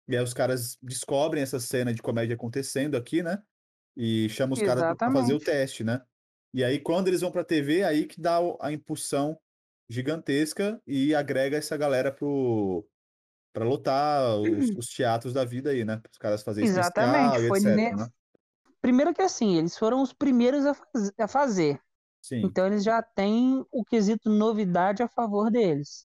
e 0.08 0.16
aí 0.16 0.22
os 0.22 0.34
caras 0.34 0.76
descobrem 0.82 1.42
essa 1.42 1.58
cena 1.58 1.92
de 1.92 2.02
comédia 2.02 2.34
acontecendo 2.34 2.96
aqui, 2.96 3.22
né? 3.22 3.42
E 3.96 4.28
chamam 4.28 4.54
os 4.54 4.62
caras 4.62 4.96
para 4.96 5.12
fazer 5.12 5.34
o 5.34 5.38
teste, 5.38 5.82
né? 5.82 6.02
E 6.52 6.62
aí 6.62 6.78
quando 6.78 7.08
eles 7.08 7.20
vão 7.20 7.30
para 7.30 7.40
a 7.40 7.44
TV, 7.44 7.82
aí 7.82 8.06
que 8.06 8.20
dá 8.20 8.38
a 8.60 8.72
impulsão 8.72 9.38
gigantesca 9.88 10.80
e 10.86 11.14
agrega 11.14 11.56
essa 11.56 11.76
galera 11.76 12.12
pro 12.12 12.86
para 13.52 13.64
lotar 13.64 14.36
os, 14.40 14.70
os, 14.70 14.88
teatros 14.88 15.32
da 15.32 15.44
vida 15.44 15.70
aí, 15.70 15.84
né? 15.84 16.02
Os 16.10 16.18
caras 16.18 16.42
fazerem 16.42 16.68
Exatamente, 16.68 17.46
foi 17.46 17.58
etc, 17.58 17.76
ne... 17.76 17.92
né? 17.92 18.08
Primeiro 18.80 19.14
que 19.14 19.22
assim, 19.22 19.56
eles 19.56 19.78
foram 19.78 20.02
os 20.02 20.12
primeiros 20.12 20.66
a, 20.66 20.74
faz... 20.74 21.12
a 21.16 21.28
fazer. 21.28 21.80
Sim. 22.24 22.40
Então 22.40 22.66
eles 22.66 22.82
já 22.82 23.02
têm 23.02 23.66
o 23.70 23.84
quesito 23.84 24.30
novidade 24.30 25.02
a 25.02 25.08
favor 25.08 25.50
deles. 25.50 26.06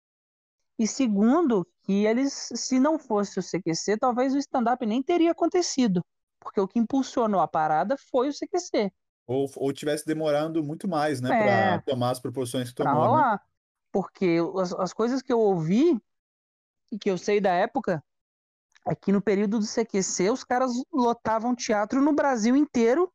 E 0.78 0.86
segundo, 0.86 1.66
que 1.82 2.06
eles, 2.06 2.48
se 2.54 2.80
não 2.80 2.98
fosse 2.98 3.38
o 3.38 3.42
CQC, 3.42 3.98
talvez 3.98 4.34
o 4.34 4.38
stand-up 4.38 4.86
nem 4.86 5.02
teria 5.02 5.32
acontecido. 5.32 6.02
Porque 6.40 6.58
o 6.58 6.66
que 6.66 6.78
impulsionou 6.78 7.38
a 7.38 7.46
parada 7.46 7.96
foi 8.10 8.30
o 8.30 8.32
CQC. 8.32 8.90
Ou, 9.26 9.46
ou 9.56 9.72
tivesse 9.74 10.06
demorando 10.06 10.64
muito 10.64 10.88
mais, 10.88 11.20
né, 11.20 11.28
é, 11.28 11.78
para 11.78 11.82
tomar 11.82 12.12
as 12.12 12.20
proporções 12.20 12.70
que 12.70 12.76
tomou, 12.76 13.18
né? 13.18 13.38
Porque 13.92 14.38
as, 14.58 14.72
as 14.72 14.94
coisas 14.94 15.20
que 15.20 15.32
eu 15.32 15.38
ouvi 15.38 16.00
e 16.90 16.98
que 16.98 17.10
eu 17.10 17.18
sei 17.18 17.42
da 17.42 17.52
época 17.52 18.02
é 18.88 18.94
que 18.94 19.12
no 19.12 19.20
período 19.20 19.58
do 19.58 19.66
CQC 19.66 20.30
os 20.30 20.44
caras 20.44 20.72
lotavam 20.90 21.54
teatro 21.54 22.00
no 22.00 22.14
Brasil 22.14 22.56
inteiro 22.56 23.12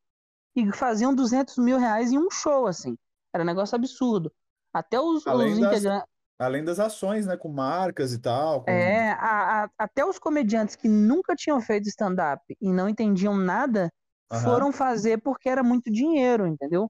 e 0.55 0.71
faziam 0.73 1.13
200 1.13 1.57
mil 1.57 1.77
reais 1.77 2.11
em 2.11 2.17
um 2.17 2.29
show, 2.29 2.67
assim. 2.67 2.97
Era 3.33 3.43
um 3.43 3.47
negócio 3.47 3.75
absurdo. 3.75 4.31
Até 4.73 4.99
os, 4.99 5.25
os 5.25 5.57
integrantes. 5.57 6.07
Além 6.39 6.63
das 6.63 6.79
ações, 6.79 7.27
né, 7.27 7.37
com 7.37 7.49
marcas 7.49 8.13
e 8.13 8.19
tal. 8.19 8.63
Com... 8.63 8.71
É, 8.71 9.11
a, 9.11 9.63
a, 9.63 9.69
até 9.77 10.03
os 10.03 10.17
comediantes 10.17 10.75
que 10.75 10.87
nunca 10.87 11.35
tinham 11.35 11.61
feito 11.61 11.87
stand-up 11.87 12.41
e 12.59 12.71
não 12.71 12.89
entendiam 12.89 13.35
nada 13.35 13.91
uhum. 14.31 14.39
foram 14.39 14.71
fazer 14.71 15.21
porque 15.21 15.47
era 15.47 15.61
muito 15.61 15.91
dinheiro, 15.91 16.47
entendeu? 16.47 16.89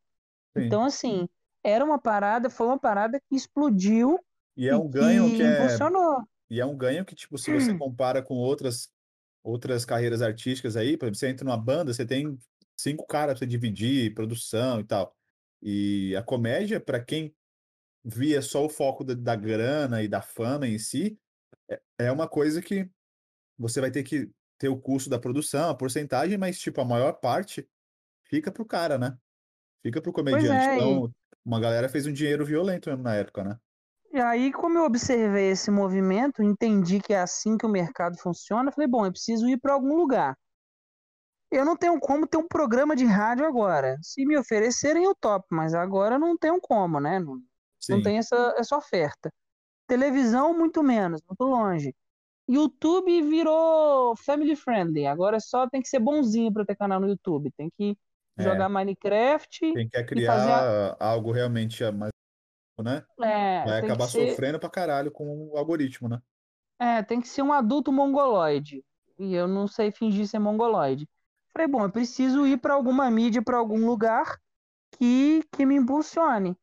Sim. 0.58 0.66
Então, 0.66 0.86
assim, 0.86 1.28
era 1.64 1.84
uma 1.84 2.00
parada, 2.00 2.50
foi 2.50 2.68
uma 2.68 2.80
parada 2.80 3.20
que 3.20 3.36
explodiu. 3.36 4.18
E 4.56 4.70
é 4.70 4.76
um 4.76 4.88
ganho 4.88 5.30
que, 5.30 5.38
que 5.38 5.44
é. 5.44 5.68
Funcionou. 5.68 6.24
E 6.50 6.60
é 6.60 6.66
um 6.66 6.78
ganho 6.78 7.06
que, 7.06 7.16
tipo, 7.16 7.38
se 7.38 7.52
você 7.52 7.72
hum. 7.72 7.78
compara 7.78 8.22
com 8.22 8.36
outras, 8.36 8.90
outras 9.44 9.86
carreiras 9.86 10.22
artísticas 10.22 10.76
aí, 10.76 10.98
por 10.98 11.06
exemplo, 11.06 11.20
você 11.20 11.28
entra 11.28 11.46
numa 11.46 11.58
banda, 11.58 11.94
você 11.94 12.06
tem 12.06 12.38
cinco 12.82 13.06
caras 13.06 13.34
para 13.34 13.40
você 13.40 13.48
dividir, 13.48 14.14
produção 14.14 14.80
e 14.80 14.84
tal. 14.84 15.16
E 15.62 16.16
a 16.16 16.24
comédia, 16.24 16.80
para 16.80 17.00
quem 17.00 17.34
via 18.04 18.42
só 18.42 18.66
o 18.66 18.70
foco 18.70 19.04
da, 19.04 19.14
da, 19.14 19.36
grana 19.36 20.02
e 20.02 20.08
da 20.08 20.22
fama 20.22 20.68
em 20.68 20.80
si, 20.80 21.20
é, 21.70 21.82
é 22.00 22.12
uma 22.12 22.28
coisa 22.28 22.62
que 22.62 22.90
você 23.58 23.80
vai 23.80 23.92
ter 23.92 24.04
que 24.04 24.30
ter 24.58 24.70
o 24.70 24.80
custo 24.80 25.10
da 25.10 25.20
produção, 25.20 25.70
a 25.70 25.76
porcentagem, 25.76 26.38
mas, 26.38 26.60
tipo, 26.60 26.82
a 26.82 26.86
maior 26.86 27.14
parte 27.14 27.68
fica 28.24 28.52
pro 28.52 28.66
cara, 28.66 28.98
né? 28.98 29.18
Fica 29.84 30.02
pro 30.02 30.14
comediante. 30.14 30.68
É, 30.68 30.76
então, 30.76 31.12
uma 31.46 31.60
galera 31.60 31.90
fez 31.90 32.06
um 32.06 32.14
dinheiro 32.14 32.46
violento 32.46 32.90
mesmo 32.90 33.04
na 33.04 33.16
época, 33.16 33.44
né? 33.44 33.58
E 34.14 34.20
aí, 34.20 34.52
como 34.52 34.78
eu 34.78 34.84
observei 34.84 35.52
esse 35.52 35.72
movimento, 35.72 36.44
entendi 36.44 37.00
que 37.00 37.14
é 37.14 37.22
assim 37.22 37.58
que 37.58 37.66
o 37.66 37.70
mercado 37.70 38.18
funciona, 38.18 38.72
falei, 38.72 38.88
bom, 38.88 39.06
eu 39.06 39.12
preciso 39.12 39.48
ir 39.48 39.58
para 39.58 39.74
algum 39.74 39.96
lugar. 39.96 40.38
Eu 41.52 41.66
não 41.66 41.76
tenho 41.76 42.00
como 42.00 42.26
ter 42.26 42.38
um 42.38 42.48
programa 42.48 42.96
de 42.96 43.04
rádio 43.04 43.46
agora. 43.46 43.98
Se 44.02 44.26
me 44.26 44.38
oferecerem, 44.38 45.04
eu 45.04 45.14
topo, 45.14 45.48
mas 45.52 45.74
agora 45.74 46.18
não 46.18 46.38
tenho 46.38 46.62
como, 46.62 47.00
né? 47.00 47.20
Não, 47.20 47.42
não 47.90 48.02
tem 48.02 48.18
essa, 48.18 48.56
essa 48.58 48.78
oferta. 48.78 49.30
Televisão, 49.86 50.58
muito 50.58 50.82
menos, 50.82 51.22
muito 51.28 51.44
longe. 51.44 51.94
YouTube 52.48 53.22
virou 53.24 54.16
family 54.16 54.56
friendly. 54.56 55.06
Agora 55.06 55.40
só 55.40 55.70
tem 55.70 55.82
que 55.82 55.90
ser 55.90 56.00
bonzinho 56.00 56.52
para 56.54 56.66
ter 56.66 56.76
canal 56.76 57.00
no 57.00 57.10
YouTube. 57.10 57.52
Tem 57.58 57.70
que 57.78 57.98
é. 58.38 58.44
jogar 58.44 58.70
Minecraft. 58.70 59.74
Tem 59.74 59.90
que 59.90 60.04
criar 60.04 60.96
algo 61.00 61.32
realmente 61.32 61.84
mais. 61.92 62.12
Né? 62.80 63.04
É, 63.22 63.64
Vai 63.66 63.80
acabar 63.80 64.08
ser... 64.08 64.30
sofrendo 64.30 64.60
pra 64.60 64.70
caralho 64.70 65.12
com 65.12 65.50
o 65.52 65.58
algoritmo, 65.58 66.10
né? 66.10 66.20
É, 66.80 67.04
tem 67.04 67.22
que 67.22 67.28
ser 67.28 67.42
um 67.42 67.54
adulto 67.54 67.92
mongoloide. 67.92 68.84
E 69.20 69.36
eu 69.36 69.48
não 69.48 69.68
sei 69.68 69.92
fingir 69.92 70.28
ser 70.28 70.40
mongoloide. 70.40 71.08
Falei, 71.54 71.68
bom, 71.68 71.84
eu 71.84 71.92
preciso 71.92 72.46
ir 72.46 72.58
para 72.60 72.74
alguma 72.74 73.10
mídia, 73.12 73.42
para 73.42 73.58
algum 73.58 73.86
lugar 73.86 74.40
que, 74.98 75.44
que 75.52 75.66
me 75.66 75.76
impulsione. 75.76 76.58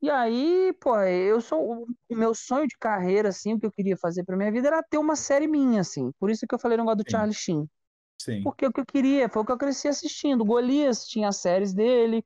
E 0.00 0.10
aí, 0.10 0.72
pô, 0.80 0.98
eu 1.00 1.40
sou 1.40 1.84
o 1.84 1.86
meu 2.10 2.34
sonho 2.34 2.66
de 2.66 2.76
carreira, 2.78 3.30
assim, 3.30 3.54
o 3.54 3.60
que 3.60 3.66
eu 3.66 3.72
queria 3.72 3.96
fazer 3.96 4.24
pra 4.24 4.36
minha 4.36 4.52
vida 4.52 4.68
era 4.68 4.82
ter 4.82 4.98
uma 4.98 5.16
série 5.16 5.46
minha, 5.48 5.80
assim. 5.80 6.12
Por 6.18 6.30
isso 6.30 6.46
que 6.46 6.54
eu 6.54 6.58
falei 6.58 6.76
o 6.76 6.80
negócio 6.80 6.98
do 6.98 7.10
Sim. 7.10 7.10
Charlie 7.10 7.34
Sheen. 7.34 7.70
Sim. 8.18 8.42
Porque 8.42 8.66
o 8.66 8.72
que 8.72 8.80
eu 8.80 8.86
queria, 8.86 9.28
foi 9.28 9.42
o 9.42 9.44
que 9.44 9.52
eu 9.52 9.58
cresci 9.58 9.88
assistindo. 9.88 10.44
Golias 10.44 11.06
tinha 11.06 11.28
as 11.28 11.38
séries 11.38 11.72
dele, 11.72 12.24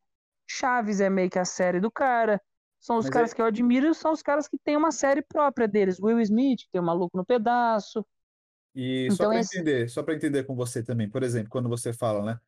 Chaves 0.48 1.00
é 1.00 1.08
meio 1.08 1.30
que 1.30 1.38
a 1.38 1.44
série 1.44 1.80
do 1.80 1.90
cara. 1.90 2.42
São 2.80 2.96
os 2.96 3.06
Mas 3.06 3.14
caras 3.14 3.32
é... 3.32 3.34
que 3.34 3.40
eu 3.42 3.46
admiro, 3.46 3.94
são 3.94 4.12
os 4.12 4.22
caras 4.22 4.48
que 4.48 4.58
têm 4.58 4.76
uma 4.76 4.90
série 4.90 5.22
própria 5.22 5.68
deles. 5.68 6.00
Will 6.00 6.20
Smith, 6.20 6.60
que 6.60 6.70
tem 6.72 6.80
o 6.80 6.84
Maluco 6.84 7.16
no 7.16 7.24
Pedaço. 7.24 8.04
E 8.74 9.04
então, 9.04 9.16
só 9.16 9.28
para 9.28 9.40
esse... 9.40 9.56
entender, 9.58 9.88
só 9.90 10.02
para 10.02 10.14
entender 10.14 10.44
com 10.44 10.54
você 10.54 10.82
também, 10.82 11.08
por 11.08 11.22
exemplo, 11.22 11.50
quando 11.50 11.68
você 11.68 11.92
fala, 11.92 12.24
né? 12.24 12.40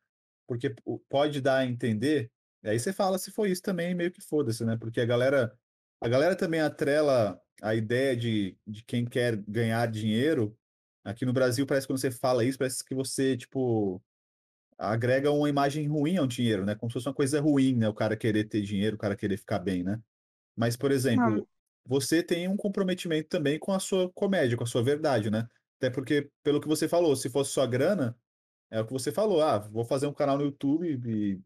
Porque 0.47 0.75
pode 1.09 1.41
dar 1.41 1.59
a 1.59 1.67
entender 1.67 2.31
aí 2.71 2.79
você 2.79 2.93
fala 2.93 3.19
se 3.19 3.31
foi 3.31 3.51
isso 3.51 3.63
também, 3.63 3.95
meio 3.95 4.11
que 4.11 4.21
foda-se, 4.21 4.65
né? 4.65 4.77
Porque 4.77 5.01
a 5.01 5.05
galera, 5.05 5.53
a 6.01 6.09
galera 6.09 6.37
também 6.37 6.61
atrela 6.61 7.41
a 7.61 7.75
ideia 7.75 8.17
de, 8.17 8.57
de 8.67 8.85
quem 8.85 9.05
quer 9.05 9.37
ganhar 9.37 9.91
dinheiro. 9.91 10.57
Aqui 11.05 11.27
no 11.27 11.33
Brasil, 11.33 11.67
parece 11.67 11.87
que 11.87 11.93
quando 11.93 12.01
você 12.01 12.11
fala 12.11 12.45
isso, 12.45 12.59
parece 12.59 12.85
que 12.85 12.95
você, 12.95 13.37
tipo, 13.37 14.01
agrega 14.79 15.31
uma 15.33 15.49
imagem 15.49 15.87
ruim 15.89 16.17
ao 16.17 16.27
dinheiro, 16.27 16.65
né? 16.65 16.75
Como 16.75 16.91
se 16.91 16.95
fosse 16.95 17.09
uma 17.09 17.15
coisa 17.15 17.41
ruim, 17.41 17.75
né? 17.77 17.89
O 17.89 17.95
cara 17.95 18.17
querer 18.17 18.45
ter 18.45 18.63
dinheiro, 18.63 18.97
o 18.97 18.99
cara 18.99 19.17
querer 19.17 19.37
ficar 19.37 19.59
bem, 19.59 19.83
né? 19.83 20.01
Mas, 20.55 20.77
por 20.77 20.93
exemplo, 20.93 21.49
você 21.85 22.23
tem 22.23 22.47
um 22.47 22.57
comprometimento 22.57 23.29
também 23.29 23.59
com 23.59 23.73
a 23.73 23.81
sua 23.81 24.11
comédia, 24.13 24.57
com 24.57 24.65
a 24.65 24.67
sua 24.67 24.83
verdade, 24.83 25.31
né? 25.31 25.49
Até 25.83 25.91
porque, 25.91 26.31
pelo 26.45 26.61
que 26.61 26.69
você 26.69 26.87
falou, 26.87 27.17
se 27.17 27.29
fosse 27.29 27.51
só 27.51 27.67
grana, 27.67 28.17
é 28.71 28.81
o 28.81 28.87
que 28.87 28.93
você 28.93 29.11
falou, 29.11 29.43
ah, 29.43 29.59
vou 29.59 29.85
fazer 29.85 30.07
um 30.07 30.15
canal 30.15 30.39
no 30.39 30.45
YouTube 30.45 30.87
e 30.89 31.43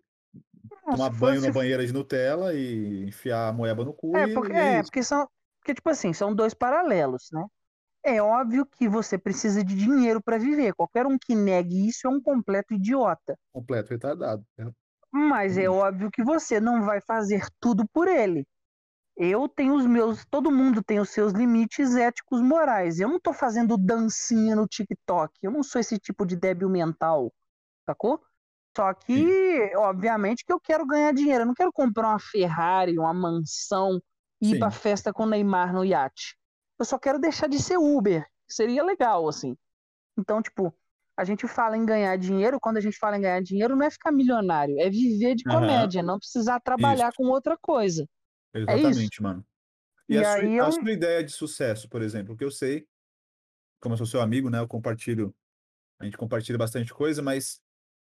tomar 0.84 1.08
banho 1.08 1.36
fosse... 1.36 1.46
na 1.46 1.52
banheira 1.54 1.86
de 1.86 1.90
Nutella 1.90 2.52
e 2.52 3.06
enfiar 3.06 3.48
a 3.48 3.52
moeba 3.54 3.82
no 3.82 3.94
cu. 3.94 4.14
É, 4.14 4.30
porque, 4.34 4.52
é, 4.52 4.74
é 4.74 4.82
porque 4.82 5.02
são. 5.02 5.26
Porque, 5.58 5.72
tipo 5.72 5.88
assim, 5.88 6.12
são 6.12 6.34
dois 6.34 6.52
paralelos, 6.52 7.28
né? 7.32 7.46
É 8.04 8.20
óbvio 8.20 8.66
que 8.66 8.86
você 8.86 9.16
precisa 9.16 9.64
de 9.64 9.74
dinheiro 9.74 10.22
para 10.22 10.36
viver. 10.36 10.74
Qualquer 10.74 11.06
um 11.06 11.16
que 11.18 11.34
negue 11.34 11.88
isso 11.88 12.06
é 12.06 12.10
um 12.10 12.20
completo 12.20 12.74
idiota. 12.74 13.38
Completo 13.54 13.88
retardado. 13.88 14.44
Né? 14.58 14.70
Mas 15.10 15.56
é 15.56 15.68
hum. 15.70 15.76
óbvio 15.76 16.10
que 16.12 16.22
você 16.22 16.60
não 16.60 16.84
vai 16.84 17.00
fazer 17.00 17.46
tudo 17.58 17.88
por 17.88 18.06
ele. 18.06 18.46
Eu 19.16 19.48
tenho 19.48 19.74
os 19.74 19.86
meus. 19.86 20.24
Todo 20.26 20.50
mundo 20.50 20.82
tem 20.82 21.00
os 21.00 21.10
seus 21.10 21.32
limites 21.32 21.94
éticos 21.96 22.40
morais. 22.42 23.00
Eu 23.00 23.08
não 23.08 23.18
tô 23.18 23.32
fazendo 23.32 23.78
dancinha 23.78 24.54
no 24.54 24.66
TikTok. 24.66 25.32
Eu 25.42 25.50
não 25.50 25.62
sou 25.62 25.80
esse 25.80 25.98
tipo 25.98 26.26
de 26.26 26.36
débil 26.36 26.68
mental. 26.68 27.32
Sacou? 27.86 28.20
Só 28.76 28.92
que, 28.92 29.16
Sim. 29.16 29.76
obviamente, 29.76 30.44
que 30.44 30.52
eu 30.52 30.60
quero 30.60 30.86
ganhar 30.86 31.14
dinheiro. 31.14 31.42
Eu 31.42 31.46
não 31.46 31.54
quero 31.54 31.72
comprar 31.72 32.08
uma 32.10 32.18
Ferrari, 32.18 32.98
uma 32.98 33.14
mansão 33.14 33.98
e 34.38 34.52
ir 34.52 34.58
pra 34.58 34.70
festa 34.70 35.14
com 35.14 35.22
o 35.22 35.26
Neymar 35.26 35.72
no 35.72 35.82
iate. 35.82 36.36
Eu 36.78 36.84
só 36.84 36.98
quero 36.98 37.18
deixar 37.18 37.48
de 37.48 37.58
ser 37.58 37.78
Uber. 37.78 38.26
Seria 38.46 38.84
legal, 38.84 39.26
assim. 39.26 39.56
Então, 40.18 40.42
tipo, 40.42 40.74
a 41.16 41.24
gente 41.24 41.48
fala 41.48 41.74
em 41.74 41.86
ganhar 41.86 42.16
dinheiro, 42.18 42.60
quando 42.60 42.76
a 42.76 42.80
gente 42.80 42.98
fala 42.98 43.16
em 43.16 43.22
ganhar 43.22 43.42
dinheiro, 43.42 43.74
não 43.74 43.86
é 43.86 43.90
ficar 43.90 44.12
milionário, 44.12 44.78
é 44.78 44.90
viver 44.90 45.34
de 45.34 45.44
comédia, 45.44 46.02
uhum. 46.02 46.06
não 46.06 46.18
precisar 46.18 46.60
trabalhar 46.60 47.08
isso. 47.08 47.16
com 47.16 47.24
outra 47.28 47.56
coisa. 47.56 48.06
É 48.56 48.60
Exatamente, 48.60 49.20
é 49.20 49.22
mano. 49.22 49.46
E, 50.08 50.14
e 50.14 50.18
a, 50.18 50.32
sua, 50.32 50.44
eu... 50.44 50.64
a, 50.64 50.72
sua, 50.72 50.90
ideia 50.90 51.22
de 51.22 51.32
sucesso, 51.32 51.88
por 51.88 52.00
exemplo, 52.00 52.36
que 52.36 52.44
eu 52.44 52.50
sei, 52.50 52.86
como 53.80 53.94
eu 53.94 53.98
sou 53.98 54.06
seu 54.06 54.20
amigo, 54.20 54.48
né, 54.48 54.58
eu 54.58 54.68
compartilho, 54.68 55.34
a 55.98 56.04
gente 56.04 56.16
compartilha 56.16 56.58
bastante 56.58 56.92
coisa, 56.94 57.22
mas 57.22 57.60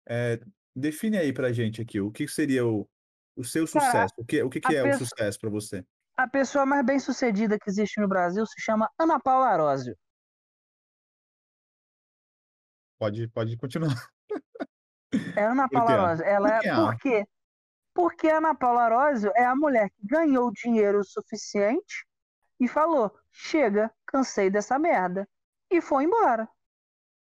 é, 0.08 0.40
define 0.76 1.18
aí 1.18 1.34
pra 1.34 1.52
gente 1.52 1.82
aqui, 1.82 2.00
o 2.00 2.12
que 2.12 2.28
seria 2.28 2.66
o, 2.66 2.88
o 3.36 3.44
seu 3.44 3.66
sucesso? 3.66 4.14
o 4.18 4.26
que, 4.26 4.42
o 4.44 4.50
que, 4.50 4.60
que 4.60 4.76
é 4.76 4.84
o 4.84 4.98
sucesso 4.98 5.40
para 5.40 5.50
você? 5.50 5.84
A 6.16 6.28
pessoa 6.28 6.66
mais 6.66 6.86
bem 6.86 7.00
sucedida 7.00 7.58
que 7.58 7.70
existe 7.70 8.00
no 8.00 8.08
Brasil 8.08 8.46
se 8.46 8.62
chama 8.62 8.90
Ana 9.00 9.20
Paula 9.20 9.48
Arósio. 9.48 9.96
Pode, 13.00 13.28
pode 13.30 13.56
continuar. 13.56 13.96
É 15.36 15.46
Ana 15.46 15.68
Paula 15.72 15.92
Arósio. 15.92 16.26
Ela 16.26 16.58
é, 16.58 16.76
por 16.76 16.98
quê? 16.98 17.26
Porque 18.00 18.30
a 18.30 18.38
Ana 18.38 18.56
Paula 18.56 18.84
Arósio 18.84 19.30
é 19.36 19.44
a 19.44 19.54
mulher 19.54 19.90
que 19.90 20.08
ganhou 20.08 20.50
dinheiro 20.54 21.04
suficiente 21.04 22.08
e 22.58 22.66
falou: 22.66 23.14
chega, 23.30 23.92
cansei 24.06 24.50
dessa 24.50 24.80
merda. 24.80 25.28
E 25.70 25.82
foi 25.82 26.06
embora. 26.06 26.48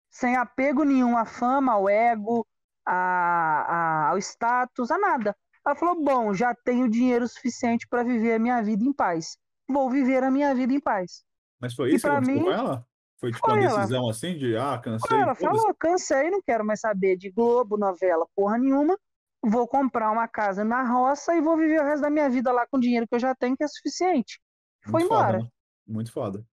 Sem 0.08 0.36
apego 0.36 0.84
nenhum 0.84 1.18
à 1.18 1.26
fama, 1.26 1.74
ao 1.74 1.90
ego, 1.90 2.46
a, 2.86 2.94
a, 2.94 4.10
ao 4.10 4.20
status, 4.20 4.92
a 4.92 5.00
nada. 5.00 5.36
Ela 5.66 5.76
falou: 5.76 5.96
Bom, 6.04 6.32
já 6.32 6.54
tenho 6.54 6.88
dinheiro 6.88 7.28
suficiente 7.28 7.88
para 7.90 8.04
viver 8.04 8.36
a 8.36 8.40
minha 8.40 8.62
vida 8.62 8.84
em 8.84 8.94
paz. 8.94 9.36
Vou 9.68 9.90
viver 9.90 10.24
a 10.24 10.30
minha 10.30 10.54
vida 10.54 10.74
em 10.74 10.80
paz. 10.80 11.24
Mas 11.60 11.74
foi 11.74 11.90
isso 11.90 12.06
que 12.06 12.08
aconteceu 12.08 12.36
mim, 12.36 12.44
com 12.44 12.52
ela? 12.52 12.86
Foi 13.20 13.32
tipo 13.32 13.44
foi 13.44 13.60
uma 13.60 13.68
decisão 13.68 14.04
ela. 14.04 14.12
assim 14.12 14.38
de 14.38 14.56
ah, 14.56 14.78
cansei. 14.78 15.18
Ela 15.18 15.34
falou: 15.34 15.74
cansei, 15.74 16.30
não 16.30 16.40
quero 16.40 16.64
mais 16.64 16.82
saber 16.82 17.18
de 17.18 17.32
Globo, 17.32 17.78
novela, 17.78 18.28
porra 18.36 18.60
nenhuma. 18.60 18.96
Vou 19.44 19.68
comprar 19.68 20.12
uma 20.12 20.28
casa 20.28 20.64
na 20.64 20.84
roça 20.84 21.36
e 21.36 21.42
vou 21.42 21.56
viver 21.58 21.80
o 21.82 21.84
resto 21.84 22.02
da 22.02 22.10
minha 22.10 22.30
vida 22.30 22.52
lá 22.52 22.66
com 22.68 22.78
o 22.78 22.80
dinheiro 22.80 23.08
que 23.08 23.16
eu 23.16 23.20
já 23.20 23.36
tenho, 23.36 23.56
que 23.56 23.64
é 23.64 23.68
suficiente. 23.68 24.40
Foi 24.84 25.02
Muito 25.02 25.06
embora. 25.06 25.38
Foda, 25.40 25.44
né? 25.44 25.50
Muito 25.88 26.12
foda. 26.12 26.46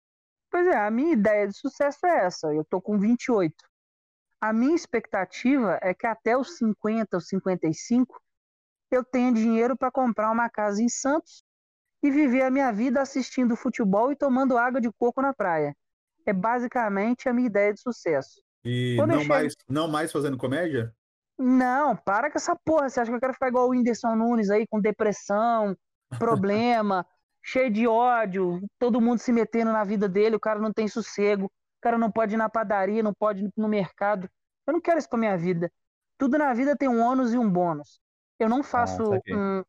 Pois 0.50 0.66
é, 0.66 0.76
a 0.76 0.90
minha 0.90 1.12
ideia 1.12 1.48
de 1.48 1.56
sucesso 1.56 2.06
é 2.06 2.26
essa. 2.26 2.52
Eu 2.54 2.64
tô 2.64 2.80
com 2.80 2.98
28. 2.98 3.54
A 4.40 4.52
minha 4.52 4.74
expectativa 4.74 5.78
é 5.82 5.94
que 5.94 6.06
até 6.06 6.36
os 6.36 6.56
50 6.58 7.16
ou 7.16 7.20
55 7.20 8.20
eu 8.90 9.02
tenha 9.02 9.32
dinheiro 9.32 9.76
para 9.76 9.90
comprar 9.90 10.30
uma 10.30 10.48
casa 10.48 10.82
em 10.82 10.88
Santos 10.88 11.42
e 12.02 12.10
viver 12.10 12.42
a 12.42 12.50
minha 12.50 12.70
vida 12.70 13.00
assistindo 13.00 13.56
futebol 13.56 14.12
e 14.12 14.16
tomando 14.16 14.58
água 14.58 14.80
de 14.80 14.92
coco 14.92 15.22
na 15.22 15.32
praia. 15.32 15.74
É 16.26 16.32
basicamente 16.32 17.28
a 17.28 17.32
minha 17.32 17.46
ideia 17.46 17.72
de 17.72 17.80
sucesso. 17.80 18.42
E 18.64 18.96
não, 18.98 19.18
chego... 19.18 19.28
mais, 19.28 19.54
não 19.68 19.88
mais 19.88 20.12
fazendo 20.12 20.36
comédia? 20.36 20.94
Não, 21.38 21.96
para 21.96 22.30
com 22.30 22.38
essa 22.38 22.56
porra. 22.64 22.88
Você 22.88 23.00
acha 23.00 23.10
que 23.10 23.16
eu 23.16 23.20
quero 23.20 23.34
ficar 23.34 23.48
igual 23.48 23.66
o 23.66 23.70
Whindersson 23.70 24.14
Nunes 24.14 24.50
aí, 24.50 24.66
com 24.66 24.80
depressão, 24.80 25.76
problema, 26.18 27.06
cheio 27.42 27.70
de 27.70 27.86
ódio, 27.86 28.60
todo 28.78 29.00
mundo 29.00 29.18
se 29.18 29.32
metendo 29.32 29.72
na 29.72 29.84
vida 29.84 30.08
dele, 30.08 30.36
o 30.36 30.40
cara 30.40 30.58
não 30.58 30.72
tem 30.72 30.88
sossego, 30.88 31.46
o 31.46 31.50
cara 31.82 31.98
não 31.98 32.10
pode 32.10 32.34
ir 32.34 32.38
na 32.38 32.48
padaria, 32.48 33.02
não 33.02 33.12
pode 33.12 33.44
ir 33.44 33.52
no 33.56 33.68
mercado. 33.68 34.28
Eu 34.66 34.72
não 34.72 34.80
quero 34.80 34.98
isso 34.98 35.08
pra 35.08 35.18
minha 35.18 35.36
vida. 35.36 35.70
Tudo 36.16 36.38
na 36.38 36.54
vida 36.54 36.76
tem 36.76 36.88
um 36.88 37.02
ônus 37.02 37.34
e 37.34 37.38
um 37.38 37.50
bônus. 37.50 38.00
Eu 38.38 38.48
não 38.48 38.62
faço 38.62 39.02
ah, 39.12 39.20
um, 39.28 39.62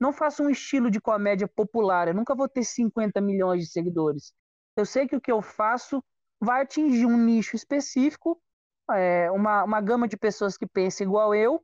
não 0.00 0.12
faço 0.12 0.42
um 0.42 0.50
estilo 0.50 0.90
de 0.90 1.00
comédia 1.00 1.46
popular. 1.46 2.08
Eu 2.08 2.14
nunca 2.14 2.34
vou 2.34 2.48
ter 2.48 2.64
50 2.64 3.20
milhões 3.20 3.64
de 3.64 3.70
seguidores. 3.70 4.32
Eu 4.76 4.84
sei 4.84 5.06
que 5.06 5.14
o 5.14 5.20
que 5.20 5.30
eu 5.30 5.40
faço 5.40 6.02
vai 6.40 6.62
atingir 6.62 7.06
um 7.06 7.16
nicho 7.16 7.54
específico, 7.54 8.41
é, 8.90 9.30
uma, 9.30 9.64
uma 9.64 9.80
gama 9.80 10.08
de 10.08 10.16
pessoas 10.16 10.56
que 10.56 10.66
pensam 10.66 11.06
igual 11.06 11.34
eu, 11.34 11.62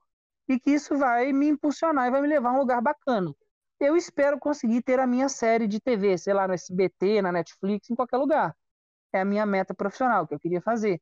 e 0.48 0.58
que 0.58 0.70
isso 0.70 0.96
vai 0.96 1.32
me 1.32 1.48
impulsionar 1.48 2.06
e 2.08 2.10
vai 2.10 2.22
me 2.22 2.28
levar 2.28 2.50
a 2.50 2.52
um 2.54 2.58
lugar 2.58 2.80
bacana. 2.80 3.32
Eu 3.80 3.96
espero 3.96 4.38
conseguir 4.38 4.82
ter 4.82 4.98
a 4.98 5.06
minha 5.06 5.28
série 5.28 5.68
de 5.68 5.80
TV, 5.80 6.18
sei 6.18 6.34
lá, 6.34 6.48
no 6.48 6.54
SBT, 6.54 7.22
na 7.22 7.30
Netflix, 7.30 7.90
em 7.90 7.94
qualquer 7.94 8.16
lugar. 8.16 8.54
É 9.12 9.20
a 9.20 9.24
minha 9.24 9.46
meta 9.46 9.74
profissional 9.74 10.26
que 10.26 10.34
eu 10.34 10.40
queria 10.40 10.60
fazer. 10.60 11.00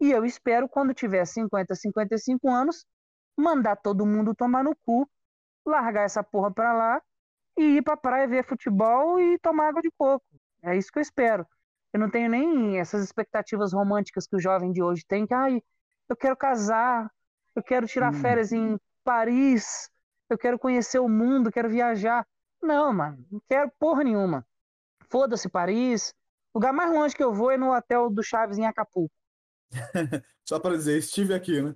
E 0.00 0.10
eu 0.10 0.24
espero, 0.24 0.68
quando 0.68 0.94
tiver 0.94 1.24
50, 1.26 1.74
55 1.74 2.48
anos, 2.50 2.86
mandar 3.36 3.76
todo 3.76 4.06
mundo 4.06 4.34
tomar 4.34 4.64
no 4.64 4.74
cu, 4.84 5.08
largar 5.66 6.04
essa 6.04 6.22
porra 6.22 6.52
pra 6.52 6.72
lá 6.72 7.02
e 7.58 7.78
ir 7.78 7.82
pra 7.82 7.96
praia 7.96 8.28
ver 8.28 8.44
futebol 8.44 9.20
e 9.20 9.38
tomar 9.38 9.68
água 9.68 9.82
de 9.82 9.90
coco. 9.98 10.24
É 10.62 10.76
isso 10.76 10.90
que 10.92 10.98
eu 10.98 11.02
espero. 11.02 11.46
Eu 11.96 12.00
não 12.00 12.10
tenho 12.10 12.28
nem 12.28 12.78
essas 12.78 13.02
expectativas 13.02 13.72
românticas 13.72 14.26
que 14.26 14.36
o 14.36 14.38
jovem 14.38 14.70
de 14.70 14.82
hoje 14.82 15.02
tem, 15.08 15.26
que 15.26 15.32
ai, 15.32 15.62
eu 16.10 16.14
quero 16.14 16.36
casar, 16.36 17.10
eu 17.54 17.62
quero 17.62 17.86
tirar 17.86 18.12
hum. 18.12 18.20
férias 18.20 18.52
em 18.52 18.78
Paris, 19.02 19.88
eu 20.28 20.36
quero 20.36 20.58
conhecer 20.58 20.98
o 20.98 21.08
mundo, 21.08 21.50
quero 21.50 21.70
viajar. 21.70 22.26
Não, 22.62 22.92
mano, 22.92 23.24
não 23.32 23.40
quero 23.48 23.72
porra 23.78 24.04
nenhuma. 24.04 24.46
Foda-se 25.08 25.48
Paris. 25.48 26.12
O 26.52 26.58
lugar 26.58 26.74
mais 26.74 26.92
longe 26.92 27.16
que 27.16 27.24
eu 27.24 27.32
vou 27.32 27.50
é 27.50 27.56
no 27.56 27.74
hotel 27.74 28.10
do 28.10 28.22
Chaves 28.22 28.58
em 28.58 28.66
Acapulco. 28.66 29.14
só 30.46 30.60
para 30.60 30.76
dizer, 30.76 30.98
estive 30.98 31.32
aqui, 31.32 31.62
né? 31.62 31.74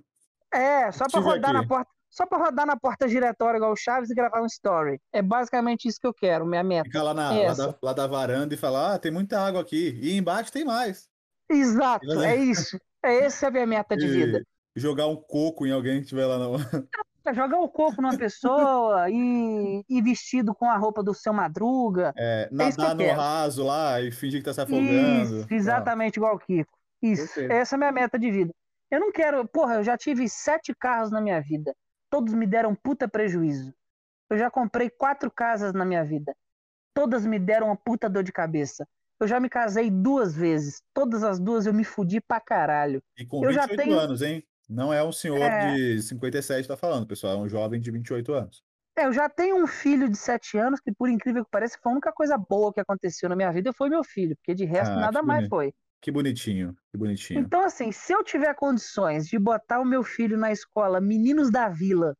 É, 0.53 0.91
só 0.91 1.05
para 1.09 1.19
rodar 1.19 1.49
aqui. 1.49 1.61
na 1.61 1.67
porta. 1.67 1.91
Só 2.11 2.25
para 2.25 2.43
rodar 2.43 2.65
na 2.65 2.77
porta 2.77 3.07
giratória 3.07 3.57
igual 3.57 3.71
o 3.71 3.75
Chaves 3.75 4.09
e 4.09 4.13
gravar 4.13 4.41
um 4.41 4.45
story. 4.45 4.99
É 5.13 5.21
basicamente 5.21 5.87
isso 5.87 5.97
que 5.99 6.05
eu 6.05 6.13
quero, 6.13 6.45
minha 6.45 6.63
meta. 6.63 6.83
Ficar 6.83 7.03
lá, 7.03 7.13
na, 7.13 7.33
é 7.33 7.47
lá, 7.47 7.53
da, 7.53 7.75
lá 7.81 7.93
da, 7.93 8.05
varanda 8.05 8.53
e 8.53 8.57
falar: 8.57 8.95
ah, 8.95 8.99
tem 8.99 9.11
muita 9.11 9.39
água 9.39 9.61
aqui. 9.61 9.97
E 10.01 10.17
embaixo 10.17 10.51
tem 10.51 10.65
mais. 10.65 11.07
Exato, 11.49 12.05
é 12.21 12.35
isso. 12.35 12.77
É 13.03 13.23
essa 13.23 13.47
a 13.47 13.51
minha 13.51 13.65
meta 13.65 13.95
de 13.95 14.07
vida. 14.07 14.43
Jogar 14.75 15.07
um 15.07 15.15
coco 15.15 15.65
em 15.65 15.71
alguém 15.71 15.97
que 15.97 16.03
estiver 16.03 16.25
lá 16.25 16.37
na. 16.37 16.47
É, 17.23 17.35
jogar 17.35 17.59
o 17.59 17.69
coco 17.69 18.01
numa 18.01 18.17
pessoa 18.17 19.07
e, 19.07 19.85
e 19.87 20.01
vestido 20.01 20.55
com 20.55 20.67
a 20.67 20.75
roupa 20.75 21.03
do 21.03 21.13
seu 21.13 21.31
madruga. 21.31 22.11
É, 22.17 22.49
é 22.51 22.55
nadar 22.55 22.99
é 22.99 23.13
no 23.13 23.15
raso 23.15 23.63
lá 23.63 24.01
e 24.01 24.11
fingir 24.11 24.39
que 24.39 24.45
tá 24.45 24.53
se 24.53 24.61
afogando. 24.61 25.41
Isso, 25.41 25.47
exatamente 25.51 26.15
igual 26.17 26.35
o 26.35 26.39
Kiko. 26.39 26.75
Isso. 26.99 27.39
Essa 27.41 27.75
é 27.75 27.77
a 27.77 27.77
minha 27.77 27.91
meta 27.91 28.17
de 28.17 28.31
vida. 28.31 28.51
Eu 28.89 28.99
não 28.99 29.11
quero. 29.11 29.47
Porra, 29.47 29.75
eu 29.75 29.83
já 29.83 29.95
tive 29.95 30.27
sete 30.27 30.73
carros 30.73 31.11
na 31.11 31.21
minha 31.21 31.39
vida. 31.39 31.75
Todos 32.11 32.33
me 32.33 32.45
deram 32.45 32.75
puta 32.75 33.07
prejuízo. 33.07 33.73
Eu 34.29 34.37
já 34.37 34.51
comprei 34.51 34.89
quatro 34.89 35.31
casas 35.31 35.73
na 35.73 35.85
minha 35.85 36.03
vida. 36.03 36.35
Todas 36.93 37.25
me 37.25 37.39
deram 37.39 37.67
uma 37.67 37.75
puta 37.75 38.09
dor 38.09 38.21
de 38.21 38.33
cabeça. 38.33 38.85
Eu 39.19 39.27
já 39.27 39.39
me 39.39 39.49
casei 39.49 39.89
duas 39.89 40.35
vezes. 40.35 40.83
Todas 40.93 41.23
as 41.23 41.39
duas 41.39 41.65
eu 41.65 41.73
me 41.73 41.85
fudi 41.85 42.19
pra 42.19 42.41
caralho. 42.41 43.01
E 43.17 43.25
com 43.25 43.37
eu 43.37 43.49
28 43.49 43.53
já 43.53 43.83
tenho... 43.83 43.97
anos, 43.97 44.21
hein? 44.21 44.43
Não 44.69 44.93
é 44.93 45.03
um 45.03 45.11
senhor 45.11 45.41
é... 45.41 45.73
de 45.73 46.01
57 46.01 46.63
que 46.63 46.67
tá 46.67 46.75
falando, 46.75 47.07
pessoal. 47.07 47.33
É 47.33 47.37
um 47.37 47.47
jovem 47.47 47.79
de 47.79 47.89
28 47.89 48.33
anos. 48.33 48.63
É, 48.97 49.05
eu 49.05 49.13
já 49.13 49.29
tenho 49.29 49.55
um 49.55 49.67
filho 49.67 50.09
de 50.09 50.17
7 50.17 50.57
anos 50.57 50.81
que, 50.81 50.91
por 50.91 51.09
incrível 51.09 51.45
que 51.45 51.51
pareça, 51.51 51.79
foi 51.81 51.91
a 51.91 51.93
única 51.93 52.11
coisa 52.11 52.37
boa 52.37 52.73
que 52.73 52.79
aconteceu 52.81 53.29
na 53.29 53.37
minha 53.37 53.51
vida 53.51 53.71
foi 53.71 53.89
meu 53.89 54.03
filho, 54.03 54.35
porque 54.35 54.53
de 54.53 54.65
resto 54.65 54.91
ah, 54.91 54.99
nada 54.99 55.23
mais 55.23 55.47
foi. 55.47 55.73
Que 56.01 56.11
bonitinho, 56.11 56.75
que 56.89 56.97
bonitinho. 56.97 57.39
Então, 57.39 57.63
assim, 57.63 57.91
se 57.91 58.11
eu 58.11 58.23
tiver 58.23 58.55
condições 58.55 59.27
de 59.27 59.37
botar 59.37 59.79
o 59.79 59.85
meu 59.85 60.03
filho 60.03 60.35
na 60.35 60.51
escola 60.51 60.99
Meninos 60.99 61.51
da 61.51 61.69
Vila, 61.69 62.15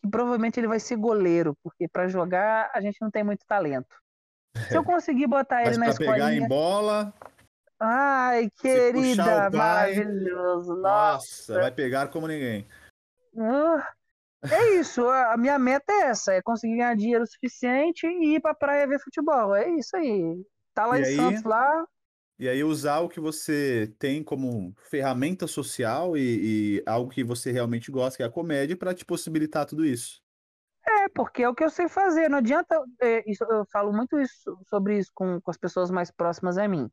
que 0.00 0.08
provavelmente 0.10 0.58
ele 0.58 0.66
vai 0.66 0.80
ser 0.80 0.96
goleiro, 0.96 1.54
porque 1.62 1.86
para 1.86 2.08
jogar 2.08 2.70
a 2.72 2.80
gente 2.80 2.96
não 2.98 3.10
tem 3.10 3.22
muito 3.22 3.44
talento. 3.46 3.94
Se 4.68 4.74
eu 4.74 4.82
conseguir 4.84 5.26
botar 5.26 5.60
ele 5.60 5.76
Mas 5.76 5.78
na 5.78 5.88
escola. 5.88 6.12
pegar 6.12 6.32
em 6.34 6.48
bola. 6.48 7.12
Ai, 7.78 8.50
querida, 8.58 9.50
maravilhoso. 9.50 10.76
Nossa, 10.76 11.60
vai 11.60 11.70
pegar 11.70 12.08
como 12.08 12.26
ninguém. 12.26 12.66
Uh, 13.34 13.80
é 14.50 14.76
isso, 14.76 15.06
a 15.06 15.36
minha 15.36 15.58
meta 15.58 15.92
é 15.92 16.02
essa, 16.06 16.32
é 16.32 16.42
conseguir 16.42 16.76
ganhar 16.76 16.96
dinheiro 16.96 17.26
suficiente 17.26 18.06
e 18.06 18.36
ir 18.36 18.40
pra 18.40 18.54
praia 18.54 18.86
ver 18.86 18.98
futebol. 18.98 19.54
É 19.54 19.68
isso 19.70 19.94
aí. 19.94 20.42
Tá 20.74 20.86
lá 20.86 20.98
e 20.98 21.02
em 21.02 21.04
aí, 21.04 21.16
Santos 21.16 21.42
lá. 21.42 21.86
E 22.40 22.48
aí 22.48 22.64
usar 22.64 23.00
o 23.00 23.08
que 23.10 23.20
você 23.20 23.94
tem 23.98 24.24
como 24.24 24.74
ferramenta 24.88 25.46
social 25.46 26.16
e, 26.16 26.78
e 26.78 26.82
algo 26.86 27.10
que 27.10 27.22
você 27.22 27.52
realmente 27.52 27.90
gosta, 27.90 28.16
que 28.16 28.22
é 28.22 28.26
a 28.26 28.30
comédia, 28.30 28.74
para 28.74 28.94
te 28.94 29.04
possibilitar 29.04 29.66
tudo 29.66 29.84
isso. 29.84 30.22
É, 30.88 31.06
porque 31.10 31.42
é 31.42 31.48
o 31.50 31.54
que 31.54 31.62
eu 31.62 31.68
sei 31.68 31.86
fazer. 31.86 32.30
Não 32.30 32.38
adianta. 32.38 32.82
É, 33.02 33.30
isso, 33.30 33.44
eu 33.44 33.66
falo 33.70 33.92
muito 33.92 34.18
isso, 34.18 34.58
sobre 34.70 34.96
isso 34.96 35.10
com, 35.14 35.38
com 35.38 35.50
as 35.50 35.58
pessoas 35.58 35.90
mais 35.90 36.10
próximas 36.10 36.56
a 36.56 36.66
mim. 36.66 36.90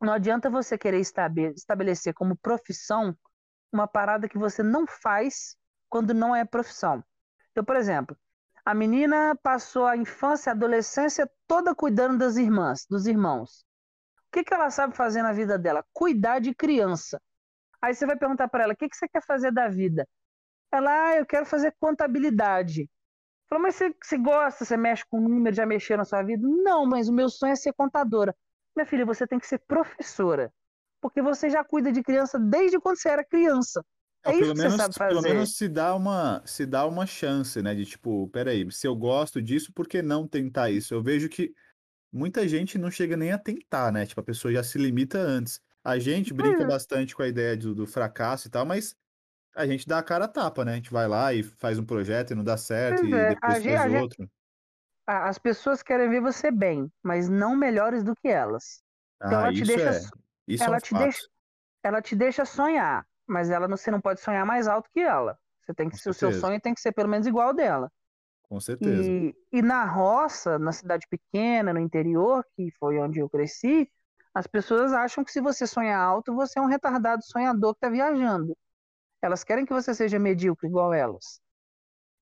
Não 0.00 0.14
adianta 0.14 0.48
você 0.48 0.78
querer 0.78 0.98
estabelecer 0.98 2.14
como 2.14 2.34
profissão 2.34 3.14
uma 3.70 3.86
parada 3.86 4.30
que 4.30 4.38
você 4.38 4.62
não 4.62 4.86
faz 4.86 5.58
quando 5.90 6.14
não 6.14 6.34
é 6.34 6.42
profissão. 6.42 7.04
Então, 7.50 7.62
por 7.62 7.76
exemplo, 7.76 8.16
a 8.64 8.72
menina 8.72 9.38
passou 9.42 9.84
a 9.84 9.94
infância 9.94 10.52
a 10.52 10.54
adolescência 10.54 11.30
toda 11.46 11.74
cuidando 11.74 12.16
das 12.16 12.38
irmãs, 12.38 12.86
dos 12.88 13.06
irmãos. 13.06 13.70
O 14.32 14.38
que, 14.38 14.44
que 14.44 14.54
ela 14.54 14.70
sabe 14.70 14.96
fazer 14.96 15.20
na 15.20 15.30
vida 15.30 15.58
dela? 15.58 15.84
Cuidar 15.92 16.38
de 16.38 16.54
criança. 16.54 17.20
Aí 17.82 17.94
você 17.94 18.06
vai 18.06 18.16
perguntar 18.16 18.48
para 18.48 18.64
ela: 18.64 18.72
o 18.72 18.76
que, 18.76 18.88
que 18.88 18.96
você 18.96 19.06
quer 19.06 19.22
fazer 19.22 19.52
da 19.52 19.68
vida? 19.68 20.08
Ela, 20.72 21.08
ah, 21.08 21.16
eu 21.18 21.26
quero 21.26 21.44
fazer 21.44 21.74
contabilidade. 21.78 22.88
Falou, 23.46 23.64
mas 23.64 23.74
você, 23.74 23.94
você 24.02 24.16
gosta, 24.16 24.64
você 24.64 24.74
mexe 24.74 25.04
com 25.10 25.20
números, 25.20 25.54
já 25.54 25.66
mexeu 25.66 25.98
na 25.98 26.06
sua 26.06 26.22
vida? 26.22 26.48
Não, 26.48 26.86
mas 26.86 27.10
o 27.10 27.12
meu 27.12 27.28
sonho 27.28 27.52
é 27.52 27.56
ser 27.56 27.74
contadora. 27.74 28.34
Minha 28.74 28.86
filha, 28.86 29.04
você 29.04 29.26
tem 29.26 29.38
que 29.38 29.46
ser 29.46 29.58
professora. 29.68 30.50
Porque 30.98 31.20
você 31.20 31.50
já 31.50 31.62
cuida 31.62 31.92
de 31.92 32.02
criança 32.02 32.38
desde 32.38 32.80
quando 32.80 32.96
você 32.96 33.10
era 33.10 33.22
criança. 33.22 33.84
É, 34.24 34.30
é 34.30 34.34
isso 34.36 34.54
que 34.54 34.58
menos, 34.58 34.72
você 34.72 34.78
sabe 34.78 34.94
fazer. 34.94 35.14
Pelo 35.14 35.22
menos 35.22 35.54
se 35.58 35.68
dá, 35.68 35.94
uma, 35.94 36.42
se 36.46 36.64
dá 36.64 36.86
uma 36.86 37.04
chance, 37.04 37.60
né? 37.60 37.74
De 37.74 37.84
tipo, 37.84 38.28
peraí, 38.28 38.70
se 38.72 38.86
eu 38.86 38.96
gosto 38.96 39.42
disso, 39.42 39.70
por 39.74 39.86
que 39.86 40.00
não 40.00 40.26
tentar 40.26 40.70
isso? 40.70 40.94
Eu 40.94 41.02
vejo 41.02 41.28
que 41.28 41.52
muita 42.12 42.46
gente 42.46 42.78
não 42.78 42.90
chega 42.90 43.16
nem 43.16 43.32
a 43.32 43.38
tentar, 43.38 43.90
né? 43.90 44.04
Tipo, 44.04 44.20
a 44.20 44.24
pessoa 44.24 44.52
já 44.52 44.62
se 44.62 44.78
limita 44.78 45.18
antes. 45.18 45.60
A 45.82 45.98
gente 45.98 46.32
brinca 46.32 46.62
é. 46.62 46.66
bastante 46.66 47.16
com 47.16 47.22
a 47.22 47.28
ideia 47.28 47.56
do, 47.56 47.74
do, 47.74 47.86
fracasso 47.86 48.46
e 48.46 48.50
tal, 48.50 48.64
mas 48.64 48.94
a 49.56 49.66
gente 49.66 49.88
dá 49.88 49.98
a 49.98 50.02
cara 50.02 50.26
a 50.26 50.28
tapa, 50.28 50.64
né? 50.64 50.72
A 50.72 50.76
gente 50.76 50.92
vai 50.92 51.08
lá 51.08 51.32
e 51.32 51.42
faz 51.42 51.78
um 51.78 51.84
projeto 51.84 52.32
e 52.32 52.34
não 52.34 52.44
dá 52.44 52.56
certo, 52.56 53.00
pois 53.00 53.10
e 53.10 53.14
é. 53.14 53.28
depois 53.30 53.42
a 53.42 53.50
faz 53.50 53.62
gente, 53.62 54.02
outro. 54.02 54.30
As 55.06 55.38
pessoas 55.38 55.82
querem 55.82 56.08
ver 56.08 56.20
você 56.20 56.50
bem, 56.50 56.90
mas 57.02 57.28
não 57.28 57.56
melhores 57.56 58.04
do 58.04 58.14
que 58.14 58.28
elas. 58.28 58.82
Então 59.16 59.38
ah, 59.38 59.42
ela 59.42 59.52
te 59.52 59.64
deixa, 59.64 59.90
é. 59.90 60.00
Isso 60.46 60.64
ela 60.64 60.76
é 60.76 60.78
um 60.78 60.80
te 60.80 60.94
deixa, 60.94 61.28
ela 61.82 62.02
te 62.02 62.16
deixa 62.16 62.44
sonhar, 62.44 63.06
mas 63.26 63.50
ela 63.50 63.66
você 63.66 63.90
não 63.90 64.00
pode 64.00 64.20
sonhar 64.20 64.46
mais 64.46 64.68
alto 64.68 64.88
que 64.92 65.00
ela. 65.00 65.36
Você 65.62 65.74
tem 65.74 65.88
que 65.88 65.96
o 66.08 66.14
seu 66.14 66.32
sonho 66.32 66.60
tem 66.60 66.74
que 66.74 66.80
ser 66.80 66.92
pelo 66.92 67.08
menos 67.08 67.26
igual 67.26 67.48
ao 67.48 67.54
dela. 67.54 67.90
Com 68.52 68.60
certeza. 68.60 69.10
E, 69.10 69.34
e 69.50 69.62
na 69.62 69.86
roça, 69.86 70.58
na 70.58 70.72
cidade 70.72 71.06
pequena, 71.08 71.72
no 71.72 71.80
interior, 71.80 72.44
que 72.54 72.70
foi 72.78 72.98
onde 72.98 73.18
eu 73.18 73.26
cresci, 73.26 73.90
as 74.34 74.46
pessoas 74.46 74.92
acham 74.92 75.24
que 75.24 75.32
se 75.32 75.40
você 75.40 75.66
sonhar 75.66 75.98
alto, 75.98 76.34
você 76.34 76.58
é 76.58 76.62
um 76.62 76.66
retardado 76.66 77.24
sonhador 77.24 77.72
que 77.72 77.78
está 77.78 77.88
viajando. 77.88 78.54
Elas 79.22 79.42
querem 79.42 79.64
que 79.64 79.72
você 79.72 79.94
seja 79.94 80.18
medíocre 80.18 80.68
igual 80.68 80.92
elas. 80.92 81.40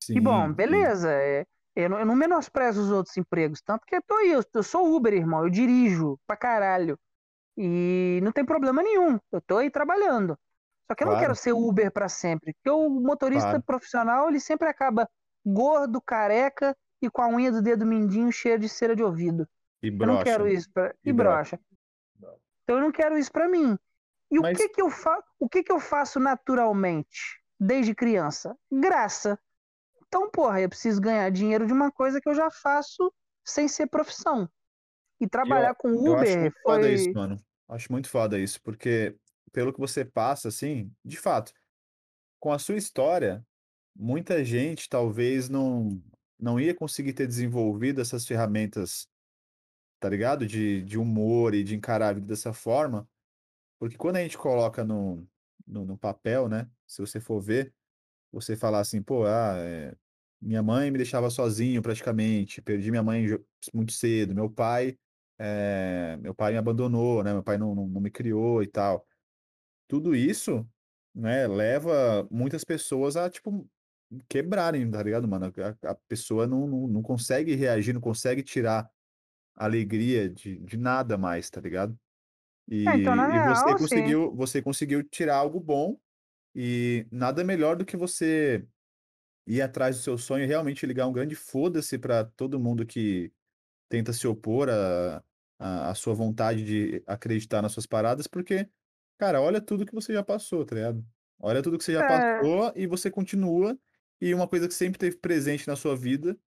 Sim, 0.01 0.19
e 0.19 0.21
bom, 0.21 0.53
beleza. 0.53 1.11
É, 1.13 1.45
eu 1.75 1.91
não, 1.91 1.99
eu 1.99 2.07
não 2.07 2.15
menosprezo 2.15 2.81
os 2.81 2.93
outros 2.93 3.17
empregos, 3.17 3.61
tanto 3.61 3.85
que 3.85 3.97
eu 3.97 4.03
tô 4.07 4.15
aí, 4.15 4.31
eu, 4.31 4.45
eu 4.55 4.63
sou 4.63 4.95
Uber, 4.95 5.13
irmão, 5.13 5.43
eu 5.43 5.51
dirijo 5.51 6.17
pra 6.29 6.37
caralho. 6.37 6.97
E 7.57 8.21
não 8.23 8.31
tem 8.31 8.45
problema 8.45 8.85
nenhum, 8.85 9.19
eu 9.33 9.41
tô 9.41 9.57
aí 9.57 9.69
trabalhando. 9.69 10.39
Só 10.87 10.95
que 10.95 11.03
eu 11.03 11.09
claro. 11.09 11.13
não 11.13 11.21
quero 11.21 11.35
ser 11.35 11.55
Uber 11.55 11.91
para 11.91 12.09
sempre, 12.09 12.55
porque 12.55 12.71
o 12.71 12.89
motorista 12.89 13.49
claro. 13.49 13.65
profissional, 13.65 14.29
ele 14.29 14.39
sempre 14.39 14.69
acaba 14.69 15.09
gordo, 15.45 16.01
careca 16.01 16.77
e 17.03 17.11
com 17.11 17.23
a 17.23 17.29
unha 17.29 17.51
do 17.51 17.63
dedo 17.63 17.87
mindinho 17.87 18.31
cheia 18.31 18.59
de 18.59 18.69
cera 18.69 18.95
de 18.95 19.03
ouvido. 19.03 19.49
E 19.83 19.89
eu 19.89 20.07
não 20.07 20.23
quero 20.23 20.47
isso 20.47 20.71
pra... 20.73 20.95
e, 21.05 21.11
e 21.11 21.13
brocha. 21.13 21.59
Então 22.63 22.77
eu 22.77 22.81
não 22.81 22.93
quero 22.93 23.19
isso 23.19 23.33
para 23.33 23.49
mim. 23.49 23.77
E 24.31 24.39
Mas... 24.39 24.55
o 24.55 24.61
que 24.61 24.69
que 24.69 24.83
eu 24.83 24.91
faço? 24.91 25.25
O 25.39 25.49
que 25.49 25.63
que 25.63 25.73
eu 25.73 25.81
faço 25.81 26.21
naturalmente 26.21 27.43
desde 27.59 27.95
criança? 27.95 28.57
Graça. 28.71 29.39
Então, 30.07 30.31
porra, 30.31 30.61
eu 30.61 30.69
preciso 30.69 31.01
ganhar 31.01 31.31
dinheiro 31.31 31.67
de 31.67 31.73
uma 31.73 31.91
coisa 31.91 32.21
que 32.21 32.29
eu 32.29 32.35
já 32.35 32.51
faço 32.51 33.13
sem 33.45 33.69
ser 33.69 33.87
profissão. 33.87 34.49
E 35.21 35.29
trabalhar 35.29 35.71
eu, 35.71 35.75
com 35.75 35.89
Uber 35.91 36.07
eu 36.07 36.17
acho 36.17 36.39
muito 36.39 36.53
foi... 36.63 36.63
foda 36.63 36.91
isso, 36.91 37.13
mano. 37.13 37.37
Acho 37.69 37.93
muito 37.93 38.09
foda 38.09 38.39
isso, 38.39 38.61
porque 38.63 39.17
pelo 39.53 39.73
que 39.73 39.79
você 39.79 40.05
passa, 40.05 40.49
assim, 40.49 40.93
de 41.05 41.17
fato, 41.17 41.53
com 42.41 42.53
a 42.53 42.59
sua 42.59 42.77
história, 42.77 43.45
muita 43.97 44.45
gente 44.45 44.89
talvez 44.89 45.49
não 45.49 46.03
não 46.39 46.59
ia 46.61 46.75
conseguir 46.75 47.13
ter 47.13 47.27
desenvolvido 47.27 48.01
essas 48.01 48.27
ferramentas, 48.27 49.07
tá 50.01 50.09
ligado? 50.09 50.47
De 50.47 50.83
de 50.85 50.99
humor 50.99 51.55
e 51.55 51.65
de 51.65 51.75
encarar 51.77 52.11
a 52.11 52.13
vida 52.15 52.27
dessa 52.27 52.53
forma, 52.53 53.09
porque 53.81 53.97
quando 53.99 54.17
a 54.19 54.23
gente 54.23 54.39
coloca 54.39 54.85
no 54.85 55.27
no 55.67 55.85
no 55.87 55.99
papel, 55.99 56.49
né, 56.49 56.69
se 56.87 57.01
você 57.03 57.21
for 57.21 57.41
ver, 57.41 57.75
você 58.33 58.57
falar 58.57 58.81
assim: 58.81 59.03
"Pô, 59.03 59.27
ah, 59.27 59.55
eh, 59.59 59.97
minha 60.43 60.63
mãe 60.63 60.91
me 60.91 60.99
deixava 60.99 61.31
sozinho 61.31 61.83
praticamente, 61.83 62.63
perdi 62.63 62.91
minha 62.91 63.03
mãe 63.05 63.27
muito 63.75 63.93
cedo, 63.93 64.35
meu 64.35 64.51
pai, 64.51 64.99
eh, 65.41 66.17
meu 66.19 66.35
pai 66.35 66.53
me 66.53 66.59
abandonou, 66.59 67.25
né, 67.25 67.33
meu 67.35 67.43
pai 67.45 67.59
não 67.59 67.75
não 67.75 67.89
não 67.89 68.01
me 68.03 68.11
criou 68.13 68.63
e 68.63 68.67
tal". 68.69 69.07
Tudo 69.89 70.15
isso, 70.15 70.69
né, 71.15 71.47
leva 71.49 72.27
muitas 72.31 72.65
pessoas 72.65 73.17
a, 73.17 73.29
tipo, 73.29 73.69
quebrarem, 74.29 74.91
tá 74.91 75.03
ligado, 75.03 75.29
mano? 75.29 75.47
A 75.85 75.91
a 75.93 75.95
pessoa 76.09 76.47
não 76.47 76.67
não 76.67 76.87
não 76.89 77.03
consegue 77.03 77.55
reagir, 77.55 77.93
não 77.95 78.01
consegue 78.01 78.43
tirar 78.43 78.91
alegria 79.57 80.29
de 80.31 80.59
de 80.61 80.77
nada 80.79 81.19
mais, 81.19 81.51
tá 81.51 81.61
ligado? 81.61 81.99
É, 82.87 82.95
então, 82.97 83.15
E 83.15 83.37
e 83.37 83.41
você 83.41 83.75
real, 83.75 83.79
sim. 83.79 84.17
conseguiu 84.17 84.35
você 84.37 84.63
conseguiu 84.63 85.03
tirar 85.05 85.37
algo 85.37 85.61
bom, 85.61 85.99
e 86.55 87.07
nada 87.13 87.45
melhor 87.45 87.77
do 87.77 87.85
que 87.87 87.97
você 87.97 88.67
ir 89.47 89.63
atrás 89.63 89.97
do 89.99 90.03
seu 90.03 90.19
sonho 90.19 90.45
e 90.45 90.47
realmente 90.47 90.87
ligar 90.87 91.07
um 91.09 91.13
grande 91.13 91.35
foda-se 91.37 91.99
pra 91.99 92.25
todo 92.25 92.61
mundo 92.61 92.87
que 92.87 93.33
tenta 93.91 94.13
se 94.13 94.27
opor 94.29 94.69
à 94.71 95.25
à 95.59 95.91
à 95.91 95.95
sua 95.97 96.15
vontade 96.15 96.65
de 96.65 97.03
acreditar 97.07 97.63
nas 97.63 97.73
suas 97.73 97.87
paradas, 97.87 98.27
porque, 98.29 98.69
cara, 99.19 99.41
olha 99.43 99.61
tudo 99.61 99.87
que 99.87 99.95
você 99.95 100.13
já 100.15 100.23
passou, 100.25 100.65
tá 100.67 100.75
ligado? 100.77 101.07
Olha 101.41 101.63
tudo 101.63 101.79
que 101.79 101.85
você 101.85 101.93
já 101.95 102.03
É. 102.03 102.05
passou 102.05 102.73
e 102.77 102.87
você 102.87 103.11
continua, 103.11 103.79
e 104.21 104.35
uma 104.35 104.49
coisa 104.49 104.69
que 104.69 104.75
sempre 104.75 104.97
esteve 104.97 105.17
presente 105.19 105.67
na 105.69 105.77
sua 105.77 105.97
vida 105.97 106.39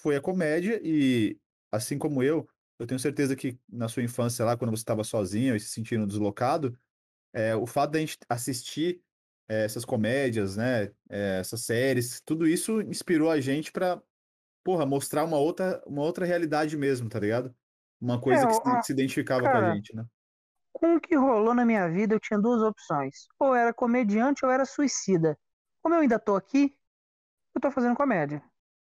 foi 0.00 0.16
a 0.16 0.20
comédia 0.20 0.80
e, 0.84 1.38
assim 1.72 1.98
como 1.98 2.22
eu, 2.22 2.48
eu 2.78 2.86
tenho 2.86 3.00
certeza 3.00 3.36
que 3.36 3.58
na 3.68 3.88
sua 3.88 4.02
infância 4.02 4.44
lá, 4.44 4.56
quando 4.56 4.70
você 4.70 4.82
estava 4.82 5.04
sozinho 5.04 5.56
e 5.56 5.60
se 5.60 5.68
sentindo 5.70 6.06
deslocado, 6.06 6.78
eh, 7.34 7.56
o 7.56 7.66
fato 7.66 7.92
da 7.92 8.00
gente 8.00 8.18
assistir, 8.28 9.02
eh, 9.48 9.64
essas 9.64 9.84
comédias, 9.84 10.56
né, 10.56 10.86
eh, 11.10 11.38
essas 11.40 11.62
séries, 11.62 12.20
tudo 12.24 12.46
isso 12.48 12.80
inspirou 12.82 13.30
a 13.30 13.40
gente 13.40 13.72
pra, 13.72 14.02
porra, 14.64 14.86
mostrar 14.86 15.24
uma 15.24 15.38
outra 15.38 15.82
uma 15.86 16.02
outra 16.02 16.26
realidade 16.26 16.76
mesmo, 16.76 17.08
tá 17.08 17.20
ligado? 17.20 17.54
Uma 18.00 18.20
É, 18.28 18.36
coisa 18.36 18.46
que 18.46 18.54
o 18.54 18.56
se 18.56 18.78
a 18.78 18.78
que 18.78 18.86
se 18.86 18.92
identificava 18.92 19.48
com 19.50 19.58
a 19.58 19.64
cara, 19.64 19.76
gente, 19.76 19.94
né? 19.96 20.06
com 20.72 20.96
o 20.96 21.00
que 21.00 21.16
rolou 21.16 21.54
na 21.54 21.64
minha 21.66 21.88
vida, 21.90 22.14
eu 22.14 22.20
tinha 22.20 22.40
2 22.40 22.62
opções: 22.62 23.26
ou 23.40 23.54
era 23.54 23.74
comediante 23.74 24.44
ou 24.44 24.50
era 24.50 24.64
suicida. 24.66 25.38
Como 25.82 25.94
eu 25.96 26.00
ainda 26.00 26.18
tô 26.18 26.36
aqui, 26.36 26.76
eu 27.58 27.60
tô 27.62 27.70
fazendo 27.70 27.96
comédia. 27.96 28.42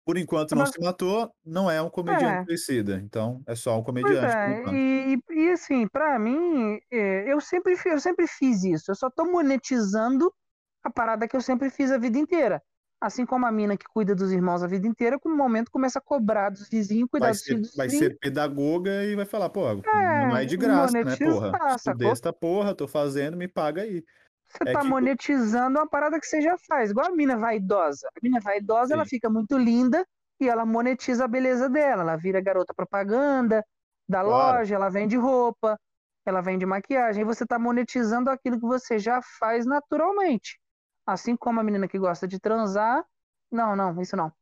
Por 0.07 0.17
enquanto 0.19 0.53
É 0.53 0.57
não 0.57 0.65
basi 0.65 0.67
se 0.67 0.81
matou, 0.81 1.31
não 1.45 1.71
é 1.71 1.81
um 1.83 1.91
comediante 1.91 2.41
É. 2.41 2.47
suicida, 2.47 2.99
então 3.01 3.43
é 3.47 3.55
só 3.55 3.79
um 3.79 3.83
comediante 3.83 4.37
é, 4.45 5.15
e 5.15 5.19
e 5.31 5.51
assim, 5.51 5.87
pra 5.89 6.19
mim, 6.19 6.79
eh, 6.91 7.25
eu 7.33 7.41
sempre 7.41 7.75
eu 7.87 8.01
sempre 8.01 8.27
fiz 8.29 8.63
isso, 8.65 8.91
eu 8.91 8.95
só 8.95 9.11
tô 9.11 9.25
monetizando 9.25 10.33
a 10.85 10.91
parada 10.91 11.27
que 11.29 11.37
eu 11.37 11.41
sempre 11.41 11.71
fiz 11.71 11.91
a 11.93 11.99
vida 11.99 12.19
inteira. 12.19 12.63
Assim 13.01 13.27
como 13.27 13.47
a 13.47 13.53
mina 13.53 13.77
que 13.77 13.87
cuida 13.89 14.15
dos 14.15 14.33
irmãos 14.33 14.63
a 14.63 14.67
vida 14.69 14.87
inteira, 14.87 15.19
com 15.19 15.29
um 15.31 15.37
momento 15.37 15.71
começa 15.71 15.99
a 15.99 16.03
cobrar 16.03 16.51
dos 16.51 16.69
vizinho, 16.69 17.09
cuidar 17.09 17.31
Vai 17.31 17.35
dos 17.35 17.43
ser 17.43 17.49
filhos 17.49 17.73
vai 17.75 17.91
ser 17.91 18.17
pedagoga 18.19 19.03
e 19.05 19.17
vai 19.17 19.27
falar: 19.27 19.51
"Pô, 19.51 19.63
não 19.93 20.37
é 20.37 20.45
É, 20.47 20.47
de 20.47 20.57
graça, 20.57 20.95
né, 21.05 21.17
porra. 21.17 21.61
monetizar, 21.61 21.77
Estudei 21.77 22.11
sacou? 22.11 22.13
esta 22.13 22.33
porra, 22.33 22.75
tô 22.75 22.87
fazendo, 22.87 23.37
me 23.37 23.49
paga 23.49 23.83
aí". 23.83 24.05
Você 24.51 24.67
É 24.67 24.73
tá 24.73 24.79
tipo 24.79 24.89
monetizando 24.91 25.79
uma 25.79 25.89
parada 25.89 26.19
que 26.19 26.27
você 26.27 26.41
já 26.41 26.57
faz, 26.67 26.91
igual 26.91 27.07
a 27.09 27.11
mina 27.15 27.37
vaidosa. 27.37 28.09
A 28.09 28.21
mina 28.23 28.41
vaidosa, 28.41 28.95
ela 28.95 29.05
Sim. 29.05 29.09
fica 29.09 29.29
muito 29.31 29.57
linda 29.59 30.05
e 30.41 30.49
ela 30.49 30.65
monetiza 30.65 31.25
a 31.25 31.29
beleza 31.29 31.69
dela, 31.69 32.03
ela 32.03 32.17
vira 32.17 32.41
garota 32.41 32.73
propaganda 32.75 33.65
da 34.09 34.23
Claro. 34.23 34.61
loja, 34.61 34.75
ela 34.75 34.89
vende 34.89 35.17
roupa, 35.17 35.79
ela 36.25 36.41
vende 36.41 36.65
maquiagem, 36.65 37.23
e 37.23 37.25
você 37.27 37.45
tá 37.47 37.59
monetizando 37.59 38.31
aquilo 38.31 38.59
que 38.59 38.67
você 38.67 38.99
já 38.99 39.21
faz 39.39 39.67
naturalmente. 39.67 40.59
Assim 41.07 41.37
como 41.37 41.61
a 41.61 41.65
menina 41.65 41.89
que 41.89 41.99
gosta 41.99 42.27
de 42.29 42.39
transar 42.41 43.05
não, 43.51 43.75
não, 43.77 44.01
isso 44.01 44.17
não. 44.17 44.33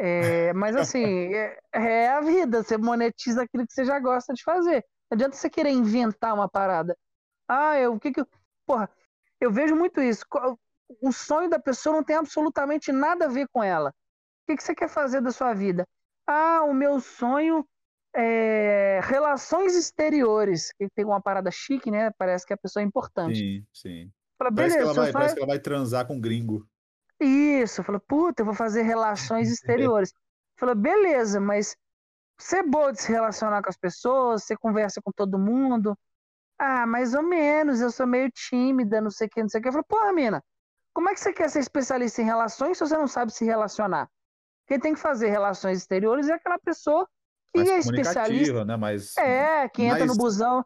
Eh, 0.00 0.52
mas 0.54 0.76
assim, 0.76 1.04
é 1.34 1.58
é 1.74 2.08
a 2.10 2.20
vida, 2.20 2.62
você 2.64 2.76
monetiza 2.78 3.42
aquilo 3.44 3.66
que 3.66 3.72
você 3.74 3.84
já 3.84 3.98
gosta 4.00 4.32
de 4.34 4.42
fazer. 4.44 4.84
Não 5.10 5.16
adianta 5.16 5.36
você 5.36 5.50
querer 5.50 5.70
inventar 5.70 6.34
uma 6.34 6.48
parada. 6.50 6.96
"Ah, 7.48 7.78
eu 7.78 7.94
o 7.94 8.00
que 8.00 8.12
que 8.12 8.20
eu" 8.22 8.28
porra, 8.66 8.90
eu 9.42 9.52
vejo 9.52 9.76
muito 9.76 10.00
isso, 10.02 10.24
o 11.02 11.12
sonho 11.12 11.48
da 11.50 11.58
pessoa 11.60 11.96
não 11.96 12.04
tem 12.04 12.16
absolutamente 12.16 12.92
nada 12.92 13.26
a 13.26 13.28
ver 13.28 13.46
com 13.52 13.62
ela. 13.62 13.90
O 14.50 14.56
que 14.56 14.62
você 14.62 14.74
quer 14.74 14.88
fazer 14.88 15.20
da 15.22 15.32
sua 15.32 15.54
vida? 15.54 15.86
"Ah, 16.28 16.62
o 16.64 16.74
meu 16.74 17.00
sonho 17.00 17.66
é 18.16 19.00
relações 19.04 19.76
exteriores", 19.76 20.72
que 20.78 20.88
tem 20.94 21.04
uma 21.06 21.22
parada 21.22 21.50
chique, 21.52 21.90
né, 21.90 22.10
parece 22.18 22.46
que 22.46 22.54
a 22.54 22.58
pessoa 22.58 22.82
é 22.82 22.86
importante. 22.86 23.44
Sim, 23.44 23.66
sim. 23.72 24.12
Fala: 24.38 24.50
Parece 24.54 24.76
que 24.76 24.82
"Beleza, 24.82 24.82
ela 24.82 24.94
vai 24.94 25.12
parece 25.12 25.34
é" 25.34 25.36
que 25.36 25.40
ela 25.40 25.46
vai 25.48 25.60
transar 25.60 26.06
com 26.06 26.20
gringo. 26.20 26.68
Isso, 27.20 27.82
fala: 27.84 28.00
"Puta, 28.00 28.42
eu 28.42 28.46
vou 28.46 28.54
fazer 28.54 28.82
relações 28.82 29.50
exteriores". 29.50 30.12
Fala: 30.58 30.74
"Beleza, 30.74 31.40
mas 31.40 31.76
você 32.40 32.58
é 32.58 32.62
boa 32.64 32.92
de 32.92 33.02
se 33.02 33.12
relacionar 33.12 33.62
com 33.62 33.70
as 33.70 33.78
pessoas, 33.78 34.44
você 34.44 34.56
conversa 34.56 35.00
com 35.04 35.12
todo 35.12 35.38
mundo?". 35.38 35.96
"Ah, 36.62 36.86
mais 36.86 37.14
ou 37.14 37.22
menos, 37.22 37.80
eu 37.80 37.90
sou 37.90 38.06
meio 38.06 38.30
tímida, 38.30 39.00
não 39.00 39.10
sei 39.10 39.26
o 39.26 39.30
quê, 39.30 39.42
não 39.42 39.48
sei 39.48 39.60
o 39.60 39.62
quê". 39.62 39.68
Eu 39.68 39.72
falo: 39.72 39.84
"Porra, 39.88 40.12
mina, 40.12 40.42
como 40.94 41.08
é 41.10 41.14
que 41.14 41.20
você 41.20 41.32
quer 41.32 41.48
ser 41.50 41.60
especialista 41.60 42.22
em 42.22 42.24
relações 42.24 42.78
se 42.78 42.86
você 42.86 42.96
não 42.96 43.08
sabe 43.08 43.32
se 43.32 43.44
relacionar?". 43.44 44.08
Quem 44.66 44.78
tem 44.80 44.94
que 44.94 45.00
fazer 45.00 45.28
relações 45.28 45.78
exteriores 45.78 46.28
é 46.28 46.34
aquela 46.34 46.58
pessoa 46.58 47.06
que 47.52 47.58
Mais 47.58 47.70
é 47.70 47.78
especialista 47.78 48.64
né, 48.64 48.76
mais 48.76 49.14
é, 49.18 49.68
que 49.68 49.82
entra 49.82 50.06
no 50.06 50.14
busão 50.14 50.64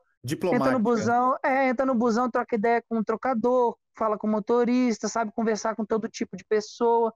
entra 0.52 0.70
no 0.73 0.78
busão 0.78 1.36
é, 1.43 1.68
entra 1.68 1.86
no 1.86 1.94
busão, 1.94 2.31
troca 2.31 2.55
ideia 2.55 2.82
com 2.89 2.98
o 2.98 3.05
trocador, 3.05 3.77
fala 3.97 4.18
com 4.18 4.27
o 4.27 4.31
motorista, 4.31 5.09
sabe 5.09 5.32
conversar 5.32 5.74
com 5.74 5.85
todo 5.85 6.09
tipo 6.09 6.36
de 6.36 6.44
pessoa. 6.44 7.12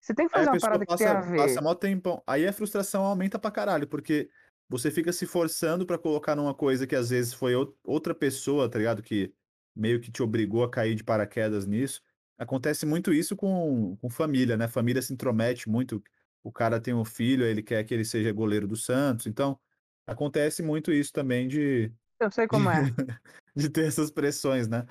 Você 0.00 0.14
tem 0.14 0.26
que 0.26 0.32
fazer 0.32 0.48
uma 0.48 0.58
parada 0.58 0.86
que 0.86 0.96
tenha 0.96 1.18
passa 1.18 1.28
a 1.28 1.36
passa 1.36 1.60
ver. 1.60 1.62
mó 1.62 1.74
tempão 1.74 2.22
aí 2.26 2.46
a 2.46 2.52
frustração 2.52 3.04
aumenta 3.04 3.38
pra 3.38 3.50
caralho, 3.50 3.86
porque 3.86 4.30
você 4.70 4.90
fica 4.92 5.12
se 5.12 5.26
forçando 5.26 5.86
pra 5.86 5.98
colocar 5.98 6.36
numa 6.36 6.54
coisa 6.54 6.86
que 6.88 6.96
às 6.96 7.10
vezes 7.10 7.34
foi 7.34 7.56
ou 7.56 7.76
outra 7.84 8.14
pessoa, 8.16 8.70
tá 8.70 8.78
ligado, 8.78 9.02
que 9.02 9.34
meio 9.76 10.00
que 10.00 10.12
te 10.12 10.22
obrigou 10.24 10.64
a 10.64 10.70
cair 10.70 10.96
de 10.96 11.04
paraquedas 11.04 11.66
nisso. 11.66 12.02
Acontece 12.38 12.86
muito 12.86 13.12
isso 13.14 13.36
com 13.36 13.96
com 13.98 14.10
família, 14.10 14.56
né, 14.58 14.68
família 14.68 15.02
se 15.02 15.12
intromete 15.14 15.68
muito, 15.70 16.02
o 16.44 16.52
cara 16.52 16.80
tem 16.80 16.94
um 16.94 17.04
filho, 17.06 17.44
aí 17.46 17.52
ele 17.52 17.62
quer 17.64 17.84
que 17.84 17.94
ele 17.94 18.06
seja 18.06 18.32
goleiro 18.32 18.68
do 18.68 18.76
Santos, 18.76 19.26
então, 19.26 19.60
acontece 20.08 20.62
muito 20.62 20.92
isso 20.92 21.12
também 21.12 21.48
de 21.48 21.92
Eu 22.20 22.30
sei 22.30 22.46
como 22.46 22.70
é. 22.70 22.82
de 23.56 23.70
ter 23.70 23.86
essas 23.88 24.10
pressões, 24.12 24.68
né. 24.68 24.86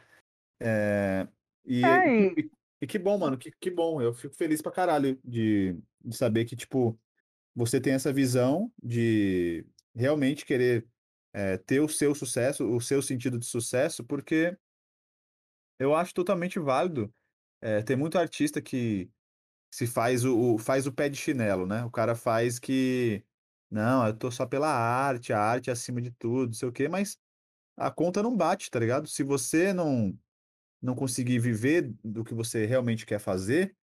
Eh, 0.62 1.28
e 1.66 1.82
É, 1.84 2.10
e 2.38 2.42
e 2.42 2.52
e 2.84 2.88
que 2.88 3.00
bom, 3.00 3.18
mano, 3.20 3.38
que 3.38 3.52
que 3.62 3.72
bom, 3.72 4.02
eu 4.02 4.14
fico 4.14 4.36
feliz 4.36 4.62
pra 4.62 4.72
caralho 4.74 5.20
de 5.26 5.78
de 6.04 6.16
saber 6.18 6.46
que, 6.46 6.56
tipo, 6.56 7.00
você 7.60 7.82
tem 7.82 7.94
essa 7.94 8.14
visão 8.14 8.72
de 8.84 9.66
realmente 9.96 10.46
querer, 10.46 10.88
eh, 11.34 11.58
ter 11.60 11.80
o 11.82 11.90
seu 11.90 12.16
sucesso, 12.16 12.66
o 12.70 12.82
seu 12.82 13.02
sentido 13.02 13.40
de 13.40 13.46
sucesso, 13.48 14.04
porque 14.06 14.58
eu 15.78 15.96
acho 15.96 16.14
totalmente 16.14 16.60
válido. 16.60 17.14
Eh, 17.62 17.82
tem 17.84 17.96
muito 17.98 18.18
artista 18.18 18.62
que 18.62 19.10
se 19.74 19.88
faz 19.88 20.26
o 20.26 20.56
o 20.56 20.60
faz 20.60 20.88
o 20.88 20.94
pé 20.94 21.10
de 21.10 21.18
chinelo, 21.18 21.66
né, 21.68 21.84
o 21.86 21.92
cara 21.92 22.16
faz 22.16 22.60
que: 22.60 23.26
"Não, 23.72 24.08
eu 24.08 24.18
tô 24.18 24.32
só 24.32 24.46
pela 24.48 24.70
arte, 24.70 25.34
a 25.34 25.40
arte 25.42 25.70
é 25.72 25.74
acima 25.74 26.02
de 26.02 26.12
tudo, 26.14 26.48
não 26.48 26.54
sei 26.54 26.70
o 26.70 26.74
quê", 26.74 26.90
mas 26.90 27.18
a 27.78 27.92
conta 27.92 28.24
não 28.24 28.36
bate, 28.38 28.72
tá 28.72 28.80
ligado? 28.80 29.08
Se 29.10 29.24
você 29.24 29.74
não 29.74 30.18
não 30.82 30.96
conseguir 30.96 31.40
viver 31.40 31.94
do 32.04 32.24
que 32.26 32.34
você 32.36 32.66
realmente 32.68 33.06
quer 33.06 33.20
fazer, 33.20 33.76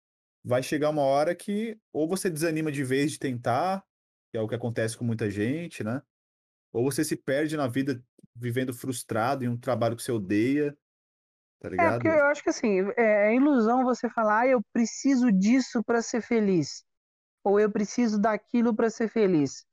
vai 0.44 0.62
chegar 0.62 0.90
uma 0.90 1.02
hora 1.02 1.34
que 1.34 1.78
ou 1.92 2.08
você 2.08 2.30
desanima 2.30 2.72
de 2.72 2.84
vez 2.84 3.12
de 3.12 3.18
tentar, 3.20 3.84
que 4.32 4.38
é 4.38 4.42
o 4.42 4.48
que 4.48 4.54
acontece 4.56 4.96
com 4.98 5.04
muita 5.04 5.30
gente, 5.30 5.84
né, 5.84 6.02
ou 6.72 6.84
você 6.84 7.04
se 7.04 7.16
perde 7.16 7.56
na 7.56 7.68
vida 7.68 8.04
vivendo 8.36 8.74
frustrado 8.74 9.44
em 9.44 9.48
um 9.48 9.58
trabalho 9.58 9.96
que 9.96 10.02
você 10.04 10.12
odeia, 10.12 10.76
tá 11.60 11.68
É, 11.78 11.90
porque 11.92 12.06
ligado? 12.06 12.08
eu 12.08 12.26
acho 12.26 12.42
que, 12.42 12.50
assim, 12.50 12.80
é 12.96 13.30
é 13.32 13.34
ilusão 13.34 13.84
você 13.84 14.08
falar: 14.08 14.40
"Ah, 14.42 14.46
eu 14.48 14.60
preciso 14.72 15.32
disso 15.32 15.82
pra 15.84 16.00
ser 16.02 16.20
feliz", 16.22 16.84
ou 17.44 17.60
"Eu 17.60 17.70
preciso 17.72 18.20
daquilo 18.20 18.74
pra 18.76 18.90
ser 18.90 19.08
feliz". 19.08 19.64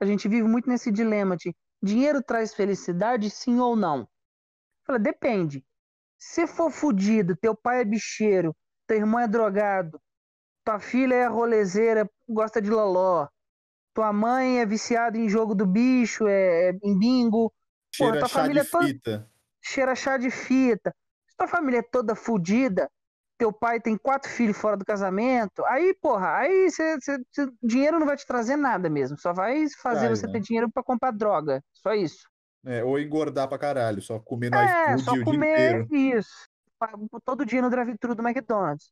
A 0.00 0.06
gente 0.06 0.28
vive 0.28 0.48
muito 0.48 0.68
nesse 0.70 0.92
dilema 0.92 1.36
de: 1.36 1.54
"Dinheiro 1.82 2.22
traz 2.22 2.54
felicidade, 2.54 3.30
sim 3.30 3.58
ou 3.60 3.76
não?". 3.76 4.08
Fala: 4.86 4.98
"Depende, 5.00 5.64
se 6.18 6.46
for 6.46 6.70
fudido, 6.72 7.36
teu 7.36 7.56
pai 7.56 7.82
é 7.82 7.86
bicheiro, 7.86 8.54
teu 8.88 8.98
irmão 8.98 9.20
é 9.20 9.28
drogado, 9.28 10.00
tua 10.66 10.80
filha 10.80 11.14
é 11.14 11.26
rolezeira, 11.28 12.10
gosta 12.28 12.60
de 12.60 12.68
loló, 12.68 13.28
tua 13.94 14.12
mãe 14.12 14.58
é 14.58 14.66
viciada 14.66 15.16
em 15.16 15.28
jogo 15.28 15.54
do 15.54 15.64
bicho, 15.64 16.26
eh, 16.26 16.76
em 16.82 16.98
bingo, 16.98 17.52
porra, 17.96 18.14
Cheira 18.14 18.18
tua 18.18 18.28
chá 18.28 18.42
de 18.42 18.42
família 18.42 18.60
é 18.62 18.64
toda 18.64 18.86
fita. 18.88 19.30
cheira 19.62 19.94
chá 19.94 20.16
de 20.16 20.28
fita. 20.28 20.92
Se 21.28 21.36
tua 21.36 21.46
família 21.46 21.78
é 21.78 21.82
toda 21.82 22.16
fudida, 22.16 22.90
teu 23.38 23.52
pai 23.52 23.80
tem 23.80 23.96
quatro 23.96 24.28
filhos 24.28 24.56
fora 24.56 24.76
do 24.76 24.84
casamento, 24.84 25.64
aí, 25.66 25.94
porra, 26.02 26.38
aí 26.38 26.68
cê, 26.68 26.98
cê, 27.00 27.16
cê, 27.30 27.48
dinheiro 27.62 28.00
não 28.00 28.06
vai 28.06 28.16
te 28.16 28.26
trazer 28.26 28.56
nada 28.56 28.90
mesmo. 28.90 29.16
Só 29.18 29.32
vai 29.32 29.68
fazer 29.80 30.08
você 30.08 30.26
né? 30.26 30.32
ter 30.32 30.40
dinheiro 30.40 30.68
para 30.70 30.82
comprar 30.82 31.12
droga. 31.12 31.62
Só 31.74 31.94
isso. 31.94 32.28
É, 32.64 32.82
ou 32.82 32.98
engordar 32.98 33.48
pra 33.48 33.56
caralho, 33.56 34.02
só 34.02 34.18
comer 34.18 34.50
no 34.50 34.58
é, 34.58 34.94
iFood 34.94 35.04
só 35.04 35.12
o 35.12 35.24
comer 35.24 35.56
dia 35.56 35.80
inteiro. 35.80 36.18
isso. 36.18 36.48
Todo 37.24 37.46
dia 37.46 37.62
no 37.62 37.70
drive-thru 37.70 38.16
do 38.16 38.26
McDonald's. 38.26 38.90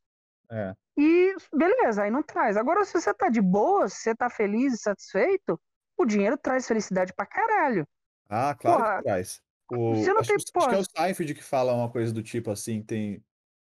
É. 0.49 0.75
E 0.97 1.35
beleza, 1.53 2.03
aí 2.03 2.11
não 2.11 2.23
traz. 2.23 2.57
Agora, 2.57 2.85
se 2.85 2.93
você 2.93 3.13
tá 3.13 3.29
de 3.29 3.41
boa, 3.41 3.87
se 3.89 3.97
você 3.97 4.15
tá 4.15 4.29
feliz 4.29 4.73
e 4.73 4.77
satisfeito, 4.77 5.59
o 5.97 6.05
dinheiro 6.05 6.37
traz 6.37 6.67
felicidade 6.67 7.13
pra 7.13 7.25
caralho. 7.25 7.87
Ah, 8.29 8.55
claro 8.55 8.81
porra, 8.81 8.97
que 8.97 9.03
traz. 9.03 9.41
O, 9.71 9.95
você 9.95 10.13
não 10.13 10.19
acho, 10.19 10.29
tem, 10.29 10.35
acho 10.35 10.69
que 10.69 10.75
é 10.75 10.77
o 10.77 10.83
Seinfeld 10.83 11.33
que 11.33 11.43
fala 11.43 11.73
uma 11.73 11.89
coisa 11.89 12.13
do 12.13 12.21
tipo 12.21 12.51
assim, 12.51 12.81
tem, 12.83 13.23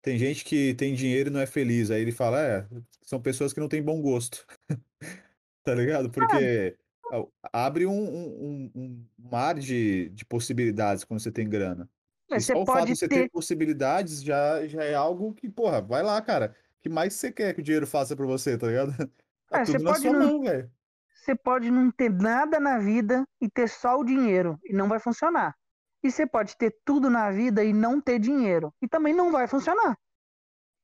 tem 0.00 0.18
gente 0.18 0.44
que 0.44 0.74
tem 0.74 0.94
dinheiro 0.94 1.28
e 1.28 1.32
não 1.32 1.40
é 1.40 1.46
feliz. 1.46 1.90
Aí 1.90 2.00
ele 2.00 2.12
fala, 2.12 2.40
é, 2.40 2.66
são 3.02 3.20
pessoas 3.20 3.52
que 3.52 3.60
não 3.60 3.68
têm 3.68 3.82
bom 3.82 4.00
gosto. 4.00 4.46
tá 5.62 5.74
ligado? 5.74 6.10
Porque 6.10 6.76
ah. 7.12 7.24
abre 7.52 7.86
um, 7.86 7.92
um, 7.92 8.70
um, 8.74 9.06
mar 9.18 9.54
de, 9.54 10.08
de 10.10 10.24
possibilidades 10.24 11.04
quando 11.04 11.20
você 11.20 11.30
tem 11.30 11.48
grana. 11.48 11.88
É, 12.30 12.36
e 12.36 12.40
só 12.40 12.54
o 12.54 12.66
fato 12.66 12.86
de 12.86 12.96
você 12.96 13.06
ter... 13.06 13.22
ter 13.22 13.30
possibilidades 13.30 14.22
já, 14.22 14.66
já 14.66 14.82
é 14.82 14.94
algo 14.94 15.34
que, 15.34 15.48
porra, 15.48 15.80
vai 15.80 16.02
lá, 16.02 16.20
cara. 16.22 16.56
O 16.82 16.88
que 16.88 16.88
mais 16.88 17.14
você 17.14 17.30
quer 17.30 17.54
que 17.54 17.60
o 17.60 17.62
dinheiro 17.62 17.86
faça 17.86 18.16
pra 18.16 18.26
você, 18.26 18.59
tá 18.59 18.66
ligado? 18.66 18.90
Tá 19.48 19.60
é, 19.60 19.64
tudo 19.64 19.84
na 19.84 19.94
sua 19.94 20.12
não... 20.12 20.18
mão, 20.18 20.42
velho. 20.42 20.72
Você 21.14 21.36
pode 21.36 21.70
não 21.70 21.90
ter 21.90 22.10
nada 22.10 22.59
na 22.59 22.78
vida 22.78 23.24
e 23.38 23.50
ter 23.50 23.68
só 23.68 23.98
o 23.98 24.04
dinheiro, 24.04 24.59
e 24.64 24.72
não 24.72 24.88
vai 24.88 24.98
funcionar. 24.98 25.54
E 26.02 26.10
você 26.10 26.26
pode 26.26 26.56
ter 26.56 26.74
tudo 26.86 27.10
na 27.10 27.30
vida 27.30 27.62
e 27.62 27.70
não 27.70 28.00
ter 28.00 28.18
dinheiro, 28.18 28.74
e 28.80 28.88
também 28.88 29.12
não 29.12 29.30
vai 29.30 29.46
funcionar. 29.46 29.96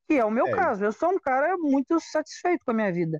E 0.07 0.19
é 0.19 0.23
o 0.23 0.29
meu 0.29 0.47
é. 0.47 0.51
caso. 0.51 0.85
Eu 0.85 0.93
sou 0.93 1.09
um 1.09 1.19
cara 1.19 1.57
muito 1.57 1.99
satisfeito 1.99 2.63
com 2.63 2.69
a 2.69 2.73
minha 2.75 2.93
vida. 2.93 3.19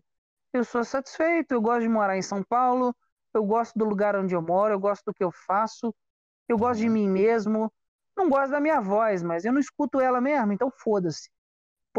Eu 0.53 0.64
sou 0.64 0.84
satisfeito, 0.84 1.51
eu 1.51 1.61
gosto 1.61 1.81
de 1.81 1.89
morar 1.89 2.15
em 2.15 2.22
São 2.22 2.43
Paulo, 2.43 2.95
eu 3.34 3.43
gosto 3.43 3.77
do 3.77 3.85
lugar 3.85 4.15
onde 4.15 4.35
eu 4.35 4.41
moro, 4.41 4.76
eu 4.76 4.80
gosto 4.80 5.03
do 5.06 5.14
que 5.14 5.23
eu 5.23 5.31
faço, 5.31 5.93
eu 6.47 6.60
gosto 6.60 6.80
de 6.80 6.88
uhum. 6.88 6.93
mim 6.93 7.10
mesmo. 7.10 7.73
Não 8.15 8.30
gosto 8.30 8.51
da 8.51 8.61
minha 8.61 8.80
voz, 8.80 9.23
mas 9.23 9.45
eu 9.45 9.51
não 9.51 9.60
escuto 9.60 9.99
ela 9.99 10.22
mesmo, 10.22 10.53
então 10.53 10.72
foda-se 10.72 11.27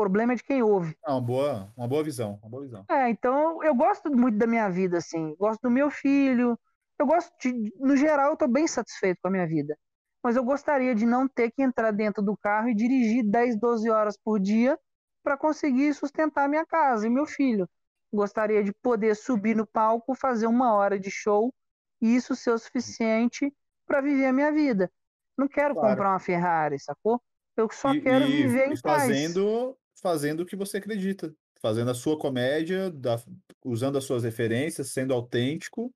problema 0.01 0.33
é 0.33 0.37
de 0.37 0.43
quem 0.43 0.63
ouve. 0.63 0.97
É 1.07 1.11
uma 1.11 1.21
boa, 1.21 1.73
uma 1.77 1.87
boa 1.87 2.03
visão, 2.03 2.39
uma 2.43 2.49
boa 2.49 2.63
visão. 2.63 2.85
É, 2.91 3.11
então 3.11 3.63
eu 3.63 3.75
gosto 3.75 4.11
muito 4.11 4.39
da 4.39 4.47
minha 4.47 4.69
vida, 4.71 4.97
assim, 4.97 5.35
gosto 5.37 5.61
do 5.61 5.71
meu 5.71 5.91
filho, 5.91 6.59
eu 6.99 7.07
gosto 7.07 7.31
de, 7.39 7.75
no 7.79 7.95
geral, 7.97 8.31
eu 8.31 8.37
tô 8.37 8.49
bem 8.49 8.67
satisfeito 8.67 9.19
com 9.21 9.29
a 9.29 9.31
minha 9.31 9.47
vida. 9.47 9.77
Mas 10.23 10.37
eu 10.37 10.45
gostaria 10.45 10.95
de 10.95 11.05
não 11.05 11.29
ter 11.29 11.51
que 11.51 11.63
entrar 11.63 11.91
dentro 11.91 12.23
do 12.23 12.37
carro 12.37 12.69
e 12.71 12.75
dirigir 12.75 13.25
10, 13.25 13.59
12 13.59 13.91
horas 13.91 14.19
por 14.23 14.41
dia 14.41 14.79
para 15.23 15.37
conseguir 15.37 15.93
sustentar 15.95 16.49
minha 16.49 16.65
casa 16.65 17.07
e 17.07 17.11
meu 17.11 17.27
filho. 17.27 17.69
Gostaria 18.13 18.65
de 18.65 18.73
poder 18.83 19.15
subir 19.15 19.55
no 19.55 19.67
palco, 19.67 20.15
fazer 20.15 20.47
uma 20.47 20.75
hora 20.75 20.99
de 20.99 21.11
show 21.11 21.53
e 22.01 22.15
isso 22.15 22.35
ser 22.35 22.53
o 22.53 22.59
suficiente 22.59 23.53
para 23.87 24.01
viver 24.01 24.27
a 24.27 24.33
minha 24.33 24.51
vida. 24.51 24.91
Não 25.37 25.47
quero 25.47 25.75
claro. 25.75 25.91
comprar 25.91 26.11
uma 26.11 26.19
Ferrari, 26.19 26.79
sacou? 26.79 27.21
Eu 27.57 27.69
só 27.71 27.95
e, 27.95 28.01
quero 28.01 28.27
e, 28.27 28.43
viver 28.43 28.69
em 28.69 28.73
e 28.73 28.77
fazendo, 28.77 29.77
fazendo 30.01 30.41
o 30.41 30.47
que 30.47 30.57
você 30.57 30.79
acredita, 30.79 31.35
fazendo 31.61 31.91
a 31.91 31.95
sua 31.95 32.19
comédia, 32.19 32.91
da, 32.91 33.17
usando 33.65 33.99
as 33.99 34.05
suas 34.05 34.23
referências, 34.23 34.93
sendo 34.93 35.13
autêntico 35.13 35.93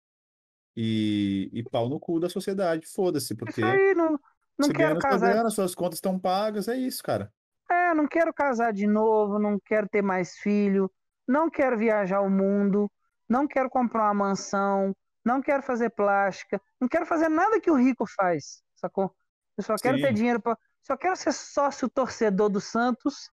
e, 0.77 1.51
e 1.53 1.63
pau 1.65 1.89
no 1.89 1.99
cu 1.99 2.21
da 2.21 2.29
sociedade. 2.29 2.87
Foda-se, 2.87 3.35
porque 3.35 3.61
isso 3.61 3.71
aí, 3.71 3.95
não, 3.95 4.19
não 4.59 4.69
quero 4.69 4.99
casar. 4.99 5.33
Grana, 5.33 5.51
suas 5.51 5.75
contas 5.75 5.99
estão 5.99 6.19
pagas, 6.19 6.69
é 6.69 6.77
isso, 6.77 7.03
cara. 7.03 7.33
É, 7.71 7.95
não 7.95 8.07
quero 8.07 8.33
casar 8.33 8.73
de 8.73 8.87
novo, 8.87 9.39
não 9.39 9.59
quero 9.59 9.89
ter 9.89 10.03
mais 10.03 10.37
filho, 10.37 10.91
não 11.27 11.49
quero 11.49 11.79
viajar 11.79 12.21
o 12.21 12.31
mundo, 12.31 12.91
não 13.29 13.47
quero 13.47 13.71
comprar 13.71 14.05
uma 14.05 14.15
mansão, 14.15 14.95
não 15.25 15.41
quero 15.41 15.63
fazer 15.63 15.91
plástica, 15.91 16.61
não 16.79 16.87
quero 16.87 17.07
fazer 17.07 17.31
nada 17.31 17.61
que 17.61 17.71
o 17.71 17.77
rico 17.77 18.05
faz, 18.07 18.63
sacou? 18.75 19.15
Eu 19.57 19.65
só 19.65 19.77
quero 19.77 19.97
Sim. 19.97 20.03
ter 20.03 20.13
dinheiro 20.13 20.43
para, 20.43 20.59
só 20.83 20.97
quero 20.97 21.17
ser 21.17 21.33
sócio 21.33 21.89
torcedor 21.89 22.51
do 22.51 22.61
Santos 22.61 23.31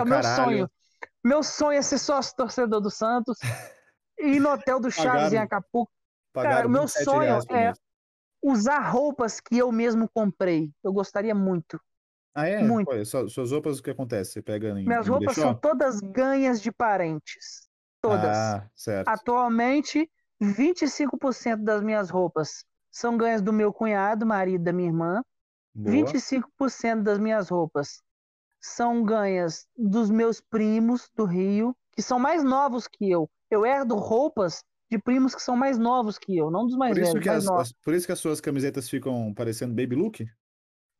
é 0.00 0.02
o 0.02 0.06
meu 0.06 0.22
sonho. 0.22 0.70
Meu 1.24 1.42
sonho 1.42 1.78
é 1.78 1.82
ser 1.82 1.98
sócio 1.98 2.34
torcedor 2.36 2.80
do 2.80 2.90
Santos 2.90 3.38
e 4.18 4.36
ir 4.36 4.40
no 4.40 4.50
hotel 4.50 4.80
do 4.80 4.90
Chaves 4.90 5.12
pagaram, 5.12 5.34
em 5.34 5.38
Acapulco. 5.38 5.92
Cara, 6.34 6.66
o 6.66 6.70
meu 6.70 6.86
sonho 6.86 7.40
é 7.50 7.72
usar 8.42 8.80
roupas 8.80 9.40
que 9.40 9.58
eu 9.58 9.70
mesmo 9.72 10.08
comprei. 10.08 10.70
Eu 10.82 10.92
gostaria 10.92 11.34
muito. 11.34 11.80
Ah, 12.34 12.46
é? 12.46 12.62
Muito. 12.62 12.88
Pô, 12.88 13.28
suas 13.28 13.50
roupas, 13.50 13.78
o 13.78 13.82
que 13.82 13.90
acontece? 13.90 14.32
Você 14.32 14.42
pega 14.42 14.68
em. 14.78 14.86
Minhas 14.86 15.08
roupas 15.08 15.34
são 15.34 15.54
todas 15.54 16.00
ganhas 16.00 16.60
de 16.60 16.70
parentes. 16.70 17.68
Todas. 18.00 18.36
Ah, 18.36 18.70
certo. 18.76 19.08
Atualmente, 19.08 20.08
25% 20.40 21.64
das 21.64 21.82
minhas 21.82 22.10
roupas 22.10 22.64
são 22.92 23.16
ganhas 23.16 23.42
do 23.42 23.52
meu 23.52 23.72
cunhado, 23.72 24.24
marido 24.24 24.62
da 24.62 24.72
minha 24.72 24.88
irmã. 24.88 25.22
Boa. 25.74 25.96
25% 25.96 27.02
das 27.02 27.18
minhas 27.18 27.48
roupas 27.48 28.02
são 28.68 29.02
ganhas 29.02 29.66
dos 29.76 30.10
meus 30.10 30.40
primos 30.40 31.10
do 31.16 31.24
Rio, 31.24 31.74
que 31.92 32.02
são 32.02 32.18
mais 32.18 32.44
novos 32.44 32.86
que 32.86 33.10
eu. 33.10 33.28
Eu 33.50 33.64
herdo 33.64 33.96
roupas 33.96 34.62
de 34.90 34.98
primos 34.98 35.34
que 35.34 35.42
são 35.42 35.56
mais 35.56 35.78
novos 35.78 36.18
que 36.18 36.36
eu, 36.36 36.50
não 36.50 36.66
dos 36.66 36.76
mais 36.76 36.96
por 36.96 37.04
velhos. 37.20 37.28
as, 37.28 37.44
novos. 37.44 37.72
por 37.84 37.94
isso 37.94 38.06
que 38.06 38.12
as 38.12 38.18
suas 38.18 38.40
camisetas 38.40 38.88
ficam 38.88 39.34
parecendo 39.34 39.74
baby 39.74 39.94
look? 39.96 40.24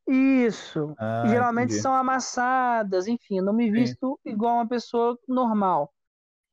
Isso. 0.06 0.94
Ah, 0.98 1.24
Geralmente 1.28 1.70
entendi. 1.70 1.82
são 1.82 1.94
amassadas, 1.94 3.06
enfim, 3.06 3.40
não 3.40 3.52
me 3.52 3.70
visto 3.70 4.18
Sim. 4.26 4.32
igual 4.32 4.54
uma 4.54 4.68
pessoa 4.68 5.18
normal. 5.28 5.92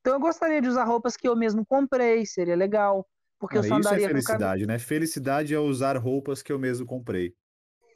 Então 0.00 0.14
eu 0.14 0.20
gostaria 0.20 0.60
de 0.60 0.68
usar 0.68 0.84
roupas 0.84 1.16
que 1.16 1.28
eu 1.28 1.36
mesmo 1.36 1.64
comprei, 1.66 2.24
seria 2.26 2.56
legal. 2.56 3.06
Porque 3.38 3.58
eu 3.58 3.62
só 3.62 3.74
isso 3.76 3.88
andaria 3.88 4.06
é 4.06 4.08
felicidade, 4.08 4.66
né? 4.66 4.78
Felicidade 4.78 5.54
é 5.54 5.58
usar 5.58 5.96
roupas 5.96 6.42
que 6.42 6.52
eu 6.52 6.58
mesmo 6.58 6.86
comprei. 6.86 7.34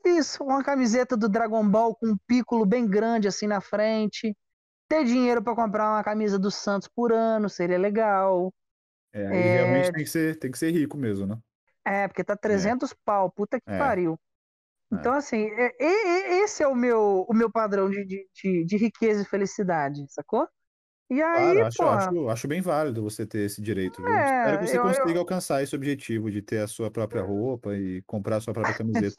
Isso, 0.05 0.43
uma 0.43 0.62
camiseta 0.62 1.16
do 1.16 1.28
Dragon 1.28 1.66
Ball 1.68 1.94
com 1.94 2.09
um 2.09 2.16
pícolo 2.27 2.64
bem 2.64 2.86
grande 2.86 3.28
assim 3.28 3.47
na 3.47 3.60
frente. 3.60 4.36
Ter 4.89 5.05
dinheiro 5.05 5.43
para 5.43 5.55
comprar 5.55 5.90
uma 5.90 6.02
camisa 6.02 6.39
do 6.39 6.51
Santos 6.51 6.89
por 6.89 7.12
ano 7.12 7.48
seria 7.48 7.78
legal. 7.78 8.52
É, 9.12 9.22
é... 9.22 9.55
realmente 9.56 9.93
tem 9.93 10.05
que, 10.05 10.10
ser, 10.10 10.39
tem 10.39 10.51
que 10.51 10.59
ser 10.59 10.70
rico 10.70 10.97
mesmo, 10.97 11.27
né? 11.27 11.39
É, 11.85 12.09
porque 12.09 12.24
tá 12.24 12.36
300 12.36 12.90
é. 12.90 12.94
pau, 13.05 13.31
puta 13.31 13.60
que 13.60 13.70
é. 13.70 13.78
pariu. 13.78 14.18
É. 14.93 14.97
Então, 14.97 15.12
assim, 15.12 15.48
é, 15.52 15.72
esse 16.43 16.62
é 16.62 16.68
o 16.68 16.74
meu, 16.74 17.24
o 17.28 17.35
meu 17.35 17.51
padrão 17.51 17.89
de, 17.89 18.05
de, 18.05 18.64
de 18.64 18.77
riqueza 18.77 19.22
e 19.22 19.27
felicidade, 19.27 20.05
sacou? 20.09 20.48
E 21.11 21.20
aí, 21.20 21.55
claro, 21.55 21.66
acho, 21.66 21.82
acho, 21.82 22.28
acho, 22.28 22.49
bem 22.49 22.61
válido 22.61 23.03
você 23.03 23.27
ter 23.27 23.41
esse 23.41 23.61
direito, 23.61 24.01
viu? 24.01 24.12
É, 24.15 24.43
Espero 24.43 24.59
que 24.61 24.66
você 24.69 24.78
eu, 24.78 24.82
consiga 24.82 25.11
eu... 25.11 25.19
alcançar 25.19 25.61
esse 25.61 25.74
objetivo 25.74 26.31
de 26.31 26.41
ter 26.41 26.59
a 26.59 26.69
sua 26.69 26.89
própria 26.89 27.20
roupa 27.20 27.74
e 27.74 28.01
comprar 28.03 28.37
a 28.37 28.41
sua 28.41 28.55
própria 28.55 28.77
camiseta. 28.77 29.16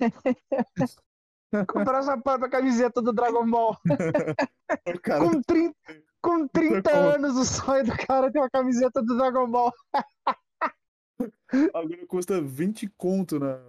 comprar 1.68 2.00
a 2.00 2.04
sua 2.04 2.18
própria 2.18 2.50
camiseta 2.50 3.02
do 3.02 3.12
Dragon 3.12 3.46
Ball. 3.46 3.78
cara... 5.04 5.20
com, 5.20 5.42
30, 5.42 5.76
com 6.22 6.48
30 6.48 6.92
anos, 6.92 7.36
o 7.36 7.44
sonho 7.44 7.84
do 7.84 7.98
cara 8.08 8.28
é 8.28 8.32
ter 8.32 8.40
uma 8.40 8.50
camiseta 8.50 9.04
do 9.04 9.18
Dragon 9.18 9.50
Ball. 9.50 9.74
Agora 11.74 12.08
custa 12.08 12.42
20 12.42 12.88
conto 12.98 13.38
na 13.38 13.60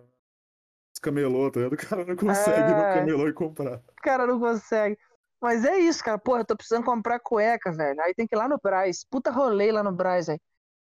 camelô, 1.03 1.51
tá? 1.51 1.67
O 1.67 1.77
cara 1.77 2.05
não 2.05 2.15
consegue 2.15 2.61
é... 2.61 2.71
ir 2.71 2.77
no 2.77 2.95
camelô 2.95 3.29
e 3.29 3.33
comprar. 3.33 3.79
O 3.79 4.03
cara 4.03 4.29
não 4.29 4.39
consegue. 4.39 4.97
Mas 5.43 5.65
é 5.65 5.77
isso, 5.77 6.05
cara. 6.05 6.17
Porra, 6.17 6.43
eu 6.43 6.45
tô 6.45 6.57
precisando 6.57 6.85
comprar 6.85 7.19
cueca, 7.19 7.73
velho. 7.73 8.01
Aí 8.03 8.15
tem 8.15 8.29
que 8.29 8.35
ir 8.35 8.39
lá 8.39 8.49
no 8.49 8.61
Braz. 8.63 9.05
Puta 9.11 9.29
rolê 9.29 9.73
lá 9.73 9.83
no 9.83 9.91
Braz, 9.91 10.29
velho. 10.29 10.41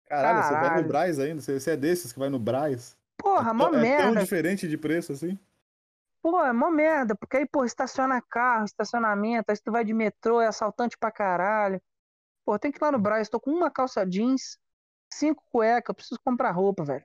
Caralho, 0.07 0.43
Caralho, 0.43 0.63
você 0.65 0.69
vai 0.69 0.83
no 0.83 0.89
Braz 0.89 1.19
ainda? 1.21 1.41
Você, 1.41 1.71
é 1.71 1.77
desses 1.77 2.13
que 2.13 2.19
vai 2.19 2.29
no 2.29 2.39
Braz? 2.41 2.99
Porra, 3.17 3.51
é, 3.51 3.53
mó 3.53 3.69
é 3.69 3.71
merda. 3.71 4.03
É 4.03 4.13
tão 4.13 4.17
diferente 4.17 4.67
de 4.67 4.77
preço 4.77 5.13
assim? 5.13 5.39
Pô, 6.21 6.45
é 6.45 6.53
mó 6.53 6.69
merda, 6.69 7.15
porque 7.15 7.37
aí, 7.37 7.47
pô, 7.47 7.65
estaciona 7.65 8.21
carro, 8.21 8.65
estacionamento, 8.65 9.45
aí 9.49 9.57
se 9.57 9.63
tu 9.63 9.71
vai 9.71 9.85
de 9.85 9.95
metrô, 9.95 10.41
é 10.41 10.49
assaltante 10.49 10.99
pra 10.99 11.13
caralho. 11.13 11.81
Pô, 12.45 12.59
tem 12.59 12.73
que 12.73 12.79
ir 12.79 12.83
lá 12.83 12.91
no 12.91 12.99
Braz, 12.99 13.29
tô 13.29 13.39
com 13.39 13.53
uma 13.53 13.71
calça 13.71 14.05
jeans, 14.05 14.59
cinco 15.13 15.43
cuecas, 15.51 15.95
preciso 15.95 16.21
comprar 16.25 16.51
roupa, 16.51 16.85
velho. 16.85 17.05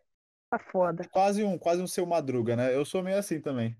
Tá 0.50 0.58
foda. 0.58 1.08
Quase 1.12 1.44
um, 1.44 1.58
quase 1.60 1.82
um 1.82 1.88
seu 1.88 2.06
madruga, 2.06 2.56
né? 2.56 2.76
Eu 2.76 2.84
sou 2.84 3.04
meio 3.04 3.20
assim 3.20 3.40
também. 3.40 3.78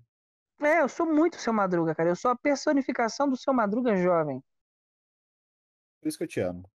É, 0.60 0.80
eu 0.80 0.88
sou 0.88 1.06
muito 1.06 1.38
seu 1.38 1.52
Madruga, 1.52 1.94
cara. 1.94 2.08
Eu 2.08 2.16
sou 2.16 2.30
a 2.30 2.36
personificação 2.36 3.28
do 3.28 3.36
seu 3.36 3.52
Madruga 3.52 3.96
jovem. 3.96 4.42
Por 6.00 6.08
isso 6.08 6.18
que 6.18 6.24
eu 6.24 6.28
te 6.28 6.40
amo. 6.40 6.68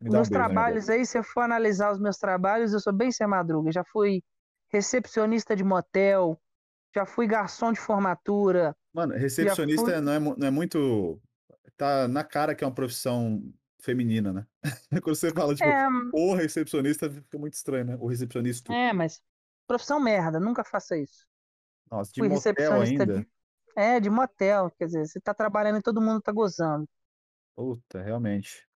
meus 0.00 0.28
um 0.28 0.32
trabalhos 0.32 0.88
aí, 0.88 1.06
se 1.06 1.18
eu 1.18 1.22
for 1.22 1.42
analisar 1.42 1.92
os 1.92 1.98
meus 1.98 2.18
trabalhos, 2.18 2.72
eu 2.72 2.80
sou 2.80 2.92
bem 2.92 3.10
seu 3.10 3.28
Madruga. 3.28 3.72
Já 3.72 3.84
fui 3.84 4.22
recepcionista 4.68 5.54
de 5.56 5.64
motel, 5.64 6.40
já 6.94 7.06
fui 7.06 7.26
garçom 7.26 7.72
de 7.72 7.80
formatura. 7.80 8.76
Mano, 8.92 9.14
recepcionista 9.14 9.92
fui... 9.92 10.00
não, 10.00 10.12
é, 10.12 10.18
não 10.18 10.46
é 10.46 10.50
muito. 10.50 11.20
Tá 11.76 12.06
na 12.06 12.22
cara 12.22 12.54
que 12.54 12.62
é 12.62 12.66
uma 12.66 12.74
profissão 12.74 13.42
feminina, 13.80 14.32
né? 14.32 14.46
Quando 15.02 15.16
você 15.16 15.30
fala, 15.32 15.54
tipo, 15.54 15.68
é... 15.68 15.88
o 16.12 16.34
recepcionista, 16.34 17.10
fica 17.10 17.38
muito 17.38 17.54
estranho, 17.54 17.84
né? 17.84 17.96
O 17.98 18.06
recepcionista. 18.06 18.72
É, 18.72 18.92
mas 18.92 19.22
profissão 19.66 19.98
merda, 19.98 20.38
nunca 20.38 20.62
faça 20.62 20.96
isso. 20.96 21.26
Nossa, 21.92 22.12
de 22.12 22.22
fui 22.22 22.28
motel 22.28 22.80
ainda? 22.80 23.24
De, 23.24 23.28
É, 23.76 24.00
de 24.00 24.10
motel, 24.10 24.70
quer 24.78 24.86
dizer, 24.86 25.06
você 25.06 25.20
tá 25.20 25.34
trabalhando 25.34 25.78
e 25.78 25.82
todo 25.82 26.00
mundo 26.02 26.20
tá 26.22 26.32
gozando. 26.32 26.86
Puta, 27.54 28.02
realmente. 28.02 28.66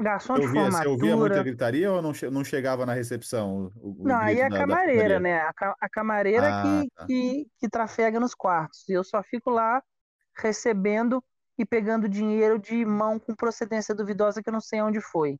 Garçom 0.00 0.38
de 0.38 0.46
ouvia, 0.46 0.70
você 0.70 0.86
ouvia 0.86 1.16
muita 1.16 1.42
formatura. 1.42 1.44
gritaria 1.44 1.92
ou 1.92 2.02
não, 2.02 2.12
não 2.32 2.44
chegava 2.44 2.86
na 2.86 2.94
recepção 2.94 3.72
o, 3.76 4.10
o- 4.12 4.14
Não, 4.14 4.18
aí 4.20 4.38
é 4.38 4.44
grito 4.46 4.46
a 4.46 4.50
da, 4.50 4.50
camareira, 4.50 5.18
né? 5.20 5.38
A, 5.40 5.52
a 5.80 5.88
camareira 5.88 6.52
Ah, 6.52 6.52
que, 6.52 6.90
tá. 6.94 7.06
que, 7.06 7.46
que 7.58 7.68
trafega 7.68 8.20
nos 8.20 8.34
quartos. 8.34 8.88
E 8.88 8.92
eu 8.92 9.02
só 9.04 9.22
fico 9.22 9.50
lá 9.50 9.82
recebendo 10.38 11.22
e 11.58 11.64
pegando 11.66 12.08
dinheiro 12.08 12.58
de 12.58 12.84
mão 12.84 13.18
com 13.18 13.34
procedência 13.34 13.94
duvidosa 13.94 14.42
que 14.42 14.48
eu 14.48 14.52
não 14.52 14.60
sei 14.60 14.82
onde 14.82 15.00
foi. 15.00 15.38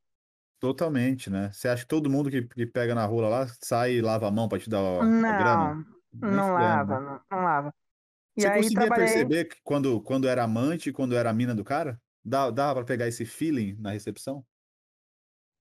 Totalmente, 0.58 1.28
né? 1.30 1.50
Você 1.52 1.68
acha 1.68 1.82
que 1.82 1.88
todo 1.88 2.10
mundo 2.10 2.30
que, 2.30 2.42
que 2.42 2.66
pega 2.66 2.94
na 2.94 3.04
rua 3.06 3.28
lá 3.28 3.46
sai 3.62 3.92
e 3.94 4.00
lava 4.02 4.26
a 4.28 4.30
mão 4.30 4.48
pra 4.48 4.58
te 4.58 4.68
dar 4.70 4.80
a, 4.80 5.30
a 5.30 5.32
grana? 5.32 5.78
Não, 6.20 6.30
não 6.30 6.44
fudendo, 6.52 6.55
lava, 6.55 7.01
né? 7.01 7.01
não, 7.01 7.20
não 7.30 7.44
lava. 7.44 7.74
E 8.36 8.43
Você 8.43 8.48
aí 8.48 8.62
conseguia 8.62 8.86
trabalhei. 8.86 9.06
perceber 9.06 9.44
que 9.47 9.56
quando, 9.62 10.01
quando 10.02 10.28
era 10.28 10.44
amante 10.44 10.90
e 10.90 10.93
quando 10.93 11.16
era 11.16 11.32
mina 11.32 11.55
do 11.55 11.64
cara? 11.64 12.01
Dá, 12.24 12.51
dava 12.51 12.76
pra 12.76 12.84
pegar 12.84 13.06
esse 13.09 13.24
feeling 13.24 13.76
na 13.78 13.90
recepção? 13.93 14.44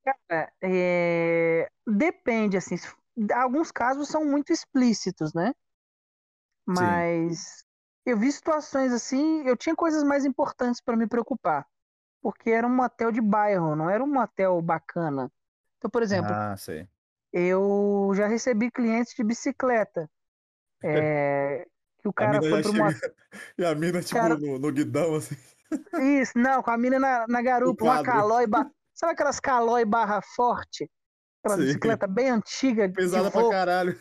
Cara, 0.04 0.52
é, 0.62 1.70
Depende, 1.88 2.58
assim. 2.58 2.76
Alguns 3.34 3.72
casos 3.72 4.08
são 4.10 4.26
muito 4.26 4.52
explícitos, 4.52 5.34
né? 5.34 5.54
Sim. 6.74 6.76
Mas 6.78 7.64
eu 8.06 8.18
vi 8.18 8.32
situações 8.32 8.92
assim, 8.92 9.44
eu 9.48 9.56
tinha 9.58 9.76
coisas 9.76 10.04
mais 10.04 10.26
importantes 10.26 10.82
para 10.82 10.96
me 10.98 11.08
preocupar, 11.08 11.66
porque 12.22 12.52
era 12.52 12.68
um 12.68 12.76
motel 12.76 13.12
de 13.12 13.22
bairro, 13.22 13.76
não 13.76 13.90
era 13.90 14.04
um 14.04 14.08
motel 14.12 14.62
bacana. 14.62 15.32
Então, 15.78 15.90
por 15.92 16.04
exemplo, 16.04 16.36
Ah, 16.36 16.56
eu 17.34 18.12
já 18.16 18.28
recebi 18.28 18.72
clientes 18.72 19.14
de 19.16 19.24
bicicleta, 19.24 20.10
é, 20.88 21.66
que 22.00 22.08
o 22.08 22.14
cara 22.14 22.42
foi 22.42 22.64
chega. 22.64 22.84
motel. 22.84 23.12
E 23.58 23.66
a 23.66 23.76
mina, 23.76 24.02
tipo, 24.02 24.22
Cara, 24.22 24.38
no, 24.38 24.58
no 24.60 24.72
guidão, 24.72 25.16
assim, 25.16 25.36
isso, 26.22 26.34
não, 26.38 26.62
com 26.64 26.72
a 26.72 26.78
mina 26.78 27.00
na, 27.00 27.26
na 27.28 27.42
garupa, 27.42 27.84
uma. 27.84 28.04
Caloi, 28.04 28.48
ba... 28.48 28.70
sabe 28.94 29.14
aquelas 29.14 29.40
Caloi 29.40 29.84
barra 29.86 30.22
forte? 30.36 30.90
Aquela 31.44 31.58
Sim. 31.58 31.66
bicicleta 31.66 32.08
bem 32.08 32.30
antiga 32.30 32.90
Pesada 32.92 33.30
pra 33.32 33.50
caralho. 33.50 34.00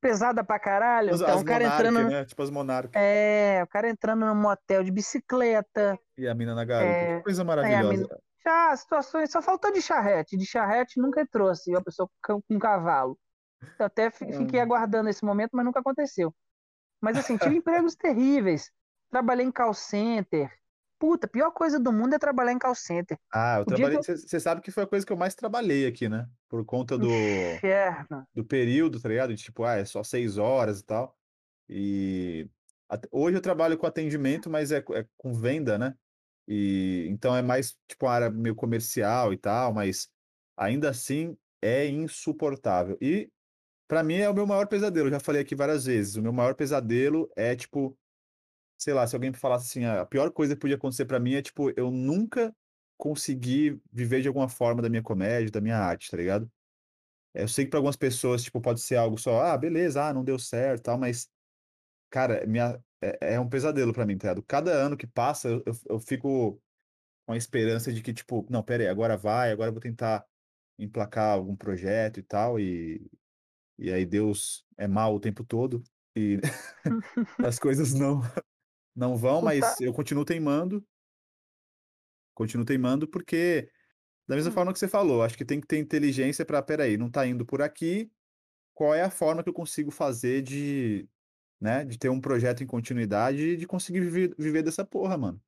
pesada 0.00 0.44
pra 0.44 0.58
caralho. 0.58 1.12
As, 1.14 1.20
Então, 1.20 1.34
as 1.34 1.40
o 1.40 1.44
cara 1.44 1.64
entrando, 1.64 2.04
né? 2.04 2.24
Tipo 2.24 2.42
as 2.42 2.50
Monark. 2.50 2.90
é, 2.94 3.60
o 3.62 3.66
cara 3.68 3.88
entrando 3.90 4.24
no 4.26 4.34
motel 4.34 4.82
de 4.82 4.90
bicicleta, 4.90 5.98
E 6.16 6.26
a 6.28 6.34
mina 6.34 6.54
na 6.54 6.64
garupa. 6.64 7.06
Que 7.06 7.12
é, 7.12 7.20
coisa 7.22 7.42
aí 7.42 7.44
a 7.74 7.82
maravilhosa. 7.84 7.88
mina, 7.88 8.08
já 8.44 8.76
situações, 8.76 9.30
só 9.30 9.42
faltou 9.42 9.72
de 9.72 9.82
charrete, 9.82 10.36
de 10.36 10.46
charrete 10.46 11.00
nunca 11.00 11.26
trouxe 11.26 11.70
uma 11.70 11.82
pessoa 11.82 12.08
com, 12.24 12.40
com 12.42 12.58
cavalo. 12.58 13.18
Eu 13.78 13.86
até 13.86 14.10
fi- 14.10 14.32
fiquei 14.32 14.60
aguardando 14.60 15.08
esse 15.08 15.24
momento, 15.24 15.50
mas 15.52 15.64
nunca 15.64 15.80
aconteceu. 15.80 16.34
Mas 17.00 17.16
assim, 17.16 17.36
tive 17.36 17.56
empregos 17.58 17.94
terríveis. 17.94 18.70
Trabalhei 19.10 19.46
em 19.46 19.52
call 19.52 19.74
center. 19.74 20.50
Puta, 20.98 21.26
a 21.26 21.30
pior 21.30 21.50
coisa 21.50 21.80
do 21.80 21.92
mundo 21.92 22.14
é 22.14 22.18
trabalhar 22.18 22.52
em 22.52 22.58
call 22.58 22.74
center. 22.74 23.18
Ah, 23.32 23.56
eu 23.58 23.62
O 23.62 23.64
trabalhei. 23.64 23.96
eu. 23.96 24.02
Você 24.02 24.38
sabe 24.38 24.60
que 24.60 24.70
foi 24.70 24.82
a 24.82 24.86
coisa 24.86 25.04
que 25.06 25.12
eu 25.12 25.16
mais 25.16 25.34
trabalhei 25.34 25.86
aqui, 25.86 26.08
né? 26.08 26.28
Por 26.48 26.64
conta 26.64 26.98
do, 26.98 27.06
Inferno. 27.06 28.26
do 28.34 28.44
período, 28.44 29.00
tá 29.00 29.08
ligado? 29.08 29.34
De, 29.34 29.42
tipo, 29.42 29.64
ah, 29.64 29.76
é 29.76 29.84
só 29.84 30.02
seis 30.04 30.36
horas 30.36 30.80
e 30.80 30.84
tal. 30.84 31.16
E 31.68 32.48
hoje 33.10 33.36
eu 33.36 33.40
trabalho 33.40 33.78
com 33.78 33.86
atendimento, 33.86 34.50
mas 34.50 34.72
é, 34.72 34.78
é 34.92 35.06
com 35.16 35.32
venda, 35.32 35.78
né? 35.78 35.94
E 36.46 37.06
então 37.08 37.34
é 37.36 37.42
mais 37.42 37.76
tipo 37.88 38.06
uma 38.06 38.12
área 38.12 38.30
meio 38.30 38.54
comercial 38.54 39.32
e 39.32 39.36
tal, 39.38 39.72
mas 39.72 40.10
ainda 40.56 40.90
assim 40.90 41.36
é 41.62 41.86
insuportável. 41.86 42.98
E 43.00 43.30
pra 43.90 44.04
mim 44.04 44.14
é 44.18 44.30
o 44.30 44.34
meu 44.34 44.46
maior 44.46 44.68
pesadelo. 44.68 45.08
Eu 45.08 45.12
já 45.12 45.20
falei 45.20 45.42
aqui 45.42 45.56
várias 45.56 45.84
vezes. 45.86 46.14
O 46.16 46.22
meu 46.22 46.32
maior 46.32 46.54
pesadelo 46.54 47.28
é 47.36 47.56
tipo, 47.56 47.98
sei 48.78 48.94
lá, 48.94 49.06
se 49.06 49.16
alguém 49.16 49.32
falasse 49.32 49.66
assim, 49.66 49.84
"Ah, 49.86 50.02
a 50.02 50.06
pior 50.06 50.30
coisa 50.32 50.54
que 50.54 50.60
podia 50.60 50.76
acontecer 50.76 51.06
pra 51.06 51.20
mim 51.20 51.34
é 51.34 51.42
tipo 51.42 51.70
eu 51.78 51.90
nunca 51.90 52.54
conseguir 52.98 53.80
viver 53.92 54.22
de 54.22 54.28
alguma 54.28 54.48
forma 54.48 54.82
da 54.82 54.88
minha 54.90 55.02
comédia, 55.02 55.50
da 55.50 55.60
minha 55.60 55.78
arte, 55.78 56.10
tá 56.10 56.16
ligado? 56.18 56.50
Eu 57.34 57.48
sei 57.48 57.64
que 57.66 57.70
pra 57.70 57.78
algumas 57.78 57.96
pessoas 57.96 58.42
tipo 58.44 58.60
pode 58.60 58.80
ser 58.80 58.96
algo 58.96 59.18
só, 59.18 59.40
ah, 59.42 59.58
beleza, 59.58 60.04
ah, 60.04 60.14
não 60.14 60.24
deu 60.24 60.38
certo, 60.38 60.84
tal, 60.84 60.98
mas 60.98 61.30
cara, 62.10 62.46
minha 62.46 62.82
é, 63.02 63.34
é 63.34 63.40
um 63.40 63.48
pesadelo 63.48 63.92
pra 63.92 64.06
mim, 64.06 64.18
tá 64.18 64.28
ligado? 64.28 64.44
Cada 64.46 64.72
ano 64.72 64.96
que 64.96 65.06
passa 65.06 65.48
eu, 65.48 65.62
eu, 65.66 65.74
eu 65.90 66.00
fico 66.00 66.60
com 67.26 67.32
a 67.34 67.36
esperança 67.36 67.92
de 67.92 68.02
que, 68.02 68.12
tipo, 68.14 68.46
não, 68.50 68.62
pera 68.62 68.84
aí, 68.84 68.88
agora 68.88 69.16
vai, 69.16 69.52
agora 69.52 69.70
eu 69.70 69.74
vou 69.74 69.80
tentar 69.82 70.26
emplacar 70.78 71.32
algum 71.34 71.56
projeto 71.56 72.20
e 72.20 72.22
tal, 72.22 72.58
e, 72.60 73.10
e 73.80 73.92
aí 73.92 74.06
Deus 74.06 74.66
é 74.78 74.88
mal 74.88 75.14
o 75.14 75.20
tempo 75.20 75.44
todo, 75.44 75.82
e 76.16 76.40
as 77.42 77.58
coisas 77.60 77.94
não, 77.94 78.22
não 78.96 79.16
vão, 79.16 79.42
tá. 79.42 79.42
mas 79.42 79.80
eu 79.80 79.92
continuo 79.94 80.24
teimando, 80.24 80.86
continuo 82.34 82.64
teimando, 82.64 83.08
porque, 83.08 83.70
da 84.28 84.36
mesma 84.36 84.50
hum, 84.50 84.52
forma 84.52 84.72
que 84.72 84.80
você 84.80 84.88
falou, 84.88 85.22
acho 85.24 85.36
que 85.38 85.44
tem 85.44 85.60
que 85.60 85.68
ter 85.68 85.78
inteligência 85.78 86.46
para, 86.46 86.62
pera 86.62 86.84
aí, 86.84 86.96
não 86.98 87.10
tá 87.10 87.26
indo 87.26 87.46
por 87.46 87.62
aqui, 87.62 88.12
qual 88.74 88.94
é 88.94 89.02
a 89.02 89.10
forma 89.10 89.42
que 89.44 89.50
eu 89.50 89.54
consigo 89.54 89.90
fazer 89.92 90.42
de, 90.42 91.08
né, 91.60 91.84
de 91.84 91.98
ter 91.98 92.10
um 92.10 92.20
projeto 92.20 92.62
em 92.64 92.68
continuidade 92.68 93.42
e 93.50 93.58
de 93.58 93.66
conseguir 93.68 94.00
viver, 94.00 94.34
viver 94.38 94.64
dessa 94.64 94.84
porra, 94.86 95.18
mano, 95.18 95.42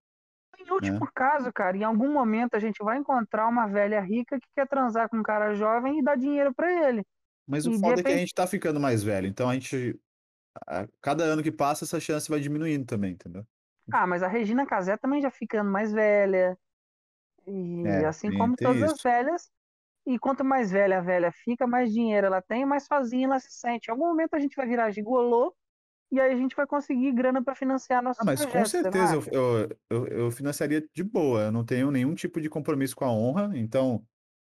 Em 0.58 0.70
último 0.72 1.10
caso, 1.14 1.52
cara, 1.52 1.76
em 1.76 1.84
algum 1.84 2.12
momento 2.12 2.54
a 2.54 2.58
gente 2.58 2.82
vai 2.82 2.98
encontrar 2.98 3.48
uma 3.48 3.66
velha 3.66 4.00
rica 4.00 4.38
que 4.40 4.48
quer 4.54 4.66
transar 4.68 5.08
com 5.08 5.18
um 5.18 5.22
cara 5.22 5.54
jovem 5.54 5.98
e 5.98 6.02
dar 6.02 6.16
dinheiro 6.16 6.54
pra 6.54 6.88
ele. 6.88 7.04
Mas 7.46 7.66
o 7.66 7.72
E 7.72 7.78
de 7.78 7.78
foda 7.80 8.00
é 8.00 8.04
que 8.04 8.12
a 8.12 8.16
gente 8.16 8.34
tá 8.34 8.46
ficando 8.46 8.80
mais 8.80 9.02
velho, 9.02 9.26
então 9.26 9.48
a 9.50 9.54
gente 9.54 10.00
a- 10.68 10.88
cada 11.02 11.24
ano 11.24 11.42
que 11.42 11.52
passa, 11.52 11.84
essa 11.84 12.00
chance 12.00 12.30
vai 12.30 12.40
diminuindo 12.40 12.86
também, 12.86 13.12
entendeu? 13.14 13.46
Ah, 13.90 14.06
mas 14.06 14.22
a 14.22 14.28
Regina 14.28 14.66
Casé 14.66 14.96
também 14.96 15.20
já 15.20 15.30
ficando 15.30 15.70
mais 15.70 15.92
velha. 15.92 16.58
E 17.46 18.04
É, 18.04 18.04
assim 18.04 18.32
como 18.32 18.56
todas 18.58 18.82
as 18.82 18.98
isso. 18.98 19.04
velhas. 19.04 19.50
E 20.06 20.18
quanto 20.18 20.44
mais 20.44 20.72
velha 20.72 20.98
a 20.98 21.02
velha 21.02 21.32
fica, 21.32 21.66
mais 21.66 21.92
dinheiro 21.92 22.26
ela 22.28 22.42
tem, 22.42 22.66
mais 22.66 22.86
sozinha 22.86 23.26
ela 23.26 23.40
se 23.40 23.50
sente. 23.52 23.88
Em 23.88 23.92
algum 23.92 24.06
momento 24.08 24.34
a 24.34 24.40
gente 24.40 24.56
vai 24.56 24.66
virar 24.66 24.90
gigolô 24.92 25.54
e 26.12 26.20
aí 26.20 26.32
a 26.32 26.36
gente 26.36 26.56
vai 26.56 26.66
conseguir 26.66 27.12
grana 27.12 27.42
pra 27.44 27.54
financiar 27.56 28.02
Ah, 28.16 28.24
nossos 28.24 28.24
mas 28.24 28.44
com 28.44 28.64
projetos, 28.64 28.78
não 28.82 28.92
certeza 28.92 29.16
eu, 29.16 29.22
eu, 29.32 29.78
eu, 29.90 30.06
eu 30.08 30.30
financiaria 30.30 30.86
de 30.94 31.02
boa, 31.02 31.42
eu 31.44 31.52
não 31.52 31.64
tenho 31.64 31.90
nenhum 31.90 32.14
tipo 32.14 32.40
de 32.40 32.48
compromisso 32.48 32.94
com 32.94 33.04
a 33.04 33.12
honra, 33.12 33.52
então, 33.58 34.06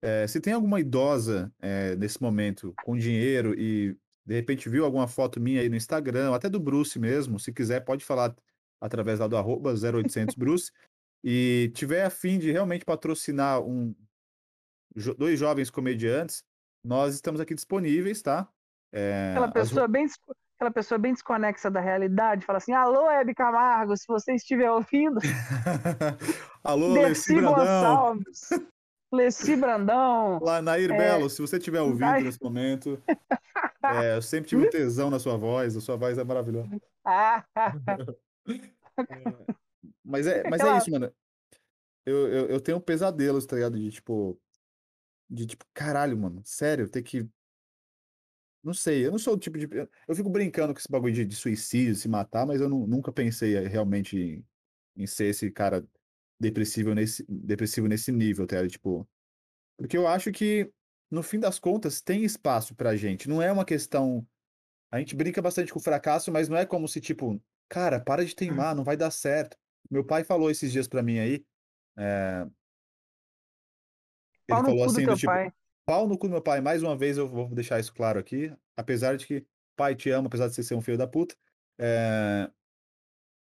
é, 0.03 0.27
se 0.27 0.41
tem 0.41 0.51
alguma 0.53 0.81
idosa 0.81 1.49
é, 1.61 1.95
nesse 1.95 2.21
momento 2.21 2.73
com 2.83 2.97
dinheiro 2.97 3.57
e 3.57 3.95
de 4.25 4.35
repente 4.35 4.67
viu 4.67 4.83
alguma 4.83 5.07
foto 5.07 5.39
minha 5.39 5.61
aí 5.61 5.69
no 5.69 5.75
Instagram, 5.77 6.35
até 6.35 6.49
do 6.49 6.59
Bruce 6.59 6.99
mesmo, 6.99 7.39
se 7.39 7.53
quiser 7.53 7.79
pode 7.79 8.03
falar 8.03 8.35
através 8.81 9.19
lá 9.19 9.27
do 9.27 9.37
arroba 9.37 9.73
0800 9.73 10.35
Bruce, 10.35 10.71
e 11.23 11.71
tiver 11.73 12.03
a 12.03 12.09
fim 12.09 12.37
de 12.37 12.51
realmente 12.51 12.83
patrocinar 12.83 13.61
um, 13.61 13.95
dois 15.17 15.39
jovens 15.39 15.69
comediantes, 15.69 16.43
nós 16.85 17.15
estamos 17.15 17.39
aqui 17.39 17.55
disponíveis, 17.55 18.21
tá? 18.21 18.47
É, 18.93 19.31
Aquela 19.31 19.47
as 19.47 19.53
pessoa 19.53 19.87
bem, 19.87 20.05
des- 20.05 20.19
aquela 20.57 20.71
pessoa 20.71 20.97
bem 20.97 21.13
desconexa 21.13 21.71
da 21.71 21.79
realidade, 21.79 22.45
fala 22.45 22.57
assim: 22.57 22.73
Alô, 22.73 23.09
Hebe 23.09 23.33
Camargo, 23.33 23.95
se 23.95 24.05
você 24.05 24.35
estiver 24.35 24.69
ouvindo, 24.69 25.19
Alô, 26.63 26.93
Dercy 26.93 27.35
Brandão, 27.35 27.55
Gonçalves, 27.55 28.49
Leci 29.13 29.55
Brandão, 29.55 30.39
lá 30.41 30.61
Nair 30.61 30.91
é, 30.91 30.97
Belo, 30.97 31.29
se 31.29 31.41
você 31.41 31.57
estiver 31.57 31.81
ouvindo 31.81 32.21
nesse 32.21 32.41
momento, 32.41 33.01
é, 33.83 34.15
eu 34.17 34.21
sempre 34.21 34.49
tive 34.49 34.65
um 34.65 34.69
tesão 34.69 35.09
na 35.09 35.19
sua 35.19 35.37
voz, 35.37 35.77
a 35.77 35.81
sua 35.81 35.95
voz 35.95 36.17
é 36.17 36.23
maravilhosa. 36.23 36.69
Ah, 37.05 37.45
Mas 40.03 40.27
é, 40.27 40.49
mas 40.49 40.61
é 40.61 40.77
isso, 40.77 40.91
mano. 40.91 41.11
Eu, 42.05 42.27
eu, 42.27 42.45
eu 42.47 42.61
tenho 42.61 42.79
pesadelos, 42.81 43.45
tá 43.45 43.55
ligado? 43.55 43.77
De 43.77 43.89
tipo, 43.89 44.39
de 45.29 45.45
tipo, 45.45 45.65
caralho, 45.73 46.17
mano, 46.17 46.41
sério, 46.45 46.89
ter 46.89 47.01
que. 47.01 47.27
Não 48.61 48.73
sei, 48.73 49.05
eu 49.05 49.11
não 49.11 49.17
sou 49.19 49.35
o 49.35 49.37
tipo 49.37 49.57
de. 49.57 49.67
Eu, 50.07 50.15
fico 50.15 50.29
brincando 50.29 50.73
com 50.73 50.79
esse 50.79 50.89
bagulho 50.89 51.13
de, 51.13 51.25
de 51.25 51.35
suicídio, 51.35 51.95
se 51.95 52.07
matar, 52.07 52.45
mas 52.45 52.61
eu 52.61 52.69
nu- 52.69 52.87
nunca 52.87 53.11
pensei 53.11 53.55
eh, 53.55 53.67
realmente 53.67 54.17
em, 54.17 54.45
em 54.95 55.07
ser 55.07 55.25
esse 55.25 55.49
cara 55.51 55.85
depressivo 56.43 56.93
nesse, 56.93 57.25
depressivo 57.27 57.87
nesse 57.87 58.11
nível, 58.11 58.45
tá 58.45 58.57
ligado? 58.57 58.71
Tipo, 58.71 59.07
porque 59.77 59.97
eu 59.97 60.07
acho 60.07 60.31
que, 60.31 60.71
no 61.09 61.23
fim 61.23 61.39
das 61.39 61.59
contas, 61.59 62.01
tem 62.01 62.23
espaço 62.23 62.75
pra 62.75 62.95
gente. 62.95 63.27
Não 63.27 63.41
é 63.41 63.51
uma 63.51 63.65
questão. 63.65 64.25
A 64.91 64.99
gente 64.99 65.15
brinca 65.15 65.41
bastante 65.41 65.73
com 65.73 65.79
o 65.79 65.83
fracasso, 65.83 66.31
mas 66.31 66.47
não 66.47 66.57
é 66.57 66.65
como 66.65 66.87
se, 66.87 67.01
tipo, 67.01 67.41
cara, 67.67 67.99
para 67.99 68.23
de 68.23 68.35
teimar, 68.35 68.75
não 68.75 68.83
vai 68.83 68.95
dar 68.95 69.09
certo. 69.09 69.57
Meu 69.89 70.05
pai 70.05 70.23
falou 70.23 70.51
esses 70.51 70.71
dias 70.71 70.87
pra 70.87 71.01
mim 71.01 71.19
aí, 71.19 71.43
é, 71.97 72.47
ele 74.47 74.61
falou 74.61 74.83
assim, 74.83 75.05
do 75.05 75.15
tipo, 75.15 75.31
pai. 75.31 75.53
pau 75.85 76.07
no 76.07 76.17
cu 76.17 76.27
do 76.27 76.31
meu 76.31 76.41
pai, 76.41 76.61
mais 76.61 76.83
uma 76.83 76.95
vez 76.95 77.17
eu 77.17 77.27
vou 77.27 77.47
deixar 77.49 77.79
isso 77.79 77.93
claro 77.93 78.19
aqui, 78.19 78.53
apesar 78.75 79.17
de 79.17 79.25
que 79.25 79.45
pai 79.75 79.95
te 79.95 80.09
ama, 80.09 80.27
apesar 80.27 80.47
de 80.47 80.55
você 80.55 80.63
ser 80.63 80.75
um 80.75 80.81
filho 80.81 80.97
da 80.97 81.07
puta, 81.07 81.35
é, 81.79 82.49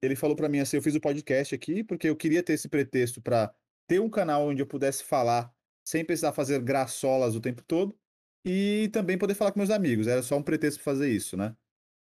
ele 0.02 0.16
falou 0.16 0.36
pra 0.36 0.50
mim 0.50 0.60
assim, 0.60 0.78
eu 0.78 0.82
fiz 0.84 0.96
o 0.96 1.02
podcast 1.02 1.54
aqui 1.56 1.84
porque 1.84 2.10
eu 2.10 2.16
queria 2.16 2.44
ter 2.44 2.54
esse 2.54 2.70
pretexto 2.70 3.22
pra 3.22 3.54
ter 3.88 4.00
um 4.00 4.10
canal 4.10 4.48
onde 4.48 4.62
eu 4.62 4.68
pudesse 4.68 5.04
falar 5.04 5.52
sem 5.84 6.06
precisar 6.06 6.34
fazer 6.34 6.62
graçolas 6.62 7.36
o 7.36 7.42
tempo 7.42 7.64
todo 7.64 7.98
e 8.46 8.90
também 8.94 9.18
poder 9.18 9.34
falar 9.34 9.52
com 9.52 9.60
meus 9.60 9.70
amigos, 9.70 10.08
era 10.08 10.22
só 10.22 10.38
um 10.38 10.44
pretexto 10.44 10.82
pra 10.84 10.94
fazer 10.94 11.10
isso, 11.10 11.36
né? 11.36 11.56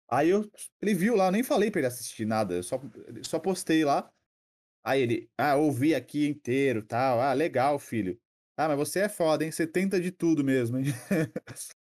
Aí 0.09 0.29
eu, 0.29 0.49
ele 0.81 0.93
viu 0.93 1.15
lá, 1.15 1.27
eu 1.27 1.31
nem 1.31 1.43
falei 1.43 1.71
pra 1.71 1.79
ele 1.79 1.87
assistir 1.87 2.25
nada, 2.25 2.55
eu 2.55 2.63
só, 2.63 2.79
só 3.23 3.39
postei 3.39 3.85
lá. 3.85 4.11
Aí 4.83 5.01
ele, 5.01 5.31
ah, 5.37 5.55
ouvi 5.55 5.95
aqui 5.95 6.27
inteiro, 6.27 6.83
tal. 6.83 7.21
Ah, 7.21 7.33
legal, 7.33 7.79
filho. 7.79 8.19
Ah, 8.57 8.67
mas 8.67 8.77
você 8.77 9.01
é 9.01 9.09
foda, 9.09 9.45
hein? 9.45 9.51
Você 9.51 9.65
tenta 9.67 9.99
de 10.01 10.11
tudo 10.11 10.43
mesmo, 10.43 10.77
hein? 10.77 10.85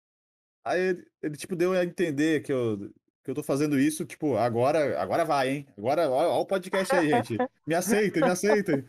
Aí 0.64 0.80
ele, 0.80 1.06
ele, 1.22 1.36
tipo, 1.36 1.56
deu 1.56 1.72
a 1.72 1.84
entender 1.84 2.42
que 2.42 2.52
eu, 2.52 2.92
que 3.28 3.32
eu 3.32 3.34
tô 3.34 3.42
fazendo 3.42 3.78
isso, 3.78 4.06
tipo, 4.06 4.38
agora, 4.38 4.98
agora 4.98 5.22
vai, 5.22 5.50
hein? 5.50 5.66
Agora, 5.76 6.08
ó, 6.08 6.38
ó 6.38 6.40
o 6.40 6.46
podcast 6.46 6.94
aí, 6.94 7.10
gente. 7.10 7.36
Me 7.66 7.74
aceitem, 7.74 8.22
me 8.22 8.30
aceitem. 8.30 8.86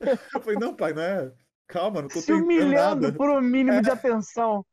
Eu 0.00 0.40
falei, 0.40 0.58
não, 0.58 0.74
pai, 0.74 0.94
não 0.94 1.02
é. 1.02 1.30
Calma, 1.66 2.00
não 2.00 2.08
tô 2.08 2.18
Se 2.22 2.32
humilhando 2.32 3.02
nada. 3.02 3.12
por 3.12 3.28
um 3.28 3.42
mínimo 3.42 3.76
é. 3.76 3.82
de 3.82 3.90
atenção. 3.90 4.64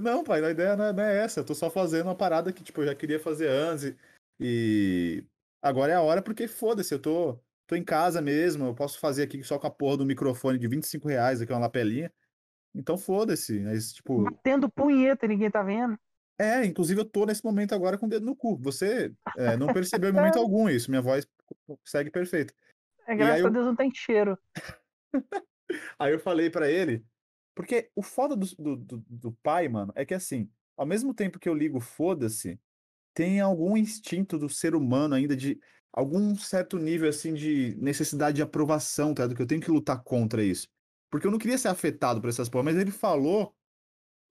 Não, 0.00 0.24
pai, 0.24 0.42
a 0.42 0.50
ideia 0.50 0.74
não 0.74 0.86
é, 0.86 0.92
não 0.94 1.02
é, 1.02 1.22
essa. 1.22 1.40
Eu 1.40 1.44
tô 1.44 1.54
só 1.54 1.68
fazendo 1.68 2.06
uma 2.06 2.14
parada 2.14 2.50
que, 2.50 2.62
tipo, 2.62 2.80
eu 2.80 2.86
já 2.86 2.94
queria 2.94 3.20
fazer 3.20 3.46
antes. 3.48 3.94
E 4.40 5.22
agora 5.60 5.92
é 5.92 5.96
a 5.96 6.00
hora 6.00 6.22
porque 6.22 6.48
foda-se, 6.48 6.94
eu 6.94 6.98
tô, 6.98 7.38
tô 7.66 7.76
em 7.76 7.84
casa 7.84 8.22
mesmo. 8.22 8.64
Eu 8.64 8.74
posso 8.74 8.98
fazer 8.98 9.24
aqui 9.24 9.42
só 9.44 9.58
com 9.58 9.66
a 9.66 9.70
porra 9.70 9.98
do 9.98 10.06
microfone 10.06 10.58
de 10.58 10.66
25 10.66 11.06
reais, 11.06 11.42
aqui 11.42 11.52
uma 11.52 11.58
lapelinha. 11.58 12.10
Então 12.74 12.96
foda-se. 12.96 13.60
Mas, 13.60 13.92
tipo. 13.92 14.22
Batendo 14.22 14.70
punheta 14.70 15.26
ninguém 15.26 15.50
tá 15.50 15.62
vendo. 15.62 15.98
É, 16.38 16.64
inclusive 16.64 17.00
eu 17.00 17.04
tô 17.04 17.24
nesse 17.24 17.44
momento 17.44 17.74
agora 17.74 17.96
com 17.96 18.06
o 18.06 18.08
dedo 18.08 18.26
no 18.26 18.36
cu. 18.36 18.56
Você 18.58 19.12
é, 19.36 19.56
não 19.56 19.66
percebeu 19.72 20.10
em 20.10 20.12
momento 20.12 20.38
algum 20.38 20.68
isso. 20.68 20.90
Minha 20.90 21.02
voz 21.02 21.26
segue 21.84 22.10
perfeita. 22.10 22.52
É, 23.06 23.14
graças 23.14 23.44
a 23.44 23.48
Deus 23.48 23.66
não 23.66 23.76
tem 23.76 23.90
cheiro. 23.94 24.38
aí 25.98 26.12
eu 26.12 26.18
falei 26.18 26.50
para 26.50 26.70
ele, 26.70 27.04
porque 27.54 27.90
o 27.94 28.02
foda 28.02 28.36
do, 28.36 28.46
do, 28.58 28.76
do, 28.76 29.04
do, 29.08 29.32
pai, 29.42 29.68
mano, 29.68 29.92
é 29.94 30.04
que 30.04 30.12
assim, 30.12 30.50
ao 30.76 30.84
mesmo 30.84 31.14
tempo 31.14 31.38
que 31.38 31.48
eu 31.48 31.54
ligo 31.54 31.80
foda-se, 31.80 32.60
tem 33.14 33.40
algum 33.40 33.76
instinto 33.76 34.38
do 34.38 34.48
ser 34.48 34.74
humano 34.74 35.14
ainda 35.14 35.34
de 35.34 35.58
algum 35.90 36.36
certo 36.36 36.76
nível, 36.78 37.08
assim, 37.08 37.32
de 37.32 37.74
necessidade 37.80 38.36
de 38.36 38.42
aprovação, 38.42 39.14
tá? 39.14 39.26
Que 39.26 39.40
eu 39.40 39.46
tenho 39.46 39.62
que 39.62 39.70
lutar 39.70 40.02
contra 40.02 40.44
isso. 40.44 40.68
Porque 41.10 41.26
eu 41.26 41.30
não 41.30 41.38
queria 41.38 41.56
ser 41.56 41.68
afetado 41.68 42.20
por 42.20 42.28
essas 42.28 42.50
porra, 42.50 42.64
mas 42.64 42.76
ele 42.76 42.90
falou, 42.90 43.54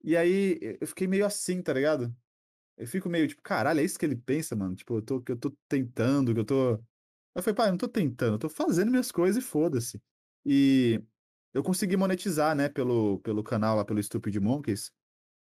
e 0.02 0.16
aí 0.16 0.58
eu 0.80 0.86
fiquei 0.86 1.06
meio 1.06 1.26
assim, 1.26 1.62
tá 1.62 1.72
ligado? 1.72 2.14
Eu 2.76 2.86
fico 2.86 3.08
meio 3.08 3.28
tipo, 3.28 3.42
caralho, 3.42 3.80
é 3.80 3.84
isso 3.84 3.98
que 3.98 4.06
ele 4.06 4.16
pensa, 4.16 4.56
mano? 4.56 4.76
Tipo, 4.76 4.96
eu 4.98 5.02
tô, 5.02 5.20
que 5.22 5.32
eu 5.32 5.36
tô 5.38 5.50
tentando, 5.68 6.34
que 6.34 6.40
eu 6.40 6.44
tô. 6.44 6.74
Eu 7.34 7.42
falei, 7.42 7.54
pai, 7.54 7.68
eu 7.68 7.72
não 7.72 7.78
tô 7.78 7.88
tentando, 7.88 8.34
eu 8.34 8.38
tô 8.38 8.48
fazendo 8.48 8.90
minhas 8.90 9.12
coisas 9.12 9.42
e 9.42 9.46
foda-se. 9.46 10.02
E 10.44 11.02
eu 11.54 11.62
consegui 11.62 11.96
monetizar, 11.96 12.54
né, 12.56 12.68
pelo, 12.68 13.20
pelo 13.20 13.42
canal 13.44 13.76
lá, 13.76 13.84
pelo 13.84 14.02
Stupid 14.02 14.36
Monkeys. 14.38 14.92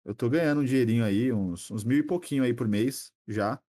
Eu 0.06 0.16
tô 0.16 0.30
ganhando 0.30 0.62
um 0.62 0.66
dinheirinho 0.66 1.06
aí, 1.06 1.32
uns, 1.34 1.72
uns 1.72 1.84
mil 1.84 2.00
e 2.00 2.04
pouquinho 2.04 2.44
aí 2.44 2.54
por 2.54 2.68
mês, 2.68 3.14
já. 3.28 3.62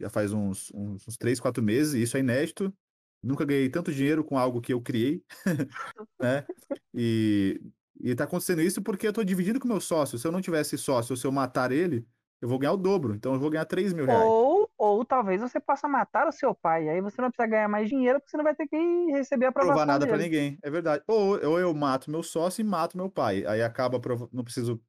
Já 0.00 0.10
faz 0.10 0.32
uns, 0.32 0.70
uns, 0.74 1.06
uns 1.08 1.16
três, 1.16 1.40
quatro 1.40 1.62
meses, 1.62 1.94
isso 1.94 2.16
é 2.16 2.20
inédito. 2.20 2.74
Nunca 3.22 3.44
ganhei 3.44 3.68
tanto 3.68 3.92
dinheiro 3.92 4.24
com 4.24 4.38
algo 4.38 4.60
que 4.60 4.72
eu 4.72 4.80
criei, 4.80 5.22
né? 6.20 6.46
E, 6.94 7.60
e 8.02 8.14
tá 8.14 8.24
acontecendo 8.24 8.62
isso 8.62 8.82
porque 8.82 9.06
eu 9.06 9.12
tô 9.12 9.22
dividindo 9.22 9.60
com 9.60 9.68
meu 9.68 9.80
sócio. 9.80 10.18
Se 10.18 10.26
eu 10.26 10.32
não 10.32 10.40
tivesse 10.40 10.78
sócio, 10.78 11.16
se 11.16 11.26
eu 11.26 11.32
matar 11.32 11.70
ele, 11.70 12.06
eu 12.40 12.48
vou 12.48 12.58
ganhar 12.58 12.72
o 12.72 12.76
dobro. 12.76 13.14
Então 13.14 13.34
eu 13.34 13.40
vou 13.40 13.50
ganhar 13.50 13.64
3 13.66 13.92
mil 13.92 14.06
reais. 14.06 14.24
Ou, 14.24 14.70
ou 14.78 15.04
talvez 15.04 15.40
você 15.40 15.60
possa 15.60 15.86
matar 15.86 16.26
o 16.26 16.32
seu 16.32 16.54
pai. 16.54 16.88
Aí 16.88 17.00
você 17.00 17.20
não 17.20 17.30
precisa 17.30 17.46
ganhar 17.46 17.68
mais 17.68 17.88
dinheiro 17.88 18.18
porque 18.18 18.30
você 18.30 18.36
não 18.36 18.44
vai 18.44 18.54
ter 18.54 18.66
que 18.66 18.76
receber 19.12 19.46
a 19.46 19.48
aprovação 19.50 19.76
Provar 19.76 19.92
nada 19.92 20.06
para 20.06 20.16
ninguém. 20.16 20.58
É 20.62 20.70
verdade. 20.70 21.04
Ou, 21.06 21.32
ou 21.44 21.60
eu 21.60 21.72
mato 21.74 22.10
meu 22.10 22.22
sócio 22.22 22.62
e 22.62 22.64
mato 22.64 22.96
meu 22.96 23.10
pai. 23.10 23.44
Aí 23.46 23.62
acaba, 23.62 24.00
não 24.32 24.42
preciso 24.42 24.80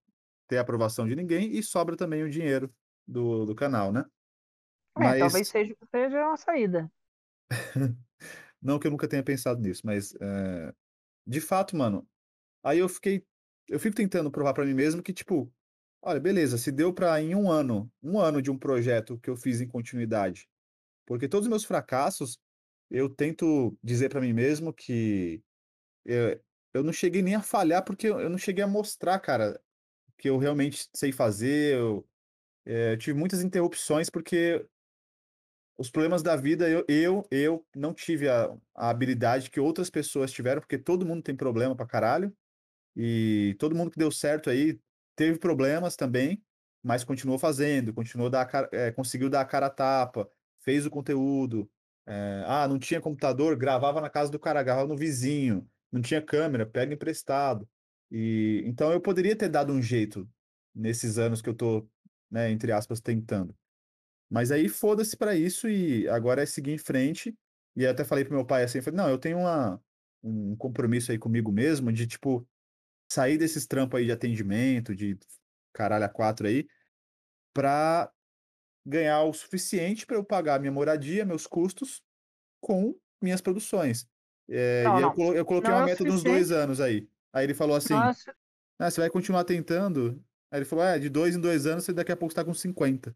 ter 0.48 0.58
a 0.58 0.62
aprovação 0.62 1.08
de 1.08 1.16
ninguém 1.16 1.56
e 1.56 1.62
sobra 1.62 1.98
também 1.98 2.24
o 2.24 2.30
dinheiro 2.30 2.74
do, 3.06 3.46
do 3.46 3.56
canal, 3.56 3.92
né? 3.92 4.06
É, 4.98 5.04
mas... 5.04 5.20
talvez 5.20 5.48
seja, 5.50 5.76
seja 5.90 6.28
uma 6.28 6.38
saída. 6.38 6.92
não 8.62 8.80
que 8.80 8.88
eu 8.88 8.92
nunca 8.92 9.08
tenha 9.08 9.24
pensado 9.24 9.62
nisso, 9.62 9.82
mas 9.86 10.14
é... 10.22 10.74
de 11.28 11.42
fato, 11.42 11.76
mano, 11.76 12.08
aí 12.64 12.80
eu 12.80 12.90
fiquei. 12.90 13.26
Eu 13.68 13.80
fico 13.80 13.96
tentando 13.96 14.32
provar 14.32 14.54
para 14.54 14.66
mim 14.66 14.74
mesmo 14.74 15.02
que, 15.04 15.14
tipo, 15.14 15.52
Olha, 16.04 16.20
beleza, 16.20 16.58
se 16.58 16.72
deu 16.72 16.92
para 16.94 17.22
em 17.22 17.36
um 17.36 17.50
ano, 17.52 17.92
um 18.02 18.20
ano 18.20 18.42
de 18.42 18.50
um 18.50 18.58
projeto 18.58 19.20
que 19.20 19.30
eu 19.30 19.36
fiz 19.38 19.62
em 19.62 19.68
continuidade, 19.68 20.50
porque 21.06 21.28
todos 21.28 21.46
os 21.48 21.50
meus 21.50 21.66
fracassos, 21.66 22.40
eu 22.90 23.10
tento 23.10 23.78
dizer 23.84 24.10
para 24.10 24.22
mim 24.22 24.34
mesmo 24.34 24.74
que 24.74 25.44
eu, 26.06 26.42
eu 26.74 26.84
não 26.84 26.94
cheguei 26.94 27.22
nem 27.22 27.36
a 27.36 27.42
falhar, 27.42 27.84
porque 27.86 28.08
eu 28.08 28.30
não 28.30 28.38
cheguei 28.38 28.64
a 28.64 28.68
mostrar, 28.68 29.20
cara, 29.20 29.62
que 30.18 30.30
eu 30.30 30.38
realmente 30.38 30.90
sei 30.96 31.12
fazer. 31.12 31.76
Eu, 31.78 32.08
é, 32.66 32.98
tive 32.98 33.18
muitas 33.20 33.44
interrupções 33.44 34.10
porque 34.10 34.66
os 35.78 35.90
problemas 35.90 36.24
da 36.24 36.36
vida 36.36 36.70
eu, 36.70 36.86
eu, 36.88 37.28
eu 37.32 37.66
não 37.76 37.94
tive 37.94 38.30
a, 38.30 38.56
a 38.76 38.90
habilidade 38.90 39.50
que 39.50 39.60
outras 39.60 39.90
pessoas 39.90 40.32
tiveram, 40.32 40.62
porque 40.62 40.78
todo 40.78 41.06
mundo 41.06 41.24
tem 41.24 41.36
problema 41.36 41.76
pra 41.76 41.88
caralho. 41.88 42.36
E 42.96 43.56
todo 43.60 43.76
mundo 43.76 43.92
que 43.92 43.98
deu 43.98 44.12
certo 44.12 44.50
aí 44.50 44.80
teve 45.16 45.40
problemas 45.40 45.96
também, 45.96 46.44
mas 46.84 47.04
continuou 47.04 47.38
fazendo, 47.40 47.94
continuou 47.94 48.30
dar 48.30 48.50
é, 48.72 48.92
conseguiu 48.92 49.30
dar 49.30 49.42
a 49.42 49.46
cara 49.46 49.68
a 49.68 49.70
tapa, 49.70 50.30
fez 50.60 50.86
o 50.86 50.90
conteúdo. 50.90 51.70
É, 52.06 52.44
ah, 52.48 52.68
não 52.68 52.80
tinha 52.80 53.00
computador, 53.00 53.56
gravava 53.56 54.02
na 54.02 54.10
casa 54.10 54.32
do 54.32 54.40
cara, 54.40 54.64
gravava 54.64 54.88
no 54.88 54.98
vizinho, 54.98 55.68
não 55.92 56.02
tinha 56.02 56.22
câmera, 56.22 56.66
pega 56.66 56.94
emprestado. 56.94 57.68
E 58.10 58.64
então 58.66 58.92
eu 58.92 59.00
poderia 59.00 59.36
ter 59.36 59.50
dado 59.50 59.72
um 59.72 59.82
jeito 59.82 60.30
nesses 60.74 61.18
anos 61.18 61.42
que 61.42 61.50
eu 61.50 61.54
tô, 61.54 61.88
né, 62.30 62.52
entre 62.52 62.72
aspas, 62.72 63.00
tentando. 63.00 63.56
Mas 64.30 64.52
aí 64.52 64.70
foda-se 64.70 65.18
para 65.18 65.36
isso 65.36 65.70
e 65.70 66.08
agora 66.10 66.42
é 66.42 66.46
seguir 66.46 66.72
em 66.72 66.78
frente. 66.78 67.36
E 67.76 67.86
até 67.86 68.04
falei 68.04 68.26
pro 68.26 68.34
meu 68.34 68.46
pai 68.46 68.64
assim, 68.64 68.82
falei, 68.82 68.98
não, 68.98 69.10
eu 69.10 69.18
tenho 69.18 69.40
uma, 69.40 69.82
um 70.24 70.56
compromisso 70.56 71.12
aí 71.12 71.18
comigo 71.18 71.52
mesmo 71.52 71.92
de 71.92 72.08
tipo 72.08 72.48
sair 73.12 73.38
desses 73.38 73.68
trampos 73.68 74.00
aí 74.00 74.06
de 74.06 74.12
atendimento, 74.14 74.96
de 74.96 75.20
caralho 75.74 76.06
a 76.06 76.10
quatro 76.10 76.48
aí, 76.48 76.66
para 77.54 78.10
ganhar 78.86 79.24
o 79.24 79.34
suficiente 79.34 80.06
para 80.06 80.16
eu 80.16 80.24
pagar 80.24 80.62
minha 80.62 80.72
moradia, 80.72 81.26
meus 81.26 81.46
custos 81.46 82.02
com 82.62 82.96
minhas 83.22 83.42
produções. 83.42 84.08
É, 84.50 84.84
não, 84.86 85.00
e. 85.00 85.04
Eu, 85.04 85.34
eu, 85.36 85.46
coloquei 85.46 85.70
não 85.70 85.80
uma 85.80 85.84
é 85.84 85.86
meta 85.88 86.06
de 86.06 86.10
uns 86.10 86.24
dois 86.24 86.52
anos 86.52 86.80
aí. 86.80 87.06
Aí 87.34 87.44
ele 87.44 87.54
falou 87.54 87.76
assim: 87.76 87.94
ah, 87.94 88.90
você 88.90 89.02
vai 89.02 89.10
continuar 89.10 89.44
tentando? 89.44 90.24
Aí 90.50 90.60
ele 90.60 90.66
falou: 90.66 90.86
é, 90.86 90.98
de 90.98 91.10
dois 91.10 91.36
em 91.36 91.42
dois 91.42 91.66
anos, 91.66 91.84
você 91.84 91.92
daqui 91.92 92.14
a 92.14 92.18
pouco 92.18 92.32
está 92.32 92.46
com 92.46 92.54
50. 92.54 93.14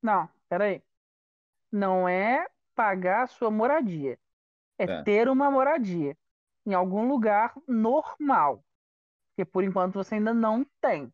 não, 0.00 0.28
peraí. 0.48 0.80
Não 1.70 2.08
é 2.08 2.46
pagar 2.76 3.24
a 3.24 3.26
sua 3.26 3.50
moradia. 3.50 4.16
É, 4.78 4.84
é, 4.84 5.02
ter 5.02 5.28
uma 5.28 5.50
moradia 5.50 6.16
em 6.64 6.74
algum 6.74 7.08
lugar 7.08 7.54
normal. 7.66 8.64
Porque 9.34 9.44
por 9.44 9.64
enquanto 9.64 9.94
você 9.94 10.14
ainda 10.14 10.32
não 10.32 10.64
tem. 10.80 11.12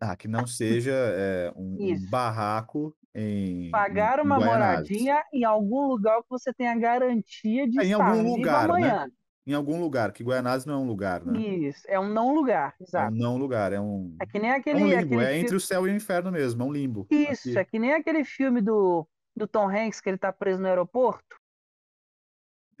Ah, 0.00 0.14
que 0.14 0.28
não 0.28 0.46
seja 0.46 0.92
é, 0.92 1.52
um, 1.56 1.76
um, 1.80 2.10
barraco 2.10 2.94
em. 3.14 3.70
Pagar 3.70 4.18
em, 4.18 4.22
uma 4.22 4.38
moradia 4.38 5.22
em 5.32 5.44
algum 5.44 5.86
lugar 5.86 6.20
que 6.22 6.28
você 6.28 6.52
tenha 6.52 6.76
garantia 6.76 7.68
de 7.68 7.80
é, 7.80 7.84
em 7.84 7.92
algum 7.92 8.34
lugar, 8.34 8.68
amanhã. 8.68 9.06
Né? 9.06 9.12
Em 9.46 9.54
algum 9.54 9.80
lugar, 9.80 10.12
que 10.12 10.22
Guianazes 10.22 10.66
não 10.66 10.74
é 10.74 10.76
um 10.78 10.86
lugar, 10.86 11.24
né? 11.24 11.40
Isso, 11.40 11.82
é 11.88 11.98
um 11.98 12.08
não 12.08 12.34
lugar, 12.34 12.74
exato. 12.80 13.12
É 13.12 13.16
um 13.16 13.18
não 13.18 13.36
lugar, 13.36 13.72
é 13.72 13.80
um. 13.80 14.16
É 14.20 14.26
que 14.26 14.38
nem 14.38 14.50
aquele. 14.50 14.80
É 14.80 14.84
um 14.84 15.00
limbo, 15.00 15.20
é 15.20 15.38
entre 15.38 15.56
o 15.56 15.60
céu 15.60 15.86
e 15.86 15.90
o 15.90 15.96
inferno 15.96 16.30
mesmo, 16.30 16.62
é 16.62 16.66
um 16.66 16.72
limbo. 16.72 17.06
Isso, 17.10 17.50
aqui. 17.50 17.58
é 17.58 17.64
que 17.64 17.78
nem 17.78 17.92
aquele 17.92 18.24
filme 18.24 18.60
do, 18.60 19.06
do 19.36 19.48
Tom 19.48 19.68
Hanks 19.68 20.00
que 20.00 20.10
ele 20.10 20.18
tá 20.18 20.32
preso 20.32 20.60
no 20.60 20.68
aeroporto. 20.68 21.41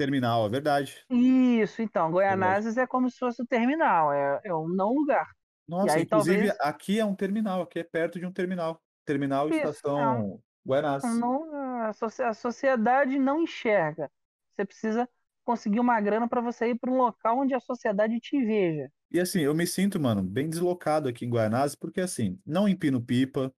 Terminal, 0.02 0.46
é 0.46 0.48
verdade. 0.48 1.04
Isso, 1.08 1.80
então, 1.80 2.10
Goianazes 2.10 2.76
é, 2.76 2.82
é 2.82 2.86
como 2.88 3.08
se 3.08 3.18
fosse 3.20 3.40
o 3.40 3.46
terminal, 3.46 4.12
é, 4.12 4.40
é 4.42 4.52
um 4.52 4.66
não 4.66 4.92
lugar. 4.92 5.30
Nossa, 5.68 5.94
aí, 5.94 6.02
inclusive 6.02 6.48
talvez... 6.48 6.60
aqui 6.60 6.98
é 6.98 7.04
um 7.04 7.14
terminal, 7.14 7.62
aqui 7.62 7.78
é 7.78 7.84
perto 7.84 8.18
de 8.18 8.26
um 8.26 8.32
terminal. 8.32 8.82
Terminal 9.06 9.48
estação 9.48 10.40
é. 10.40 10.68
Guianazes. 10.68 11.20
Não, 11.20 11.44
a 11.84 12.34
sociedade 12.34 13.16
não 13.16 13.42
enxerga. 13.42 14.10
Você 14.50 14.64
precisa 14.64 15.08
conseguir 15.44 15.78
uma 15.78 16.00
grana 16.00 16.28
para 16.28 16.40
você 16.40 16.70
ir 16.70 16.78
para 16.80 16.90
um 16.90 16.96
local 16.96 17.38
onde 17.38 17.54
a 17.54 17.60
sociedade 17.60 18.18
te 18.18 18.44
veja. 18.44 18.90
E 19.08 19.20
assim, 19.20 19.42
eu 19.42 19.54
me 19.54 19.68
sinto, 19.68 20.00
mano, 20.00 20.20
bem 20.20 20.48
deslocado 20.48 21.08
aqui 21.08 21.26
em 21.26 21.30
Guianazes, 21.30 21.76
porque 21.76 22.00
assim, 22.00 22.40
não 22.44 22.68
empino 22.68 23.00
pipa, 23.00 23.54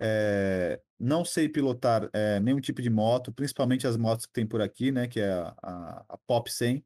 é, 0.00 0.80
não 1.02 1.24
sei 1.24 1.48
pilotar 1.48 2.08
é, 2.12 2.38
nenhum 2.38 2.60
tipo 2.60 2.80
de 2.80 2.88
moto, 2.88 3.32
principalmente 3.32 3.88
as 3.88 3.96
motos 3.96 4.24
que 4.24 4.32
tem 4.32 4.46
por 4.46 4.62
aqui, 4.62 4.92
né? 4.92 5.08
Que 5.08 5.18
é 5.18 5.32
a, 5.32 5.54
a, 5.60 6.04
a 6.10 6.18
Pop 6.28 6.48
100. 6.48 6.84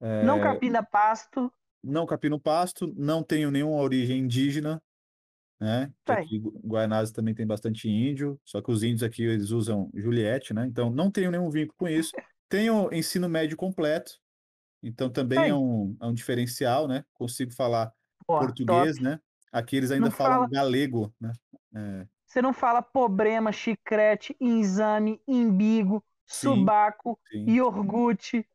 É, 0.00 0.24
não 0.24 0.40
capina 0.40 0.82
pasto. 0.82 1.52
Não 1.82 2.04
capino 2.04 2.40
pasto, 2.40 2.92
não 2.96 3.22
tenho 3.22 3.48
nenhuma 3.52 3.76
origem 3.76 4.18
indígena, 4.18 4.82
né? 5.60 5.92
Aqui, 6.06 6.42
Guaianazes 6.64 7.12
também 7.12 7.32
tem 7.32 7.46
bastante 7.46 7.88
índio, 7.88 8.40
só 8.44 8.60
que 8.60 8.72
os 8.72 8.82
índios 8.82 9.04
aqui 9.04 9.22
eles 9.22 9.50
usam 9.50 9.88
Juliette, 9.94 10.52
né? 10.52 10.66
Então 10.66 10.90
não 10.90 11.08
tenho 11.08 11.30
nenhum 11.30 11.48
vínculo 11.48 11.76
com 11.78 11.88
isso. 11.88 12.10
Tenho 12.48 12.92
ensino 12.92 13.28
médio 13.28 13.56
completo, 13.56 14.18
então 14.82 15.08
também 15.08 15.50
é 15.50 15.54
um, 15.54 15.96
é 16.00 16.06
um 16.06 16.14
diferencial, 16.14 16.88
né? 16.88 17.04
Consigo 17.14 17.52
falar 17.52 17.92
português, 18.26 18.96
top. 18.96 19.04
né? 19.04 19.20
Aqui 19.52 19.76
eles 19.76 19.92
ainda 19.92 20.06
não 20.06 20.12
falam 20.12 20.38
fala... 20.38 20.48
galego, 20.48 21.14
né? 21.20 21.32
É, 21.76 22.06
Você 22.36 22.42
não 22.42 22.52
fala 22.52 22.82
problema, 22.82 23.50
chicrete, 23.50 24.36
exame, 24.38 25.18
imbigo, 25.26 26.04
sim, 26.26 26.48
subaco, 26.48 27.18
sim. 27.32 27.46
iogurte. 27.48 28.46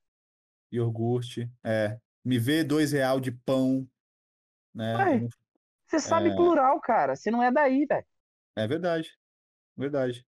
Iogurte, 0.71 1.51
é. 1.63 1.99
Me 2.23 2.37
vê 2.37 2.63
dois 2.63 2.91
real 2.91 3.19
de 3.19 3.31
pão, 3.31 3.89
né? 4.71 4.95
Ué, 4.97 5.27
você 5.87 5.99
sabe 5.99 6.29
é... 6.29 6.35
plural, 6.35 6.79
cara. 6.79 7.15
Você 7.15 7.31
não 7.31 7.41
é 7.41 7.51
daí, 7.51 7.87
velho. 7.87 8.05
É 8.55 8.67
verdade. 8.67 9.17
Verdade. 9.75 10.23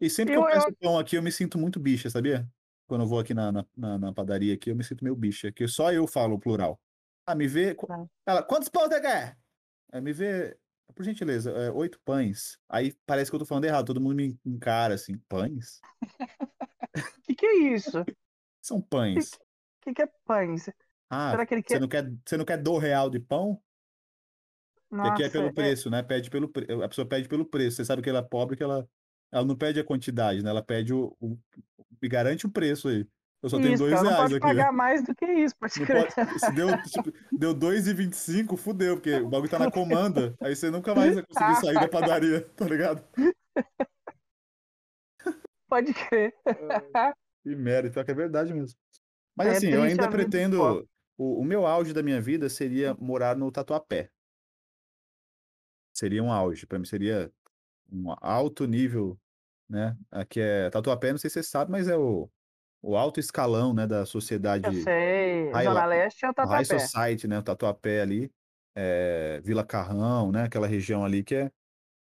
E 0.00 0.08
sempre 0.08 0.36
eu, 0.36 0.40
que 0.40 0.48
eu 0.48 0.54
peço 0.54 0.68
eu... 0.68 0.76
pão 0.80 0.98
aqui, 0.98 1.16
eu 1.16 1.22
me 1.22 1.30
sinto 1.30 1.58
muito 1.58 1.78
bicha, 1.78 2.08
sabia? 2.08 2.48
Quando 2.86 3.02
eu 3.02 3.06
vou 3.06 3.18
aqui 3.18 3.34
na, 3.34 3.52
na, 3.52 3.98
na 3.98 4.10
padaria 4.14 4.54
aqui, 4.54 4.70
eu 4.70 4.74
me 4.74 4.84
sinto 4.84 5.04
meio 5.04 5.14
bicha, 5.14 5.52
que 5.52 5.68
só 5.68 5.92
eu 5.92 6.06
falo 6.06 6.40
plural. 6.40 6.80
Ah, 7.26 7.34
me 7.34 7.46
vê. 7.46 7.74
Tá. 7.74 8.06
Ela, 8.24 8.42
quantos 8.42 8.70
pães 8.70 8.88
você 8.88 9.02
quer? 9.02 9.36
É, 9.92 10.00
me 10.00 10.14
vê, 10.14 10.56
por 10.90 11.04
gentileza, 11.04 11.50
é, 11.50 11.70
oito 11.70 12.00
pães. 12.04 12.58
Aí 12.68 12.94
parece 13.06 13.30
que 13.30 13.34
eu 13.34 13.40
tô 13.40 13.46
falando 13.46 13.64
errado, 13.64 13.86
todo 13.86 14.00
mundo 14.00 14.16
me 14.16 14.38
encara 14.44 14.94
assim, 14.94 15.18
pães? 15.28 15.80
O 16.02 16.02
que, 17.24 17.34
que 17.34 17.46
é 17.46 17.74
isso? 17.74 18.04
São 18.60 18.80
pães. 18.80 19.32
O 19.32 19.38
que, 19.82 19.94
que, 19.94 20.02
é 20.02 20.08
pães? 20.24 20.68
Ah, 21.08 21.32
Será 21.32 21.46
que 21.46 21.54
ele 21.54 21.62
quer... 21.62 21.74
você, 21.74 21.80
não 21.80 21.88
quer, 21.88 22.12
você 22.24 22.36
não 22.36 22.44
quer 22.44 22.58
do 22.58 22.78
real 22.78 23.08
de 23.10 23.18
pão? 23.18 23.60
Nossa, 24.90 25.12
aqui 25.12 25.22
é 25.22 25.28
pelo 25.28 25.46
é 25.46 25.52
preço, 25.52 25.88
é... 25.88 25.90
né? 25.90 26.02
Pede 26.02 26.28
pelo 26.30 26.48
pre... 26.48 26.66
A 26.82 26.88
pessoa 26.88 27.06
pede 27.06 27.28
pelo 27.28 27.44
preço. 27.44 27.76
Você 27.76 27.84
sabe 27.84 28.02
que 28.02 28.10
ela 28.10 28.18
é 28.18 28.22
pobre, 28.22 28.56
que 28.56 28.62
ela, 28.62 28.88
ela 29.30 29.44
não 29.44 29.56
pede 29.56 29.78
a 29.78 29.84
quantidade, 29.84 30.42
né? 30.42 30.50
Ela 30.50 30.62
pede 30.62 30.92
o, 30.92 31.16
o... 31.20 31.38
Me 32.02 32.08
garante 32.08 32.46
o 32.46 32.50
preço 32.50 32.88
aí. 32.88 33.06
Eu 33.42 33.48
só 33.48 33.58
isso, 33.58 33.66
tenho 33.66 33.78
dois 33.78 33.92
reais 33.92 34.04
não 34.04 34.16
pode 34.16 34.34
aqui. 34.34 34.40
pagar 34.40 34.72
mais 34.72 35.02
do 35.02 35.14
que 35.14 35.24
isso, 35.24 35.56
pode 35.58 35.72
crer. 35.86 36.14
Pode, 36.14 36.40
se 36.40 36.52
deu, 36.52 36.68
tipo, 36.82 37.12
deu 37.32 37.54
2,25, 37.54 38.56
fudeu, 38.56 38.96
porque 38.96 39.14
o 39.14 39.28
bagulho 39.28 39.50
tá 39.50 39.58
na 39.58 39.70
comanda. 39.72 40.36
Aí 40.40 40.54
você 40.54 40.70
nunca 40.70 40.94
mais 40.94 41.14
vai 41.14 41.24
conseguir 41.24 41.54
sair 41.56 41.74
da 41.74 41.88
padaria, 41.88 42.42
tá 42.54 42.66
ligado? 42.66 43.02
Pode 45.68 45.94
crer. 45.94 46.34
Que 47.42 47.56
merda, 47.56 47.90
pior 47.90 48.04
que 48.04 48.10
é 48.10 48.14
verdade 48.14 48.52
mesmo. 48.52 48.76
Mas 49.34 49.48
é 49.48 49.50
assim, 49.52 49.68
eu 49.68 49.82
ainda 49.82 50.10
pretendo. 50.10 50.86
O, 51.16 51.40
o, 51.40 51.44
meu 51.44 51.66
auge 51.66 51.94
da 51.94 52.02
minha 52.02 52.20
vida 52.20 52.48
seria 52.48 52.94
morar 52.94 53.36
no 53.36 53.50
Tatuapé. 53.50 54.10
Seria 55.94 56.22
um 56.22 56.32
auge. 56.32 56.66
Para 56.66 56.78
mim 56.78 56.84
seria 56.84 57.32
um 57.90 58.14
alto 58.20 58.66
nível, 58.66 59.18
né? 59.68 59.96
Aqui 60.10 60.40
é 60.40 60.68
Tatuapé, 60.68 61.12
não 61.12 61.18
sei 61.18 61.30
se 61.30 61.34
você 61.34 61.42
sabe, 61.42 61.70
mas 61.70 61.88
é 61.88 61.96
o 61.96 62.28
o 62.82 62.96
alto 62.96 63.20
escalão, 63.20 63.74
né, 63.74 63.86
da 63.86 64.06
sociedade. 64.06 64.66
Eu 64.66 64.82
sei. 64.82 65.50
High, 65.50 65.64
Zona 65.64 65.86
Leste 65.86 66.24
é 66.24 66.30
o 66.30 66.34
Tatuapé. 66.34 66.56
High 66.56 66.64
Society, 66.64 67.28
né, 67.28 67.38
o 67.38 67.42
Tatuapé 67.42 68.00
ali, 68.00 68.32
é, 68.74 69.40
Vila 69.44 69.64
Carrão, 69.64 70.32
né, 70.32 70.44
aquela 70.44 70.66
região 70.66 71.04
ali 71.04 71.22
que 71.22 71.34
é 71.34 71.52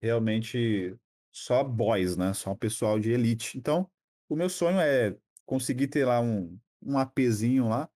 realmente 0.02 0.96
só 1.32 1.64
boys, 1.64 2.16
né, 2.16 2.34
só 2.34 2.54
pessoal 2.56 3.00
de 3.00 3.12
elite. 3.12 3.58
Então, 3.58 3.90
o 4.28 4.36
meu 4.36 4.50
sonho 4.50 4.80
é 4.80 5.16
conseguir 5.46 5.88
ter 5.88 6.06
lá 6.06 6.22
um, 6.22 6.58
um 6.82 6.98
APzinho 6.98 7.68
lá 7.68 7.90